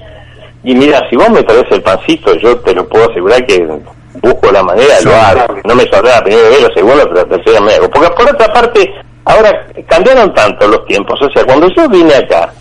y 0.64 0.76
mira, 0.76 1.06
si 1.10 1.16
vos 1.16 1.30
me 1.30 1.44
traes 1.44 1.66
el 1.72 1.82
pancito, 1.82 2.36
yo 2.36 2.57
te 2.60 2.74
lo 2.74 2.88
puedo 2.88 3.10
asegurar 3.10 3.45
que 3.45 3.66
busco 4.22 4.52
la 4.52 4.64
manera 4.64 4.99
lo 5.03 5.16
hago. 5.16 5.56
No 5.64 5.76
me 5.76 5.84
saldrá 5.90 6.16
la 6.16 6.24
primera 6.24 6.49
vez, 6.49 6.61
la 6.61 6.74
segunda, 6.74 7.03
pero 7.03 7.16
la 7.16 7.26
tercera 7.26 7.61
me 7.61 7.74
hago. 7.74 7.90
Porque 7.90 8.10
por 8.10 8.30
otra 8.30 8.53
parte, 8.53 8.94
Ahora, 9.30 9.68
cambiaron 9.88 10.34
tanto 10.34 10.68
los 10.68 10.84
tiempos, 10.85 11.22
o 11.22 11.30
sea, 11.30 11.45
cuando 11.45 11.68
yo 11.77 11.88
vine 11.88 12.15
acá, 12.15 12.51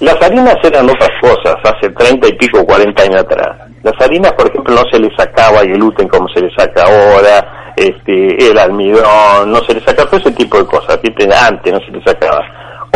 las 0.00 0.16
harinas 0.22 0.56
eran 0.62 0.88
otras 0.88 1.10
cosas 1.20 1.56
hace 1.62 1.90
treinta 1.90 2.26
y 2.26 2.32
pico, 2.32 2.64
cuarenta 2.64 3.02
años 3.02 3.20
atrás. 3.20 3.58
Las 3.82 3.92
harinas, 4.00 4.32
por 4.32 4.48
ejemplo, 4.48 4.74
no 4.74 4.82
se 4.90 4.98
les 4.98 5.14
sacaba 5.18 5.60
el 5.60 5.74
gluten 5.74 6.08
como 6.08 6.26
se 6.30 6.40
le 6.40 6.50
saca 6.56 6.84
ahora, 6.84 7.72
este, 7.76 8.50
el 8.50 8.58
almidón, 8.58 9.52
no 9.52 9.62
se 9.64 9.74
le 9.74 9.84
saca 9.84 10.06
todo 10.06 10.16
ese 10.16 10.30
tipo 10.32 10.56
de 10.56 10.64
cosas, 10.64 10.98
antes 10.98 11.72
no 11.74 11.80
se 11.80 11.90
le 11.90 12.02
sacaba. 12.02 12.40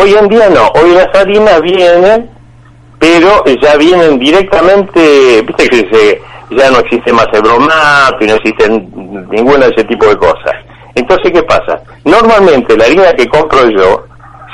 Hoy 0.01 0.15
en 0.15 0.29
día 0.29 0.49
no, 0.49 0.69
hoy 0.81 0.93
las 0.93 1.15
harinas 1.15 1.61
vienen, 1.61 2.31
pero 2.99 3.45
ya 3.61 3.77
vienen 3.77 4.19
directamente, 4.19 5.43
viste 5.43 5.69
que 5.69 6.23
ya 6.49 6.71
no 6.71 6.79
existe 6.79 7.13
más 7.13 7.27
el 7.35 7.43
bromato 7.43 8.17
y 8.21 8.27
no 8.27 8.37
existe 8.37 8.71
ninguna 8.71 9.67
de 9.67 9.73
ese 9.77 9.85
tipo 9.85 10.07
de 10.07 10.17
cosas. 10.17 10.55
Entonces, 10.95 11.33
¿qué 11.33 11.43
pasa? 11.43 11.81
Normalmente 12.05 12.77
la 12.77 12.85
harina 12.85 13.13
que 13.15 13.27
compro 13.29 13.69
yo, 13.71 14.05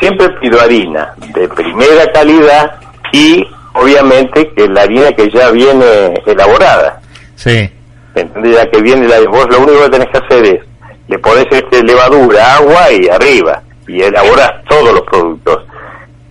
siempre 0.00 0.28
pido 0.40 0.60
harina 0.60 1.14
de 1.34 1.48
primera 1.48 2.10
calidad 2.12 2.76
y 3.12 3.46
obviamente 3.74 4.50
que 4.54 4.68
la 4.68 4.82
harina 4.82 5.12
que 5.12 5.30
ya 5.30 5.50
viene 5.50 6.14
elaborada. 6.26 7.00
Sí. 7.34 7.70
Ya 8.14 8.68
que 8.70 8.82
viene 8.82 9.06
la 9.06 9.20
vos 9.28 9.46
lo 9.48 9.60
único 9.60 9.84
que 9.84 9.90
tenés 9.90 10.08
que 10.08 10.18
hacer 10.18 10.44
es 10.46 10.60
le 11.08 11.18
pones 11.18 11.46
este 11.50 11.82
levadura, 11.82 12.56
agua 12.56 12.92
y 12.92 13.08
arriba 13.08 13.62
y 13.86 14.02
elaboras 14.02 14.52
todos 14.68 14.92
los 14.92 15.02
productos. 15.02 15.64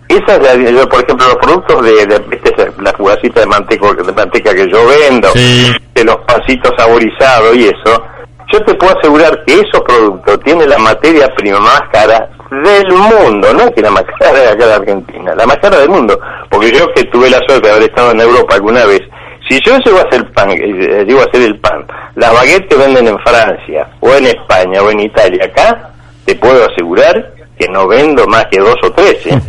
Esa 0.08 0.36
es 0.36 0.72
yo, 0.72 0.88
por 0.88 1.04
ejemplo, 1.04 1.28
los 1.28 1.38
productos 1.38 1.84
de, 1.84 2.06
de, 2.06 2.72
la 2.82 2.94
jugacita 2.94 3.42
de 3.42 3.46
de 3.46 4.14
manteca 4.14 4.54
que 4.54 4.72
yo 4.72 4.88
vendo, 4.88 5.30
de 5.34 6.04
los 6.04 6.18
pancitos 6.20 6.72
saborizados 6.78 7.58
y 7.58 7.66
eso, 7.66 8.04
yo 8.52 8.64
te 8.64 8.74
puedo 8.76 8.98
asegurar 8.98 9.44
que 9.45 9.53
esos 9.56 9.82
productos 9.82 10.40
tienen 10.41 10.69
la 10.69 10.78
materia 10.78 11.28
prima 11.36 11.60
más 11.60 11.82
cara 11.91 12.30
del 12.49 12.90
mundo, 12.91 13.53
no 13.53 13.64
es 13.64 13.72
que 13.72 13.82
la 13.82 13.91
más 13.91 14.03
cara 14.19 14.40
de 14.40 14.49
acá 14.49 14.68
de 14.68 14.74
Argentina, 14.74 15.36
la 15.36 15.45
más 15.45 15.57
cara 15.57 15.80
del 15.80 15.90
mundo, 15.90 16.19
porque 16.49 16.72
yo 16.72 16.88
que 16.94 17.03
tuve 17.06 17.30
la 17.30 17.40
suerte 17.48 17.68
de 17.68 17.72
haber 17.72 17.84
estado 17.84 18.11
en 18.11 18.22
Europa 18.22 18.56
alguna 18.56 18.86
vez, 18.86 19.02
si 19.49 19.60
yo 19.61 19.78
llego 19.80 19.99
a 19.99 20.03
hacer 20.03 20.32
pan, 20.32 20.52
eh, 20.52 21.06
llego 21.06 21.22
a 21.22 21.26
hacer 21.26 21.41
el 21.41 21.60
pan, 21.60 21.86
las 22.15 22.34
baguettes 22.34 22.68
que 22.69 22.76
venden 22.76 23.07
en 23.07 23.19
Francia, 23.19 23.90
o 23.99 24.14
en 24.14 24.26
España, 24.26 24.82
o 24.82 24.91
en 24.91 25.02
Italia, 25.02 25.45
acá, 25.45 25.91
te 26.26 26.36
puedo 26.36 26.65
asegurar 26.65 27.34
que 27.57 27.68
no 27.69 27.88
vendo 27.88 28.26
más 28.28 28.45
que 28.45 28.60
dos 28.60 28.76
o 28.84 28.91
tres, 28.91 29.26
¿eh? 29.26 29.41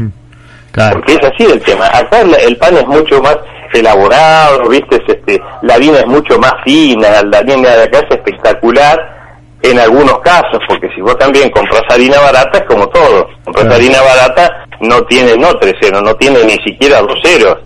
Porque 0.92 1.14
es 1.14 1.24
así 1.24 1.44
el 1.44 1.60
tema. 1.62 1.86
Acá 1.86 2.20
el 2.20 2.56
pan 2.56 2.76
es 2.76 2.86
mucho 2.86 3.20
más 3.20 3.36
elaborado, 3.72 4.68
¿viste? 4.68 5.02
este, 5.06 5.40
la 5.62 5.74
harina 5.74 5.98
es 5.98 6.06
mucho 6.06 6.38
más 6.38 6.52
fina, 6.64 7.22
la 7.22 7.38
harina 7.38 7.76
de 7.76 7.82
acá 7.84 7.98
es 7.98 8.16
espectacular 8.16 9.18
en 9.62 9.78
algunos 9.78 10.18
casos, 10.20 10.60
porque 10.68 10.88
si 10.94 11.00
vos 11.00 11.18
también 11.18 11.50
compras 11.50 11.82
harina 11.88 12.20
barata 12.20 12.58
es 12.58 12.64
como 12.64 12.88
todo, 12.88 13.28
compras 13.44 13.74
harina 13.74 14.00
barata 14.00 14.66
no 14.80 15.02
tiene 15.04 15.36
no 15.36 15.56
tres 15.58 15.74
ceros, 15.80 16.02
no 16.02 16.14
tiene 16.14 16.44
ni 16.44 16.56
siquiera 16.64 17.00
dos 17.00 17.18
ceros, 17.22 17.58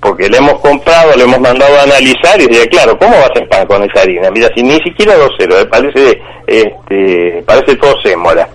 porque 0.00 0.28
le 0.28 0.38
hemos 0.38 0.58
comprado, 0.60 1.16
le 1.16 1.24
hemos 1.24 1.40
mandado 1.40 1.78
a 1.78 1.82
analizar 1.84 2.40
y 2.40 2.46
dice, 2.46 2.68
claro, 2.68 2.98
¿cómo 2.98 3.12
vas 3.12 3.30
a 3.40 3.46
pan 3.48 3.66
con 3.66 3.82
esa 3.82 4.02
harina? 4.02 4.30
Mira, 4.30 4.48
si 4.54 4.62
ni 4.62 4.78
siquiera 4.80 5.16
dos 5.16 5.30
ceros, 5.38 5.64
parece, 5.66 6.20
este, 6.46 7.42
parece 7.46 7.76
todo 7.76 8.00
sémola. 8.02 8.48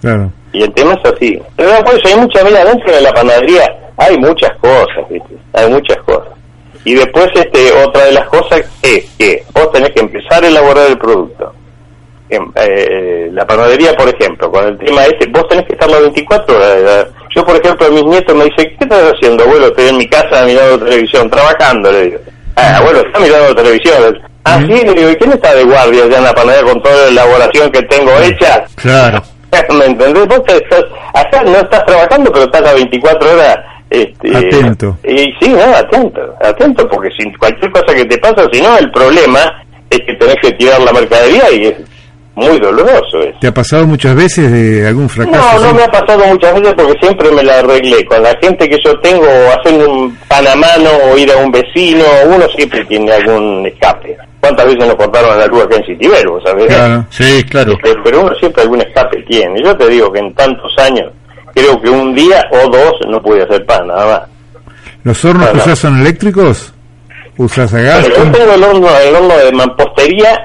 Claro. 0.00 0.30
Y 0.54 0.62
el 0.62 0.72
tema 0.72 0.94
es 0.94 1.12
así. 1.12 1.42
Pero 1.56 1.84
por 1.84 1.94
eso 1.94 2.08
hay 2.08 2.16
mucha, 2.16 2.44
mira, 2.44 2.64
dentro 2.64 2.94
de 2.94 3.00
la 3.00 3.12
panadería 3.12 3.66
hay 3.96 4.16
muchas 4.18 4.52
cosas, 4.60 5.08
¿viste? 5.10 5.36
Hay 5.52 5.68
muchas 5.68 5.98
cosas. 6.04 6.32
Y 6.84 6.94
después 6.94 7.26
este 7.34 7.72
otra 7.72 8.04
de 8.04 8.12
las 8.12 8.28
cosas 8.28 8.62
es 8.82 9.04
que 9.18 9.42
vos 9.52 9.72
tenés 9.72 9.90
que 9.90 10.00
empezar 10.00 10.44
a 10.44 10.48
elaborar 10.48 10.86
el 10.88 10.98
producto. 10.98 11.52
Eh, 12.30 13.30
la 13.32 13.46
panadería, 13.46 13.94
por 13.94 14.08
ejemplo, 14.08 14.50
con 14.50 14.64
el 14.64 14.78
tema 14.78 15.04
este, 15.04 15.26
vos 15.30 15.46
tenés 15.48 15.66
que 15.66 15.72
estar 15.72 15.90
las 15.90 16.02
24 16.02 16.56
horas. 16.56 17.06
Yo, 17.34 17.44
por 17.44 17.56
ejemplo, 17.56 17.86
a 17.86 17.90
mis 17.90 18.04
nietos 18.04 18.36
me 18.36 18.44
dicen, 18.44 18.76
¿qué 18.78 18.84
estás 18.84 19.12
haciendo, 19.12 19.42
abuelo? 19.42 19.66
Estoy 19.66 19.88
en 19.88 19.98
mi 19.98 20.08
casa 20.08 20.44
mirando 20.44 20.78
televisión, 20.84 21.28
trabajando, 21.28 21.90
le 21.90 22.02
digo. 22.02 22.18
Ah, 22.54 22.76
abuelo, 22.76 23.00
está 23.00 23.18
mirando 23.18 23.54
televisión. 23.56 24.18
Ah, 24.44 24.60
sí, 24.60 24.84
le 24.84 24.94
digo, 24.94 25.10
¿y 25.10 25.16
quién 25.16 25.32
está 25.32 25.52
de 25.52 25.64
guardia 25.64 26.06
ya 26.06 26.18
en 26.18 26.24
la 26.24 26.34
panadería 26.34 26.70
con 26.72 26.82
toda 26.82 26.96
la 26.96 27.08
elaboración 27.08 27.72
que 27.72 27.82
tengo 27.82 28.12
hecha? 28.20 28.64
Claro. 28.76 29.22
¿Me 29.72 29.86
entendés? 29.86 30.26
Vos 30.26 30.42
estás, 30.46 30.84
acá 31.14 31.42
no 31.42 31.56
estás 31.56 31.84
trabajando, 31.86 32.32
pero 32.32 32.44
estás 32.44 32.66
a 32.66 32.74
24 32.74 33.32
horas 33.32 33.58
este, 33.90 34.36
atento. 34.36 34.98
Y 35.04 35.32
sí, 35.40 35.48
no, 35.50 35.62
atento, 35.62 36.20
atento, 36.40 36.88
porque 36.88 37.10
si 37.16 37.32
cualquier 37.34 37.70
cosa 37.70 37.94
que 37.94 38.04
te 38.04 38.18
pasa, 38.18 38.48
si 38.52 38.60
no, 38.60 38.76
el 38.76 38.90
problema 38.90 39.40
es 39.90 40.00
que 40.00 40.14
tenés 40.14 40.36
que 40.42 40.52
tirar 40.52 40.80
la 40.80 40.92
mercadería 40.92 41.50
y 41.52 41.66
es 41.66 41.74
muy 42.34 42.58
doloroso. 42.58 43.20
Eso. 43.20 43.38
¿Te 43.40 43.46
ha 43.48 43.54
pasado 43.54 43.86
muchas 43.86 44.14
veces 44.16 44.50
de 44.50 44.88
algún 44.88 45.08
fracaso? 45.08 45.60
No, 45.60 45.66
no 45.66 45.74
me 45.74 45.84
ha 45.84 45.88
pasado 45.88 46.26
muchas 46.26 46.54
veces 46.54 46.74
porque 46.74 46.98
siempre 47.00 47.30
me 47.30 47.44
la 47.44 47.60
arreglé. 47.60 48.04
Con 48.04 48.22
la 48.22 48.36
gente 48.42 48.68
que 48.68 48.78
yo 48.84 48.98
tengo, 49.00 49.26
hacer 49.26 49.86
un 49.86 50.16
pan 50.28 50.46
a 50.46 50.56
mano 50.56 50.90
o 51.04 51.16
ir 51.16 51.30
a 51.30 51.36
un 51.36 51.52
vecino, 51.52 52.04
uno 52.26 52.46
siempre 52.56 52.84
tiene 52.86 53.12
algún 53.12 53.66
escape. 53.66 54.16
¿Cuántas 54.44 54.66
veces 54.66 54.86
nos 54.86 54.96
cortaron 54.96 55.38
la 55.38 55.46
luz 55.46 55.62
acá 55.62 55.76
en 55.76 55.86
Citibel, 55.86 56.22
sabés? 56.44 56.66
Claro, 56.66 57.06
sí, 57.08 57.42
claro. 57.44 57.78
Pero, 57.82 58.20
uno 58.20 58.34
siempre 58.34 58.62
algún 58.62 58.82
escape 58.82 59.22
tiene. 59.22 59.62
Yo 59.64 59.74
te 59.74 59.88
digo 59.88 60.12
que 60.12 60.18
en 60.18 60.34
tantos 60.34 60.70
años 60.76 61.10
creo 61.54 61.80
que 61.80 61.88
un 61.88 62.14
día 62.14 62.44
o 62.50 62.68
dos 62.68 62.92
no 63.08 63.22
pude 63.22 63.42
hacer 63.42 63.64
pan, 63.64 63.86
nada 63.86 64.04
más. 64.04 64.22
¿Los 65.02 65.24
hornos 65.24 65.48
que 65.48 65.56
usas 65.56 65.78
son 65.78 65.98
eléctricos? 65.98 66.74
¿Usas 67.38 67.72
a 67.72 67.80
gas? 67.80 68.06
yo 68.06 68.14
tengo 68.32 68.52
el 68.52 68.62
horno, 68.62 68.88
el 68.98 69.14
horno 69.14 69.38
de 69.38 69.52
mampostería 69.52 70.44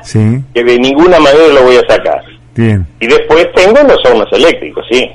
que 0.54 0.64
de 0.64 0.80
ninguna 0.80 1.20
manera 1.20 1.48
lo 1.50 1.64
voy 1.64 1.76
a 1.76 1.94
sacar. 1.94 2.22
Bien. 2.56 2.88
Y 3.02 3.08
después 3.08 3.50
tengo 3.54 3.84
los 3.84 3.98
hornos 4.06 4.28
eléctricos, 4.32 4.86
sí. 4.90 5.12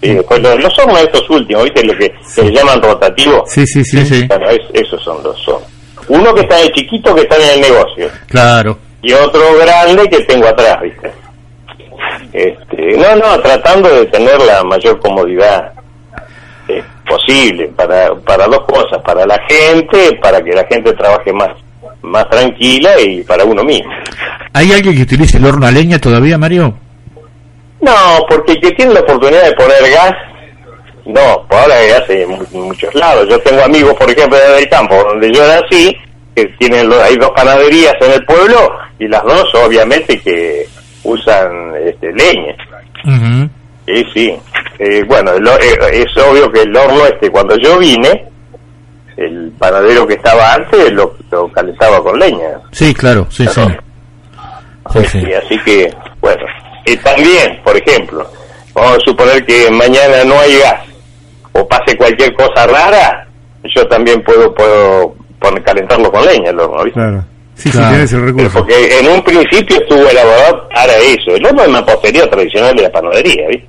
después 0.00 0.40
los, 0.40 0.78
hornos 0.78 1.00
estos 1.02 1.28
últimos, 1.28 1.64
¿viste? 1.64 1.84
Lo 1.84 1.94
que 1.98 2.14
se 2.26 2.50
llaman 2.50 2.80
rotativos. 2.80 3.42
Sí, 3.46 3.66
sí, 3.66 3.84
sí. 3.84 4.06
sí. 4.06 4.26
Bueno, 4.26 4.46
esos 4.72 5.04
son 5.04 5.22
los 5.22 5.38
son. 5.42 5.75
Uno 6.08 6.34
que 6.34 6.42
está 6.42 6.56
de 6.56 6.70
chiquito 6.72 7.14
que 7.14 7.22
está 7.22 7.36
en 7.36 7.50
el 7.54 7.60
negocio. 7.60 8.10
Claro. 8.28 8.78
Y 9.02 9.12
otro 9.12 9.42
grande 9.58 10.08
que 10.08 10.20
tengo 10.24 10.46
atrás, 10.46 10.80
¿viste? 10.82 11.12
Este, 12.32 12.96
no, 12.98 13.16
no, 13.16 13.40
tratando 13.40 13.88
de 13.88 14.06
tener 14.06 14.40
la 14.42 14.62
mayor 14.64 14.98
comodidad 15.00 15.72
eh, 16.68 16.82
posible 17.08 17.68
para, 17.76 18.14
para 18.16 18.46
dos 18.46 18.64
cosas, 18.66 19.00
para 19.04 19.26
la 19.26 19.38
gente, 19.48 20.18
para 20.20 20.42
que 20.42 20.52
la 20.52 20.64
gente 20.64 20.92
trabaje 20.92 21.32
más 21.32 21.50
más 22.06 22.28
tranquila 22.30 23.00
y 23.00 23.22
para 23.22 23.44
uno 23.44 23.62
mismo. 23.64 23.90
¿Hay 24.52 24.72
alguien 24.72 24.94
que 24.96 25.02
utilice 25.02 25.38
el 25.38 25.44
horno 25.44 25.66
a 25.66 25.70
leña 25.70 25.98
todavía, 25.98 26.38
Mario? 26.38 26.74
No, 27.80 27.92
porque 28.28 28.52
el 28.52 28.60
que 28.60 28.70
tiene 28.72 28.94
la 28.94 29.00
oportunidad 29.00 29.44
de 29.44 29.52
poner 29.52 29.90
gas, 29.92 30.12
no, 31.06 31.46
por 31.48 31.58
ahora 31.58 31.76
gas 31.86 32.10
en, 32.10 32.30
muchos 32.52 32.94
lados. 32.94 33.28
Yo 33.28 33.38
tengo 33.40 33.62
amigos, 33.62 33.94
por 33.94 34.10
ejemplo, 34.10 34.36
en 34.36 34.58
el 34.58 34.68
campo, 34.68 34.96
donde 35.08 35.32
yo 35.32 35.46
nací, 35.46 35.96
que 36.34 36.44
tienen 36.58 36.92
hay 36.92 37.16
dos 37.16 37.30
panaderías 37.30 37.94
en 38.00 38.12
el 38.12 38.24
pueblo 38.24 38.72
y 38.98 39.06
las 39.06 39.22
dos 39.22 39.54
obviamente 39.54 40.20
que 40.20 40.66
usan 41.04 41.74
este, 41.84 42.12
leña. 42.12 42.54
Sí, 43.86 44.04
sí. 44.12 44.36
Eh, 44.80 45.04
bueno, 45.04 45.32
eh, 45.34 45.78
es 45.92 46.22
obvio 46.22 46.50
que 46.50 46.62
el 46.62 46.76
horno 46.76 47.06
este, 47.06 47.30
cuando 47.30 47.56
yo 47.56 47.78
vine, 47.78 48.26
el 49.16 49.52
panadero 49.58 50.06
que 50.06 50.14
estaba 50.14 50.54
antes 50.54 50.92
lo, 50.92 51.16
calentaba 51.52 52.02
con 52.02 52.18
leña. 52.18 52.60
Sí, 52.72 52.92
claro, 52.92 53.28
sí, 53.30 53.46
sí. 53.46 53.60
sí, 55.08 55.32
así 55.32 55.58
que, 55.64 55.94
bueno. 56.20 56.44
Y 56.84 56.96
también, 56.96 57.60
por 57.64 57.76
ejemplo, 57.76 58.28
vamos 58.74 58.96
a 58.96 59.00
suponer 59.00 59.44
que 59.46 59.70
mañana 59.70 60.24
no 60.24 60.38
hay 60.40 60.58
gas 60.58 60.95
o 61.56 61.66
pase 61.66 61.96
cualquier 61.96 62.32
cosa 62.34 62.66
rara, 62.66 63.26
yo 63.74 63.86
también 63.88 64.22
puedo 64.22 64.54
puedo 64.54 65.14
poner, 65.38 65.62
calentarlo 65.62 66.10
con 66.10 66.24
leña 66.26 66.50
el 66.50 66.60
horno, 66.60 66.84
¿viste? 66.84 67.00
Claro. 67.00 67.24
Sí, 67.54 67.70
sí, 67.70 67.78
tienes 67.78 68.12
el 68.12 68.26
recurso. 68.26 68.58
porque 68.58 68.98
en 68.98 69.08
un 69.08 69.22
principio 69.22 69.78
estuvo 69.78 70.06
elaborado 70.08 70.68
para 70.74 70.94
eso. 70.98 71.34
El 71.34 71.46
horno 71.46 71.62
es 71.62 71.68
una 71.68 71.86
postería 71.86 72.28
tradicional 72.28 72.76
de 72.76 72.82
la 72.82 72.92
panadería, 72.92 73.48
¿viste? 73.48 73.68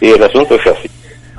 Y 0.00 0.10
el 0.10 0.22
asunto 0.22 0.54
es 0.54 0.66
así. 0.66 0.88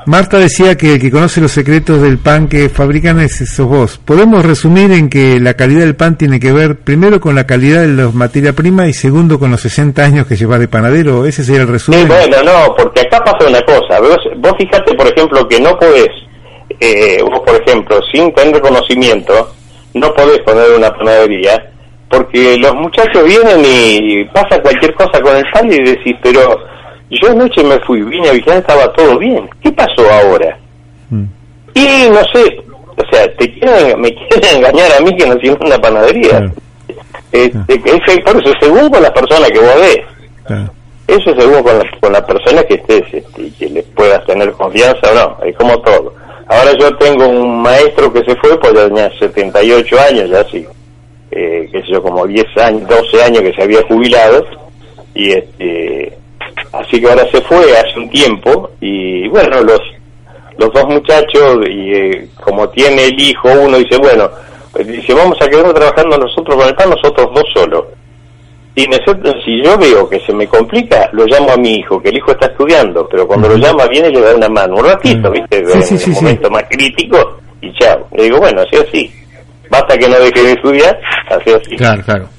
Marta 0.07 0.37
decía 0.39 0.77
que 0.77 0.93
el 0.93 1.01
que 1.01 1.11
conoce 1.11 1.41
los 1.41 1.51
secretos 1.51 2.01
del 2.01 2.17
pan 2.17 2.47
que 2.47 2.69
fabrican 2.69 3.19
es 3.19 3.43
sos 3.53 3.67
vos. 3.67 3.97
Podemos 3.97 4.45
resumir 4.45 4.89
en 4.93 5.09
que 5.09 5.37
la 5.37 5.55
calidad 5.55 5.81
del 5.81 5.97
pan 5.97 6.17
tiene 6.17 6.39
que 6.39 6.53
ver 6.53 6.77
primero 6.77 7.19
con 7.19 7.35
la 7.35 7.45
calidad 7.45 7.81
de 7.81 7.89
la 7.89 8.07
materia 8.13 8.53
prima 8.53 8.87
y 8.87 8.93
segundo 8.93 9.37
con 9.37 9.51
los 9.51 9.59
60 9.59 10.01
años 10.01 10.25
que 10.25 10.37
lleva 10.37 10.57
de 10.59 10.69
panadero. 10.69 11.25
Ese 11.25 11.43
sería 11.43 11.63
el 11.63 11.67
resumen. 11.67 12.07
bueno, 12.07 12.37
no, 12.41 12.73
porque 12.77 13.01
acá 13.01 13.21
pasa 13.21 13.49
una 13.49 13.61
cosa. 13.63 13.99
Vos, 13.99 14.17
vos 14.37 14.53
fijate, 14.57 14.93
por 14.93 15.07
ejemplo, 15.07 15.45
que 15.45 15.59
no 15.59 15.77
podés, 15.77 16.07
eh, 16.79 17.21
vos, 17.21 17.41
por 17.45 17.61
ejemplo, 17.61 17.99
sin 18.09 18.33
tener 18.33 18.61
conocimiento, 18.61 19.51
no 19.93 20.13
podés 20.13 20.39
poner 20.39 20.71
una 20.71 20.89
panadería 20.89 21.61
porque 22.09 22.55
los 22.57 22.73
muchachos 22.75 23.25
vienen 23.25 23.61
y 23.61 24.23
pasa 24.33 24.61
cualquier 24.61 24.93
cosa 24.93 25.19
con 25.21 25.35
el 25.35 25.43
pan 25.51 25.69
y 25.69 25.83
decís, 25.83 26.15
pero 26.23 26.57
yo 27.09 27.31
anoche 27.31 27.63
me 27.63 27.79
fui, 27.79 28.01
vine 28.01 28.29
a 28.29 28.33
vigilar, 28.33 28.57
estaba 28.57 28.91
todo 28.93 29.17
bien. 29.17 29.49
¿Qué 29.61 29.71
pasó 29.71 30.09
ahora? 30.11 30.57
Mm. 31.09 31.23
Y 31.73 32.09
no 32.09 32.21
sé, 32.33 32.61
o 32.97 33.05
sea, 33.11 33.31
te 33.35 33.53
quieren, 33.53 34.01
me 34.01 34.13
quieren 34.13 34.57
engañar 34.57 34.91
a 34.93 35.01
mí 35.01 35.15
que 35.15 35.27
no 35.27 35.37
tiene 35.37 35.57
una 35.61 35.77
panadería. 35.77 36.51
Este, 37.31 37.79
por 38.21 38.37
eso, 38.37 38.53
según 38.59 38.89
con 38.89 39.01
la 39.01 39.13
persona 39.13 39.47
que 39.47 39.59
vos 39.59 39.75
ves. 39.79 39.99
Eso 41.07 41.33
según 41.39 41.63
con 41.63 41.77
la, 41.77 41.85
con 42.01 42.11
la 42.11 42.25
persona 42.25 42.63
que 42.63 42.75
estés 42.75 43.03
este, 43.13 43.41
y 43.41 43.51
que 43.51 43.69
le 43.69 43.83
puedas 43.83 44.25
tener 44.25 44.51
confianza 44.51 45.11
o 45.11 45.15
no, 45.15 45.45
es 45.45 45.55
como 45.55 45.79
todo. 45.79 46.13
Ahora 46.47 46.71
yo 46.77 46.95
tengo 46.97 47.27
un 47.27 47.61
maestro 47.61 48.11
que 48.11 48.23
se 48.25 48.35
fue, 48.35 48.59
pues 48.59 48.73
ya 48.73 48.87
tenía 48.87 49.09
78 49.17 49.99
años, 49.99 50.29
ya 50.29 50.43
sí, 50.49 50.65
eh, 51.31 51.69
qué 51.71 51.81
sé 51.81 51.91
yo, 51.93 52.01
como 52.03 52.27
10 52.27 52.45
años, 52.57 52.89
12 52.89 53.23
años 53.23 53.41
que 53.41 53.53
se 53.53 53.63
había 53.63 53.81
jubilado, 53.83 54.45
y 55.13 55.31
este 55.31 56.17
Así 56.73 56.99
que 56.99 57.09
ahora 57.09 57.25
se 57.31 57.41
fue 57.41 57.77
hace 57.77 57.99
un 57.99 58.09
tiempo 58.09 58.71
y 58.81 59.27
bueno, 59.29 59.61
los, 59.61 59.81
los 60.57 60.71
dos 60.73 60.85
muchachos, 60.87 61.59
y 61.69 61.93
eh, 61.93 62.27
como 62.41 62.67
tiene 62.69 63.05
el 63.05 63.19
hijo, 63.19 63.49
uno 63.49 63.77
dice, 63.77 63.97
bueno, 63.97 64.29
dice, 64.85 65.13
vamos 65.13 65.37
a 65.41 65.47
quedar 65.47 65.73
trabajando 65.73 66.17
nosotros 66.17 66.55
con 66.55 66.67
el 66.67 66.75
pan, 66.75 66.89
nosotros 66.89 67.27
dos 67.33 67.45
solos. 67.53 67.85
Y 68.75 68.83
si 69.43 69.63
yo 69.63 69.75
veo 69.75 70.07
que 70.07 70.19
se 70.19 70.31
me 70.31 70.45
complica, 70.45 71.09
lo 71.11 71.25
llamo 71.25 71.51
a 71.51 71.57
mi 71.57 71.77
hijo, 71.77 71.99
que 71.99 72.09
el 72.09 72.17
hijo 72.17 72.31
está 72.31 72.45
estudiando, 72.45 73.07
pero 73.09 73.25
cuando 73.25 73.49
lo 73.49 73.57
llama 73.57 73.87
viene 73.87 74.09
y 74.09 74.13
le 74.13 74.21
da 74.21 74.35
una 74.35 74.49
mano, 74.49 74.75
un 74.75 74.85
ratito, 74.85 75.31
¿viste? 75.31 75.57
en 75.57 75.67
un 75.67 76.13
momento 76.13 76.49
más 76.51 76.63
crítico, 76.69 77.39
y 77.59 77.73
chao. 77.73 78.07
Le 78.11 78.25
digo, 78.25 78.37
bueno, 78.37 78.61
así 78.61 78.77
así. 78.77 79.11
Basta 79.71 79.97
que 79.97 80.07
no 80.07 80.19
deje 80.19 80.43
de 80.43 80.51
estudiar, 80.51 80.99
así 81.27 81.49
así. 81.51 81.75
Claro, 81.75 82.03
claro. 82.03 82.29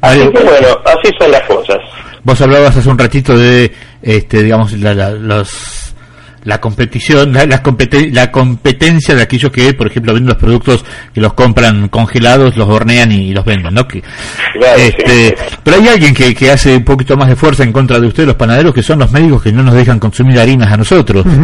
Así 0.00 0.28
que 0.28 0.42
bueno, 0.42 0.68
así 0.84 1.10
son 1.18 1.30
las 1.30 1.42
cosas. 1.42 1.78
Vos 2.24 2.40
hablabas 2.40 2.76
hace 2.76 2.88
un 2.88 2.98
ratito 2.98 3.36
de, 3.36 3.72
este, 4.02 4.42
digamos, 4.42 4.72
la, 4.72 4.94
la, 4.94 5.10
los, 5.10 5.94
la 6.44 6.60
competición, 6.60 7.32
la, 7.32 7.46
la, 7.46 7.62
competencia 8.30 9.14
de 9.14 9.22
aquellos 9.22 9.52
que, 9.52 9.74
por 9.74 9.88
ejemplo, 9.88 10.14
venden 10.14 10.30
los 10.30 10.38
productos 10.38 10.84
que 11.12 11.20
los 11.20 11.34
compran 11.34 11.88
congelados, 11.88 12.56
los 12.56 12.68
hornean 12.68 13.12
y, 13.12 13.32
los 13.32 13.44
venden, 13.44 13.74
¿no? 13.74 13.86
Que, 13.86 14.02
este, 14.78 15.36
Pero 15.62 15.76
hay 15.76 15.88
alguien 15.88 16.14
que, 16.14 16.34
que 16.34 16.50
hace 16.50 16.76
un 16.76 16.84
poquito 16.84 17.16
más 17.16 17.28
de 17.28 17.36
fuerza 17.36 17.64
en 17.64 17.72
contra 17.72 18.00
de 18.00 18.06
ustedes, 18.06 18.28
los 18.28 18.36
panaderos, 18.36 18.72
que 18.72 18.82
son 18.82 18.98
los 18.98 19.10
médicos 19.12 19.42
que 19.42 19.52
no 19.52 19.62
nos 19.62 19.74
dejan 19.74 19.98
consumir 19.98 20.38
harinas 20.38 20.72
a 20.72 20.76
nosotros. 20.76 21.24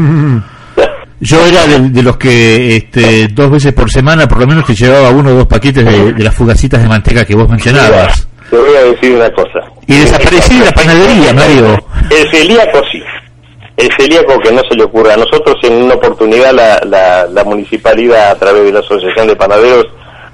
Yo 1.21 1.47
era 1.47 1.67
de, 1.67 2.03
los 2.03 2.17
que 2.17 2.77
este, 2.77 3.29
dos 3.29 3.51
veces 3.51 3.73
por 3.73 3.91
semana, 3.91 4.27
por 4.27 4.41
lo 4.41 4.47
menos, 4.47 4.67
te 4.67 4.75
llevaba 4.75 5.11
uno 5.11 5.31
o 5.31 5.35
dos 5.35 5.47
paquetes 5.47 5.85
de, 5.85 6.13
de 6.13 6.25
las 6.25 6.35
fugacitas 6.35 6.83
de 6.83 6.89
manteca 6.89 7.25
que 7.25 7.35
vos 7.35 7.49
mencionabas. 7.49 8.27
Te 8.55 8.61
voy 8.61 8.77
a 8.77 8.85
decir 8.85 9.17
una 9.17 9.29
cosa. 9.33 9.69
Y 9.89 9.99
desapareció 9.99 10.65
la 10.65 10.71
panadería, 10.71 11.33
Mario. 11.33 11.77
El 12.09 12.31
celíaco 12.31 12.81
sí. 12.93 13.03
El 13.77 13.91
celíaco 13.99 14.39
que 14.39 14.53
no 14.53 14.61
se 14.71 14.77
le 14.77 14.85
ocurra. 14.85 15.15
A 15.15 15.17
nosotros 15.17 15.57
en 15.65 15.83
una 15.83 15.95
oportunidad 15.95 16.53
la, 16.53 17.27
la, 17.29 17.43
municipalidad 17.43 18.31
a 18.31 18.39
través 18.39 18.67
de 18.67 18.71
la 18.71 18.79
Asociación 18.79 19.27
de 19.27 19.35
Panaderos 19.35 19.89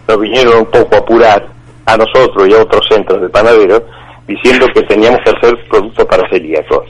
nos 0.06 0.20
vinieron 0.20 0.58
un 0.58 0.66
poco 0.66 0.96
a 0.96 0.98
apurar 0.98 1.46
a 1.86 1.96
nosotros 1.96 2.46
y 2.46 2.52
a 2.52 2.60
otros 2.60 2.86
centros 2.90 3.22
de 3.22 3.30
panaderos 3.30 3.84
diciendo 4.28 4.66
que 4.74 4.82
teníamos 4.82 5.20
que 5.24 5.30
hacer 5.30 5.56
productos 5.70 6.04
para 6.04 6.28
celíacos. 6.28 6.88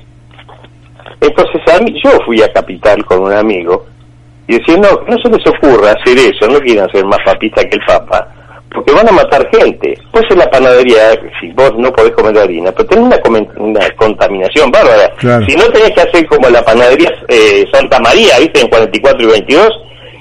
Entonces 1.21 1.63
a 1.73 1.81
mí, 1.81 1.95
yo 2.03 2.11
fui 2.27 2.43
a 2.43 2.53
Capital 2.53 3.05
con 3.05 3.21
un 3.21 3.33
amigo 3.33 3.87
y 4.49 4.59
decía, 4.59 4.79
no, 4.79 5.01
no 5.07 5.17
se 5.23 5.29
les 5.29 5.47
ocurra 5.47 5.93
hacer 5.93 6.19
eso, 6.19 6.49
no 6.49 6.59
quieren 6.59 6.91
ser 6.91 7.05
más 7.05 7.21
papistas 7.25 7.67
que 7.67 7.77
el 7.77 7.85
Papa 7.87 8.40
porque 8.73 8.93
van 8.93 9.09
a 9.09 9.13
matar 9.13 9.49
gente. 9.53 9.99
Pues 10.13 10.25
en 10.31 10.39
la 10.39 10.51
panadería, 10.51 11.11
si 11.41 11.51
vos 11.53 11.73
no 11.77 11.93
podés 11.93 12.13
comer 12.13 12.39
harina, 12.39 12.71
pero 12.73 12.89
tenés 12.89 13.21
una, 13.57 13.91
contaminación 13.97 14.71
bárbara. 14.71 15.13
Si 15.21 15.57
no 15.57 15.65
tenés 15.67 15.91
que 15.91 16.01
hacer 16.03 16.27
como 16.27 16.49
la 16.49 16.63
panadería 16.63 17.11
eh, 17.29 17.65
Santa 17.73 17.99
María, 18.01 18.39
¿viste? 18.39 18.61
En 18.61 18.69
44 18.69 19.23
y 19.23 19.27
22, 19.27 19.69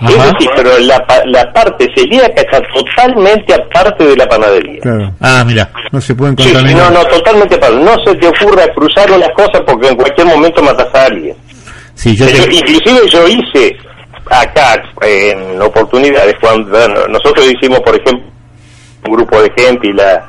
eso 0.01 0.31
sí, 0.39 0.47
pero 0.55 0.80
la, 0.80 1.05
la 1.26 1.51
parte 1.51 1.85
celíaca 1.93 2.41
está 2.41 2.61
totalmente 2.73 3.53
aparte 3.53 4.05
de 4.05 4.15
la 4.15 4.26
panadería. 4.27 4.80
Ah, 5.19 5.43
mira, 5.45 5.69
no 5.91 5.99
se 5.99 6.15
pueden 6.15 6.35
contaminar. 6.35 6.91
no, 6.91 6.99
no, 6.99 7.05
totalmente 7.07 7.55
aparte. 7.55 7.77
No 7.77 7.95
se 8.05 8.15
te 8.15 8.27
ocurra 8.27 8.65
cruzar 8.73 9.11
unas 9.11 9.30
cosas 9.31 9.61
porque 9.65 9.89
en 9.89 9.95
cualquier 9.95 10.27
momento 10.27 10.63
matas 10.63 10.88
a 10.95 11.05
alguien. 11.05 11.35
Sí, 11.95 12.15
yo 12.15 12.26
Inclusive 12.30 13.09
yo 13.09 13.27
hice 13.27 13.76
acá 14.30 14.81
en 15.01 15.61
oportunidades 15.61 16.35
cuando 16.39 17.07
nosotros 17.09 17.51
hicimos, 17.51 17.81
por 17.81 17.95
ejemplo, 17.95 18.26
un 19.05 19.11
grupo 19.13 19.41
de 19.41 19.51
gente 19.51 19.88
y 19.88 19.93
la 19.93 20.26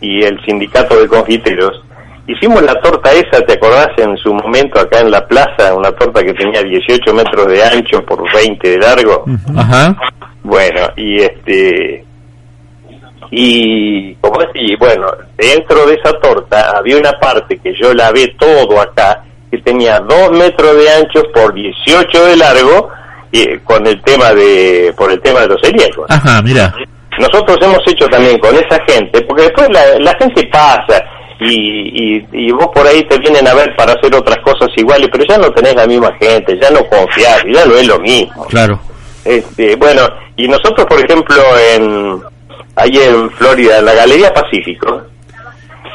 y 0.00 0.22
el 0.22 0.42
sindicato 0.44 1.00
de 1.00 1.08
confiteros 1.08 1.82
hicimos 2.26 2.62
la 2.62 2.80
torta 2.80 3.12
esa 3.12 3.40
te 3.44 3.54
acordás 3.54 3.88
en 3.98 4.16
su 4.16 4.34
momento 4.34 4.80
acá 4.80 5.00
en 5.00 5.10
la 5.10 5.26
plaza 5.26 5.74
una 5.74 5.92
torta 5.92 6.22
que 6.22 6.34
tenía 6.34 6.62
18 6.62 7.14
metros 7.14 7.46
de 7.46 7.62
ancho 7.62 8.04
por 8.04 8.22
20 8.32 8.68
de 8.68 8.78
largo. 8.78 9.24
Ajá. 9.56 9.96
bueno 10.42 10.88
y 10.96 11.22
este 11.22 12.04
y 13.30 14.14
como 14.16 14.40
decía 14.40 14.76
bueno 14.78 15.06
dentro 15.36 15.86
de 15.86 15.94
esa 15.94 16.12
torta 16.20 16.76
había 16.76 16.98
una 16.98 17.12
parte 17.12 17.58
que 17.58 17.74
yo 17.80 17.94
la 17.94 18.10
vi 18.12 18.26
todo 18.36 18.80
acá 18.80 19.22
que 19.50 19.58
tenía 19.58 20.00
2 20.00 20.32
metros 20.32 20.76
de 20.76 20.90
ancho 20.90 21.22
por 21.32 21.54
18 21.54 22.26
de 22.26 22.36
largo 22.36 22.88
y 23.30 23.58
con 23.58 23.86
el 23.86 24.00
tema 24.02 24.32
de 24.32 24.92
por 24.96 25.12
el 25.12 25.20
tema 25.20 25.40
de 25.40 25.48
los 25.48 25.60
celíacos. 25.60 26.06
Ajá 26.08 26.42
mira 26.42 26.74
nosotros 27.18 27.58
hemos 27.62 27.80
hecho 27.86 28.06
también 28.08 28.38
con 28.38 28.54
esa 28.54 28.78
gente, 28.86 29.22
porque 29.22 29.44
después 29.44 29.68
la, 29.70 30.16
gente 30.18 30.46
pasa 30.50 31.02
y, 31.40 32.24
y, 32.32 32.52
vos 32.52 32.68
por 32.74 32.86
ahí 32.86 33.02
te 33.04 33.18
vienen 33.18 33.46
a 33.46 33.54
ver 33.54 33.74
para 33.76 33.92
hacer 33.92 34.14
otras 34.14 34.38
cosas 34.38 34.68
iguales, 34.76 35.08
pero 35.12 35.24
ya 35.28 35.38
no 35.38 35.50
tenés 35.52 35.74
la 35.74 35.86
misma 35.86 36.12
gente, 36.20 36.58
ya 36.60 36.70
no 36.70 36.84
confías, 36.86 37.42
ya 37.52 37.64
no 37.66 37.74
es 37.74 37.86
lo 37.86 37.98
mismo. 37.98 38.44
Claro. 38.46 38.78
Este, 39.24 39.76
bueno, 39.76 40.02
y 40.36 40.46
nosotros, 40.48 40.86
por 40.86 40.98
ejemplo, 41.04 41.36
en 41.74 42.22
ahí 42.76 42.98
en 42.98 43.30
Florida, 43.32 43.78
en 43.78 43.84
la 43.86 43.94
Galería 43.94 44.32
Pacífico, 44.32 45.02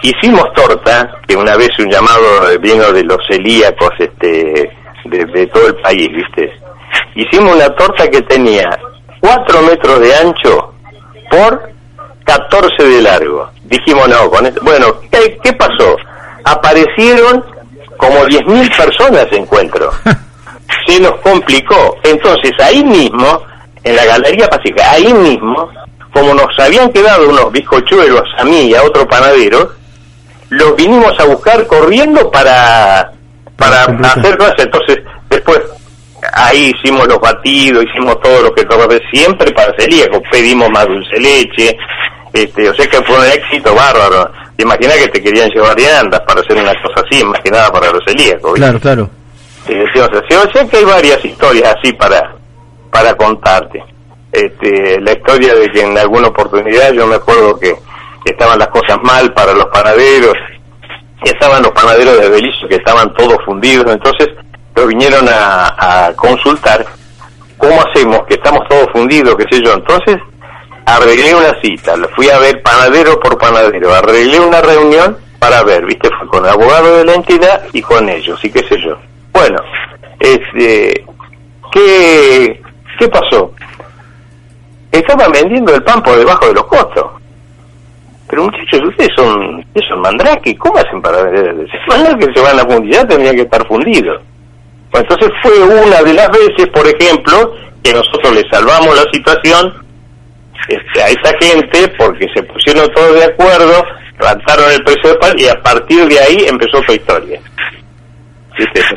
hicimos 0.02 0.52
torta, 0.54 1.20
que 1.28 1.36
una 1.36 1.56
vez 1.56 1.70
un 1.80 1.90
llamado 1.90 2.60
vino 2.60 2.92
de 2.92 3.04
los 3.04 3.18
celíacos 3.30 3.92
este, 4.00 4.70
de, 5.06 5.48
todo 5.48 5.68
el 5.68 5.76
país, 5.76 6.10
¿viste? 6.12 6.52
Hicimos 7.16 7.56
una 7.56 7.70
torta 7.70 8.10
que 8.10 8.22
tenía 8.24 8.68
4 9.22 9.62
metros 9.62 10.00
de 10.00 10.16
ancho 10.16 10.74
por 11.32 11.72
14 12.26 12.84
de 12.84 13.02
largo. 13.02 13.50
Dijimos, 13.64 14.08
no, 14.08 14.30
con 14.30 14.46
esto. 14.46 14.62
Bueno, 14.64 15.00
¿qué, 15.10 15.40
¿qué 15.42 15.54
pasó? 15.54 15.96
Aparecieron 16.44 17.44
como 17.98 18.26
10.000 18.26 18.78
personas 18.78 19.30
de 19.32 19.38
encuentro. 19.38 19.92
Se 20.88 21.00
nos 21.00 21.16
complicó. 21.22 21.98
Entonces, 22.04 22.52
ahí 22.60 22.84
mismo, 22.84 23.42
en 23.84 23.96
la 23.96 24.06
Galería 24.06 24.48
Pacífica, 24.48 24.92
ahí 24.92 25.14
mismo, 25.14 25.70
como 26.14 26.34
nos 26.34 26.48
habían 26.60 26.92
quedado 26.92 27.30
unos 27.30 27.52
bizcochuelos 27.52 28.24
a 28.38 28.44
mí 28.44 28.68
y 28.68 28.76
a 28.76 28.84
otro 28.84 29.08
panadero, 29.08 29.72
los 30.50 30.76
vinimos 30.76 31.18
a 31.20 31.26
buscar 31.26 31.66
corriendo 31.68 32.30
para, 32.30 33.12
para 33.56 33.84
hacer 33.84 34.38
cosas. 34.38 34.56
Entonces, 34.60 35.00
después, 35.30 35.60
ahí 36.34 36.74
hicimos 36.76 37.08
los 37.08 37.20
batidos, 37.20 37.84
hicimos 37.86 38.20
todo 38.22 38.42
lo 38.44 38.54
que 38.54 38.64
tocaba 38.66 38.96
siempre 39.12 39.52
para 39.52 39.74
celíaco, 39.78 40.22
pedimos 40.32 40.70
más 40.70 40.86
dulce 40.88 41.20
leche, 41.20 41.78
este, 42.34 42.70
o 42.70 42.74
sea 42.74 42.88
que 42.88 43.02
fue 43.04 43.18
un 43.18 43.26
éxito 43.26 43.74
bárbaro. 43.76 44.32
Imagina 44.58 44.94
que 44.94 45.08
te 45.08 45.24
querían 45.24 45.50
llevar 45.50 45.76
de 45.76 45.90
andas 45.90 46.22
para 46.22 46.42
hacer 46.42 46.58
una 46.58 46.74
cosa 46.82 47.06
así, 47.06 47.24
más 47.26 47.40
que 47.42 47.52
nada 47.52 47.72
para 47.72 47.92
los 47.92 48.04
celíacos. 48.06 48.54
Claro, 48.54 48.80
claro. 48.80 49.10
Eh, 49.68 49.84
o 49.96 50.52
sea 50.52 50.68
que 50.68 50.78
hay 50.78 50.84
varias 50.84 51.24
historias 51.24 51.76
así 51.78 51.94
para, 51.94 52.36
para 52.92 53.16
contarte. 53.16 53.84
Este, 54.32 55.00
la 55.02 55.12
historia 55.12 55.54
de 55.56 55.70
que 55.70 55.82
en 55.82 55.98
alguna 55.98 56.28
oportunidad 56.28 56.94
yo 56.94 57.06
me 57.06 57.16
acuerdo 57.16 57.60
que 57.60 57.76
estaban 58.26 58.60
las 58.60 58.70
cosas 58.70 58.98
mal 59.04 59.34
para 59.34 59.54
los 59.54 59.66
panaderos, 59.66 60.36
estaban 61.24 61.64
los 61.64 61.72
panaderos 61.72 62.20
de 62.20 62.30
Belice 62.30 62.68
que 62.70 62.76
estaban 62.76 63.14
todos 63.14 63.38
fundidos, 63.46 63.92
entonces 63.92 64.30
lo 64.82 64.88
vinieron 64.88 65.28
a, 65.30 66.12
consultar 66.16 66.84
cómo 67.58 67.80
hacemos, 67.82 68.24
que 68.26 68.34
estamos 68.34 68.68
todos 68.68 68.88
fundidos, 68.92 69.36
qué 69.36 69.46
sé 69.52 69.64
yo, 69.64 69.74
entonces 69.74 70.18
arreglé 70.86 71.36
una 71.36 71.54
cita, 71.62 71.96
fui 72.16 72.30
a 72.30 72.40
ver 72.40 72.64
panadero 72.64 73.20
por 73.20 73.38
panadero, 73.38 73.94
arreglé 73.94 74.40
una 74.40 74.60
reunión 74.62 75.16
para 75.38 75.62
ver, 75.64 75.86
viste, 75.86 76.10
fue 76.18 76.28
con 76.28 76.46
el 76.46 76.52
abogado 76.52 76.98
de 76.98 77.06
la 77.06 77.14
entidad 77.14 77.62
y 77.74 77.82
con 77.82 78.10
ellos, 78.10 78.44
y 78.44 78.50
qué 78.50 78.64
sé 78.68 78.82
yo. 78.82 78.98
Bueno, 79.32 79.60
este, 80.20 81.06
¿qué, 81.72 82.62
qué 82.98 83.08
pasó? 83.08 83.54
Estaban 84.92 85.32
vendiendo 85.32 85.76
el 85.76 85.84
pan 85.84 86.02
por 86.02 86.18
debajo 86.18 86.48
de 86.48 86.54
los 86.56 86.66
costos. 86.66 87.06
Pero 88.28 88.44
muchachos, 88.46 88.82
ustedes 88.88 89.12
son, 89.16 89.60
ustedes 89.60 89.88
son 89.90 90.58
¿cómo 90.58 90.78
hacen 90.78 91.02
para 91.02 91.24
vender? 91.24 91.68
Si 91.70 92.18
que 92.18 92.34
se 92.34 92.42
van 92.42 92.60
a 92.60 92.64
fundir, 92.64 92.98
tendría 93.08 93.34
que 93.34 93.42
estar 93.42 93.66
fundido. 93.68 94.31
Entonces 94.94 95.30
fue 95.42 95.60
una 95.64 96.02
de 96.02 96.14
las 96.14 96.30
veces, 96.30 96.68
por 96.74 96.86
ejemplo, 96.88 97.56
que 97.84 97.94
nosotros 97.94 98.34
le 98.34 98.50
salvamos 98.50 98.96
la 98.96 99.06
situación 99.12 99.74
este, 100.68 101.02
a 101.02 101.08
esa 101.08 101.38
gente 101.40 101.88
porque 101.98 102.28
se 102.36 102.44
pusieron 102.44 102.88
todos 102.94 103.16
de 103.16 103.26
acuerdo, 103.26 103.84
levantaron 104.20 104.72
el 104.72 104.84
precio 104.84 105.10
de 105.10 105.16
pan 105.16 105.34
y 105.38 105.48
a 105.48 105.62
partir 105.62 106.08
de 106.08 106.20
ahí 106.20 106.46
empezó 106.48 106.82
su 106.86 106.94
historia. 106.94 107.40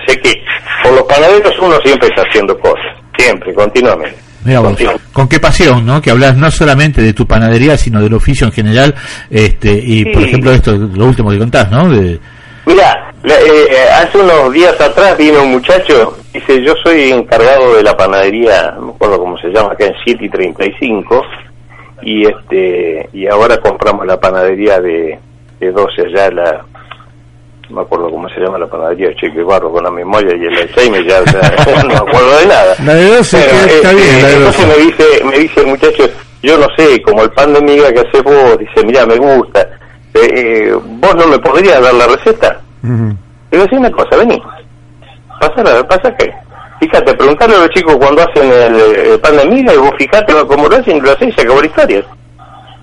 Sé 0.07 0.21
que 0.21 0.35
por 0.83 0.93
los 0.93 1.03
panaderos 1.05 1.55
uno 1.61 1.79
siempre 1.83 2.09
está 2.09 2.23
haciendo 2.23 2.59
cosas, 2.59 2.93
siempre, 3.17 3.55
continuamente 3.55 4.25
con 5.13 5.29
qué 5.29 5.41
pasión, 5.41 5.87
¿no? 5.87 6.03
Que 6.03 6.11
hablas 6.11 6.37
no 6.37 6.51
solamente 6.51 7.01
de 7.01 7.13
tu 7.15 7.27
panadería, 7.27 7.77
sino 7.77 8.03
del 8.03 8.13
oficio 8.15 8.47
en 8.47 8.53
general, 8.53 8.95
este, 9.31 9.73
y 9.73 10.05
por 10.13 10.23
ejemplo 10.23 10.53
esto, 10.53 10.73
lo 10.73 11.07
último 11.07 11.31
que 11.31 11.39
contás, 11.39 11.71
¿no? 11.71 11.89
De... 11.89 12.21
Mira, 12.67 13.13
eh, 13.25 13.89
hace 13.93 14.19
unos 14.19 14.53
días 14.53 14.81
atrás 14.81 15.17
vino 15.19 15.43
un 15.43 15.53
muchacho, 15.53 16.17
dice, 16.33 16.63
yo 16.63 16.75
soy 16.83 17.13
encargado 17.13 17.77
de 17.77 17.83
la 17.83 17.97
panadería, 17.97 18.73
no 18.73 18.87
me 18.87 18.93
acuerdo 18.93 19.19
cómo 19.19 19.39
se 19.39 19.49
llama, 19.49 19.73
acá 19.73 19.87
en 19.87 19.95
7 20.05 20.25
y 20.25 20.29
35, 20.29 21.23
y 22.03 22.27
este, 22.27 23.09
y 23.13 23.27
ahora 23.27 23.59
compramos 23.59 24.07
la 24.07 24.19
panadería 24.19 24.81
de, 24.81 25.19
de 25.61 25.73
12 25.73 26.03
allá, 26.03 26.31
la, 26.31 26.65
no 27.69 27.77
me 27.77 27.83
acuerdo 27.83 28.11
cómo 28.11 28.29
se 28.29 28.41
llama 28.41 28.59
la 28.59 28.67
panadería 28.67 29.15
Cheque 29.15 29.43
Barro 29.43 29.73
con 29.73 29.85
la 29.85 29.91
memoria 29.91 30.37
y 30.37 30.45
el 30.45 30.55
Alzheimer 30.55 31.05
ya, 31.05 31.21
no 31.83 31.89
me 31.89 31.95
acuerdo 31.95 32.39
de 32.39 32.47
nada. 32.47 32.77
La 32.85 32.95
de 32.95 33.17
12 33.17 33.39
está 33.39 33.93
eh, 33.93 33.95
bien 33.95 34.27
entonces 34.37 34.67
me 34.67 34.85
dice 34.85 35.25
me 35.25 35.39
dice 35.39 35.61
el 35.61 35.67
muchacho 35.67 36.05
yo 36.43 36.59
no 36.59 36.67
sé 36.77 37.01
como 37.03 37.23
el 37.23 37.31
pan 37.31 37.55
de 37.55 37.61
miga 37.63 37.93
que 37.93 38.01
haces 38.01 38.23
vos 38.23 38.59
dice 38.59 38.85
mira 38.85 39.07
me 39.07 39.17
gusta 39.17 39.67
eh, 40.15 40.31
eh, 40.35 40.75
vos 40.75 41.15
no 41.17 41.27
me 41.27 41.39
podrías 41.39 41.81
dar 41.81 41.95
la 41.95 42.07
receta. 42.07 42.61
Uh 42.83 43.13
le 43.51 43.63
digo 43.63 43.79
una 43.79 43.91
cosa 43.93 44.17
vení. 44.17 44.43
Pasa 45.39 45.87
pasa 45.87 46.17
qué 46.17 46.35
fíjate 46.81 47.15
preguntarle 47.15 47.57
a 47.57 47.61
los 47.61 47.71
chicos 47.71 47.97
cuando 47.97 48.23
hacen 48.23 48.51
el, 48.51 49.19
pan 49.21 49.37
de 49.37 49.47
miga 49.47 49.73
y 49.73 49.77
vos 49.77 49.93
fijate 49.99 50.33
cómo 50.47 50.69
lo 50.69 50.77
hacen 50.77 50.97
y 50.97 51.01
lo 51.01 51.13
hacés 51.13 51.29
y 51.29 51.33
se 51.33 51.43
acabó 51.43 51.61
la 51.61 51.67
historia. 51.67 52.05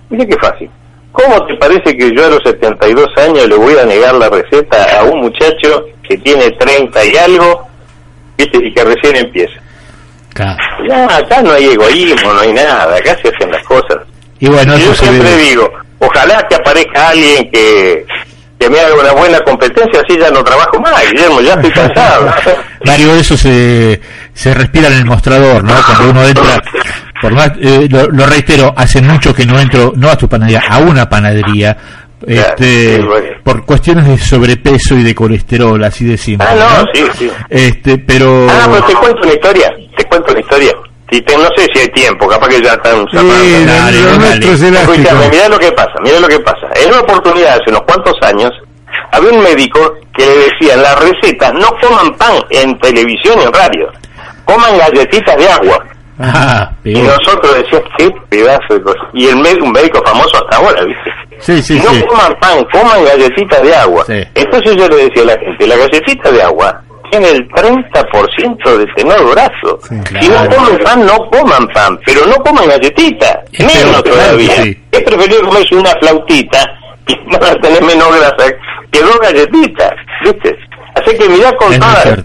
Dice 0.09 0.27
que 0.27 0.37
fácil. 0.37 0.69
¿Cómo 1.11 1.45
te 1.45 1.55
parece 1.55 1.95
que 1.97 2.11
yo 2.15 2.25
a 2.25 2.29
los 2.29 2.41
72 2.43 3.07
años 3.17 3.47
le 3.47 3.55
voy 3.55 3.77
a 3.77 3.85
negar 3.85 4.15
la 4.15 4.29
receta 4.29 4.99
a 4.99 5.03
un 5.03 5.19
muchacho 5.19 5.85
que 6.07 6.17
tiene 6.17 6.49
30 6.51 7.05
y 7.05 7.17
algo 7.17 7.67
y 8.37 8.73
que 8.73 8.83
recién 8.83 9.17
empieza? 9.17 9.59
Ya, 10.87 11.17
acá 11.17 11.41
no 11.43 11.51
hay 11.51 11.65
egoísmo, 11.65 12.33
no 12.33 12.39
hay 12.39 12.53
nada, 12.53 12.95
acá 12.95 13.15
se 13.21 13.27
hacen 13.27 13.51
las 13.51 13.63
cosas. 13.65 13.97
Y 14.39 14.47
bueno, 14.47 14.77
yo 14.77 14.93
siempre 14.93 15.35
digo, 15.35 15.69
ojalá 16.01 16.45
que 16.49 16.55
aparezca 16.55 17.09
alguien 17.09 17.49
que, 17.51 18.05
que 18.59 18.69
me 18.69 18.79
haga 18.79 18.95
una 18.95 19.11
buena 19.13 19.39
competencia, 19.41 20.01
así 20.01 20.19
ya 20.19 20.29
no 20.31 20.43
trabajo 20.43 20.79
más, 20.79 21.01
Guillermo, 21.11 21.41
ya 21.41 21.53
estoy 21.53 21.71
cansado. 21.71 22.33
Mario, 22.85 23.15
eso 23.15 23.37
se, 23.37 24.01
se 24.33 24.53
respira 24.53 24.87
en 24.87 24.93
el 24.93 25.05
mostrador, 25.05 25.63
¿no? 25.63 25.73
Cuando 25.85 26.09
uno 26.09 26.23
entra 26.23 26.61
por 27.21 27.33
más, 27.33 27.51
eh, 27.61 27.87
lo, 27.87 28.25
reitero, 28.25 28.73
hace 28.75 28.99
mucho 28.99 29.33
que 29.33 29.45
no 29.45 29.59
entro, 29.59 29.93
no 29.95 30.09
a 30.09 30.17
tu 30.17 30.27
panadería, 30.27 30.63
a 30.67 30.79
una 30.79 31.07
panadería, 31.07 31.77
este, 32.25 32.99
por 33.43 33.63
cuestiones 33.63 34.07
de 34.07 34.17
sobrepeso 34.17 34.95
y 34.95 35.03
de 35.03 35.13
colesterol, 35.13 35.83
así 35.83 36.03
decimos. 36.03 36.47
Ah, 36.49 36.55
no, 36.55 36.85
sí, 36.91 37.05
sí. 37.19 37.31
Este, 37.47 37.99
pero... 37.99 38.47
Ah, 38.49 38.67
pero 38.71 38.85
te 38.85 38.93
cuento 38.95 39.21
una 39.21 39.33
historia, 39.33 39.71
te 39.95 40.03
cuento 40.05 40.31
una 40.31 40.39
historia. 40.39 40.71
Y 41.11 41.21
te, 41.21 41.37
no 41.37 41.49
sé 41.57 41.67
si 41.73 41.81
hay 41.81 41.87
tiempo, 41.89 42.25
capaz 42.25 42.47
que 42.47 42.61
ya 42.61 42.71
están 42.71 43.05
sí, 43.11 43.17
mira 45.29 45.49
lo 45.49 45.59
que 45.59 45.71
pasa, 45.73 45.91
mira 46.01 46.19
lo 46.21 46.27
que 46.29 46.39
pasa. 46.39 46.69
En 46.73 46.89
una 46.89 47.01
oportunidad, 47.01 47.59
hace 47.59 47.69
unos 47.69 47.81
cuantos 47.81 48.15
años, 48.21 48.49
había 49.11 49.31
un 49.31 49.43
médico 49.43 49.93
que 50.15 50.25
le 50.25 50.37
decía 50.37 50.73
en 50.75 50.83
la 50.83 50.95
receta, 50.95 51.51
no 51.51 51.67
coman 51.81 52.15
pan 52.15 52.35
en 52.49 52.79
televisión 52.79 53.39
y 53.41 53.43
en 53.43 53.53
radio, 53.53 53.91
coman 54.45 54.77
galletitas 54.77 55.35
de 55.35 55.49
agua. 55.49 55.85
Ah, 56.17 56.71
y 56.85 57.01
nosotros 57.01 57.55
decíamos, 57.55 57.89
qué 57.97 58.09
pedazo 58.29 58.75
de 58.75 58.81
cosa. 58.81 58.99
Y 59.13 59.27
el 59.27 59.37
médico, 59.37 59.65
un 59.65 59.71
médico 59.73 60.01
famoso 60.05 60.37
hasta 60.37 60.57
ahora, 60.57 60.85
¿viste? 60.85 61.11
Sí, 61.39 61.61
sí, 61.61 61.79
no 61.79 62.05
coman 62.07 62.33
pan, 62.39 62.63
coman 62.71 63.03
galletitas 63.03 63.61
de 63.61 63.75
agua. 63.75 64.05
Entonces 64.07 64.75
yo 64.77 64.87
le 64.87 65.07
decía 65.07 65.23
a 65.23 65.25
la 65.25 65.39
gente, 65.39 65.67
la 65.67 65.75
galletita 65.75 66.31
de 66.31 66.41
agua 66.41 66.81
tiene 67.11 67.29
el 67.29 67.47
30% 67.49 68.77
de 68.77 68.85
tenor 68.95 69.31
graso. 69.31 69.79
Si 70.19 70.29
no 70.29 70.49
comen 70.49 70.79
pan, 70.83 71.05
no 71.05 71.29
coman 71.29 71.67
pan, 71.67 71.99
pero 72.05 72.25
no 72.25 72.35
coman 72.35 72.67
galletitas, 72.67 73.37
menos 73.59 74.03
todavía. 74.03 74.63
Es 74.91 75.03
preferible 75.03 75.41
comerse 75.41 75.75
una 75.75 75.91
flautita 75.99 76.63
y 77.07 77.15
van 77.37 77.43
a 77.43 77.61
tener 77.61 77.83
menos 77.83 78.07
grasa 78.17 78.51
que 78.91 79.01
dos 79.01 79.19
galletitas, 79.19 79.93
¿viste? 80.23 80.57
Así 80.95 81.17
que 81.17 81.29
mira 81.29 81.55
con 81.55 81.73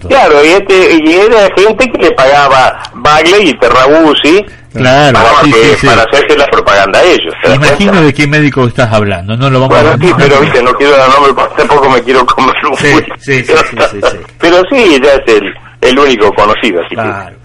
claro, 0.08 0.44
y, 0.44 0.48
este, 0.48 0.98
y 1.04 1.14
era 1.14 1.48
gente 1.56 1.88
que 1.90 1.98
le 1.98 2.10
pagaba 2.12 2.82
Bagley 2.94 3.50
y 3.50 3.58
Terrabusi 3.58 4.44
claro, 4.72 5.18
para, 5.84 6.02
hacerse 6.02 6.36
la 6.36 6.46
propaganda 6.46 6.98
a 6.98 7.04
ellos. 7.04 7.34
Imagino 7.54 8.02
de 8.02 8.12
qué 8.12 8.26
médico 8.26 8.66
estás 8.66 8.92
hablando, 8.92 9.36
no 9.36 9.48
lo 9.50 9.60
vamos 9.60 9.78
a 9.78 9.96
sí, 9.98 10.12
pero 10.18 10.40
viste, 10.40 10.62
no 10.62 10.72
quiero 10.72 10.96
dar 10.96 11.08
nombre, 11.08 11.44
tampoco 11.56 11.88
me 11.90 12.02
quiero 12.02 12.26
comer 12.26 12.54
un 12.70 12.76
sí, 12.76 12.92
sí, 13.18 13.44
sí, 13.44 13.54
sí, 13.90 14.00
Pero 14.40 14.62
sí, 14.70 15.00
ya 15.02 15.12
es 15.14 15.34
el, 15.34 15.54
el 15.82 15.98
único 15.98 16.32
conocido, 16.32 16.80
así 16.84 16.94
claro. 16.94 17.36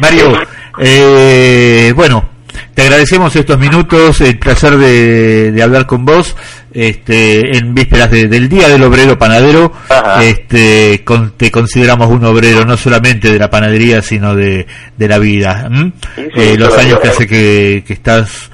Mario, 0.00 0.32
eh, 0.78 1.92
bueno, 1.96 2.28
te 2.74 2.82
agradecemos 2.82 3.34
estos 3.34 3.58
minutos, 3.58 4.20
el 4.20 4.38
placer 4.38 4.76
de, 4.76 5.52
de 5.52 5.62
hablar 5.62 5.86
con 5.86 6.04
vos 6.04 6.36
este, 6.76 7.56
en 7.56 7.74
vísperas 7.74 8.10
del 8.10 8.48
Día 8.50 8.68
del 8.68 8.82
Obrero 8.82 9.18
Panadero, 9.18 9.72
este, 10.20 11.02
te 11.38 11.50
consideramos 11.50 12.10
un 12.10 12.24
obrero 12.24 12.66
no 12.66 12.76
solamente 12.76 13.32
de 13.32 13.38
la 13.38 13.48
panadería, 13.48 14.02
sino 14.02 14.34
de, 14.34 14.66
de 14.94 15.08
la 15.08 15.18
vida. 15.18 15.70
Eh, 16.16 16.56
los 16.58 16.76
años 16.76 17.00
que 17.00 17.08
hace 17.08 17.26
que, 17.26 17.82
que 17.86 17.92
estás, 17.94 18.50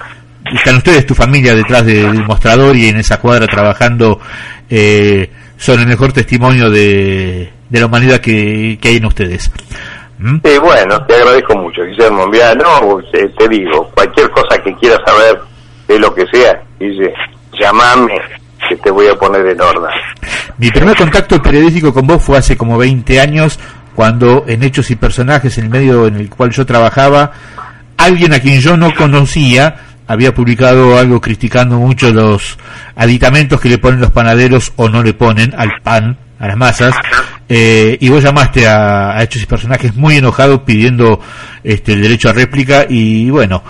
están 0.54 0.76
ustedes, 0.76 1.04
tu 1.04 1.16
familia, 1.16 1.54
detrás 1.54 1.84
del 1.84 2.24
mostrador 2.24 2.76
y 2.76 2.88
en 2.88 2.98
esa 2.98 3.18
cuadra 3.18 3.46
trabajando, 3.46 4.20
eh, 4.70 5.28
son 5.56 5.80
el 5.80 5.88
mejor 5.88 6.12
testimonio 6.12 6.70
de, 6.70 7.50
de 7.68 7.80
la 7.80 7.86
humanidad 7.86 8.20
que, 8.20 8.78
que 8.80 8.88
hay 8.88 8.96
en 8.98 9.06
ustedes. 9.06 9.50
Sí, 10.44 10.58
bueno, 10.62 11.04
te 11.06 11.16
agradezco 11.16 11.58
mucho, 11.58 11.82
Guillermo. 11.82 12.28
Mira, 12.28 12.54
no, 12.54 13.00
te, 13.10 13.48
digo, 13.48 13.90
cualquier 13.92 14.30
cosa 14.30 14.56
que 14.62 14.72
quieras 14.76 15.00
saber 15.04 15.40
de 15.88 15.98
lo 15.98 16.14
que 16.14 16.24
sea, 16.32 16.62
dice, 16.78 17.12
llamame, 17.58 18.14
que 18.68 18.76
te 18.76 18.90
voy 18.90 19.08
a 19.08 19.14
poner 19.14 19.46
en 19.46 19.60
orden. 19.60 19.90
Mi 20.58 20.70
primer 20.70 20.96
contacto 20.96 21.40
periodístico 21.42 21.92
con 21.92 22.06
vos 22.06 22.22
fue 22.22 22.38
hace 22.38 22.56
como 22.56 22.78
20 22.78 23.20
años, 23.20 23.58
cuando 23.94 24.44
en 24.46 24.62
Hechos 24.62 24.90
y 24.90 24.96
Personajes, 24.96 25.56
en 25.58 25.64
el 25.64 25.70
medio 25.70 26.06
en 26.06 26.16
el 26.16 26.30
cual 26.30 26.50
yo 26.50 26.64
trabajaba, 26.64 27.32
alguien 27.96 28.32
a 28.32 28.40
quien 28.40 28.60
yo 28.60 28.76
no 28.76 28.92
conocía 28.94 29.76
había 30.06 30.34
publicado 30.34 30.98
algo 30.98 31.20
criticando 31.20 31.78
mucho 31.78 32.12
los 32.12 32.58
aditamentos 32.96 33.60
que 33.60 33.68
le 33.68 33.78
ponen 33.78 34.00
los 34.00 34.10
panaderos 34.10 34.72
o 34.76 34.88
no 34.88 35.02
le 35.02 35.14
ponen 35.14 35.54
al 35.56 35.70
pan, 35.82 36.18
a 36.38 36.48
las 36.48 36.56
masas, 36.56 36.94
eh, 37.48 37.96
y 38.00 38.08
vos 38.08 38.22
llamaste 38.22 38.66
a, 38.66 39.16
a, 39.16 39.22
Hechos 39.22 39.42
y 39.42 39.46
Personajes 39.46 39.94
muy 39.94 40.16
enojado 40.16 40.64
pidiendo 40.64 41.20
este, 41.62 41.92
el 41.92 42.02
derecho 42.02 42.28
a 42.28 42.32
réplica 42.32 42.86
y 42.88 43.30
bueno, 43.30 43.62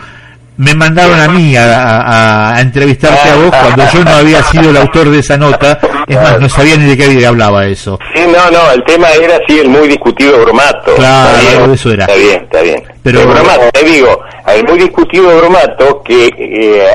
me 0.62 0.74
mandaron 0.74 1.18
a 1.18 1.28
mí 1.28 1.54
a, 1.56 2.54
entrevistarte 2.60 3.28
a 3.28 3.36
vos 3.36 3.50
cuando 3.50 3.84
yo 3.92 4.04
no 4.04 4.10
había 4.12 4.42
sido 4.44 4.70
el 4.70 4.76
autor 4.76 5.10
de 5.10 5.18
esa 5.18 5.36
nota. 5.36 5.78
Es 6.06 6.16
más, 6.16 6.40
no 6.40 6.48
sabía 6.48 6.76
ni 6.76 6.94
de 6.94 6.96
qué 6.96 7.26
hablaba 7.26 7.66
eso. 7.66 7.98
Sí, 8.14 8.22
no, 8.26 8.50
no, 8.50 8.70
el 8.72 8.84
tema 8.84 9.08
era 9.10 9.36
así, 9.36 9.58
el 9.58 9.68
muy 9.68 9.88
discutido 9.88 10.40
bromato. 10.40 10.94
Claro, 10.94 11.72
eso 11.72 11.90
era. 11.90 12.04
Está 12.04 12.16
bien, 12.16 12.42
está 12.44 12.62
bien. 12.62 12.82
Pero 13.02 13.20
el 13.22 13.26
bromato, 13.26 13.70
te 13.72 13.84
digo, 13.84 14.20
el 14.46 14.64
muy 14.64 14.78
discutido 14.78 15.36
bromato 15.36 16.00
que 16.04 16.26
eh, 16.38 16.86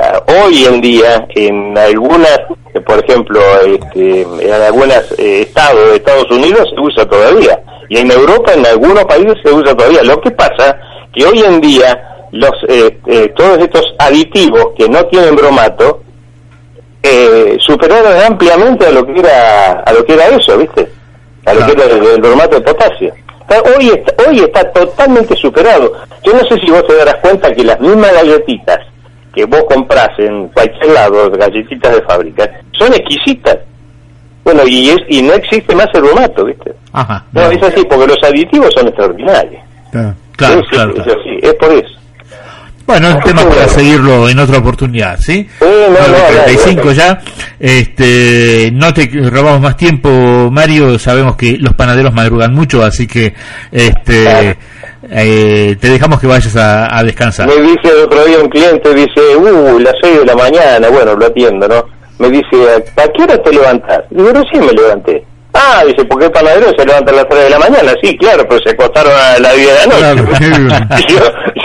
hoy 0.42 0.64
en 0.64 0.80
día 0.80 1.28
en 1.36 1.78
algunas, 1.78 2.40
por 2.86 3.04
ejemplo, 3.04 3.42
este, 3.66 4.22
en 4.22 4.62
algunos 4.62 5.12
eh, 5.18 5.42
estados 5.42 5.90
de 5.90 5.96
Estados 5.98 6.32
Unidos 6.32 6.70
se 6.74 6.80
usa 6.80 7.06
todavía. 7.06 7.60
Y 7.90 7.98
en 7.98 8.12
Europa, 8.12 8.54
en 8.54 8.66
algunos 8.66 9.04
países 9.04 9.36
se 9.44 9.52
usa 9.52 9.76
todavía. 9.76 10.04
Lo 10.04 10.22
que 10.22 10.32
pasa 10.32 10.78
que 11.14 11.26
hoy 11.26 11.42
en 11.42 11.60
día 11.60 12.17
los 12.32 12.52
eh, 12.68 13.00
eh, 13.08 13.34
todos 13.36 13.60
estos 13.60 13.94
aditivos 14.00 14.68
que 14.78 14.90
no 14.90 15.06
tienen 15.06 15.36
bromato 15.36 16.02
eh, 17.02 17.58
superaron 17.60 18.22
ampliamente 18.22 18.86
a 18.86 18.92
lo 18.92 19.06
que 19.06 19.20
era 19.20 19.84
a 19.86 19.94
lo 19.94 20.06
que 20.06 20.14
era 20.14 20.28
eso 20.28 20.58
viste 20.58 20.88
a 21.46 21.54
lo 21.54 21.66
que 21.66 21.72
era 21.72 21.86
el, 21.86 22.22
bromato 22.22 22.60
de 22.60 22.62
potasio. 22.62 23.14
Hoy 23.78 23.88
está, 23.88 24.30
hoy 24.30 24.40
está 24.40 24.70
totalmente 24.74 25.34
superado. 25.38 25.94
Yo 26.22 26.34
no 26.34 26.40
sé 26.40 26.60
si 26.60 26.70
vos 26.70 26.86
te 26.86 26.98
darás 26.98 27.16
cuenta 27.16 27.54
que 27.54 27.64
las 27.64 27.80
mismas 27.80 28.12
galletitas 28.14 28.80
que 29.34 29.46
vos 29.46 29.64
compras 29.64 30.10
en 30.18 30.50
cualquier 30.50 30.92
lado 30.92 31.32
galletitas 31.32 31.96
de 31.96 32.02
fábrica 32.02 32.52
son 32.78 32.94
exquisitas. 32.94 33.58
Bueno 34.44 34.64
y 34.66 34.90
es 34.90 34.98
y 35.08 35.22
no 35.22 35.34
existe 35.34 35.74
más 35.74 35.88
el 35.94 36.02
bromato 36.02 36.44
viste 36.44 36.74
Ajá, 36.92 37.24
no, 37.32 37.50
es 37.50 37.64
así 37.64 37.86
porque 37.86 38.08
los 38.08 38.24
aditivos 38.24 38.74
son 38.74 38.88
extraordinarios. 38.88 39.62
Claro, 39.92 40.62
claro, 40.70 40.94
es 41.42 41.54
por 41.54 41.72
eso 41.72 41.97
bueno, 42.88 43.18
un 43.18 43.20
tema 43.22 43.44
para 43.44 43.68
seguirlo 43.68 44.30
en 44.30 44.40
otra 44.40 44.60
oportunidad, 44.60 45.20
¿sí? 45.20 45.46
no, 45.60 45.68
no, 45.68 46.44
35 46.46 46.92
ya. 46.94 47.20
Este, 47.60 48.72
no 48.74 48.94
te 48.94 49.10
robamos 49.30 49.60
más 49.60 49.76
tiempo, 49.76 50.10
Mario. 50.50 50.98
Sabemos 50.98 51.36
que 51.36 51.58
los 51.60 51.74
panaderos 51.74 52.14
madrugan 52.14 52.54
mucho, 52.54 52.82
así 52.82 53.06
que 53.06 53.34
este, 53.74 54.58
eh, 55.12 55.76
te 55.80 55.90
dejamos 55.90 56.22
que 56.22 56.28
vayas 56.28 56.56
a, 56.56 57.04
descansar. 57.04 57.48
Me 57.50 57.62
dice 57.62 57.94
otro 58.04 58.24
día 58.24 58.40
un 58.40 58.50
cliente, 58.50 58.94
dice, 58.94 59.36
uh, 59.36 59.80
las 59.80 59.94
6 60.02 60.20
de 60.20 60.26
la 60.26 60.36
mañana, 60.36 60.88
bueno, 60.90 61.14
lo 61.14 61.26
atiendo, 61.26 61.68
¿no? 61.68 61.84
Me 62.20 62.30
dice, 62.30 62.74
¿a 62.96 63.08
qué 63.10 63.24
hora 63.24 63.38
te 63.44 63.52
levantas? 63.52 64.04
Digo, 64.10 64.32
sí 64.50 64.60
me 64.60 64.72
levanté. 64.72 65.27
Ah, 65.60 65.84
dice, 65.86 66.06
porque 66.06 66.26
el 66.26 66.32
panadero 66.32 66.72
se 66.78 66.86
levanta 66.86 67.12
a 67.12 67.16
las 67.16 67.30
3 67.30 67.44
de 67.44 67.50
la 67.50 67.60
mañana. 67.60 67.94
Sí, 68.02 68.16
claro, 68.18 68.46
pero 68.48 68.62
se 68.64 68.70
acostaron 68.72 69.14
a 69.14 69.40
las 69.40 69.56
10 69.56 69.68
de 69.68 70.02
la 70.02 70.14
noche. 70.14 71.06
yo, 71.10 71.20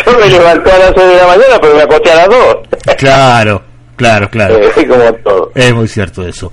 yo, 0.07 0.19
me 0.19 0.31
levanté 0.31 0.73
a 0.73 0.79
las 0.79 0.93
6 0.97 1.09
de 1.09 1.17
la 1.17 1.27
mañana, 1.27 1.59
pero 1.61 1.75
me 1.77 1.83
acosté 1.83 2.11
a 2.11 2.15
las 2.17 2.29
2. 2.29 2.57
claro. 2.99 3.63
Claro, 3.95 4.29
claro. 4.31 4.57
Eh, 4.77 4.87
como 4.89 5.13
todo. 5.23 5.53
Es 5.55 5.73
muy 5.75 5.87
cierto 5.87 6.27
eso. 6.27 6.51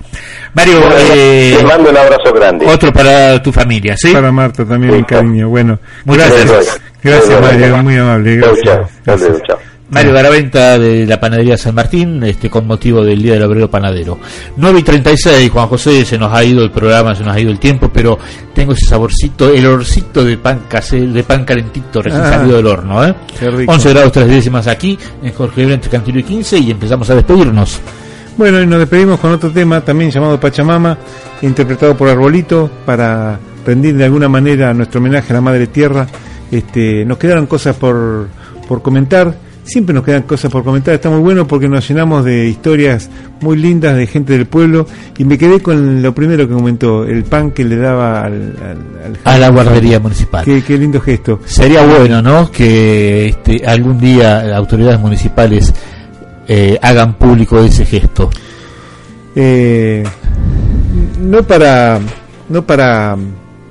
Mario, 0.54 0.82
eh, 0.92 1.56
te 1.58 1.64
mando 1.64 1.90
un 1.90 1.96
abrazo 1.96 2.32
grande. 2.32 2.66
Otro 2.66 2.92
para 2.92 3.42
tu 3.42 3.50
familia, 3.50 3.96
¿sí? 3.96 4.12
Para 4.12 4.30
Marta 4.30 4.64
también, 4.64 4.98
mi 4.98 5.04
cariño. 5.04 5.48
Bueno, 5.48 5.78
muchas 6.04 6.28
gracias. 6.30 6.80
Gracias, 7.02 7.28
gracias 7.28 7.40
Mario, 7.40 7.76
muy 7.78 7.96
amable. 7.96 8.36
Gracias. 8.36 8.88
Chao, 9.04 9.40
chao. 9.48 9.58
Mario 9.90 10.12
Garaventa 10.12 10.78
de 10.78 11.04
la 11.04 11.18
panadería 11.18 11.58
San 11.58 11.74
Martín, 11.74 12.22
este 12.22 12.48
con 12.48 12.64
motivo 12.64 13.04
del 13.04 13.20
Día 13.20 13.34
del 13.34 13.42
Obrero 13.42 13.68
Panadero. 13.68 14.20
9 14.56 14.78
y 14.78 14.82
36, 14.84 15.50
Juan 15.50 15.66
José, 15.66 16.04
se 16.04 16.16
nos 16.16 16.32
ha 16.32 16.44
ido 16.44 16.62
el 16.62 16.70
programa, 16.70 17.14
se 17.16 17.24
nos 17.24 17.34
ha 17.34 17.40
ido 17.40 17.50
el 17.50 17.58
tiempo, 17.58 17.90
pero 17.92 18.16
tengo 18.54 18.72
ese 18.72 18.86
saborcito, 18.86 19.52
el 19.52 19.66
olorcito 19.66 20.24
de 20.24 20.38
pan 20.38 20.60
de 20.90 21.22
pan 21.24 21.44
calentito 21.44 22.00
recién 22.02 22.22
ah, 22.22 22.30
salido 22.30 22.56
del 22.56 22.66
horno, 22.66 23.04
¿eh? 23.04 23.14
11 23.66 23.88
grados 23.90 24.12
3 24.12 24.28
décimas 24.28 24.68
aquí, 24.68 24.96
en 25.22 25.32
Jorge 25.32 25.66
Brente 25.66 25.88
Cantillo 25.88 26.20
y 26.20 26.24
15, 26.24 26.58
y 26.58 26.70
empezamos 26.70 27.10
a 27.10 27.16
despedirnos. 27.16 27.80
Bueno, 28.36 28.62
y 28.62 28.66
nos 28.66 28.78
despedimos 28.78 29.18
con 29.18 29.32
otro 29.32 29.50
tema 29.50 29.80
también 29.80 30.12
llamado 30.12 30.38
Pachamama, 30.38 30.96
interpretado 31.42 31.96
por 31.96 32.08
Arbolito, 32.08 32.70
para 32.86 33.40
rendir 33.66 33.96
de 33.96 34.04
alguna 34.04 34.28
manera 34.28 34.72
nuestro 34.72 35.00
homenaje 35.00 35.32
a 35.32 35.34
la 35.34 35.40
Madre 35.40 35.66
Tierra. 35.66 36.06
Este, 36.48 37.04
nos 37.04 37.18
quedaron 37.18 37.46
cosas 37.46 37.74
por, 37.74 38.28
por 38.68 38.82
comentar 38.82 39.49
Siempre 39.70 39.94
nos 39.94 40.02
quedan 40.02 40.22
cosas 40.22 40.50
por 40.50 40.64
comentar, 40.64 40.94
está 40.94 41.08
muy 41.10 41.20
bueno 41.20 41.46
porque 41.46 41.68
nos 41.68 41.86
llenamos 41.86 42.24
de 42.24 42.48
historias 42.48 43.08
muy 43.40 43.56
lindas 43.56 43.96
de 43.96 44.08
gente 44.08 44.32
del 44.32 44.46
pueblo 44.46 44.84
y 45.16 45.24
me 45.24 45.38
quedé 45.38 45.60
con 45.60 46.02
lo 46.02 46.12
primero 46.12 46.48
que 46.48 46.54
comentó, 46.54 47.04
el 47.04 47.22
pan 47.22 47.52
que 47.52 47.62
le 47.62 47.76
daba 47.76 48.24
al, 48.24 48.56
a 49.22 49.38
la 49.38 49.48
guardería 49.50 50.00
municipal. 50.00 50.44
Qué, 50.44 50.76
lindo 50.76 51.00
gesto. 51.00 51.38
Sería 51.44 51.86
bueno, 51.86 52.20
¿no? 52.20 52.50
Que 52.50 53.28
este, 53.28 53.64
algún 53.64 54.00
día 54.00 54.42
las 54.42 54.58
autoridades 54.58 54.98
municipales 54.98 55.72
eh, 56.48 56.76
hagan 56.82 57.14
público 57.14 57.60
ese 57.60 57.86
gesto. 57.86 58.28
Eh, 59.36 60.02
no 61.20 61.44
para 61.44 62.00
no 62.48 62.66
para 62.66 63.16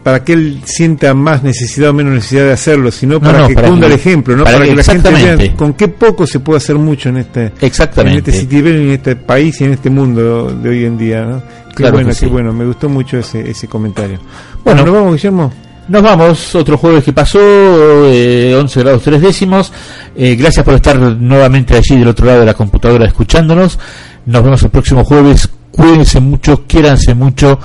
para 0.09 0.23
que 0.23 0.33
él 0.33 0.59
sienta 0.65 1.13
más 1.13 1.43
necesidad 1.43 1.91
o 1.91 1.93
menos 1.93 2.13
necesidad 2.13 2.45
de 2.45 2.53
hacerlo, 2.53 2.89
sino 2.89 3.19
para 3.19 3.47
que 3.47 3.53
cunda 3.53 3.85
el 3.85 3.93
ejemplo, 3.93 4.35
¿no? 4.35 4.43
Para, 4.43 4.65
que, 4.65 4.75
la 4.75 4.83
gente 4.83 5.11
vea 5.11 5.55
con 5.55 5.73
qué 5.73 5.87
poco 5.87 6.25
se 6.25 6.39
puede 6.39 6.57
hacer 6.57 6.77
mucho 6.77 7.09
en 7.09 7.17
este 7.17 7.53
exactamente. 7.61 8.31
en 8.31 8.39
este 8.39 8.57
en 8.57 8.89
este 8.89 9.15
país 9.15 9.61
y 9.61 9.65
en 9.65 9.73
este 9.73 9.91
mundo 9.91 10.51
de 10.51 10.67
hoy 10.67 10.85
en 10.85 10.97
día, 10.97 11.23
¿no? 11.25 11.43
Qué 11.75 11.91
bueno, 11.91 12.09
qué 12.19 12.25
bueno, 12.25 12.51
me 12.53 12.65
gustó 12.65 12.89
mucho 12.89 13.19
ese, 13.19 13.51
ese 13.51 13.67
comentario. 13.67 14.17
Bueno, 14.65 14.83
nos 14.83 14.95
vamos, 14.95 15.13
Guillermo. 15.13 15.53
Nos 15.87 16.01
vamos, 16.01 16.55
otro 16.55 16.75
jueves 16.75 17.03
que 17.03 17.13
pasó, 17.13 17.39
eh, 17.39 18.55
11 18.59 18.79
grados 18.79 19.03
3 19.03 19.21
décimos. 19.21 19.71
Eh, 20.15 20.35
gracias 20.35 20.65
por 20.65 20.73
estar 20.73 20.97
nuevamente 20.97 21.75
allí 21.75 21.99
del 21.99 22.07
otro 22.07 22.25
lado 22.25 22.39
de 22.39 22.47
la 22.47 22.55
computadora 22.55 23.05
escuchándonos. 23.05 23.77
Nos 24.25 24.43
vemos 24.43 24.63
el 24.63 24.71
próximo 24.71 25.05
jueves. 25.05 25.47
Cuídense 25.69 26.19
mucho, 26.19 26.63
quiéranse 26.65 27.13
mucho 27.13 27.59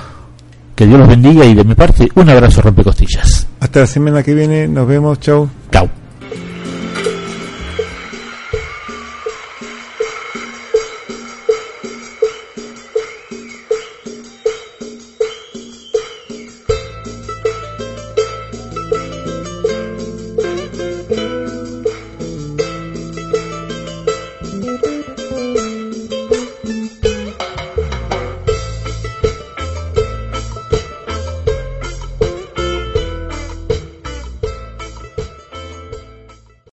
que 0.75 0.85
Dios 0.85 0.99
los 0.99 1.07
bendiga 1.07 1.45
y 1.45 1.53
de 1.53 1.63
mi 1.63 1.73
parte 1.73 2.09
un 2.15 2.29
abrazo 2.29 2.61
rompecostillas. 2.61 3.47
Hasta 3.59 3.81
la 3.81 3.87
semana 3.87 4.23
que 4.23 4.33
viene, 4.33 4.67
nos 4.67 4.87
vemos, 4.87 5.19
chau. 5.19 5.49
Chau. 5.71 5.89